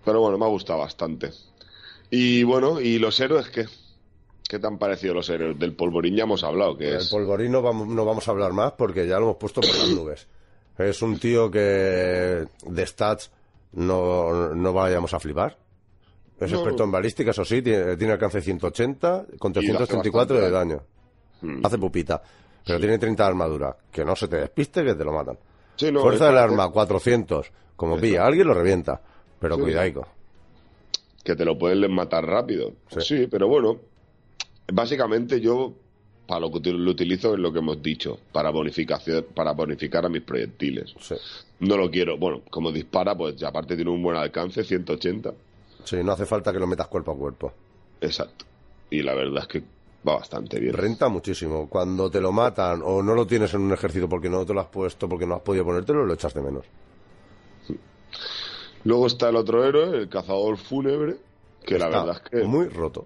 Pero 0.05 0.21
bueno, 0.21 0.37
me 0.37 0.45
ha 0.45 0.49
gustado 0.49 0.79
bastante. 0.79 1.31
Y 2.11 2.43
bueno, 2.43 2.79
¿y 2.79 2.99
los 2.99 3.19
héroes 3.19 3.49
qué? 3.49 3.65
¿Qué 4.47 4.59
te 4.59 4.67
han 4.67 4.77
parecido 4.77 5.15
los 5.15 5.29
héroes? 5.29 5.57
Del 5.57 5.75
polvorín 5.75 6.15
ya 6.15 6.23
hemos 6.23 6.43
hablado, 6.43 6.77
que 6.77 6.89
El 6.89 6.97
es... 6.97 7.09
polvorín 7.09 7.51
no 7.51 7.61
vamos, 7.61 7.87
no 7.87 8.05
vamos 8.05 8.27
a 8.27 8.31
hablar 8.31 8.53
más 8.53 8.73
porque 8.73 9.07
ya 9.07 9.17
lo 9.17 9.25
hemos 9.25 9.37
puesto 9.37 9.61
por 9.61 9.75
las 9.75 9.89
nubes. 9.89 10.27
Es 10.77 11.01
un 11.01 11.17
tío 11.17 11.49
que 11.49 11.59
de 11.59 12.85
stats 12.85 13.31
no, 13.73 14.53
no 14.53 14.73
vayamos 14.73 15.13
a 15.13 15.19
flipar. 15.19 15.57
Es 16.39 16.51
No, 16.51 16.57
experto 16.57 16.83
en 16.83 16.91
balística, 16.91 17.31
eso 17.31 17.45
sí, 17.45 17.61
tiene, 17.61 17.95
tiene 17.95 18.13
alcance 18.13 18.41
180 18.41 19.25
con 19.39 19.51
Y 19.51 19.55
le 19.55 19.59
hace 19.61 19.77
334 19.77 20.39
de 20.39 20.51
daño. 20.51 20.83
Mm. 21.41 21.65
Hace 21.65 21.77
pupita. 21.77 22.21
Pero 22.65 22.79
tiene 22.79 22.97
30 22.97 23.23
de 23.23 23.29
armadura. 23.29 23.77
Que 23.91 24.03
no 24.03 24.15
se 24.15 24.27
te 24.27 24.37
despiste, 24.37 24.83
que 24.83 24.95
te 24.95 25.03
lo 25.03 25.13
matan. 25.13 25.37
Sí, 25.75 25.91
no, 25.91 26.01
Fuerza 26.01 26.27
del 26.27 26.37
arma, 26.37 26.69
400. 26.69 27.51
Como 27.75 27.97
pilla 27.97 28.25
alguien, 28.25 28.47
lo 28.47 28.53
revienta. 28.53 29.01
Pero 29.45 29.57
Sí. 29.57 29.61
cuidaico. 29.61 30.07
Que 31.23 31.35
te 31.35 31.45
lo 31.45 31.55
pueden 31.57 31.91
matar 31.93 32.25
rápido. 32.25 32.73
Sí. 32.89 33.01
Sí. 33.01 33.27
pero 33.29 33.47
bueno, 33.47 33.77
básicamente 34.73 35.39
yo 35.39 35.73
para 36.27 36.39
lo 36.41 36.51
que 36.51 36.71
lo 36.71 36.89
utilizo 36.89 37.33
es 37.35 37.39
lo 37.39 37.53
que 37.53 37.59
hemos 37.59 37.79
dicho, 37.83 38.17
para 38.31 38.49
bonificación, 38.49 39.27
para 39.35 39.51
bonificar 39.51 40.03
a 40.05 40.09
mis 40.09 40.23
proyectiles. 40.23 40.95
Sí. 40.99 41.13
No 41.59 41.77
lo 41.77 41.91
quiero, 41.91 42.17
bueno, 42.17 42.41
como 42.49 42.71
dispara, 42.71 43.15
pues 43.15 43.41
aparte 43.43 43.75
tiene 43.75 43.91
un 43.91 44.01
buen 44.01 44.17
alcance, 44.17 44.63
180. 44.63 45.31
Sí, 45.83 45.97
no 46.03 46.13
hace 46.13 46.25
falta 46.25 46.51
que 46.51 46.57
lo 46.57 46.65
metas 46.65 46.87
cuerpo 46.87 47.11
a 47.11 47.15
cuerpo. 47.15 47.53
Exacto. 48.01 48.45
Y 48.89 49.03
la 49.03 49.13
verdad 49.13 49.43
es 49.43 49.47
que 49.47 49.59
va 50.07 50.15
bastante 50.15 50.59
bien. 50.59 50.73
Renta 50.73 51.07
muchísimo. 51.09 51.69
Cuando 51.69 52.09
te 52.09 52.19
lo 52.19 52.31
matan 52.31 52.81
o 52.83 53.03
no 53.03 53.13
lo 53.13 53.27
tienes 53.27 53.53
en 53.53 53.61
un 53.61 53.73
ejército 53.73 54.09
porque 54.09 54.29
no 54.29 54.43
te 54.43 54.53
lo 54.55 54.61
has 54.61 54.67
puesto, 54.67 55.07
porque 55.07 55.27
no 55.27 55.35
has 55.35 55.41
podido 55.41 55.63
ponértelo, 55.63 56.03
lo 56.05 56.13
echas 56.15 56.33
de 56.33 56.41
menos. 56.41 56.65
Luego 58.85 59.07
está 59.07 59.29
el 59.29 59.35
otro 59.35 59.65
héroe, 59.65 59.97
el 59.97 60.09
cazador 60.09 60.57
fúnebre, 60.57 61.17
que 61.65 61.77
la 61.77 61.87
verdad 61.89 62.21
es 62.23 62.29
que 62.29 62.43
Muy 62.45 62.67
roto. 62.69 63.05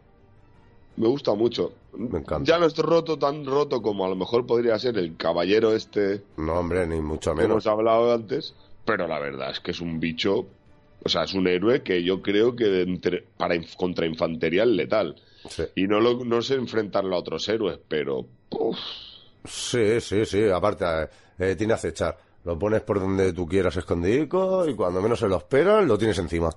me 0.97 1.07
gusta 1.07 1.33
mucho. 1.33 1.73
Me 1.93 2.19
encanta. 2.19 2.43
Ya 2.51 2.59
no 2.59 2.65
es 2.67 2.77
roto, 2.77 3.17
tan 3.17 3.45
roto 3.45 3.81
como 3.81 4.05
a 4.05 4.09
lo 4.09 4.15
mejor 4.15 4.45
podría 4.45 4.77
ser 4.77 4.97
el 4.97 5.17
caballero 5.17 5.73
este 5.73 6.21
No, 6.37 6.59
hombre, 6.59 6.85
ni 6.85 6.99
mucho 7.01 7.31
que 7.31 7.37
menos. 7.41 7.51
hemos 7.51 7.67
hablado 7.67 8.13
antes, 8.13 8.53
pero 8.85 9.07
la 9.07 9.19
verdad 9.19 9.49
es 9.51 9.59
que 9.59 9.71
es 9.71 9.81
un 9.81 9.99
bicho, 9.99 10.45
o 11.03 11.09
sea, 11.09 11.23
es 11.23 11.33
un 11.33 11.47
héroe 11.47 11.81
que 11.81 12.03
yo 12.03 12.21
creo 12.21 12.55
que 12.55 12.81
entre- 12.81 13.23
para 13.37 13.55
contra 13.77 14.05
infantería 14.05 14.63
es 14.63 14.69
letal. 14.69 15.15
Sí. 15.49 15.63
Y 15.75 15.87
no, 15.87 15.99
lo, 16.01 16.23
no 16.25 16.41
sé 16.41 16.55
enfrentarlo 16.55 17.15
a 17.15 17.19
otros 17.19 17.47
héroes, 17.47 17.79
pero... 17.87 18.25
uf, 18.49 18.77
sí, 19.45 20.01
sí, 20.01 20.25
sí. 20.25 20.43
Aparte, 20.49 20.83
eh, 20.85 21.07
eh, 21.39 21.55
tiene 21.55 21.73
acechar. 21.73 22.17
Lo 22.49 22.57
pones 22.57 22.81
por 22.81 22.99
donde 22.99 23.31
tú 23.31 23.45
quieras 23.47 23.77
escondidico 23.77 24.67
y 24.67 24.73
cuando 24.73 25.03
menos 25.03 25.19
se 25.19 25.27
lo 25.27 25.37
esperas, 25.37 25.85
lo 25.85 25.99
tienes 25.99 26.17
encima. 26.17 26.49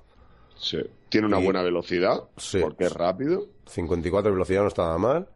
sí. 0.56 0.78
Tiene 1.10 1.27
una 1.27 1.39
Y- 1.39 1.44
buena 1.44 1.60
velocidad, 1.62 2.23
Sí. 2.39 2.60
porque 2.62 2.85
es 2.85 2.93
rápido. 2.94 3.47
54 3.66 4.31
de 4.31 4.35
velocidad 4.35 4.62
no 4.62 4.69
está 4.69 4.85
nada 4.85 4.97
mal. 4.97 5.28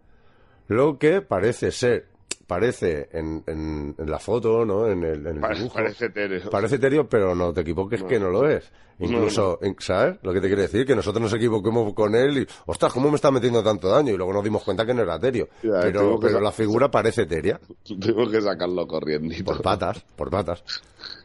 Lo 0.69 0.99
que 0.99 1.21
parece 1.21 1.71
ser, 1.73 2.07
parece 2.47 3.09
en, 3.13 3.43
en, 3.47 3.95
en 3.99 4.11
la 4.11 4.19
foto, 4.19 4.65
¿no? 4.65 4.87
En 4.89 5.03
el, 5.03 5.27
en 5.27 5.35
el 5.37 5.41
Pare- 5.41 5.57
dibujo. 5.57 5.75
parece 5.75 6.07
etéreo. 6.07 6.51
Parece 6.51 6.77
etéreo, 6.77 7.09
pero 7.09 7.35
no 7.35 7.53
te 7.53 7.63
equivoques 7.63 8.03
que 8.05 8.19
no 8.21 8.31
lo 8.31 8.49
es. 8.49 8.71
Incluso, 8.99 9.59
en- 9.63 9.77
¿sabes? 9.79 10.17
Lo 10.23 10.33
que 10.33 10.41
te 10.41 10.47
quiere 10.47 10.63
decir, 10.63 10.87
que 10.87 10.97
nosotros 10.97 11.21
nos 11.23 11.33
equivoquemos 11.35 11.93
con 11.93 12.15
él 12.15 12.39
y, 12.39 12.47
ostras, 12.67 12.93
¿cómo 12.93 13.11
me 13.11 13.17
está 13.17 13.31
metiendo 13.31 13.63
tanto 13.63 13.89
daño? 13.89 14.13
Y 14.15 14.17
luego 14.17 14.33
nos 14.33 14.43
dimos 14.45 14.63
cuenta 14.63 14.87
que 14.87 14.95
no 14.95 15.03
era 15.03 15.17
etéreo. 15.17 15.49
Ya, 15.63 15.81
pero 15.83 16.19
pero 16.21 16.41
la 16.41 16.53
figura 16.53 16.91
parece 16.91 17.23
etérea. 17.23 17.61
Tengo 17.85 18.31
que 18.31 18.41
sacarlo 18.41 18.87
corriendo. 18.87 19.35
Por 19.45 19.61
patas, 19.61 20.03
por 20.17 20.31
patas. 20.31 20.63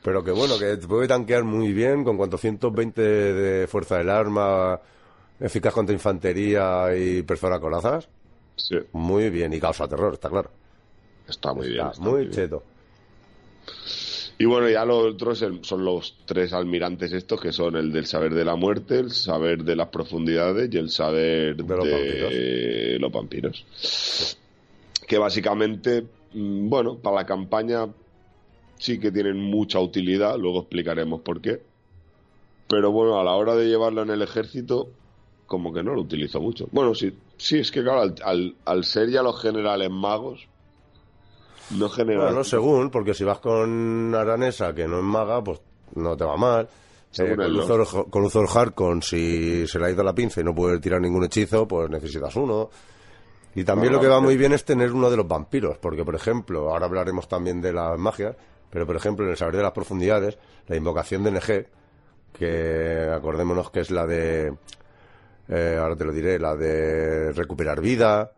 Pero 0.03 0.23
que 0.23 0.31
bueno, 0.31 0.57
que 0.59 0.77
te 0.77 0.87
puede 0.87 1.07
tanquear 1.07 1.43
muy 1.43 1.71
bien 1.71 2.03
con 2.03 2.17
420 2.17 3.01
de 3.01 3.67
fuerza 3.67 3.97
del 3.99 4.09
arma, 4.09 4.79
eficaz 5.39 5.73
contra 5.73 5.93
infantería 5.93 6.95
y 6.95 7.21
perfora 7.23 7.59
corazas. 7.59 8.09
Sí, 8.55 8.75
Muy 8.91 9.29
bien, 9.29 9.53
y 9.53 9.59
causa 9.59 9.87
terror, 9.87 10.13
está 10.13 10.29
claro. 10.29 10.51
Está 11.31 11.53
muy 11.53 11.67
bien. 11.69 11.87
Está 11.87 12.01
muy 12.01 12.29
cheto. 12.29 12.63
Y 14.37 14.45
bueno, 14.45 14.67
ya 14.69 14.85
los 14.85 15.13
otros 15.13 15.43
son 15.61 15.85
los 15.85 16.15
tres 16.25 16.51
almirantes 16.53 17.11
estos, 17.13 17.39
que 17.39 17.51
son 17.51 17.75
el 17.75 17.91
del 17.91 18.07
saber 18.07 18.33
de 18.33 18.43
la 18.43 18.55
muerte, 18.55 18.97
el 18.99 19.11
saber 19.11 19.63
de 19.63 19.75
las 19.75 19.89
profundidades 19.89 20.69
y 20.73 20.77
el 20.77 20.89
saber 20.89 21.55
De 21.57 21.63
los 21.75 21.85
de 21.85 22.97
los 22.99 23.11
vampiros. 23.11 23.65
Que 25.07 25.17
básicamente, 25.19 26.05
mm, 26.33 26.69
bueno, 26.69 26.97
para 26.97 27.17
la 27.17 27.25
campaña 27.25 27.87
sí 28.79 28.99
que 28.99 29.11
tienen 29.11 29.37
mucha 29.37 29.79
utilidad, 29.79 30.37
luego 30.39 30.61
explicaremos 30.61 31.21
por 31.21 31.39
qué. 31.39 31.61
Pero 32.67 32.91
bueno, 32.91 33.19
a 33.19 33.23
la 33.23 33.33
hora 33.33 33.53
de 33.55 33.67
llevarlo 33.67 34.01
en 34.01 34.09
el 34.09 34.23
ejército, 34.23 34.89
como 35.45 35.71
que 35.71 35.83
no 35.83 35.93
lo 35.93 36.01
utilizo 36.01 36.41
mucho. 36.41 36.67
Bueno, 36.71 36.95
sí, 36.95 37.13
sí 37.37 37.59
es 37.59 37.69
que 37.69 37.83
claro, 37.83 38.01
al, 38.01 38.15
al- 38.23 38.55
al 38.65 38.83
ser 38.85 39.09
ya 39.11 39.21
los 39.21 39.39
generales 39.39 39.91
magos, 39.91 40.47
no 41.77 41.89
generan... 41.89 42.25
Bueno, 42.25 42.43
según, 42.43 42.89
porque 42.89 43.13
si 43.13 43.23
vas 43.23 43.39
con 43.39 44.13
Aranesa, 44.15 44.73
que 44.73 44.87
no 44.87 44.97
es 44.97 45.03
maga, 45.03 45.43
pues 45.43 45.59
no 45.95 46.15
te 46.15 46.25
va 46.25 46.37
mal. 46.37 46.67
Eh, 47.17 47.35
con, 48.09 48.23
Luthor 48.23 48.47
Harkon, 48.47 49.01
si 49.01 49.67
se 49.67 49.79
le 49.79 49.87
ha 49.87 49.91
ido 49.91 50.03
la 50.03 50.15
pinza 50.15 50.39
y 50.39 50.43
no 50.43 50.55
puede 50.55 50.79
tirar 50.79 51.01
ningún 51.01 51.25
hechizo, 51.25 51.67
pues 51.67 51.89
necesitas 51.89 52.35
uno. 52.37 52.69
Y 53.53 53.65
también 53.65 53.91
No, 53.91 53.97
lo 53.97 54.01
que 54.01 54.07
va 54.07 54.21
muy 54.21 54.37
bien 54.37 54.53
es 54.53 54.63
tener 54.63 54.93
uno 54.93 55.09
de 55.09 55.17
los 55.17 55.27
vampiros, 55.27 55.77
porque 55.77 56.05
por 56.05 56.15
ejemplo, 56.15 56.69
ahora 56.69 56.85
hablaremos 56.85 57.27
también 57.27 57.59
de 57.59 57.73
las 57.73 57.99
magias, 57.99 58.35
pero 58.69 58.87
por 58.87 58.95
ejemplo, 58.95 59.25
en 59.25 59.31
el 59.31 59.37
saber 59.37 59.57
de 59.57 59.63
las 59.63 59.73
profundidades, 59.73 60.37
la 60.67 60.77
invocación 60.77 61.23
de 61.23 61.31
NG, 61.31 61.67
que 62.31 63.09
acordémonos 63.13 63.69
que 63.71 63.81
es 63.81 63.91
la 63.91 64.07
de, 64.07 64.53
eh, 65.49 65.77
ahora 65.77 65.97
te 65.97 66.05
lo 66.05 66.13
diré, 66.13 66.39
la 66.39 66.55
de 66.55 67.33
recuperar 67.33 67.81
vida, 67.81 68.31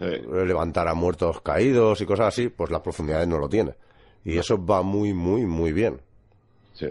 Levantar 0.00 0.88
a 0.88 0.94
muertos 0.94 1.40
caídos 1.42 2.00
y 2.00 2.06
cosas 2.06 2.28
así, 2.28 2.48
pues 2.48 2.70
las 2.70 2.80
profundidades 2.80 3.28
no 3.28 3.38
lo 3.38 3.48
tiene. 3.48 3.74
Y 4.24 4.38
eso 4.38 4.64
va 4.64 4.82
muy, 4.82 5.12
muy, 5.14 5.46
muy 5.46 5.72
bien. 5.72 6.00
Sí. 6.74 6.88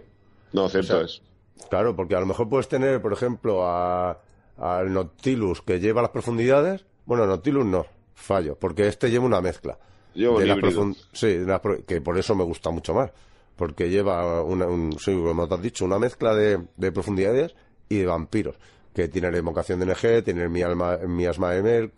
No, 0.54 0.70
cierto 0.70 0.94
O 0.94 0.98
sea, 0.98 1.06
es. 1.06 1.22
Claro, 1.70 1.96
porque 1.96 2.16
a 2.16 2.20
lo 2.20 2.26
mejor 2.26 2.48
puedes 2.50 2.68
tener, 2.68 3.02
por 3.02 3.14
ejemplo, 3.14 3.66
a- 3.66 4.20
al 4.58 4.94
Nautilus 4.94 5.62
que 5.62 5.80
lleva 5.80 6.02
las 6.02 6.12
profundidades. 6.12 6.86
Bueno, 7.06 7.26
Nautilus 7.26 7.66
no, 7.66 7.86
fallo, 8.14 8.56
porque 8.58 8.88
este 8.88 9.10
lleva 9.10 9.26
una 9.26 9.42
mezcla. 9.42 9.78
Lleva 10.14 10.36
un 10.38 10.48
las 10.48 10.98
Sí, 11.14 11.28
de 11.38 11.46
las 11.46 11.60
pro- 11.60 11.84
que 11.86 12.02
por 12.02 12.18
eso 12.18 12.36
me 12.36 12.44
gusta 12.44 12.70
mucho 12.72 12.94
más. 12.94 13.12
Porque 13.56 13.90
lleva, 13.90 14.42
una, 14.42 14.68
un, 14.68 14.98
sí, 15.00 15.12
como 15.14 15.48
te 15.48 15.54
has 15.56 15.62
dicho, 15.62 15.86
una 15.86 16.00
mezcla 16.00 16.34
de, 16.34 16.60
de 16.78 16.92
profundidades 16.92 17.56
y 17.90 17.98
de 18.00 18.06
vampiros. 18.06 18.56
Que 18.94 19.08
tiene 19.08 19.32
la 19.32 19.38
invocación 19.38 19.80
de 19.80 19.86
NG, 19.86 20.24
tiene 20.24 20.44
el 20.44 20.50
miasma, 20.50 20.98
miasma 20.98 21.52
de 21.52 21.92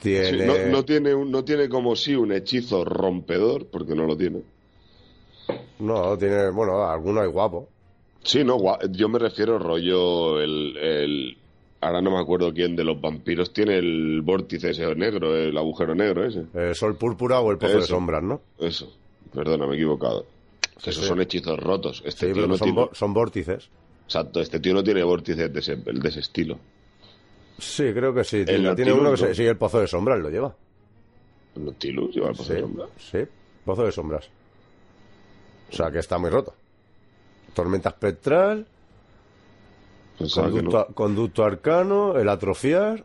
Sí, 0.00 0.16
no, 0.44 0.54
no 0.70 0.84
tiene 0.84 1.14
un- 1.14 1.30
no 1.30 1.44
tiene 1.44 1.68
como 1.68 1.96
sí 1.96 2.14
un 2.14 2.32
hechizo 2.32 2.84
rompedor, 2.84 3.66
porque 3.66 3.94
no 3.94 4.04
lo 4.06 4.16
tiene. 4.16 4.42
No, 5.80 6.16
tiene, 6.18 6.50
bueno, 6.50 6.82
alguno 6.84 7.20
hay 7.20 7.28
guapo. 7.28 7.68
Sí, 8.22 8.44
no, 8.44 8.58
gua- 8.58 8.78
yo 8.90 9.08
me 9.08 9.18
refiero 9.18 9.58
rollo 9.58 10.40
el, 10.40 10.76
el- 10.76 11.38
Ahora 11.80 12.02
no 12.02 12.10
me 12.10 12.18
acuerdo 12.18 12.52
quién 12.52 12.74
de 12.74 12.82
los 12.82 13.00
vampiros 13.00 13.52
tiene 13.52 13.78
el 13.78 14.20
vórtice 14.22 14.70
ese 14.70 14.92
negro, 14.96 15.36
el 15.36 15.56
agujero 15.56 15.94
negro 15.94 16.26
ese. 16.26 16.42
El 16.52 16.74
sol 16.74 16.96
púrpura 16.96 17.38
o 17.38 17.52
el 17.52 17.58
pozo 17.58 17.78
de 17.78 17.86
sombras, 17.86 18.20
¿no? 18.20 18.40
Eso, 18.58 18.92
perdona, 19.32 19.64
me 19.64 19.74
he 19.74 19.76
equivocado. 19.76 20.26
Sí, 20.78 20.90
Esos 20.90 21.04
sí. 21.04 21.08
son 21.08 21.20
hechizos 21.20 21.56
rotos. 21.56 22.02
Este 22.04 22.26
Sí, 22.26 22.32
tío 22.32 22.48
no 22.48 22.56
son, 22.56 22.74
tiene... 22.74 22.88
son 22.94 23.14
vórtices. 23.14 23.68
Exacto, 24.06 24.40
este 24.40 24.58
tío 24.58 24.74
no 24.74 24.82
tiene 24.82 25.04
vórtices 25.04 25.52
de 25.52 25.60
ese, 25.60 25.76
de 25.76 26.08
ese 26.08 26.18
estilo. 26.18 26.58
Sí, 27.58 27.92
creo 27.92 28.14
que 28.14 28.24
sí. 28.24 28.44
Tiene, 28.44 28.68
El 28.68 28.76
tiene 28.76 28.90
Nautilus 28.92 29.00
uno 29.00 29.10
que 29.10 29.16
se, 29.16 29.34
sí, 29.34 29.44
el 29.46 29.56
pozo 29.56 29.80
de 29.80 29.86
sombras 29.88 30.20
lo 30.20 30.30
lleva. 30.30 30.54
¿El 31.56 31.64
Nautilus 31.64 32.14
lleva 32.14 32.28
el 32.30 32.36
pozo 32.36 32.44
Sí, 32.48 32.54
de 32.54 32.60
sombra? 32.60 32.86
sí, 32.98 33.18
pozo 33.64 33.84
de 33.84 33.92
sombras. 33.92 34.28
O 35.72 35.76
sea, 35.76 35.90
que 35.90 35.98
está 35.98 36.18
muy 36.18 36.30
roto. 36.30 36.54
Tormenta 37.54 37.88
espectral, 37.90 38.66
conducto, 40.34 40.86
no. 40.88 40.94
conducto 40.94 41.44
arcano, 41.44 42.16
el 42.18 42.28
atrofiar, 42.28 43.04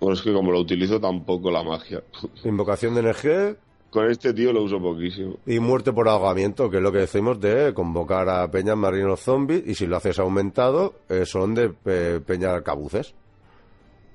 Bueno, 0.00 0.14
es 0.14 0.22
que 0.22 0.32
como 0.32 0.52
lo 0.52 0.60
utilizo 0.60 1.00
tampoco 1.00 1.50
la 1.50 1.62
magia. 1.62 2.02
invocación 2.44 2.94
de 2.94 3.00
energía 3.00 3.56
Con 3.90 4.10
este 4.10 4.34
tío 4.34 4.52
lo 4.52 4.62
uso 4.62 4.78
poquísimo. 4.80 5.36
y 5.46 5.58
muerte 5.60 5.92
por 5.92 6.08
ahogamiento, 6.08 6.68
que 6.70 6.76
es 6.78 6.82
lo 6.82 6.92
que 6.92 6.98
decimos 6.98 7.40
de 7.40 7.72
convocar 7.74 8.28
a 8.28 8.50
peñas 8.50 8.76
marinos 8.76 9.20
zombies 9.20 9.62
y 9.66 9.74
si 9.74 9.86
lo 9.86 9.96
haces 9.96 10.18
aumentado, 10.18 10.94
eh, 11.08 11.24
son 11.24 11.54
de 11.54 11.72
eh, 11.86 12.20
peñas 12.26 12.50
arcabuces. 12.52 13.14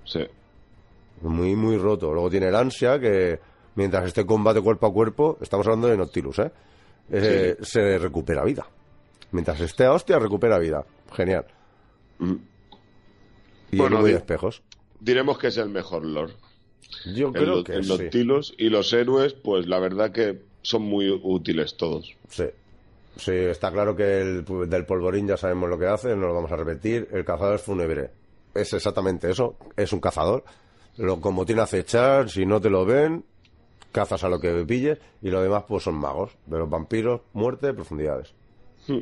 Sí. 0.10 0.22
Muy, 1.22 1.56
muy 1.56 1.77
roto. 1.77 2.11
Luego 2.14 2.30
tiene 2.30 2.48
el 2.48 2.56
ansia, 2.56 2.99
que 2.99 3.40
mientras 3.76 4.06
esté 4.07 4.22
en 4.22 4.27
combate 4.27 4.61
cuerpo 4.61 4.88
a 4.88 4.94
cuerpo, 4.94 5.38
estamos 5.41 5.68
hablando 5.68 5.88
de 5.88 5.98
Nautilus, 5.98 6.40
¿eh? 6.40 6.52
Eh, 7.11 7.57
Se 7.61 7.98
recupera 7.98 8.44
vida. 8.44 8.65
Mientras 9.31 9.60
esté 9.61 9.86
a 9.86 9.94
hostia, 9.94 10.18
recupera 10.19 10.57
vida. 10.57 10.84
Genial. 11.14 11.45
Mm. 12.19 12.36
Y 13.72 13.77
Bueno, 13.77 14.06
espejos. 14.07 14.64
Diremos 14.99 15.38
que 15.38 15.48
es 15.48 15.57
el 15.57 15.69
mejor 15.69 16.03
lore. 16.06 16.34
Yo 17.15 17.27
El, 17.27 17.34
creo 17.34 17.64
que 17.64 17.73
el 17.73 17.84
sí. 17.84 17.90
Nautilus 17.90 18.56
y 18.57 18.69
los 18.69 18.91
héroes, 18.94 19.34
pues 19.34 19.68
la 19.68 19.80
verdad 19.80 20.11
que 20.11 20.41
son 20.64 20.81
muy 20.84 21.10
útiles 21.10 21.77
todos. 21.77 22.15
sí. 22.30 22.45
Sí, 23.18 23.34
está 23.34 23.69
claro 23.69 23.98
que 23.98 24.22
el 24.22 24.45
del 24.69 24.86
polvorín 24.86 25.27
ya 25.27 25.36
sabemos 25.36 25.69
lo 25.69 25.77
que 25.77 25.88
hace, 25.88 26.15
no 26.15 26.27
lo 26.27 26.34
vamos 26.36 26.52
a 26.53 26.56
repetir. 26.56 27.10
El 27.11 27.26
cazador 27.26 27.60
fúnebre 27.60 28.11
es 28.61 28.73
exactamente 28.73 29.30
eso, 29.30 29.56
es 29.76 29.91
un 29.94 29.99
cazador. 29.99 30.44
Lo, 30.98 31.22
como 31.22 31.45
tiene 31.45 31.61
acechar, 31.61 32.30
si 32.30 32.45
no 32.45 32.60
te 32.60 32.69
lo 32.69 32.86
ven, 32.86 33.23
cazas 33.91 34.23
a 34.23 34.30
lo 34.30 34.40
que 34.40 34.65
pilles 34.65 34.99
y 35.22 35.30
lo 35.30 35.41
demás 35.41 35.64
pues 35.68 35.84
son 35.84 35.95
magos. 35.95 36.31
De 36.45 36.57
los 36.57 36.69
vampiros, 36.69 37.22
muerte, 37.34 37.73
profundidades. 37.73 38.34
Hmm. 38.88 38.99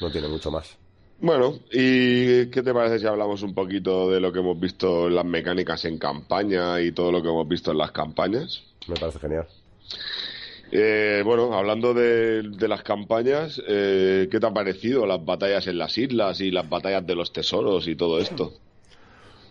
No 0.00 0.10
tiene 0.10 0.28
mucho 0.28 0.50
más. 0.50 0.76
Bueno, 1.20 1.54
¿y 1.70 2.46
qué 2.46 2.62
te 2.64 2.74
parece 2.74 2.98
si 2.98 3.06
hablamos 3.06 3.42
un 3.42 3.54
poquito 3.54 4.10
de 4.10 4.18
lo 4.18 4.32
que 4.32 4.40
hemos 4.40 4.58
visto 4.58 5.06
en 5.06 5.14
las 5.14 5.24
mecánicas 5.24 5.84
en 5.84 5.96
campaña 5.96 6.80
y 6.80 6.90
todo 6.90 7.12
lo 7.12 7.22
que 7.22 7.28
hemos 7.28 7.46
visto 7.46 7.70
en 7.70 7.78
las 7.78 7.92
campañas? 7.92 8.64
Me 8.88 8.96
parece 8.96 9.20
genial. 9.20 9.46
Eh, 10.72 11.22
bueno, 11.24 11.52
hablando 11.52 11.94
de, 11.94 12.42
de 12.42 12.66
las 12.66 12.82
campañas, 12.82 13.62
eh, 13.68 14.26
¿qué 14.30 14.40
te 14.40 14.46
ha 14.46 14.52
parecido 14.52 15.06
las 15.06 15.24
batallas 15.24 15.66
en 15.68 15.78
las 15.78 15.96
islas 15.96 16.40
y 16.40 16.50
las 16.50 16.68
batallas 16.68 17.06
de 17.06 17.14
los 17.14 17.32
tesoros 17.32 17.86
y 17.86 17.94
todo 17.94 18.18
esto? 18.18 18.54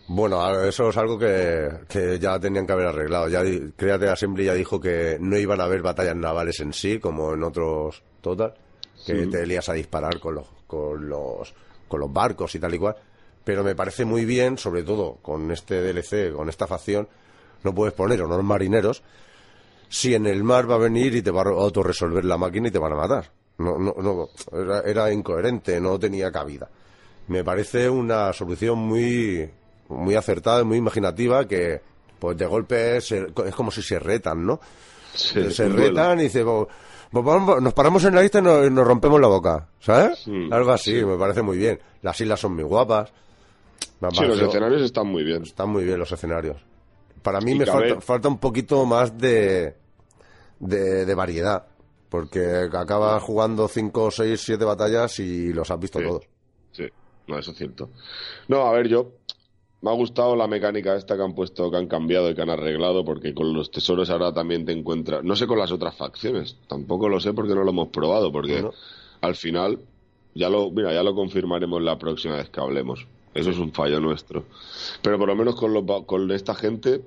Bueno, 0.08 0.62
eso 0.64 0.90
es 0.90 0.96
algo 0.96 1.18
que, 1.18 1.68
que 1.88 2.18
ya 2.18 2.38
tenían 2.38 2.66
que 2.66 2.72
haber 2.72 2.88
arreglado. 2.88 3.28
Ya 3.28 3.42
Create 3.76 4.08
Assembly 4.08 4.44
ya 4.44 4.54
dijo 4.54 4.80
que 4.80 5.16
no 5.20 5.38
iban 5.38 5.60
a 5.60 5.64
haber 5.64 5.80
batallas 5.80 6.16
navales 6.16 6.60
en 6.60 6.72
sí, 6.72 6.98
como 6.98 7.34
en 7.34 7.42
otros 7.42 8.02
Total, 8.20 8.54
que 9.04 9.26
te 9.26 9.44
lías 9.44 9.68
a 9.68 9.72
disparar 9.72 10.20
con 10.20 10.36
los, 10.36 10.46
con 10.68 11.08
los 11.08 11.52
con 11.88 12.00
los 12.00 12.12
barcos 12.12 12.54
y 12.54 12.58
tal 12.58 12.72
y 12.74 12.78
cual. 12.78 12.96
Pero 13.44 13.64
me 13.64 13.74
parece 13.74 14.04
muy 14.04 14.24
bien, 14.24 14.56
sobre 14.56 14.82
todo 14.82 15.18
con 15.20 15.50
este 15.50 15.82
DLC, 15.82 16.32
con 16.32 16.48
esta 16.48 16.66
facción, 16.66 17.08
no 17.64 17.74
puedes 17.74 17.92
poner 17.92 18.22
unos 18.22 18.42
marineros 18.42 19.02
si 19.88 20.14
en 20.14 20.26
el 20.26 20.42
mar 20.42 20.70
va 20.70 20.76
a 20.76 20.78
venir 20.78 21.14
y 21.16 21.20
te 21.20 21.30
va 21.30 21.42
a 21.42 21.48
autorresolver 21.48 22.24
la 22.24 22.38
máquina 22.38 22.68
y 22.68 22.70
te 22.70 22.78
van 22.78 22.92
a 22.92 22.96
matar. 22.96 23.30
No, 23.58 23.76
no, 23.76 23.94
no, 24.00 24.28
era, 24.52 24.80
era 24.80 25.12
incoherente, 25.12 25.78
no 25.80 25.98
tenía 25.98 26.32
cabida. 26.32 26.70
Me 27.28 27.44
parece 27.44 27.90
una 27.90 28.32
solución 28.32 28.78
muy, 28.78 29.50
muy 29.92 30.14
acertada 30.14 30.60
y 30.62 30.64
muy 30.64 30.78
imaginativa 30.78 31.46
que, 31.46 31.80
pues 32.18 32.36
de 32.36 32.46
golpe 32.46 33.00
se- 33.00 33.26
es 33.46 33.54
como 33.54 33.70
si 33.70 33.82
se 33.82 33.98
retan, 33.98 34.44
¿no? 34.46 34.60
Sí, 35.14 35.50
se 35.50 35.68
retan 35.68 36.20
y 36.20 36.24
dice, 36.24 36.44
"Pues, 36.44 36.66
pues 37.10 37.24
vamos- 37.24 37.60
nos 37.60 37.74
paramos 37.74 38.02
en 38.04 38.14
la 38.14 38.22
lista 38.22 38.38
y 38.38 38.42
nos, 38.42 38.86
rompemos 38.86 39.20
la 39.20 39.28
boca, 39.28 39.68
¿sabes? 39.80 40.26
Algo 40.50 40.70
así, 40.72 41.04
me 41.04 41.16
parece 41.16 41.42
muy 41.42 41.58
bien. 41.58 41.78
Las 42.02 42.20
islas 42.20 42.40
son 42.40 42.54
muy 42.54 42.64
guapas. 42.64 43.12
Sí, 44.10 44.24
los 44.24 44.40
escenarios 44.40 44.82
están 44.82 45.06
muy 45.06 45.22
bien. 45.22 45.42
están 45.42 45.68
muy 45.68 45.84
bien 45.84 45.98
los 45.98 46.10
escenarios. 46.10 46.56
Para 47.22 47.40
mí 47.40 47.52
Y 47.52 47.54
me 47.56 47.66
falta, 47.66 48.00
falta 48.00 48.28
un 48.28 48.38
poquito 48.38 48.84
más 48.84 49.16
de, 49.16 49.76
de, 50.58 51.04
de 51.06 51.14
variedad. 51.14 51.66
Porque 52.08 52.68
acabas 52.72 53.22
jugando 53.22 53.68
5, 53.68 54.10
6, 54.10 54.40
7 54.40 54.64
batallas 54.64 55.18
y 55.20 55.52
los 55.52 55.70
has 55.70 55.78
visto 55.78 55.98
todos. 56.00 56.24
Sí, 56.72 56.84
no, 57.26 57.38
eso 57.38 57.52
es 57.52 57.56
cierto. 57.56 57.88
No, 58.48 58.66
a 58.66 58.72
ver, 58.72 58.88
yo 58.88 59.12
me 59.82 59.90
ha 59.90 59.94
gustado 59.94 60.36
la 60.36 60.46
mecánica 60.46 60.96
esta 60.96 61.16
que 61.16 61.22
han 61.22 61.34
puesto, 61.34 61.70
que 61.70 61.76
han 61.76 61.88
cambiado 61.88 62.30
y 62.30 62.34
que 62.34 62.42
han 62.42 62.50
arreglado, 62.50 63.04
porque 63.04 63.34
con 63.34 63.52
los 63.52 63.70
tesoros 63.70 64.10
ahora 64.10 64.32
también 64.32 64.64
te 64.64 64.72
encuentras. 64.72 65.24
No 65.24 65.34
sé 65.34 65.46
con 65.48 65.58
las 65.58 65.72
otras 65.72 65.96
facciones, 65.96 66.56
tampoco 66.68 67.08
lo 67.08 67.18
sé 67.18 67.32
porque 67.32 67.54
no 67.54 67.64
lo 67.64 67.70
hemos 67.70 67.88
probado, 67.88 68.30
porque 68.30 68.64
al 69.20 69.34
final 69.34 69.80
ya 70.34 70.48
lo, 70.48 70.70
mira, 70.70 70.94
ya 70.94 71.02
lo 71.02 71.14
confirmaremos 71.16 71.82
la 71.82 71.98
próxima 71.98 72.36
vez 72.36 72.48
que 72.48 72.60
hablemos. 72.60 73.06
Eso 73.34 73.50
es 73.50 73.58
un 73.58 73.72
fallo 73.72 73.98
nuestro. 73.98 74.44
Pero 75.02 75.18
por 75.18 75.28
lo 75.28 75.34
menos 75.34 75.56
con, 75.56 75.72
los 75.72 75.84
con 76.04 76.30
esta 76.30 76.54
gente 76.54 77.02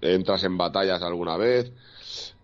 entras 0.00 0.44
en 0.44 0.56
batallas 0.56 1.02
alguna 1.02 1.36
vez. 1.36 1.72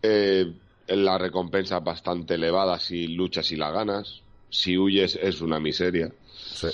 Eh, 0.03 0.53
la 0.89 1.17
recompensa 1.17 1.79
es 1.79 1.85
bastante 1.85 2.35
elevada 2.35 2.81
si 2.81 3.07
luchas 3.07 3.53
y 3.53 3.57
la 3.57 3.71
ganas. 3.71 4.23
Si 4.49 4.77
huyes 4.77 5.17
es 5.23 5.41
una 5.43 5.61
miseria. 5.61 6.13
Sí. 6.35 6.69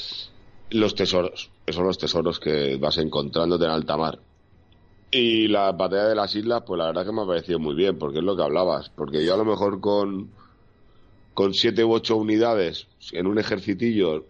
Los 0.71 0.95
tesoros, 0.95 1.51
esos 1.67 1.77
son 1.77 1.87
los 1.87 1.99
tesoros 1.99 2.41
que 2.41 2.77
vas 2.77 2.99
encontrándote 2.99 3.65
en 3.65 3.71
alta 3.71 3.97
mar. 3.97 4.19
Y 5.11 5.49
la 5.49 5.73
batalla 5.73 6.09
de 6.09 6.15
las 6.15 6.35
islas, 6.35 6.63
pues 6.67 6.79
la 6.79 6.87
verdad 6.87 7.07
que 7.07 7.13
me 7.13 7.23
ha 7.23 7.27
parecido 7.27 7.59
muy 7.59 7.75
bien, 7.75 7.99
porque 7.99 8.19
es 8.19 8.25
lo 8.25 8.37
que 8.37 8.43
hablabas. 8.43 8.91
Porque 8.91 9.25
yo 9.25 9.35
a 9.35 9.37
lo 9.37 9.45
mejor 9.45 9.81
con, 9.81 10.29
con 11.35 11.55
siete 11.55 11.85
u 11.85 11.93
ocho 11.93 12.17
unidades 12.17 12.89
en 13.13 13.27
un 13.27 13.39
ejercitillo 13.39 14.25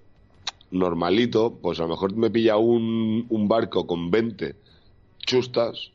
normalito, 0.70 1.58
pues 1.62 1.78
a 1.80 1.84
lo 1.84 1.88
mejor 1.88 2.14
me 2.14 2.30
pilla 2.30 2.56
un, 2.56 3.26
un 3.28 3.48
barco 3.48 3.86
con 3.86 4.10
20 4.10 4.56
chustas, 5.18 5.90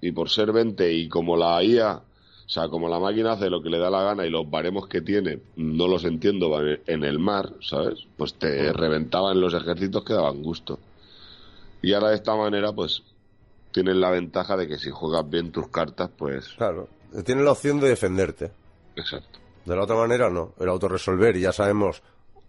y 0.00 0.12
por 0.12 0.30
ser 0.30 0.52
20 0.52 0.92
y 0.92 1.08
como 1.08 1.36
la 1.36 1.62
IA, 1.62 2.02
o 2.50 2.52
sea, 2.52 2.68
como 2.68 2.88
la 2.88 2.98
máquina 2.98 3.34
hace 3.34 3.48
lo 3.48 3.62
que 3.62 3.70
le 3.70 3.78
da 3.78 3.90
la 3.90 4.02
gana 4.02 4.26
y 4.26 4.30
los 4.30 4.50
baremos 4.50 4.88
que 4.88 5.02
tiene 5.02 5.38
no 5.54 5.86
los 5.86 6.04
entiendo 6.04 6.50
en 6.84 7.04
el 7.04 7.20
mar, 7.20 7.52
¿sabes? 7.60 8.00
Pues 8.16 8.34
te 8.34 8.72
reventaban 8.72 9.40
los 9.40 9.54
ejércitos 9.54 10.02
que 10.04 10.14
daban 10.14 10.42
gusto. 10.42 10.80
Y 11.80 11.92
ahora 11.92 12.08
de 12.08 12.16
esta 12.16 12.34
manera, 12.34 12.72
pues 12.72 13.04
tienes 13.70 13.94
la 13.94 14.10
ventaja 14.10 14.56
de 14.56 14.66
que 14.66 14.78
si 14.78 14.90
juegas 14.90 15.30
bien 15.30 15.52
tus 15.52 15.68
cartas, 15.68 16.10
pues... 16.18 16.48
Claro. 16.56 16.88
Tienes 17.24 17.44
la 17.44 17.52
opción 17.52 17.78
de 17.78 17.88
defenderte. 17.88 18.50
Exacto. 18.96 19.38
De 19.64 19.76
la 19.76 19.84
otra 19.84 19.94
manera, 19.94 20.28
no. 20.28 20.52
El 20.58 20.70
autorresolver, 20.70 21.36
y 21.36 21.42
ya 21.42 21.52
sabemos, 21.52 22.02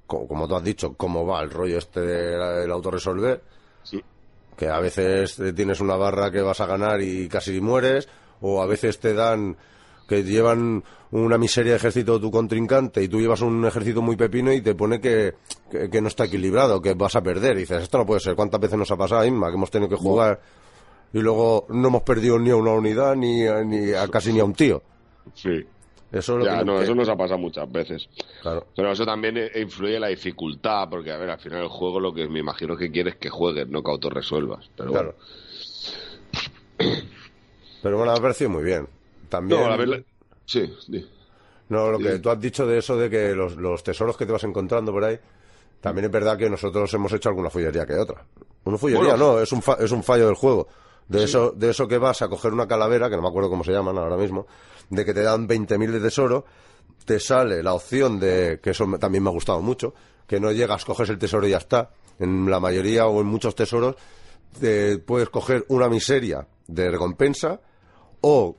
co- 0.08 0.28
como, 0.28 0.48
tú 0.48 0.56
has 0.56 0.64
dicho, 0.64 0.96
cómo 0.96 1.28
va 1.28 1.44
el 1.44 1.52
rollo 1.52 1.78
este 1.78 2.02
del 2.02 2.72
autorresolver. 2.72 3.40
Sí. 3.84 4.02
Que 4.58 4.68
a 4.68 4.80
veces 4.80 5.40
eh, 5.40 5.54
tienes 5.54 5.80
una 5.80 5.96
barra 5.96 6.32
que 6.32 6.42
vas 6.42 6.60
a 6.60 6.66
ganar 6.66 7.02
y 7.04 7.30
casi 7.30 7.62
mueres, 7.62 8.10
o 8.42 8.64
a 8.64 8.66
veces 8.66 9.00
te 9.00 9.14
dan 9.14 9.56
que 10.12 10.24
llevan 10.26 10.84
una 11.12 11.38
miseria 11.38 11.72
de 11.72 11.78
ejército 11.78 12.20
tu 12.20 12.30
contrincante 12.30 13.02
y 13.02 13.08
tú 13.08 13.22
llevas 13.22 13.40
un 13.42 13.66
ejército 13.66 14.02
muy 14.02 14.18
pepino 14.18 14.52
y 14.52 14.60
te 14.62 14.76
pone 14.76 15.00
que, 15.00 15.36
que, 15.72 15.90
que 15.90 16.02
no 16.02 16.10
está 16.10 16.26
equilibrado, 16.26 16.82
que 16.82 16.94
vas 16.96 17.16
a 17.16 17.22
perder. 17.24 17.56
Y 17.56 17.62
dices, 17.62 17.84
esto 17.84 17.98
no 17.98 18.06
puede 18.06 18.20
ser. 18.20 18.36
¿Cuántas 18.36 18.60
veces 18.60 18.78
nos 18.78 18.92
ha 18.92 18.98
pasado, 18.98 19.24
Inma, 19.26 19.48
que 19.50 19.56
hemos 19.56 19.72
tenido 19.72 19.90
que 19.90 19.96
jugar 19.96 20.42
y 21.14 21.20
luego 21.20 21.66
no 21.70 21.88
hemos 21.88 22.04
perdido 22.04 22.38
ni 22.38 22.50
a 22.50 22.56
una 22.58 22.72
unidad 22.72 23.16
ni, 23.16 23.46
a- 23.48 23.64
ni 23.64 23.94
a 23.94 24.06
casi 24.10 24.34
ni 24.34 24.40
a 24.42 24.44
un 24.44 24.54
tío? 24.54 24.82
Sí. 25.34 25.66
Eso, 26.12 26.34
es 26.34 26.40
lo 26.40 26.46
Ya, 26.46 26.60
que- 26.60 26.66
no, 26.66 26.78
que- 26.78 26.84
eso 26.84 26.94
nos 26.96 27.08
ha 27.08 27.16
pasado 27.16 27.40
muchas 27.40 27.72
veces. 27.72 28.10
Claro. 28.42 28.68
Pero 28.76 28.92
eso 28.92 29.06
también 29.06 29.38
eh, 29.38 29.50
influye 29.62 29.96
en 29.96 30.02
la 30.02 30.08
dificultad, 30.10 30.90
porque 30.90 31.10
a 31.12 31.18
ver, 31.18 31.30
al 31.30 31.40
final 31.40 31.62
el 31.64 31.70
juego 31.70 32.02
lo 32.02 32.14
que 32.14 32.28
me 32.28 32.40
imagino 32.40 32.76
que 32.76 32.92
quieres 32.92 33.16
que 33.16 33.30
juegues, 33.30 33.66
no 33.70 33.82
que 33.82 33.92
autorresuelvas. 33.92 34.70
Pero 34.76 34.92
Claro. 34.92 35.16
bueno. 35.16 36.92
Pero 37.82 37.98
bueno, 37.98 38.12
me 38.12 38.18
ha 38.18 38.22
parecido 38.22 38.50
muy 38.50 38.64
bien. 38.64 38.88
También. 39.32 39.62
No, 39.62 39.70
la 39.70 39.78
verdad. 39.78 40.04
Sí, 40.46 40.72
di. 40.90 41.10
No, 41.70 41.90
lo 41.90 41.98
Sí. 42.00 42.04
que 42.04 42.20
tú 42.20 42.30
has 42.30 42.40
dicho 42.40 42.68
de 42.68 42.78
eso 42.80 42.98
de 42.98 43.10
que 43.10 43.34
los, 43.34 43.56
los 43.56 43.82
tesoros 43.82 44.18
que 44.18 44.26
te 44.26 44.34
vas 44.34 44.44
encontrando 44.44 44.92
por 44.92 45.06
ahí, 45.06 45.18
también 45.80 46.06
es 46.06 46.12
verdad 46.12 46.38
que 46.38 46.50
nosotros 46.50 46.94
hemos 46.94 47.14
hecho 47.14 47.30
alguna 47.30 47.50
follería 47.50 47.86
que 47.86 47.94
otra. 47.96 48.26
Una 48.66 48.78
follería, 48.78 49.12
Bueno. 49.16 49.34
no, 49.36 49.40
es 49.40 49.52
un, 49.54 49.62
fa- 49.62 49.78
es 49.80 49.90
un 49.92 50.04
fallo 50.04 50.26
del 50.28 50.36
juego. 50.36 50.68
De, 51.08 51.24
eso, 51.24 51.52
de 51.56 51.70
eso 51.72 51.88
que 51.88 51.98
vas 51.98 52.22
a 52.22 52.28
coger 52.28 52.52
una 52.54 52.68
calavera, 52.68 53.10
que 53.10 53.16
no 53.16 53.22
me 53.22 53.30
acuerdo 53.30 53.50
cómo 53.50 53.64
se 53.64 53.72
llaman 53.72 53.98
ahora 53.98 54.18
mismo, 54.18 54.46
de 54.90 55.04
que 55.06 55.14
te 55.14 55.22
dan 55.24 55.48
20.000 55.48 55.92
de 55.92 56.00
tesoro, 56.02 56.46
te 57.06 57.20
sale 57.20 57.64
la 57.64 57.74
opción 57.74 58.20
de, 58.20 58.60
que 58.62 58.70
eso 58.72 58.86
también 59.00 59.24
me 59.24 59.30
ha 59.30 59.34
gustado 59.34 59.62
mucho, 59.62 59.94
que 60.28 60.40
no 60.40 60.52
llegas, 60.52 60.86
coges 60.86 61.10
el 61.10 61.18
tesoro 61.18 61.48
y 61.48 61.52
ya 61.52 61.58
está. 61.58 61.90
En 62.20 62.50
la 62.52 62.60
mayoría 62.60 63.08
o 63.08 63.20
en 63.22 63.28
muchos 63.28 63.56
tesoros 63.56 63.96
te 64.60 64.98
puedes 65.00 65.30
coger 65.30 65.66
una 65.70 65.88
miseria 65.90 66.46
de 66.68 66.92
recompensa 66.92 67.60
o 68.22 68.56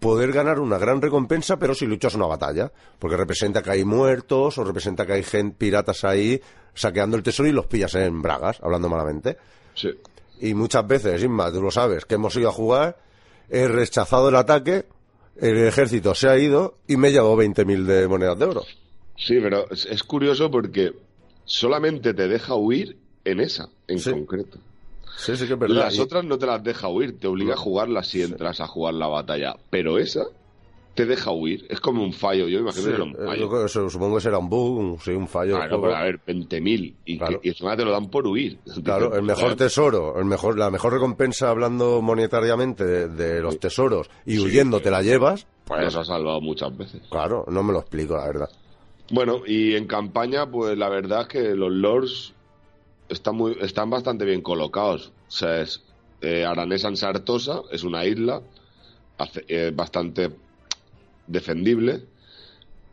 poder 0.00 0.32
ganar 0.32 0.58
una 0.58 0.78
gran 0.78 1.02
recompensa, 1.02 1.58
pero 1.58 1.74
si 1.74 1.86
luchas 1.86 2.14
una 2.14 2.26
batalla, 2.26 2.72
porque 2.98 3.16
representa 3.16 3.62
que 3.62 3.70
hay 3.70 3.84
muertos 3.84 4.56
o 4.58 4.64
representa 4.64 5.06
que 5.06 5.12
hay 5.14 5.22
gente, 5.22 5.56
piratas 5.58 6.04
ahí 6.04 6.40
saqueando 6.74 7.16
el 7.16 7.22
tesoro 7.22 7.48
y 7.48 7.52
los 7.52 7.66
pillas 7.66 7.94
en 7.94 8.22
bragas, 8.22 8.58
hablando 8.62 8.88
malamente. 8.88 9.36
Sí. 9.74 9.90
Y 10.40 10.54
muchas 10.54 10.86
veces, 10.86 11.22
Inma, 11.22 11.50
tú 11.52 11.62
lo 11.62 11.70
sabes, 11.70 12.04
que 12.04 12.14
hemos 12.16 12.36
ido 12.36 12.48
a 12.48 12.52
jugar, 12.52 12.98
he 13.48 13.68
rechazado 13.68 14.28
el 14.28 14.36
ataque, 14.36 14.86
el 15.36 15.58
ejército 15.66 16.14
se 16.14 16.28
ha 16.28 16.38
ido 16.38 16.78
y 16.86 16.96
me 16.96 17.08
he 17.08 17.12
llevado 17.12 17.36
20.000 17.36 17.84
de 17.84 18.08
monedas 18.08 18.38
de 18.38 18.44
oro. 18.46 18.62
Sí, 19.16 19.38
pero 19.40 19.70
es, 19.70 20.02
curioso 20.02 20.50
porque 20.50 20.92
solamente 21.44 22.12
te 22.12 22.28
deja 22.28 22.54
huir 22.54 22.96
en 23.24 23.40
esa, 23.40 23.68
en 23.88 23.98
Sí. 23.98 24.10
concreto. 24.10 24.58
Sí, 25.16 25.36
sí 25.36 25.46
que 25.46 25.54
es 25.54 25.58
verdad. 25.58 25.76
Las 25.76 25.96
Y- 25.96 26.00
otras 26.00 26.24
no 26.24 26.38
te 26.38 26.46
las 26.46 26.62
deja 26.62 26.88
huir, 26.88 27.18
te 27.18 27.26
obliga 27.26 27.54
a 27.54 27.56
jugarlas 27.56 28.06
si 28.08 28.22
entras 28.22 28.60
a 28.60 28.66
jugar 28.66 28.94
la 28.94 29.06
batalla. 29.06 29.56
Pero 29.70 29.98
esa 29.98 30.24
te 30.94 31.04
deja 31.06 31.30
huir. 31.30 31.66
Es 31.68 31.78
como 31.80 32.02
un 32.02 32.12
fallo, 32.12 32.48
yo 32.48 32.56
me 32.58 32.62
imagino 32.70 32.82
sí, 32.84 32.88
que 32.88 32.94
era 32.94 33.04
un 33.04 33.10
eh, 33.10 33.26
fallo. 33.26 33.68
supongo 33.90 34.16
que 34.16 34.22
será 34.22 34.38
un 34.38 34.48
bug, 34.48 34.78
un, 34.78 34.98
sí, 34.98 35.10
un 35.10 35.28
fallo. 35.28 35.56
Claro, 35.56 35.80
pero 35.82 35.94
a 35.96 36.02
ver, 36.04 36.20
20.000 36.26 36.94
y, 37.04 37.18
Claro. 37.18 37.40
que- 37.40 37.48
y 37.48 37.50
encima 37.50 37.76
te 37.76 37.84
lo 37.84 37.90
dan 37.92 38.08
por 38.08 38.26
huir. 38.26 38.58
Claro, 38.84 39.14
el 39.14 39.22
mejor 39.22 39.56
tesoro, 39.56 40.18
el 40.18 40.24
mejor, 40.24 40.58
la 40.58 40.70
mejor 40.70 40.92
recompensa 40.94 41.50
hablando 41.50 42.00
monetariamente 42.02 42.84
de, 42.84 43.08
de 43.08 43.40
los 43.42 43.58
tesoros 43.60 44.08
y 44.24 44.38
huyendo 44.38 44.80
te 44.80 44.90
la 44.90 45.02
llevas, 45.02 45.46
Pues 45.66 45.82
nos 45.82 45.96
ha 45.96 46.04
salvado 46.04 46.40
muchas 46.40 46.74
veces. 46.76 47.02
claro, 47.10 47.44
no 47.48 47.62
me 47.62 47.72
lo 47.74 47.80
explico, 47.80 48.16
la 48.16 48.26
verdad. 48.26 48.48
Bueno, 49.10 49.42
y 49.46 49.74
en 49.76 49.86
campaña, 49.86 50.50
pues 50.50 50.76
la 50.78 50.88
verdad 50.88 51.22
es 51.22 51.28
que 51.28 51.54
los 51.54 51.70
lords 51.70 52.32
están, 53.08 53.36
muy, 53.36 53.56
están 53.60 53.90
bastante 53.90 54.24
bien 54.24 54.42
colocados. 54.42 55.08
O 55.08 55.30
sea, 55.30 55.60
es 55.60 55.84
eh, 56.20 56.44
Aranesa 56.44 56.88
en 56.88 56.96
Sartosa, 56.96 57.62
es 57.70 57.84
una 57.84 58.04
isla 58.04 58.42
hace- 59.18 59.44
eh, 59.48 59.72
bastante 59.74 60.30
defendible. 61.26 62.08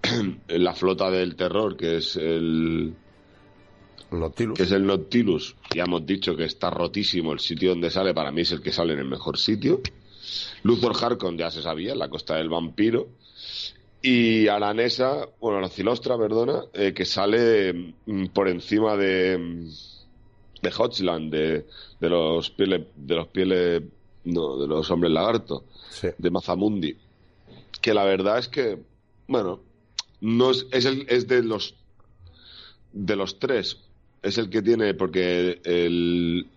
la 0.48 0.74
flota 0.74 1.10
del 1.10 1.36
terror, 1.36 1.78
que 1.78 1.98
es 1.98 2.16
el 2.18 2.96
Nautilus. 4.12 4.58
que 4.58 4.64
es 4.64 4.72
el 4.72 4.86
Nautilus, 4.86 5.56
ya 5.74 5.84
hemos 5.86 6.06
dicho 6.06 6.36
que 6.36 6.44
está 6.46 6.70
rotísimo 6.70 7.32
el 7.34 7.40
sitio 7.40 7.70
donde 7.70 7.90
sale, 7.90 8.14
para 8.14 8.32
mí 8.32 8.42
es 8.42 8.52
el 8.52 8.62
que 8.62 8.72
sale 8.72 8.94
en 8.94 9.00
el 9.00 9.08
mejor 9.08 9.38
sitio. 9.38 9.82
Luthor 10.64 10.94
Harkon 11.02 11.38
ya 11.38 11.52
se 11.52 11.62
sabía, 11.62 11.96
la 11.96 12.10
costa 12.10 12.36
del 12.36 12.50
vampiro. 12.50 13.08
Y 14.02 14.48
Aranesa, 14.50 15.30
bueno, 15.40 15.62
la 15.62 15.70
Cilostra, 15.70 16.18
perdona, 16.18 16.66
eh, 16.74 16.94
que 16.94 17.06
sale 17.06 17.96
mm, 18.06 18.28
por 18.34 18.50
encima 18.50 18.98
de, 18.98 19.38
mm, 19.38 19.70
de 20.64 20.72
Hodgland, 20.76 21.32
de, 21.32 21.66
de 22.00 22.10
los 22.10 22.50
pieles, 22.50 22.82
de 22.96 23.16
los 23.16 23.28
pieles, 23.28 23.84
no, 24.24 24.58
de 24.58 24.68
los 24.68 24.90
hombres 24.90 25.12
lagarto, 25.12 25.66
Sí. 25.90 26.08
de 26.18 26.32
Mazamundi. 26.32 26.98
Que 27.82 27.94
la 27.94 28.06
verdad 28.06 28.40
es 28.40 28.48
que, 28.48 28.80
bueno, 29.28 29.60
no 30.22 30.52
es, 30.52 30.66
es, 30.72 30.86
el, 30.86 31.06
es 31.10 31.28
de 31.28 31.44
los 31.44 31.76
de 32.94 33.16
los 33.16 33.40
tres 33.40 33.78
es 34.22 34.38
el 34.38 34.50
que 34.50 34.62
tiene 34.62 34.94
porque 34.94 35.60
el 35.66 36.48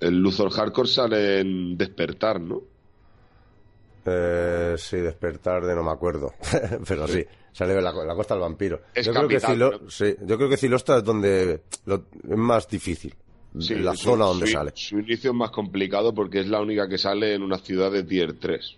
el 0.00 0.14
Luthor 0.20 0.50
Hardcore 0.50 0.86
sale 0.88 1.40
en 1.40 1.76
Despertar, 1.76 2.40
¿no? 2.40 2.62
Eh, 4.04 4.74
sí, 4.78 4.96
despertar 4.98 5.64
de 5.66 5.74
no 5.74 5.82
me 5.82 5.90
acuerdo, 5.90 6.32
pero 6.88 7.06
sí, 7.08 7.24
sale 7.52 7.74
de 7.74 7.82
la, 7.82 7.92
la 7.92 8.14
costa 8.14 8.34
del 8.34 8.42
vampiro. 8.42 8.80
Es 8.94 9.04
yo, 9.06 9.12
creo 9.12 9.28
que 9.28 9.40
Cilo- 9.40 9.80
sí, 9.90 10.14
yo 10.24 10.36
creo 10.36 10.48
que 10.48 10.56
Cilostra 10.56 10.98
es 10.98 11.04
donde 11.04 11.62
lo- 11.86 12.04
es 12.22 12.36
más 12.36 12.68
difícil, 12.68 13.14
la 13.54 13.94
su- 13.94 14.10
zona 14.10 14.24
donde 14.26 14.46
su- 14.46 14.52
sale. 14.52 14.72
Su 14.74 14.98
inicio 14.98 15.30
es 15.30 15.36
más 15.36 15.50
complicado 15.50 16.14
porque 16.14 16.40
es 16.40 16.48
la 16.48 16.60
única 16.60 16.88
que 16.88 16.98
sale 16.98 17.34
en 17.34 17.42
una 17.42 17.58
ciudad 17.58 17.90
de 17.90 18.02
tier 18.04 18.34
3. 18.38 18.76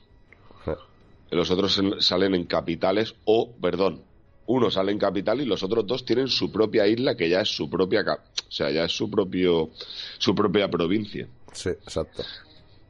Los 1.30 1.51
otros 1.51 1.78
en- 1.78 2.01
salen 2.02 2.34
en 2.34 2.44
capitales 2.44 3.14
o, 3.24 3.52
perdón, 3.60 4.02
uno 4.47 4.68
sale 4.70 4.90
en 4.90 4.98
capital 4.98 5.40
y 5.40 5.44
los 5.44 5.62
otros 5.62 5.86
dos 5.86 6.05
tienen 6.05 6.26
su 6.26 6.51
propia 6.51 6.88
isla 6.88 7.14
que 7.16 7.28
ya 7.28 7.40
es 7.42 7.48
su 7.55 7.70
propia, 7.70 8.01
o 8.02 8.51
sea, 8.51 8.68
ya 8.70 8.84
es 8.84 8.92
su 8.92 9.09
propio 9.09 9.70
su 10.18 10.34
propia 10.34 10.68
provincia. 10.68 11.28
Sí, 11.52 11.68
exacto. 11.70 12.24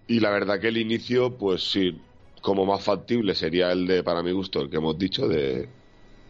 Y 0.06 0.20
la 0.20 0.30
verdad 0.30 0.58
que 0.58 0.68
el 0.68 0.78
inicio, 0.78 1.36
pues 1.36 1.70
sí, 1.70 2.00
como 2.40 2.64
más 2.64 2.82
factible 2.82 3.34
sería 3.34 3.70
el 3.72 3.86
de, 3.86 4.02
para 4.02 4.22
mi 4.22 4.32
gusto, 4.32 4.62
el 4.62 4.70
que 4.70 4.76
hemos 4.78 4.98
dicho 4.98 5.28
de, 5.28 5.68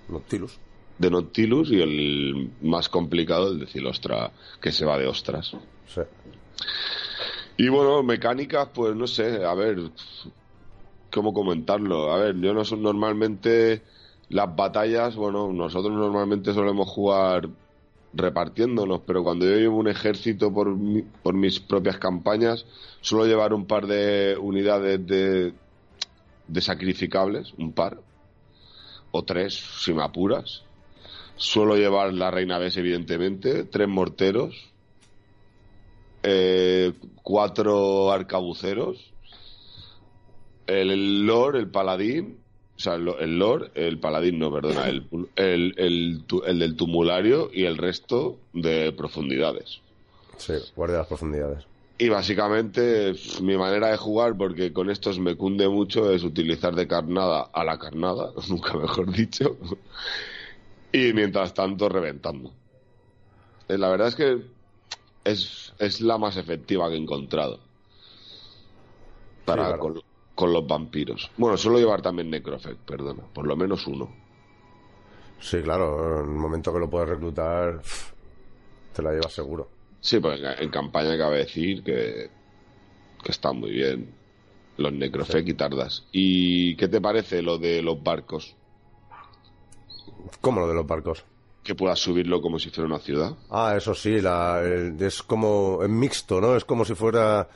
Nautilus. 0.08 0.58
De 1.00 1.10
Nautilus 1.10 1.70
y 1.72 1.80
el 1.80 2.52
más 2.60 2.90
complicado, 2.90 3.50
el 3.52 3.58
de 3.58 3.66
Cilostra, 3.66 4.32
que 4.60 4.70
se 4.70 4.84
va 4.84 4.98
de 4.98 5.06
ostras. 5.06 5.56
Sí. 5.86 6.02
Y 7.56 7.68
bueno, 7.70 8.02
mecánicas, 8.02 8.68
pues 8.74 8.94
no 8.94 9.06
sé, 9.06 9.42
a 9.44 9.54
ver, 9.54 9.78
¿cómo 11.10 11.32
comentarlo? 11.32 12.12
A 12.12 12.18
ver, 12.18 12.36
yo 12.38 12.52
no 12.52 12.66
son 12.66 12.82
normalmente 12.82 13.82
las 14.28 14.54
batallas, 14.54 15.16
bueno, 15.16 15.50
nosotros 15.50 15.94
normalmente 15.94 16.52
solemos 16.52 16.86
jugar 16.88 17.48
repartiéndonos, 18.12 19.00
pero 19.06 19.22
cuando 19.24 19.46
yo 19.46 19.56
llevo 19.56 19.78
un 19.78 19.88
ejército 19.88 20.52
por, 20.52 20.76
mi- 20.76 21.02
por 21.22 21.32
mis 21.32 21.60
propias 21.60 21.96
campañas, 21.96 22.66
suelo 23.00 23.24
llevar 23.24 23.54
un 23.54 23.66
par 23.66 23.86
de 23.86 24.36
unidades 24.38 25.06
de, 25.06 25.54
de 26.46 26.60
sacrificables, 26.60 27.54
un 27.54 27.72
par, 27.72 28.00
o 29.12 29.24
tres, 29.24 29.54
si 29.80 29.94
me 29.94 30.02
apuras. 30.02 30.64
Suelo 31.40 31.74
llevar 31.74 32.12
la 32.12 32.30
reina 32.30 32.58
Bes, 32.58 32.76
evidentemente, 32.76 33.64
tres 33.64 33.88
morteros, 33.88 34.54
eh, 36.22 36.92
cuatro 37.22 38.12
arcabuceros, 38.12 39.10
el, 40.66 41.24
Lord, 41.26 41.56
el 41.56 41.70
paladín, 41.70 42.40
o 42.76 42.78
sea, 42.78 42.96
el, 42.96 43.08
el 43.18 43.38
Lord, 43.38 43.70
el 43.74 43.98
paladín 43.98 44.38
no, 44.38 44.52
perdona, 44.52 44.86
el, 44.86 45.08
el, 45.34 45.74
el, 45.78 46.24
el 46.46 46.58
del 46.58 46.76
tumulario 46.76 47.48
y 47.50 47.64
el 47.64 47.78
resto 47.78 48.36
de 48.52 48.92
profundidades. 48.92 49.80
Sí, 50.36 50.52
guardia 50.76 50.96
de 50.96 50.98
las 50.98 51.08
profundidades. 51.08 51.64
Y 51.96 52.10
básicamente 52.10 53.14
mi 53.40 53.56
manera 53.56 53.88
de 53.88 53.96
jugar, 53.96 54.36
porque 54.36 54.74
con 54.74 54.90
estos 54.90 55.18
me 55.18 55.36
cunde 55.36 55.70
mucho, 55.70 56.12
es 56.12 56.22
utilizar 56.22 56.74
de 56.74 56.86
carnada 56.86 57.48
a 57.50 57.64
la 57.64 57.78
carnada, 57.78 58.32
nunca 58.50 58.74
mejor 58.74 59.10
dicho, 59.10 59.56
y 60.92 61.12
mientras 61.12 61.54
tanto 61.54 61.88
reventando. 61.88 62.52
Eh, 63.68 63.78
La 63.78 63.88
verdad 63.88 64.08
es 64.08 64.14
que 64.14 64.42
es, 65.24 65.72
es 65.78 66.00
la 66.00 66.18
más 66.18 66.36
efectiva 66.36 66.88
que 66.88 66.96
he 66.96 66.98
encontrado 66.98 67.60
para 69.44 69.66
claro. 69.66 69.78
con, 69.78 70.02
con 70.34 70.52
los 70.52 70.66
vampiros. 70.66 71.30
Bueno, 71.36 71.56
suelo 71.56 71.78
llevar 71.78 72.02
también 72.02 72.30
Necrofect, 72.30 72.80
perdona, 72.80 73.22
por 73.32 73.46
lo 73.46 73.56
menos 73.56 73.86
uno. 73.86 74.08
Sí, 75.40 75.60
claro, 75.62 76.22
en 76.22 76.30
el 76.30 76.36
momento 76.36 76.72
que 76.72 76.78
lo 76.78 76.90
puedes 76.90 77.08
reclutar, 77.08 77.80
te 78.94 79.02
la 79.02 79.12
llevas 79.12 79.32
seguro. 79.32 79.68
Sí, 80.00 80.18
pues 80.18 80.40
en, 80.58 80.70
campaña 80.70 81.16
cabe 81.18 81.38
decir 81.38 81.82
que, 81.82 82.30
que 83.22 83.32
están 83.32 83.58
muy 83.58 83.70
bien 83.70 84.14
los 84.76 84.92
Necrofect 84.92 85.48
y 85.48 85.54
tardas. 85.54 86.06
¿Y 86.12 86.76
qué 86.76 86.88
te 86.88 87.00
parece 87.00 87.42
lo 87.42 87.58
de 87.58 87.82
los 87.82 88.02
barcos? 88.02 88.56
¿Cómo 90.40 90.60
lo 90.60 90.68
de 90.68 90.74
los 90.74 90.86
barcos? 90.86 91.24
Que 91.62 91.74
puedas 91.74 91.98
subirlo 91.98 92.40
como 92.40 92.58
si 92.58 92.70
fuera 92.70 92.88
una 92.88 92.98
ciudad. 92.98 93.36
Ah, 93.50 93.74
eso 93.76 93.94
sí, 93.94 94.20
la, 94.20 94.60
el- 94.62 95.00
es 95.02 95.22
como 95.22 95.80
en 95.82 95.98
mixto, 95.98 96.40
¿no? 96.40 96.56
Es 96.56 96.64
como 96.64 96.84
si 96.84 96.94
fuera 96.94 97.48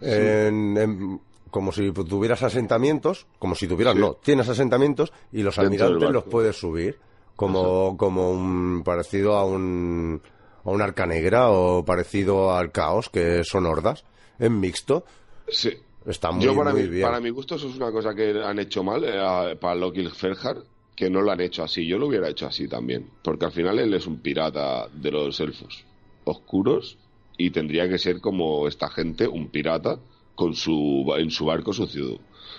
en- 0.00 0.76
en- 0.76 1.20
como 1.50 1.72
si 1.72 1.90
tuvieras 1.92 2.42
asentamientos, 2.42 3.26
como 3.38 3.54
si 3.54 3.66
tuvieras, 3.66 3.94
Sí. 3.94 4.00
no, 4.00 4.14
tienes 4.14 4.48
asentamientos 4.48 5.12
y 5.32 5.42
los 5.42 5.56
Dentro 5.56 5.86
almirantes 5.86 6.10
los 6.10 6.24
puedes 6.24 6.56
subir, 6.56 6.98
como, 7.34 7.96
como 7.96 8.30
un 8.30 8.82
parecido 8.84 9.36
a 9.36 9.44
un 9.44 10.20
a 10.64 10.70
un 10.70 10.82
arca 10.82 11.06
negra 11.06 11.48
o 11.50 11.84
parecido 11.84 12.52
al 12.54 12.72
caos, 12.72 13.08
que 13.08 13.44
son 13.44 13.66
hordas, 13.66 14.04
en 14.40 14.58
mixto. 14.58 15.04
Sí. 15.48 15.72
Está 16.04 16.32
muy, 16.32 16.44
Yo 16.44 16.56
para, 16.56 16.72
muy 16.72 16.82
mi, 16.82 16.88
bien. 16.88 17.06
para 17.06 17.20
mi 17.20 17.30
gusto 17.30 17.54
eso 17.54 17.68
es 17.68 17.76
una 17.76 17.90
cosa 17.92 18.14
que 18.14 18.30
han 18.42 18.58
hecho 18.58 18.82
mal 18.82 19.02
eh, 19.04 19.56
para 19.60 19.74
Loki 19.76 20.04
Ferhard, 20.08 20.64
que 20.96 21.10
no 21.10 21.20
lo 21.22 21.30
han 21.30 21.40
hecho 21.42 21.62
así. 21.62 21.86
Yo 21.86 21.98
lo 21.98 22.06
hubiera 22.08 22.28
hecho 22.28 22.46
así 22.46 22.66
también, 22.66 23.06
porque 23.22 23.44
al 23.44 23.52
final 23.52 23.78
él 23.78 23.92
es 23.94 24.06
un 24.06 24.18
pirata 24.18 24.88
de 24.92 25.10
los 25.12 25.38
elfos 25.40 25.84
oscuros 26.24 26.96
y 27.38 27.50
tendría 27.50 27.88
que 27.88 27.98
ser 27.98 28.20
como 28.20 28.66
esta 28.66 28.88
gente, 28.88 29.28
un 29.28 29.48
pirata 29.48 29.98
con 30.34 30.54
su 30.54 31.12
en 31.18 31.30
su 31.30 31.44
barco 31.46 31.72
su 31.72 31.86
ciudad, 31.86 32.16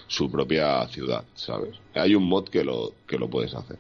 su 0.08 0.30
propia 0.32 0.88
ciudad, 0.88 1.26
¿sabes? 1.36 1.76
Hay 1.96 2.16
un 2.16 2.24
mod 2.24 2.48
que 2.50 2.64
lo 2.64 2.94
que 3.08 3.18
lo 3.18 3.28
puedes 3.30 3.54
hacer. 3.56 3.78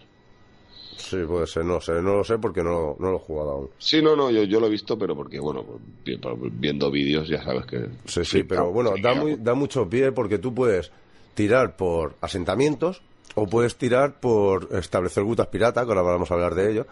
Sí, 0.98 1.18
puede 1.28 1.46
ser, 1.46 1.64
no 1.64 1.80
sé, 1.80 1.94
no 2.02 2.16
lo 2.18 2.24
sé 2.24 2.40
porque 2.40 2.64
no, 2.64 2.96
no 3.00 3.12
lo 3.12 3.18
he 3.18 3.20
jugado 3.20 3.52
aún. 3.52 3.70
Sí, 3.78 4.02
no, 4.02 4.16
no, 4.16 4.32
yo, 4.32 4.44
yo 4.44 4.60
lo 4.60 4.66
he 4.66 4.70
visto, 4.72 4.98
pero 4.98 5.16
porque, 5.16 5.40
bueno, 5.40 5.64
vi- 6.04 6.20
viendo 6.54 6.90
vídeos 6.90 7.28
ya 7.30 7.44
sabes 7.44 7.66
que... 7.68 7.86
Sí, 8.06 8.26
sí, 8.26 8.44
pero 8.44 8.72
bueno, 8.72 8.96
da, 9.02 9.14
muy, 9.14 9.36
da 9.36 9.54
mucho 9.54 9.88
pie 9.88 10.12
porque 10.12 10.40
tú 10.40 10.54
puedes 10.56 10.92
tirar 11.36 11.78
por 11.78 12.16
asentamientos 12.22 13.04
o 13.36 13.48
puedes 13.48 13.76
tirar 13.76 14.20
por 14.20 14.70
establecer 14.72 15.24
rutas 15.24 15.48
pirata, 15.48 15.84
que 15.84 15.90
ahora 15.90 16.02
vamos 16.02 16.32
a 16.32 16.34
hablar 16.34 16.56
de 16.56 16.72
ello, 16.72 16.88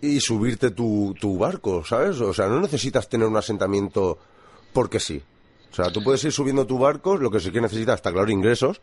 y 0.00 0.20
subirte 0.20 0.70
tu, 0.70 1.14
tu 1.18 1.38
barco, 1.38 1.84
¿sabes? 1.84 2.20
O 2.20 2.32
sea, 2.34 2.46
no 2.48 2.60
necesitas 2.60 3.08
tener 3.08 3.26
un 3.26 3.36
asentamiento 3.36 4.18
porque 4.72 5.00
sí. 5.00 5.22
O 5.70 5.74
sea, 5.74 5.90
tú 5.90 6.02
puedes 6.02 6.22
ir 6.24 6.32
subiendo 6.32 6.66
tu 6.66 6.78
barco, 6.78 7.16
lo 7.16 7.30
que 7.30 7.40
sí 7.40 7.50
que 7.50 7.60
necesitas, 7.60 7.96
está 7.96 8.12
claro, 8.12 8.30
ingresos, 8.30 8.82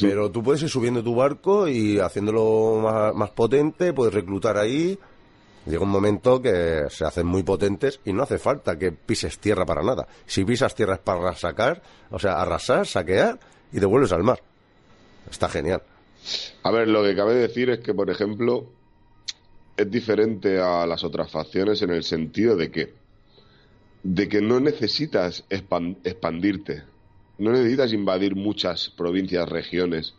pero 0.00 0.30
tú 0.30 0.42
puedes 0.42 0.62
ir 0.62 0.68
subiendo 0.68 1.02
tu 1.02 1.14
barco 1.14 1.66
y 1.66 1.98
haciéndolo 1.98 2.80
más, 2.82 3.14
más 3.14 3.30
potente, 3.30 3.92
puedes 3.92 4.12
reclutar 4.12 4.58
ahí. 4.58 4.98
Llega 5.64 5.82
un 5.82 5.90
momento 5.90 6.40
que 6.40 6.84
se 6.90 7.04
hacen 7.04 7.26
muy 7.26 7.42
potentes 7.42 8.00
y 8.04 8.12
no 8.12 8.22
hace 8.22 8.38
falta 8.38 8.78
que 8.78 8.92
pises 8.92 9.38
tierra 9.38 9.64
para 9.64 9.82
nada. 9.82 10.06
Si 10.26 10.44
pisas 10.44 10.74
tierra 10.74 10.94
es 10.94 11.00
para 11.00 11.34
sacar, 11.34 11.82
o 12.10 12.18
sea, 12.18 12.40
arrasar, 12.40 12.86
saquear 12.86 13.38
y 13.72 13.80
devuelves 13.80 14.12
al 14.12 14.22
mar. 14.22 14.42
Está 15.30 15.48
genial. 15.48 15.82
A 16.62 16.70
ver, 16.70 16.88
lo 16.88 17.02
que 17.02 17.14
cabe 17.14 17.34
decir 17.34 17.70
es 17.70 17.80
que, 17.80 17.94
por 17.94 18.10
ejemplo, 18.10 18.70
es 19.76 19.90
diferente 19.90 20.60
a 20.60 20.86
las 20.86 21.04
otras 21.04 21.30
facciones 21.30 21.80
en 21.82 21.90
el 21.90 22.02
sentido 22.04 22.56
de 22.56 22.70
que 22.70 22.94
de 24.04 24.28
que 24.28 24.40
no 24.40 24.60
necesitas 24.60 25.44
expan- 25.50 25.98
expandirte, 26.04 26.84
no 27.38 27.50
necesitas 27.50 27.92
invadir 27.92 28.36
muchas 28.36 28.90
provincias, 28.90 29.48
regiones, 29.48 30.14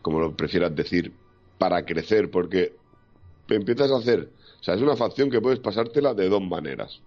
como 0.00 0.20
lo 0.20 0.36
prefieras 0.36 0.74
decir, 0.74 1.12
para 1.58 1.84
crecer, 1.84 2.30
porque 2.30 2.74
empiezas 3.48 3.90
a 3.90 3.96
hacer, 3.98 4.30
o 4.60 4.62
sea, 4.62 4.74
es 4.74 4.80
una 4.80 4.96
facción 4.96 5.28
que 5.28 5.40
puedes 5.40 5.58
pasártela 5.58 6.14
de 6.14 6.28
dos 6.28 6.40
maneras, 6.40 7.00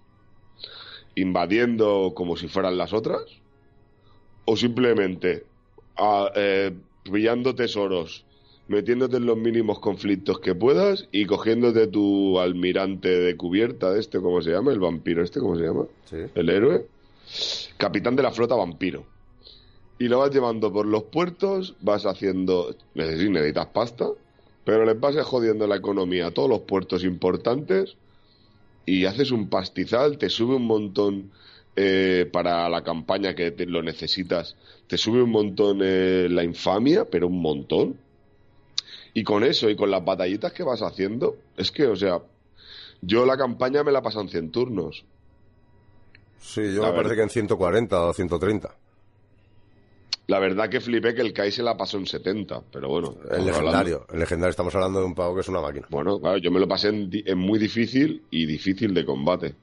invadiendo 1.16 2.12
como 2.16 2.36
si 2.36 2.48
fueran 2.48 2.78
las 2.78 2.94
otras, 2.94 3.22
o 4.46 4.56
simplemente 4.58 5.46
a- 5.96 6.32
eh, 6.36 6.74
pillando 7.10 7.56
tesoros, 7.56 8.26
metiéndote 8.68 9.18
en 9.18 9.26
los 9.26 9.38
mínimos 9.38 9.80
conflictos 9.80 10.40
que 10.40 10.56
puedas 10.56 11.08
y 11.12 11.26
cogiéndote 11.26 11.88
tu 11.88 12.40
almirante 12.40 13.10
de 13.10 13.36
cubierta 13.36 13.92
de 13.92 14.00
este, 14.00 14.20
¿cómo 14.20 14.42
se 14.42 14.52
llama? 14.52 14.72
El 14.72 14.80
vampiro 14.80 15.24
este, 15.24 15.40
¿cómo 15.40 15.56
se 15.58 15.64
llama? 15.64 15.86
Sí. 16.06 16.18
El 16.36 16.50
héroe. 16.50 16.86
Capitán 17.78 18.16
de 18.16 18.24
la 18.24 18.32
flota 18.32 18.56
vampiro. 18.56 19.06
Y 19.98 20.08
lo 20.08 20.20
vas 20.20 20.32
llevando 20.32 20.72
por 20.72 20.86
los 20.86 21.04
puertos, 21.04 21.76
vas 21.82 22.06
haciendo... 22.06 22.76
Necesitas, 22.94 23.32
necesitas 23.32 23.68
pasta, 23.68 24.08
pero 24.64 24.86
le 24.86 24.94
vas 24.94 25.16
jodiendo 25.26 25.68
la 25.68 25.76
economía 25.76 26.28
a 26.28 26.32
todos 26.32 26.50
los 26.50 26.62
puertos 26.62 27.04
importantes 27.04 27.98
y 28.86 29.06
haces 29.06 29.32
un 29.32 29.50
pastizal, 29.50 30.18
te 30.18 30.30
sube 30.30 30.56
un 30.56 30.66
montón 30.66 31.32
eh, 31.82 32.30
para 32.32 32.68
la 32.68 32.84
campaña 32.84 33.34
que 33.34 33.52
te- 33.52 33.66
lo 33.66 33.82
necesitas, 33.82 34.56
te 34.88 34.98
sube 34.98 35.22
un 35.24 35.30
montón 35.32 35.80
eh, 35.82 36.28
la 36.30 36.44
infamia, 36.44 37.06
pero 37.06 37.28
un 37.28 37.42
montón. 37.42 37.96
Y 39.14 39.24
con 39.24 39.44
eso 39.44 39.70
y 39.70 39.76
con 39.76 39.90
las 39.90 40.04
batallitas 40.04 40.52
que 40.52 40.64
vas 40.64 40.82
haciendo, 40.82 41.38
es 41.58 41.72
que, 41.72 41.86
o 41.88 41.96
sea, 41.96 42.20
yo 43.02 43.26
la 43.26 43.38
campaña 43.38 43.84
me 43.84 43.92
la 43.94 44.02
paso 44.02 44.20
en 44.22 44.28
100 44.30 44.52
turnos. 44.52 45.06
Sí, 46.42 46.62
yo 46.76 46.82
La 46.82 46.90
me 46.90 46.96
parece 46.98 47.16
que 47.16 47.22
en 47.24 47.30
140 47.30 48.02
o 48.08 48.14
130. 48.14 48.76
La 50.28 50.38
verdad 50.40 50.70
que 50.70 50.80
flipé 50.80 51.16
que 51.16 51.22
el 51.22 51.34
Kai 51.34 51.52
se 51.52 51.64
la 51.64 51.76
pasó 51.76 51.98
en 51.98 52.06
70, 52.06 52.62
pero 52.72 52.88
bueno. 52.90 53.16
El 53.32 53.46
legendario. 53.48 53.96
hablando- 53.96 54.14
El 54.14 54.20
legendario, 54.20 54.52
estamos 54.52 54.76
hablando 54.76 55.00
de 55.00 55.06
un 55.06 55.16
pavo 55.16 55.34
que 55.34 55.42
es 55.42 55.48
una 55.50 55.60
máquina. 55.62 55.88
Bueno, 55.90 56.20
claro, 56.20 56.38
yo 56.38 56.52
me 56.52 56.60
lo 56.60 56.68
pasé 56.68 56.90
en 56.90 57.38
muy 57.38 57.58
difícil 57.58 58.22
y 58.30 58.46
difícil 58.46 58.94
de 58.94 59.06
combate. 59.06 59.56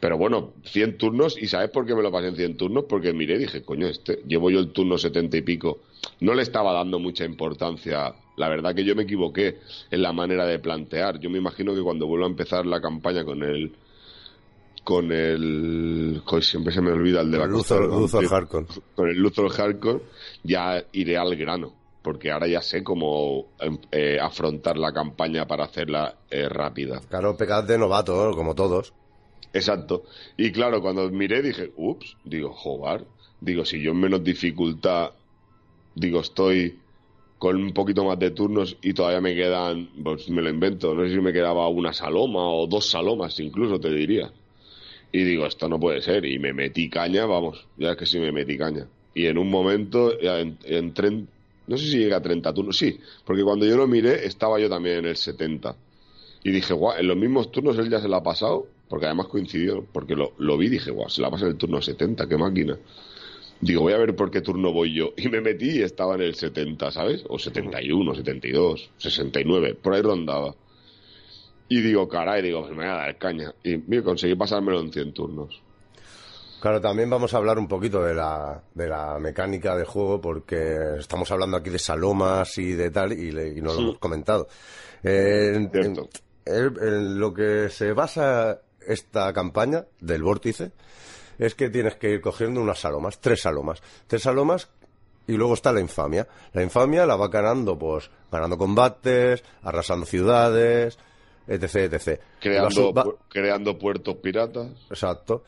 Pero 0.00 0.16
bueno, 0.16 0.54
100 0.64 0.96
turnos, 0.98 1.40
¿y 1.40 1.46
sabes 1.46 1.70
por 1.70 1.86
qué 1.86 1.94
me 1.94 2.02
lo 2.02 2.10
pasé 2.10 2.28
en 2.28 2.36
100 2.36 2.56
turnos? 2.56 2.84
Porque 2.88 3.12
miré 3.12 3.34
y 3.34 3.38
dije, 3.38 3.62
coño, 3.62 3.86
este, 3.86 4.22
llevo 4.26 4.50
yo 4.50 4.60
el 4.60 4.72
turno 4.72 4.98
70 4.98 5.36
y 5.36 5.42
pico. 5.42 5.80
No 6.20 6.34
le 6.34 6.42
estaba 6.42 6.72
dando 6.72 6.98
mucha 6.98 7.24
importancia. 7.24 8.14
La 8.36 8.48
verdad 8.48 8.74
que 8.74 8.84
yo 8.84 8.94
me 8.94 9.02
equivoqué 9.02 9.58
en 9.90 10.02
la 10.02 10.12
manera 10.12 10.46
de 10.46 10.58
plantear. 10.58 11.18
Yo 11.20 11.30
me 11.30 11.38
imagino 11.38 11.74
que 11.74 11.82
cuando 11.82 12.06
vuelva 12.06 12.26
a 12.26 12.30
empezar 12.30 12.66
la 12.66 12.80
campaña 12.80 13.24
con 13.24 13.42
el. 13.42 13.74
Con 14.82 15.12
el. 15.12 16.22
joder, 16.24 16.44
siempre 16.44 16.72
se 16.72 16.80
me 16.80 16.90
olvida 16.90 17.20
el 17.20 17.30
de 17.30 17.38
la 17.38 17.48
costa 17.48 17.74
Luthor, 17.76 17.90
del 17.90 18.00
Luthor 18.00 18.22
vampiro 18.22 18.36
Harkon. 18.36 18.66
con 18.94 19.08
el 19.10 19.16
Luthor 19.18 19.50
Hardcore 19.50 20.00
ya 20.42 20.82
iré 20.92 21.18
al 21.18 21.36
grano, 21.36 21.74
porque 22.02 22.30
ahora 22.30 22.46
ya 22.46 22.62
sé 22.62 22.82
cómo 22.82 23.48
em, 23.60 23.76
eh, 23.92 24.18
afrontar 24.18 24.78
la 24.78 24.92
campaña 24.92 25.46
para 25.46 25.64
hacerla 25.64 26.16
eh, 26.30 26.48
rápida. 26.48 27.00
Claro, 27.10 27.36
pecad 27.36 27.64
de 27.64 27.76
novato, 27.76 28.24
¿no? 28.24 28.34
como 28.34 28.54
todos. 28.54 28.94
Exacto. 29.52 30.04
Y 30.36 30.52
claro, 30.52 30.80
cuando 30.80 31.10
miré 31.10 31.42
dije, 31.42 31.72
ups, 31.76 32.18
digo, 32.24 32.52
joder, 32.52 33.06
digo, 33.40 33.64
si 33.64 33.80
yo 33.82 33.90
en 33.92 34.00
menos 34.00 34.22
dificultad, 34.22 35.14
digo, 35.94 36.20
estoy 36.20 36.84
con 37.38 37.56
un 37.56 37.72
poquito 37.74 38.04
más 38.04 38.18
de 38.18 38.30
turnos 38.32 38.78
y 38.82 38.94
todavía 38.94 39.20
me 39.20 39.34
quedan, 39.34 39.90
pues 40.04 40.28
me 40.30 40.42
lo 40.42 40.50
invento, 40.50 40.94
no 40.94 41.04
sé 41.06 41.14
si 41.14 41.20
me 41.20 41.32
quedaba 41.32 41.68
una 41.68 41.92
saloma 41.92 42.48
o 42.50 42.66
dos 42.68 42.90
salomas 42.90 43.38
incluso, 43.40 43.80
te 43.80 43.90
diría. 43.90 44.32
Y 45.12 45.24
digo, 45.24 45.46
esto 45.46 45.68
no 45.68 45.80
puede 45.80 46.02
ser. 46.02 46.24
Y 46.24 46.38
me 46.38 46.52
metí 46.52 46.88
caña, 46.90 47.26
vamos, 47.26 47.68
ya 47.76 47.92
es 47.92 47.96
que 47.96 48.06
sí 48.06 48.18
me 48.20 48.32
metí 48.32 48.56
caña. 48.58 48.90
Y 49.14 49.26
en 49.26 49.38
un 49.38 49.50
momento 49.50 50.18
en- 50.20 50.58
en- 50.64 50.94
no 51.66 51.76
sé 51.78 51.86
si 51.86 51.98
llega 51.98 52.16
a 52.18 52.22
30 52.22 52.52
turnos, 52.54 52.76
sí, 52.78 53.00
porque 53.24 53.42
cuando 53.44 53.66
yo 53.66 53.76
lo 53.76 53.86
miré 53.86 54.26
estaba 54.26 54.58
yo 54.60 54.68
también 54.68 54.98
en 54.98 55.06
el 55.06 55.16
70. 55.16 55.78
Y 56.42 56.50
dije, 56.52 56.72
guau, 56.74 56.98
en 56.98 57.06
los 57.08 57.16
mismos 57.16 57.50
turnos 57.52 57.78
él 57.78 57.90
ya 57.90 58.00
se 58.00 58.08
la 58.08 58.18
ha 58.18 58.22
pasado, 58.22 58.72
porque 58.90 59.06
además 59.06 59.28
coincidió, 59.28 59.82
porque 59.90 60.14
lo, 60.14 60.32
lo 60.36 60.58
vi 60.58 60.66
y 60.66 60.70
dije, 60.70 60.90
guau, 60.90 61.08
se 61.08 61.22
la 61.22 61.30
pasa 61.30 61.46
en 61.46 61.52
el 61.52 61.56
turno 61.56 61.80
70, 61.80 62.28
qué 62.28 62.36
máquina. 62.36 62.76
Digo, 63.62 63.82
voy 63.82 63.92
a 63.92 63.98
ver 63.98 64.14
por 64.16 64.30
qué 64.30 64.40
turno 64.40 64.72
voy 64.72 64.94
yo. 64.94 65.12
Y 65.16 65.28
me 65.28 65.40
metí 65.40 65.78
y 65.78 65.82
estaba 65.82 66.14
en 66.16 66.22
el 66.22 66.34
70, 66.34 66.90
¿sabes? 66.90 67.24
O 67.28 67.38
71, 67.38 68.14
72, 68.16 68.90
69, 68.98 69.74
por 69.82 69.94
ahí 69.94 70.02
rondaba. 70.02 70.54
Y 71.68 71.80
digo, 71.82 72.08
caray, 72.08 72.42
digo, 72.42 72.66
me 72.68 72.74
voy 72.76 72.84
a 72.86 72.94
dar 72.96 73.18
caña. 73.18 73.54
Y 73.62 73.76
mira, 73.76 74.02
conseguí 74.02 74.34
pasármelo 74.34 74.80
en 74.80 74.92
100 74.92 75.12
turnos. 75.14 75.62
Claro, 76.60 76.80
también 76.80 77.08
vamos 77.08 77.32
a 77.32 77.36
hablar 77.36 77.58
un 77.58 77.68
poquito 77.68 78.02
de 78.02 78.14
la, 78.14 78.62
de 78.74 78.88
la 78.88 79.18
mecánica 79.18 79.76
de 79.76 79.84
juego 79.84 80.20
porque 80.20 80.76
estamos 80.98 81.30
hablando 81.30 81.56
aquí 81.56 81.70
de 81.70 81.78
salomas 81.78 82.58
y 82.58 82.72
de 82.72 82.90
tal 82.90 83.12
y, 83.12 83.30
le- 83.30 83.48
y 83.56 83.60
no 83.62 83.68
lo 83.72 83.76
Sí. 83.76 83.82
hemos 83.82 83.98
comentado. 83.98 84.48
Eh, 85.02 85.52
en- 85.54 85.70
Cierto. 85.70 86.08
en- 86.44 86.76
en 86.82 87.18
lo 87.20 87.32
que 87.32 87.68
se 87.70 87.92
basa 87.92 88.60
esta 88.86 89.32
campaña 89.32 89.86
del 90.00 90.22
vórtice 90.22 90.72
es 91.38 91.54
que 91.54 91.70
tienes 91.70 91.96
que 91.96 92.10
ir 92.10 92.20
cogiendo 92.20 92.60
unas 92.60 92.78
salomas, 92.80 93.18
tres 93.20 93.42
salomas. 93.42 93.82
Tres 94.06 94.22
salomas 94.22 94.68
y 95.26 95.32
luego 95.34 95.54
está 95.54 95.72
la 95.72 95.80
infamia. 95.80 96.26
La 96.52 96.62
infamia 96.62 97.06
la 97.06 97.16
va 97.16 97.28
ganando, 97.28 97.78
pues, 97.78 98.10
ganando 98.30 98.58
combates, 98.58 99.42
arrasando 99.62 100.04
ciudades, 100.06 100.98
etc, 101.46 101.92
etc. 101.92 102.20
Creando, 102.40 102.92
Va- 102.92 103.04
pu- 103.04 103.16
creando 103.28 103.78
puertos 103.78 104.16
piratas. 104.16 104.68
Exacto. 104.90 105.42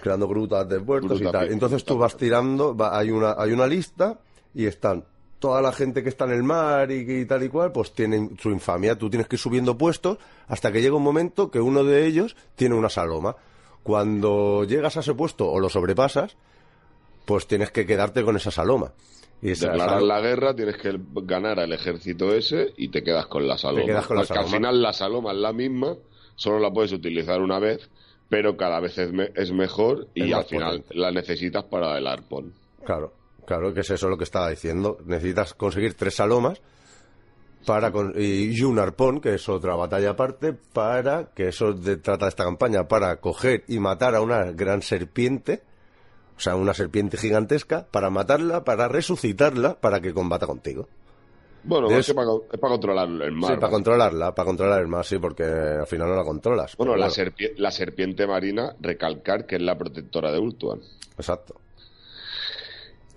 Creando 0.00 0.28
grutas 0.28 0.68
de 0.68 0.80
puertos 0.80 1.20
y 1.20 1.24
tal. 1.24 1.50
Entonces 1.52 1.84
tú 1.84 1.96
vas 1.98 2.16
tirando, 2.16 2.76
va- 2.76 2.96
hay 2.98 3.10
una 3.10 3.34
hay 3.38 3.52
una 3.52 3.66
lista 3.66 4.18
y 4.54 4.66
están 4.66 5.04
toda 5.38 5.62
la 5.62 5.72
gente 5.72 6.02
que 6.02 6.08
está 6.08 6.24
en 6.24 6.32
el 6.32 6.42
mar 6.42 6.90
y, 6.90 7.20
y 7.20 7.24
tal 7.26 7.42
y 7.44 7.48
cual, 7.48 7.72
pues 7.72 7.92
tienen 7.92 8.36
su 8.40 8.50
infamia. 8.50 8.96
Tú 8.98 9.08
tienes 9.08 9.28
que 9.28 9.36
ir 9.36 9.40
subiendo 9.40 9.78
puestos 9.78 10.18
hasta 10.48 10.72
que 10.72 10.80
llega 10.82 10.96
un 10.96 11.02
momento 11.02 11.50
que 11.50 11.60
uno 11.60 11.84
de 11.84 12.06
ellos 12.06 12.36
tiene 12.56 12.74
una 12.74 12.88
saloma. 12.88 13.36
Cuando 13.82 14.64
llegas 14.64 14.96
a 14.96 15.00
ese 15.00 15.14
puesto 15.14 15.50
o 15.50 15.60
lo 15.60 15.68
sobrepasas, 15.68 16.36
pues 17.24 17.46
tienes 17.46 17.70
que 17.70 17.86
quedarte 17.86 18.22
con 18.24 18.36
esa 18.36 18.50
saloma. 18.50 18.92
Y 19.40 19.50
esa 19.52 19.68
Declarar 19.70 20.02
la 20.02 20.20
guerra, 20.20 20.54
tienes 20.56 20.76
que 20.76 20.98
ganar 21.22 21.60
al 21.60 21.72
ejército 21.72 22.34
ese 22.34 22.72
y 22.76 22.88
te 22.88 23.02
quedas 23.04 23.26
con 23.26 23.46
la 23.46 23.56
saloma. 23.56 23.86
quedas 23.86 24.06
con 24.06 24.16
la 24.16 24.24
Porque 24.24 24.38
al 24.40 24.48
final 24.48 24.82
la 24.82 24.92
saloma 24.92 25.30
es 25.32 25.38
la 25.38 25.52
misma, 25.52 25.94
solo 26.34 26.58
la 26.58 26.72
puedes 26.72 26.92
utilizar 26.92 27.40
una 27.40 27.58
vez, 27.60 27.88
pero 28.28 28.56
cada 28.56 28.80
vez 28.80 28.98
es, 28.98 29.12
me- 29.12 29.30
es 29.36 29.52
mejor 29.52 30.08
y 30.14 30.28
Es 30.30 30.34
al 30.34 30.44
final 30.44 30.78
potente. 30.80 30.94
la 30.96 31.12
necesitas 31.12 31.64
para 31.64 31.96
el 31.96 32.06
arpón. 32.08 32.52
Claro, 32.84 33.12
claro, 33.48 33.72
que 33.74 33.80
es 33.80 33.90
eso 33.90 34.08
lo 34.08 34.16
que 34.18 34.24
estaba 34.24 34.50
diciendo. 34.50 34.98
Necesitas 35.06 35.54
conseguir 35.54 35.94
tres 35.94 36.14
salomas 36.14 36.60
para 37.66 37.90
con- 37.90 38.14
y, 38.16 38.62
un 38.62 38.78
arpón, 38.78 39.20
que 39.20 39.34
es 39.34 39.48
otra 39.48 39.74
batalla 39.74 40.10
aparte, 40.10 40.52
para 40.52 41.30
que 41.34 41.48
eso 41.48 41.72
de- 41.72 41.96
trata 41.96 42.28
esta 42.28 42.44
campaña, 42.44 42.86
para 42.86 43.16
coger 43.16 43.64
y 43.68 43.78
matar 43.78 44.14
a 44.14 44.20
una 44.20 44.52
gran 44.52 44.82
serpiente. 44.82 45.62
O 46.36 46.40
sea, 46.40 46.54
una 46.54 46.72
serpiente 46.72 47.16
gigantesca 47.16 47.84
para 47.90 48.10
matarla, 48.10 48.62
para 48.62 48.86
resucitarla, 48.86 49.80
para 49.80 50.00
que 50.00 50.14
combata 50.14 50.46
contigo. 50.46 50.86
Bueno, 51.64 51.90
es, 51.90 52.12
para, 52.14 52.28
es 52.52 52.58
para 52.60 52.70
controlar 52.74 53.08
el 53.08 53.32
mar. 53.32 53.50
sí, 53.50 53.54
para 53.56 53.60
¿vale? 53.62 53.72
controlarla, 53.72 54.34
para 54.34 54.46
controlar 54.46 54.80
el 54.80 54.86
mar, 54.86 55.04
sí, 55.04 55.18
porque 55.18 55.42
al 55.42 55.86
final 55.88 56.08
no 56.08 56.14
la 56.14 56.22
controlas. 56.22 56.76
Bueno, 56.76 56.94
la, 56.96 57.08
serpie- 57.08 57.54
la 57.56 57.72
serpiente 57.72 58.26
marina, 58.28 58.76
recalcar 58.80 59.44
que 59.46 59.56
es 59.56 59.62
la 59.62 59.76
protectora 59.76 60.30
de 60.30 60.38
Ultuan. 60.38 60.80
Exacto. 61.16 61.60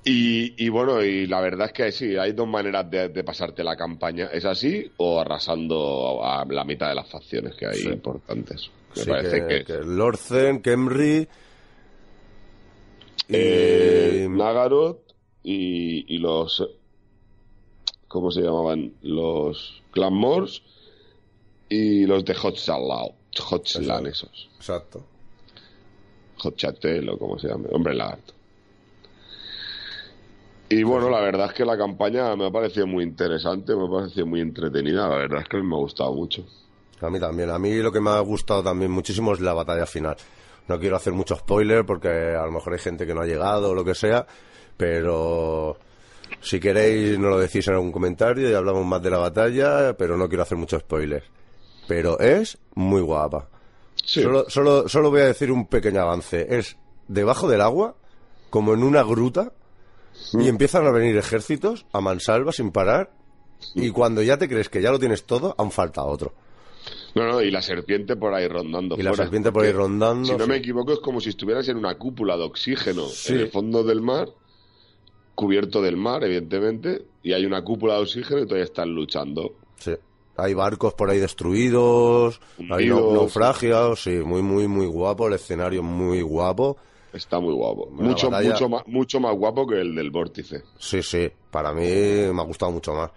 Y, 0.03 0.65
y 0.65 0.69
bueno, 0.69 1.03
y 1.03 1.27
la 1.27 1.41
verdad 1.41 1.67
es 1.67 1.73
que 1.73 1.91
sí, 1.91 2.15
hay 2.17 2.31
dos 2.31 2.47
maneras 2.47 2.89
de, 2.89 3.09
de 3.09 3.23
pasarte 3.23 3.63
la 3.63 3.75
campaña. 3.75 4.29
¿Es 4.33 4.45
así 4.45 4.91
o 4.97 5.19
arrasando 5.19 6.23
a 6.25 6.43
la 6.45 6.63
mitad 6.63 6.89
de 6.89 6.95
las 6.95 7.07
facciones 7.09 7.55
que 7.55 7.67
hay 7.67 7.75
Sí. 7.77 7.87
importantes? 7.89 8.71
Me 8.95 9.03
Sí, 9.03 9.09
parece 9.09 9.45
que, 9.47 9.63
que 9.63 9.73
Lorzen, 9.85 10.61
Kemri 10.61 11.27
y... 13.27 13.33
eh, 13.35 14.27
Nagaroth 14.29 15.13
y, 15.43 16.15
y 16.15 16.17
los... 16.17 16.67
¿Cómo 18.07 18.31
se 18.31 18.41
llamaban? 18.41 18.93
Los 19.03 19.81
Clammores 19.91 20.61
y 21.69 22.05
los 22.05 22.25
de 22.25 22.33
Hotshalao. 22.35 23.15
Hotslan 23.49 24.05
Exacto. 24.05 24.09
esos. 24.09 24.49
Exacto. 24.57 25.05
Hotchatel 26.39 27.07
o 27.09 27.17
como 27.17 27.39
se 27.39 27.47
llame. 27.47 27.69
Hombre 27.71 27.93
lagarto. 27.93 28.33
Y 30.71 30.83
bueno, 30.83 31.09
la 31.09 31.19
verdad 31.19 31.47
es 31.47 31.53
que 31.53 31.65
la 31.65 31.77
campaña 31.77 32.33
me 32.37 32.47
ha 32.47 32.49
parecido 32.49 32.87
muy 32.87 33.03
interesante, 33.03 33.75
me 33.75 33.87
ha 33.87 33.89
parecido 33.89 34.25
muy 34.25 34.39
entretenida. 34.39 35.09
La 35.09 35.17
verdad 35.17 35.41
es 35.41 35.49
que 35.49 35.57
me 35.57 35.75
ha 35.75 35.79
gustado 35.79 36.13
mucho. 36.13 36.45
A 37.01 37.09
mí 37.09 37.19
también. 37.19 37.49
A 37.49 37.59
mí 37.59 37.75
lo 37.75 37.91
que 37.91 37.99
me 37.99 38.09
ha 38.09 38.19
gustado 38.21 38.63
también 38.63 38.89
muchísimo 38.89 39.33
es 39.33 39.41
la 39.41 39.53
batalla 39.53 39.85
final. 39.85 40.15
No 40.69 40.79
quiero 40.79 40.95
hacer 40.95 41.11
mucho 41.11 41.35
spoiler 41.35 41.85
porque 41.85 42.07
a 42.07 42.45
lo 42.45 42.51
mejor 42.53 42.71
hay 42.71 42.79
gente 42.79 43.05
que 43.05 43.13
no 43.13 43.19
ha 43.19 43.25
llegado 43.25 43.71
o 43.71 43.75
lo 43.75 43.83
que 43.83 43.93
sea, 43.93 44.25
pero 44.77 45.75
si 46.39 46.57
queréis 46.57 47.19
nos 47.19 47.31
lo 47.31 47.39
decís 47.39 47.67
en 47.67 47.73
algún 47.73 47.91
comentario 47.91 48.49
y 48.49 48.53
hablamos 48.53 48.85
más 48.85 49.01
de 49.01 49.09
la 49.09 49.17
batalla, 49.17 49.97
pero 49.97 50.15
no 50.15 50.29
quiero 50.29 50.43
hacer 50.43 50.57
mucho 50.57 50.79
spoiler. 50.79 51.25
Pero 51.85 52.17
es 52.17 52.57
muy 52.75 53.01
guapa. 53.01 53.49
Sí. 54.05 54.23
Solo, 54.23 54.45
solo, 54.47 54.87
solo 54.87 55.09
voy 55.09 55.19
a 55.19 55.25
decir 55.25 55.51
un 55.51 55.67
pequeño 55.67 55.99
avance. 55.99 56.47
Es 56.49 56.77
debajo 57.09 57.49
del 57.49 57.59
agua, 57.59 57.97
como 58.49 58.73
en 58.73 58.83
una 58.83 59.03
gruta, 59.03 59.51
y 60.33 60.47
empiezan 60.47 60.85
a 60.85 60.91
venir 60.91 61.17
ejércitos 61.17 61.85
a 61.91 62.01
mansalva 62.01 62.51
sin 62.51 62.71
parar, 62.71 63.11
y 63.75 63.89
cuando 63.91 64.21
ya 64.21 64.37
te 64.37 64.47
crees 64.49 64.69
que 64.69 64.81
ya 64.81 64.91
lo 64.91 64.99
tienes 64.99 65.23
todo, 65.25 65.55
aún 65.57 65.71
falta 65.71 66.03
otro. 66.03 66.33
No, 67.13 67.27
no, 67.27 67.41
y 67.41 67.51
la 67.51 67.61
serpiente 67.61 68.15
por 68.15 68.33
ahí 68.33 68.47
rondando. 68.47 68.95
Y 68.97 69.03
la 69.03 69.13
serpiente 69.13 69.51
por 69.51 69.63
ahí 69.65 69.71
rondando, 69.71 70.25
Si 70.25 70.35
no 70.35 70.45
sí. 70.45 70.49
me 70.49 70.57
equivoco, 70.57 70.93
es 70.93 70.99
como 70.99 71.19
si 71.19 71.29
estuvieras 71.29 71.67
en 71.67 71.77
una 71.77 71.95
cúpula 71.97 72.37
de 72.37 72.43
oxígeno 72.43 73.05
en 73.27 73.39
el 73.39 73.49
fondo 73.49 73.83
del 73.83 74.01
mar, 74.01 74.29
cubierto 75.35 75.81
del 75.81 75.97
mar, 75.97 76.23
evidentemente, 76.23 77.05
y 77.21 77.33
hay 77.33 77.45
una 77.45 77.63
cúpula 77.63 77.95
de 77.95 78.01
oxígeno 78.01 78.41
y 78.41 78.45
todavía 78.45 78.63
están 78.65 78.89
luchando. 78.93 79.53
Sí. 79.77 79.93
Hay 80.37 80.53
barcos 80.53 80.93
por 80.93 81.09
ahí 81.09 81.19
destruidos, 81.19 82.39
hay 82.71 82.87
naufragios, 82.87 84.01
sí, 84.01 84.11
muy, 84.11 84.41
muy, 84.41 84.67
muy 84.67 84.87
guapo, 84.87 85.27
el 85.27 85.33
escenario 85.33 85.83
muy 85.83 86.21
guapo. 86.21 86.77
Está 87.13 87.39
muy 87.39 87.53
guapo. 87.53 87.85
Una 87.91 88.03
mucho, 88.09 88.29
batalla- 88.29 88.51
mucho, 88.53 88.69
más, 88.69 88.87
mucho 88.87 89.19
más 89.19 89.35
guapo 89.35 89.67
que 89.67 89.81
el 89.81 89.93
del 89.95 90.11
vórtice. 90.11 90.63
Sí, 90.79 91.03
sí, 91.03 91.29
para 91.49 91.73
mí 91.73 91.81
me 91.85 92.41
ha 92.41 92.45
gustado 92.45 92.71
mucho 92.71 92.93
más. 92.93 93.11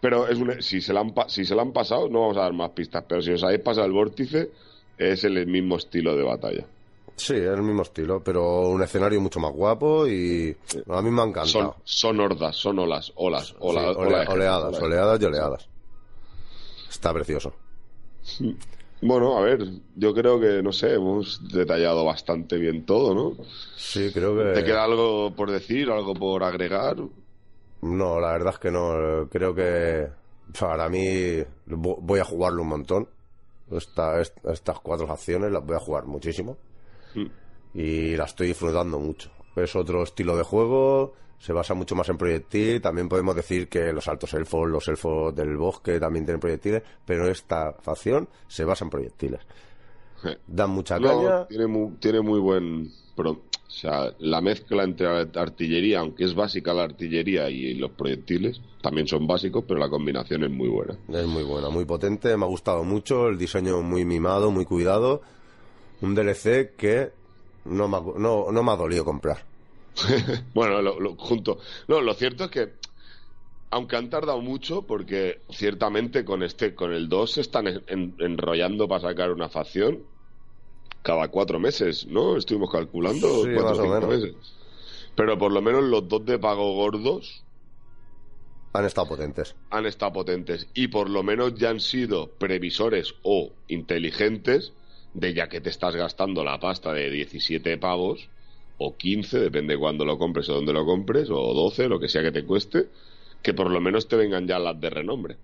Pero 0.00 0.26
es 0.28 0.38
un- 0.38 0.62
si, 0.62 0.80
se 0.80 0.92
la 0.92 1.00
han, 1.00 1.14
si 1.28 1.44
se 1.44 1.54
la 1.54 1.62
han 1.62 1.72
pasado, 1.72 2.08
no 2.08 2.20
vamos 2.22 2.36
a 2.36 2.40
dar 2.40 2.52
más 2.52 2.70
pistas, 2.70 3.04
pero 3.08 3.20
si 3.22 3.32
os 3.32 3.42
habéis 3.44 3.60
pasado 3.62 3.86
el 3.86 3.92
vórtice, 3.92 4.50
es 4.98 5.24
el 5.24 5.46
mismo 5.46 5.76
estilo 5.76 6.16
de 6.16 6.22
batalla. 6.22 6.66
Sí, 7.16 7.34
es 7.34 7.42
el 7.44 7.62
mismo 7.62 7.82
estilo, 7.82 8.22
pero 8.24 8.62
un 8.68 8.82
escenario 8.82 9.20
mucho 9.20 9.38
más 9.40 9.52
guapo 9.52 10.06
y 10.08 10.56
a 10.88 11.00
mí 11.02 11.10
me 11.10 11.20
ha 11.20 11.24
Son, 11.24 11.28
encantado. 11.30 11.76
son 11.84 12.20
hordas, 12.20 12.56
son 12.56 12.78
olas, 12.80 13.12
olas, 13.16 13.54
olas, 13.60 13.96
ole- 13.96 14.06
olas. 14.08 14.28
oleadas, 14.28 14.80
oleadas 14.82 15.20
y 15.20 15.24
oleadas. 15.24 15.68
Está 16.90 17.12
precioso. 17.12 17.52
Bueno, 19.06 19.36
a 19.36 19.42
ver, 19.42 19.62
yo 19.96 20.14
creo 20.14 20.40
que, 20.40 20.62
no 20.62 20.72
sé, 20.72 20.94
hemos 20.94 21.46
detallado 21.52 22.04
bastante 22.04 22.56
bien 22.56 22.86
todo, 22.86 23.14
¿no? 23.14 23.44
Sí, 23.76 24.10
creo 24.12 24.36
que... 24.36 24.52
¿Te 24.54 24.64
queda 24.64 24.82
algo 24.84 25.34
por 25.36 25.50
decir, 25.50 25.90
algo 25.90 26.14
por 26.14 26.42
agregar? 26.42 26.96
No, 27.82 28.18
la 28.18 28.32
verdad 28.32 28.54
es 28.54 28.58
que 28.58 28.70
no. 28.70 29.28
Creo 29.30 29.54
que 29.54 30.08
para 30.58 30.88
mí 30.88 31.04
vo- 31.66 31.98
voy 32.00 32.20
a 32.20 32.24
jugarlo 32.24 32.62
un 32.62 32.68
montón. 32.68 33.08
Esta- 33.70 34.20
est- 34.22 34.38
estas 34.46 34.80
cuatro 34.80 35.10
acciones 35.10 35.52
las 35.52 35.64
voy 35.66 35.76
a 35.76 35.80
jugar 35.80 36.06
muchísimo. 36.06 36.56
Mm. 37.14 37.26
Y 37.74 38.16
la 38.16 38.24
estoy 38.24 38.48
disfrutando 38.48 38.98
mucho. 38.98 39.30
Es 39.56 39.76
otro 39.76 40.02
estilo 40.02 40.34
de 40.36 40.44
juego, 40.44 41.12
se 41.44 41.52
basa 41.52 41.74
mucho 41.74 41.94
más 41.94 42.08
en 42.08 42.16
proyectil. 42.16 42.80
También 42.80 43.06
podemos 43.06 43.36
decir 43.36 43.68
que 43.68 43.92
los 43.92 44.08
altos 44.08 44.32
elfos, 44.32 44.66
los 44.66 44.88
elfos 44.88 45.34
del 45.34 45.58
bosque 45.58 46.00
también 46.00 46.24
tienen 46.24 46.40
proyectiles, 46.40 46.82
pero 47.04 47.28
esta 47.28 47.74
facción 47.82 48.28
se 48.48 48.64
basa 48.64 48.84
en 48.86 48.90
proyectiles. 48.90 49.40
Dan 50.46 50.70
mucha 50.70 50.98
No, 50.98 51.08
caña. 51.08 51.46
tiene 51.46 51.66
muy, 51.66 51.90
tiene 52.00 52.22
muy 52.22 52.40
buen... 52.40 52.90
pro- 53.14 53.42
o 53.66 53.70
sea, 53.76 54.10
la 54.20 54.40
mezcla 54.40 54.84
entre 54.84 55.06
artillería, 55.06 55.98
aunque 56.00 56.24
es 56.24 56.34
básica 56.34 56.72
la 56.72 56.84
artillería 56.84 57.50
y 57.50 57.74
los 57.74 57.90
proyectiles, 57.90 58.60
también 58.80 59.06
son 59.08 59.26
básicos, 59.26 59.64
pero 59.66 59.80
la 59.80 59.88
combinación 59.90 60.44
es 60.44 60.50
muy 60.50 60.68
buena. 60.68 60.96
Es 61.08 61.26
muy 61.26 61.42
buena, 61.42 61.68
muy 61.70 61.84
potente, 61.84 62.34
me 62.36 62.44
ha 62.44 62.48
gustado 62.48 62.84
mucho, 62.84 63.26
el 63.28 63.36
diseño 63.36 63.82
muy 63.82 64.04
mimado, 64.04 64.50
muy 64.52 64.64
cuidado. 64.64 65.22
Un 66.00 66.14
DLC 66.14 66.74
que 66.76 67.10
no 67.64 67.88
me 67.88 67.96
ha, 67.96 68.00
no, 68.16 68.52
no 68.52 68.62
me 68.62 68.70
ha 68.72 68.76
dolido 68.76 69.04
comprar. 69.04 69.44
Bueno, 70.54 70.82
lo, 70.82 71.00
lo- 71.00 71.16
junto. 71.16 71.58
No, 71.88 72.00
lo 72.00 72.14
cierto 72.14 72.44
es 72.44 72.50
que, 72.50 72.74
aunque 73.70 73.96
han 73.96 74.10
tardado 74.10 74.40
mucho, 74.40 74.86
porque 74.86 75.44
ciertamente 75.50 76.24
con 76.24 76.42
este, 76.42 76.74
con 76.74 76.92
el 76.92 77.08
2 77.08 77.32
se 77.32 77.40
están 77.42 77.66
en- 77.68 77.84
en- 77.88 78.16
enrollando 78.20 78.88
para 78.88 79.02
sacar 79.02 79.30
una 79.32 79.48
facción 79.48 80.04
cada 81.02 81.28
cuatro 81.28 81.60
meses, 81.60 82.06
¿no? 82.06 82.36
Estuvimos 82.36 82.70
calculando 82.70 83.28
Sí, 83.42 83.48
cuatro 83.54 83.72
o 83.76 83.82
cinco 83.82 84.06
meses. 84.08 84.34
Pero 85.16 85.38
por 85.38 85.52
lo 85.52 85.62
menos 85.62 85.84
los 85.84 86.08
dos 86.08 86.24
de 86.24 86.38
pago 86.38 86.74
gordos 86.74 87.44
Han 88.74 88.84
estado 88.84 89.08
potentes. 89.08 89.56
han 89.70 89.86
estado 89.86 90.12
potentes 90.12 90.68
y 90.74 90.88
por 90.88 91.10
lo 91.10 91.22
menos 91.22 91.54
ya 91.54 91.70
han 91.70 91.80
sido 91.80 92.36
previsores 92.38 93.14
o 93.22 93.56
inteligentes 93.68 94.72
de 95.12 95.34
ya 95.34 95.48
que 95.48 95.60
te 95.60 95.70
estás 95.70 95.94
gastando 95.96 96.44
la 96.44 96.58
pasta 96.60 96.92
de 96.92 97.10
17 97.10 97.76
pavos 97.78 98.30
o 98.78 98.96
15, 98.96 99.38
depende 99.38 99.78
cuándo 99.78 100.04
lo 100.04 100.18
compres 100.18 100.48
o 100.48 100.54
dónde 100.54 100.72
lo 100.72 100.84
compres, 100.84 101.28
o 101.30 101.54
12, 101.54 101.88
lo 101.88 101.98
que 102.00 102.08
sea 102.08 102.22
que 102.22 102.32
te 102.32 102.44
cueste, 102.44 102.88
que 103.42 103.54
por 103.54 103.70
lo 103.70 103.80
menos 103.80 104.08
te 104.08 104.16
vengan 104.16 104.46
ya 104.46 104.58
las 104.58 104.80
de 104.80 104.90
renombre. 104.90 105.36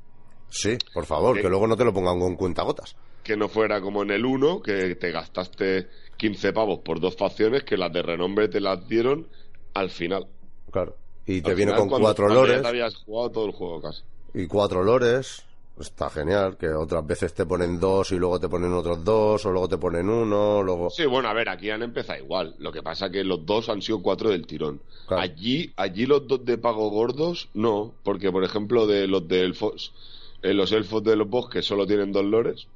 Sí, 0.49 0.77
por 0.93 1.07
favor, 1.07 1.41
que 1.41 1.49
luego 1.49 1.67
no 1.69 1.77
te 1.77 1.85
lo 1.85 1.93
pongan 1.93 2.19
con 2.19 2.35
cuentagotas. 2.37 2.97
Que 3.23 3.37
no 3.37 3.49
fuera 3.49 3.81
como 3.81 4.03
en 4.03 4.11
el 4.11 4.25
1, 4.25 4.63
que 4.63 4.97
te 4.97 5.13
gastaste 5.13 5.87
15 6.17 6.53
pavos 6.53 6.81
por 6.81 6.99
dos 7.01 7.17
facciones, 7.17 7.63
que 7.63 7.77
las 7.77 7.93
de 7.93 8.03
renombre 8.03 8.49
te 8.49 8.61
las 8.61 8.89
dieron 8.89 9.29
al 9.75 9.91
final. 9.91 10.27
Claro. 10.73 10.97
Y 11.27 11.41
te 11.43 11.51
Al 11.53 11.57
final, 11.57 11.77
con 11.77 11.89
cuando- 11.89 12.07
cuatro 12.07 12.29
ya 12.29 12.35
lores 12.35 12.63
te 12.63 12.69
habías 12.69 12.97
jugado 12.97 13.31
todo 13.31 13.47
el 13.47 13.53
juego 13.53 13.81
casi. 13.81 14.03
y 14.35 14.47
cuatro 14.49 14.83
lores. 14.83 15.45
Está 15.81 16.11
genial, 16.11 16.59
que 16.59 16.69
otras 16.69 17.07
veces 17.07 17.33
te 17.33 17.47
ponen 17.47 17.81
dos 17.81 18.13
y 18.13 18.17
luego 18.17 18.39
te 18.39 18.51
ponen 18.51 18.71
otros 18.75 19.03
dos, 19.03 19.47
o 19.47 19.51
luego 19.51 19.67
te 19.67 19.79
ponen 19.79 20.11
uno, 20.11 20.63
luego... 20.63 20.91
Sí, 20.91 21.07
bueno, 21.07 21.31
a 21.31 21.33
ver, 21.33 21.49
aquí 21.49 21.71
han 21.71 21.83
empezado 21.83 22.19
igual. 22.19 22.55
Lo 22.59 22.71
que 22.71 22.83
pasa 22.83 23.11
que 23.11 23.25
los 23.25 23.47
dos 23.47 23.71
han 23.71 23.81
sido 23.81 24.03
cuatro 24.03 24.29
del 24.29 24.47
tirón. 24.47 24.83
Claro. 25.07 25.23
Allí, 25.23 25.73
allí 25.77 26.05
los 26.05 26.29
dos 26.29 26.45
de 26.45 26.59
pago 26.59 26.91
gordos, 26.91 27.49
no. 27.55 27.95
Porque, 28.03 28.31
por 28.31 28.45
ejemplo, 28.45 28.87
de 28.87 29.07
los 29.07 29.27
de 29.27 29.41
elfos, 29.43 29.95
eh, 30.43 30.53
los 30.53 30.71
elfos 30.73 31.03
de 31.03 31.17
los 31.17 31.31
bosques 31.31 31.65
solo 31.65 31.87
tienen 31.87 32.13
dos 32.13 32.27
lores 32.27 32.67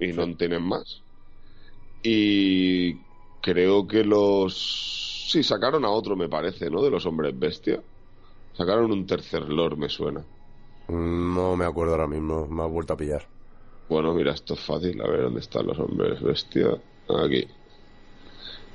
y 0.00 0.08
no 0.08 0.34
tienen 0.34 0.62
más. 0.62 1.02
Y 2.02 2.94
creo 3.42 3.86
que 3.86 4.04
los... 4.04 5.26
Sí, 5.30 5.42
sacaron 5.42 5.84
a 5.84 5.90
otro, 5.90 6.16
me 6.16 6.30
parece, 6.30 6.70
¿no? 6.70 6.80
De 6.82 6.90
los 6.90 7.04
hombres 7.04 7.38
bestia. 7.38 7.82
Sacaron 8.54 8.90
un 8.90 9.06
tercer 9.06 9.46
lore, 9.50 9.76
me 9.76 9.90
suena. 9.90 10.24
No 10.88 11.56
me 11.56 11.64
acuerdo 11.64 11.92
ahora 11.92 12.06
mismo, 12.06 12.46
me 12.46 12.62
ha 12.62 12.66
vuelto 12.66 12.94
a 12.94 12.96
pillar. 12.96 13.26
Bueno, 13.88 14.14
mira, 14.14 14.32
esto 14.32 14.54
es 14.54 14.60
fácil. 14.60 15.00
A 15.00 15.08
ver 15.08 15.22
dónde 15.22 15.40
están 15.40 15.66
los 15.66 15.78
hombres 15.78 16.20
bestia. 16.20 16.68
Aquí. 17.24 17.46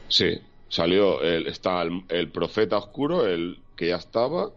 Sí, 0.08 0.40
salió. 0.70 1.22
El, 1.22 1.48
está 1.48 1.82
el, 1.82 2.04
el 2.10 2.32
profeta 2.32 2.78
oscuro, 2.78 3.26
el 3.26 3.60
que 3.76 3.88
ya 3.90 3.98
estaba. 3.98 4.52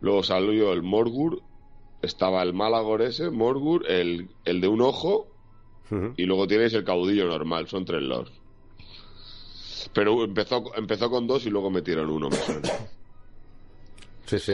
Luego 0.00 0.22
salió 0.22 0.72
el 0.72 0.82
Morgur. 0.82 1.42
Estaba 2.00 2.42
el 2.42 2.52
Malagor 2.52 3.02
ese, 3.02 3.30
Morgur, 3.30 3.90
el, 3.90 4.28
el 4.44 4.60
de 4.60 4.68
un 4.68 4.82
ojo. 4.82 5.26
Y 6.16 6.24
luego 6.24 6.46
tienes 6.46 6.74
el 6.74 6.84
caudillo 6.84 7.26
normal. 7.26 7.66
Son 7.66 7.84
tres 7.84 8.02
lords. 8.02 8.30
Pero 9.94 10.22
empezó, 10.22 10.62
empezó 10.76 11.10
con 11.10 11.26
dos 11.26 11.46
y 11.46 11.50
luego 11.50 11.70
metieron 11.70 12.10
uno, 12.10 12.28
me 12.28 12.36
suena. 12.36 12.68
Sí, 14.26 14.38
sí. 14.38 14.52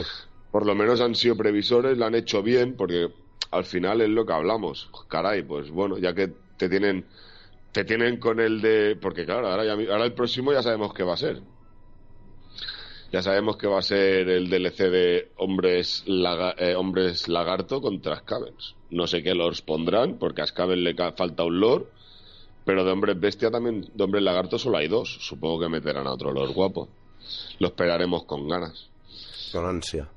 Por 0.54 0.66
lo 0.66 0.76
menos 0.76 1.00
han 1.00 1.16
sido 1.16 1.36
previsores, 1.36 1.98
lo 1.98 2.04
han 2.06 2.14
hecho 2.14 2.40
bien, 2.40 2.76
porque 2.76 3.08
al 3.50 3.64
final 3.64 4.00
es 4.02 4.08
lo 4.08 4.24
que 4.24 4.34
hablamos. 4.34 4.88
Caray, 5.08 5.42
pues 5.42 5.68
bueno, 5.68 5.98
ya 5.98 6.14
que 6.14 6.28
te 6.56 6.68
tienen 6.68 7.06
te 7.72 7.82
tienen 7.84 8.20
con 8.20 8.38
el 8.38 8.60
de 8.60 8.94
porque 9.02 9.24
claro, 9.24 9.48
ahora 9.48 9.64
ya- 9.64 9.72
ahora 9.92 10.04
el 10.04 10.12
próximo 10.12 10.52
ya 10.52 10.62
sabemos 10.62 10.94
qué 10.94 11.02
va 11.02 11.14
a 11.14 11.16
ser. 11.16 11.40
Ya 13.10 13.20
sabemos 13.20 13.56
que 13.56 13.66
va 13.66 13.80
a 13.80 13.82
ser 13.82 14.28
el 14.28 14.48
DLC 14.48 14.90
de 14.90 15.32
Hombres, 15.38 16.04
eh, 16.06 16.74
Hombres 16.76 17.26
Lagarto 17.26 17.80
contra 17.80 18.14
Scavens. 18.20 18.76
No 18.90 19.08
sé 19.08 19.24
qué 19.24 19.34
lores 19.34 19.60
pondrán, 19.60 20.18
porque 20.20 20.42
a 20.42 20.46
Scavens 20.46 20.82
le 20.82 20.94
falta 21.16 21.42
un 21.42 21.58
lore, 21.58 21.86
pero 22.64 22.84
de 22.84 22.92
Hombres 22.92 23.18
Bestia 23.18 23.50
también, 23.50 23.90
de 23.92 24.04
Hombres 24.04 24.22
Lagarto 24.22 24.56
solo 24.56 24.78
hay 24.78 24.86
dos. 24.86 25.18
Supongo 25.20 25.58
que 25.58 25.68
meterán 25.68 26.06
a 26.06 26.12
otro 26.12 26.30
lore 26.32 26.52
guapo. 26.52 26.88
Lo 27.58 27.66
esperaremos 27.66 28.22
con 28.22 28.46
ganas. 28.48 28.88
Con 29.50 29.66
ansia. 29.66 30.08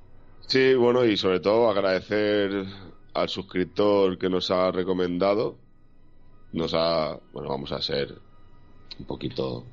Sí, 0.47 0.73
bueno, 0.75 1.03
y 1.03 1.17
sobre 1.17 1.41
todo 1.41 1.69
agradecer 1.69 2.65
al 3.13 3.29
suscriptor 3.29 4.17
que 4.17 4.29
nos 4.29 4.49
ha 4.49 4.71
recomendado. 4.71 5.57
Nos 6.53 6.73
ha. 6.73 7.19
Bueno, 7.33 7.49
vamos 7.49 7.71
a 7.73 7.81
ser 7.81 8.15
un 8.97 9.05
poquito. 9.05 9.65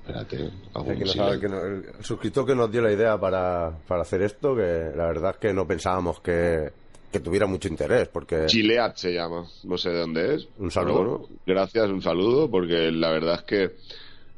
Espérate. 0.00 0.50
el 0.74 2.02
suscriptor 2.02 2.46
que 2.46 2.54
nos 2.54 2.70
dio 2.70 2.82
la 2.82 2.92
idea 2.92 3.18
para, 3.20 3.78
para 3.86 4.02
hacer 4.02 4.22
esto, 4.22 4.56
que 4.56 4.90
la 4.96 5.06
verdad 5.06 5.32
es 5.32 5.36
que 5.36 5.52
no 5.52 5.66
pensábamos 5.66 6.20
que, 6.20 6.72
que 7.12 7.20
tuviera 7.20 7.46
mucho 7.46 7.68
interés, 7.68 8.08
porque... 8.08 8.46
Chileat 8.46 8.96
se 8.96 9.12
llama, 9.12 9.46
no 9.64 9.76
sé 9.76 9.90
de 9.90 9.98
dónde 10.00 10.34
es. 10.34 10.48
Un 10.58 10.70
saludo. 10.70 11.28
gracias, 11.46 11.90
un 11.90 12.00
saludo, 12.00 12.50
porque 12.50 12.90
la 12.90 13.10
verdad 13.10 13.34
es 13.34 13.42
que 13.42 13.76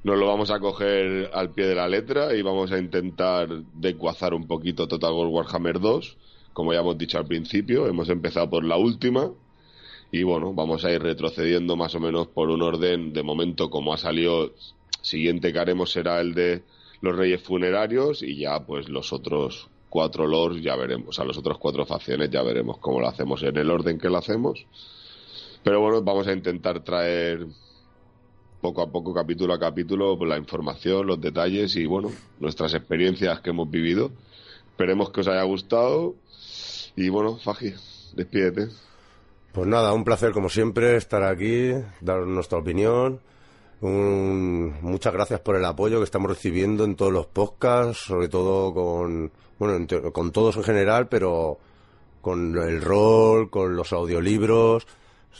nos 0.03 0.19
lo 0.19 0.27
vamos 0.27 0.51
a 0.51 0.61
coger 0.61 1.31
al 1.35 1.51
pie 1.51 1.67
de 1.67 1.75
la 1.75 1.89
letra 1.89 2.35
y 2.35 2.43
vamos 2.43 2.73
a 2.73 2.79
intentar 2.79 3.49
decuazar 3.75 4.33
un 4.33 4.47
poquito 4.47 4.89
Total 4.89 5.13
War 5.13 5.29
Warhammer 5.29 5.79
2. 5.79 6.17
Como 6.53 6.73
ya 6.73 6.81
hemos 6.81 6.97
dicho 6.97 7.19
al 7.19 7.27
principio, 7.27 7.87
hemos 7.87 8.09
empezado 8.09 8.49
por 8.49 8.65
la 8.65 8.77
última 8.77 9.31
y 10.11 10.23
bueno, 10.23 10.53
vamos 10.55 10.85
a 10.85 10.91
ir 10.91 11.03
retrocediendo 11.03 11.77
más 11.77 11.95
o 11.95 12.01
menos 12.01 12.29
por 12.29 12.49
un 12.49 12.63
orden. 12.63 13.13
De 13.13 13.23
momento, 13.23 13.71
como 13.71 13.93
ha 13.93 13.99
salido, 13.99 14.53
siguiente 15.03 15.53
que 15.53 15.59
haremos 15.59 15.93
será 15.93 16.21
el 16.21 16.35
de 16.35 16.63
los 17.03 17.17
Reyes 17.17 17.43
Funerarios 17.43 18.23
y 18.23 18.37
ya 18.37 18.65
pues 18.67 18.89
los 18.89 19.13
otros 19.13 19.69
cuatro 19.89 20.27
lords 20.27 20.63
ya 20.63 20.77
veremos, 20.77 21.19
a 21.19 21.25
los 21.25 21.37
otros 21.37 21.59
cuatro 21.59 21.85
facciones 21.85 22.31
ya 22.31 22.43
veremos 22.43 22.79
cómo 22.79 23.01
lo 23.01 23.09
hacemos 23.09 23.43
en 23.43 23.57
el 23.57 23.71
orden 23.71 23.99
que 23.99 24.09
lo 24.09 24.19
hacemos. 24.19 24.65
Pero 25.63 25.81
bueno, 25.81 26.03
vamos 26.03 26.27
a 26.27 26.33
intentar 26.33 26.83
traer 26.83 27.47
poco 28.61 28.83
a 28.83 28.91
poco, 28.91 29.15
capítulo 29.15 29.55
a 29.55 29.59
capítulo, 29.59 30.17
pues, 30.19 30.29
la 30.29 30.39
información, 30.39 31.07
los 31.07 31.21
detalles 31.21 31.77
y, 31.77 31.87
bueno, 31.87 32.11
nuestras 32.39 32.75
experiencias 32.75 33.41
que 33.41 33.51
hemos 33.51 33.71
vivido. 33.71 34.11
Esperemos 34.71 35.11
que 35.11 35.21
os 35.21 35.29
haya 35.29 35.43
gustado. 35.43 36.15
Y 36.97 37.09
bueno, 37.09 37.39
Faji, 37.39 37.73
despídete. 38.15 38.69
Pues 39.53 39.67
nada, 39.67 39.93
un 39.93 40.05
placer 40.05 40.33
como 40.33 40.49
siempre 40.49 40.97
estar 40.97 41.23
aquí, 41.23 41.73
dar 42.01 42.21
nuestra 42.27 42.59
opinión. 42.59 43.21
muchas 43.81 45.13
gracias 45.13 45.41
por 45.41 45.57
el 45.57 45.65
apoyo 45.65 45.99
que 45.99 46.05
estamos 46.05 46.31
recibiendo 46.31 46.85
en 46.85 46.97
todos 46.97 47.13
los 47.13 47.27
podcasts, 47.27 48.05
sobre 48.05 48.29
todo 48.29 48.75
con, 48.75 49.33
bueno, 49.59 49.87
con 50.13 50.31
todos 50.33 50.57
en 50.57 50.65
general, 50.65 51.09
pero 51.09 51.59
con 52.21 52.57
el 52.59 52.83
rol, 52.83 53.51
con 53.51 53.75
los 53.75 53.93
audiolibros 53.93 54.87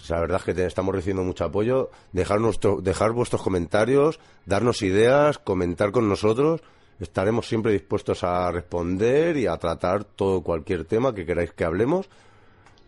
la 0.09 0.21
verdad 0.21 0.43
es 0.47 0.55
que 0.55 0.67
estamos 0.67 0.95
recibiendo 0.95 1.23
mucho 1.23 1.45
apoyo. 1.45 1.91
Dejar, 2.13 2.41
nuestro, 2.41 2.81
dejar 2.81 3.13
vuestros 3.13 3.43
comentarios, 3.43 4.19
darnos 4.47 4.83
ideas, 4.83 5.39
comentar 5.39 5.93
con 5.93 6.09
nosotros. 6.09 6.61
Estaremos 6.99 7.47
siempre 7.47 7.73
dispuestos 7.73 8.25
a 8.25 8.51
responder 8.51 9.37
y 9.37 9.47
a 9.47 9.57
tratar 9.57 10.05
todo 10.05 10.43
cualquier 10.43 10.85
tema 10.85 11.15
que 11.15 11.25
queráis 11.25 11.53
que 11.53 11.65
hablemos. 11.65 12.09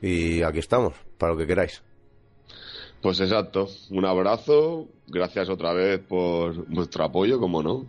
Y 0.01 0.43
aquí 0.43 0.59
estamos, 0.59 0.95
para 1.19 1.33
lo 1.33 1.39
que 1.39 1.47
queráis. 1.47 1.83
Pues 3.01 3.20
exacto. 3.20 3.69
Un 3.91 4.05
abrazo. 4.05 4.89
Gracias 5.09 5.49
otra 5.49 5.73
vez 5.73 6.01
por 6.01 6.66
vuestro 6.69 7.05
apoyo, 7.05 7.39
como 7.39 7.62
no. 7.62 7.87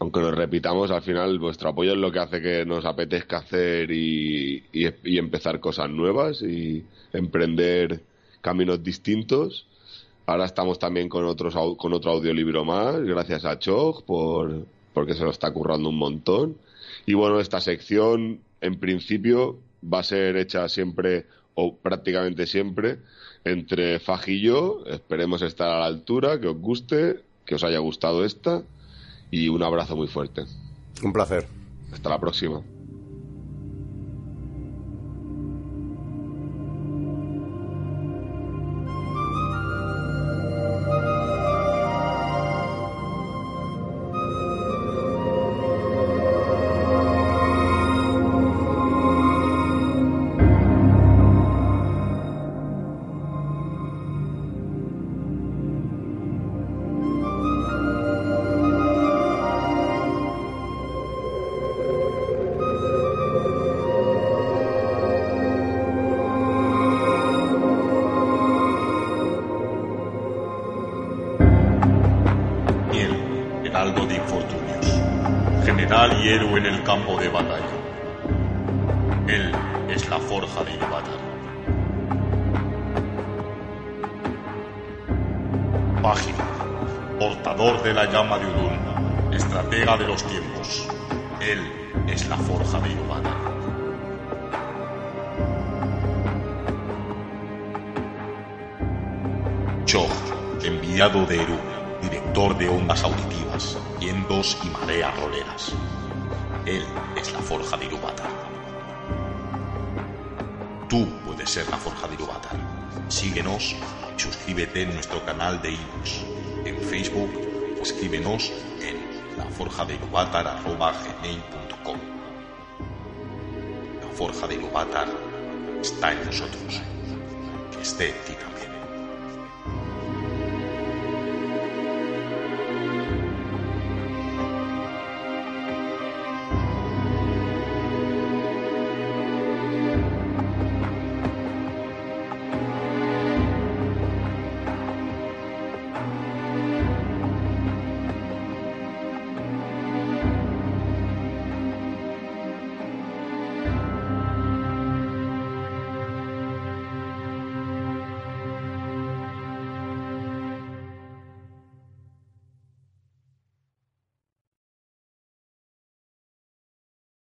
Aunque 0.00 0.20
nos 0.20 0.34
repitamos, 0.34 0.90
al 0.92 1.02
final 1.02 1.38
vuestro 1.40 1.70
apoyo 1.70 1.92
es 1.92 1.98
lo 1.98 2.12
que 2.12 2.20
hace 2.20 2.40
que 2.40 2.64
nos 2.64 2.84
apetezca 2.84 3.38
hacer 3.38 3.90
y, 3.90 4.64
y 4.72 5.18
empezar 5.18 5.58
cosas 5.58 5.90
nuevas 5.90 6.40
y 6.40 6.84
emprender 7.12 8.00
caminos 8.40 8.82
distintos. 8.82 9.66
Ahora 10.26 10.44
estamos 10.44 10.78
también 10.78 11.08
con, 11.08 11.24
otros, 11.24 11.54
con 11.76 11.92
otro 11.94 12.10
audiolibro 12.12 12.64
más, 12.64 13.00
gracias 13.00 13.44
a 13.44 13.58
Chog, 13.58 14.04
por, 14.04 14.66
porque 14.92 15.14
se 15.14 15.24
lo 15.24 15.30
está 15.30 15.50
currando 15.52 15.88
un 15.88 15.96
montón. 15.96 16.58
Y 17.06 17.14
bueno, 17.14 17.40
esta 17.40 17.60
sección, 17.60 18.40
en 18.60 18.78
principio, 18.78 19.58
va 19.82 20.00
a 20.00 20.02
ser 20.04 20.36
hecha 20.36 20.68
siempre, 20.68 21.26
o 21.54 21.76
prácticamente 21.76 22.46
siempre, 22.46 22.98
entre 23.44 23.98
Faj 24.00 24.28
y 24.28 24.40
yo. 24.42 24.84
Esperemos 24.86 25.42
estar 25.42 25.70
a 25.70 25.78
la 25.80 25.86
altura, 25.86 26.40
que 26.40 26.48
os 26.48 26.58
guste, 26.58 27.20
que 27.46 27.54
os 27.54 27.64
haya 27.64 27.78
gustado 27.78 28.24
esta. 28.24 28.62
Y 29.30 29.48
un 29.48 29.62
abrazo 29.62 29.96
muy 29.96 30.08
fuerte. 30.08 30.44
Un 31.02 31.12
placer. 31.12 31.46
Hasta 31.92 32.10
la 32.10 32.20
próxima. 32.20 32.62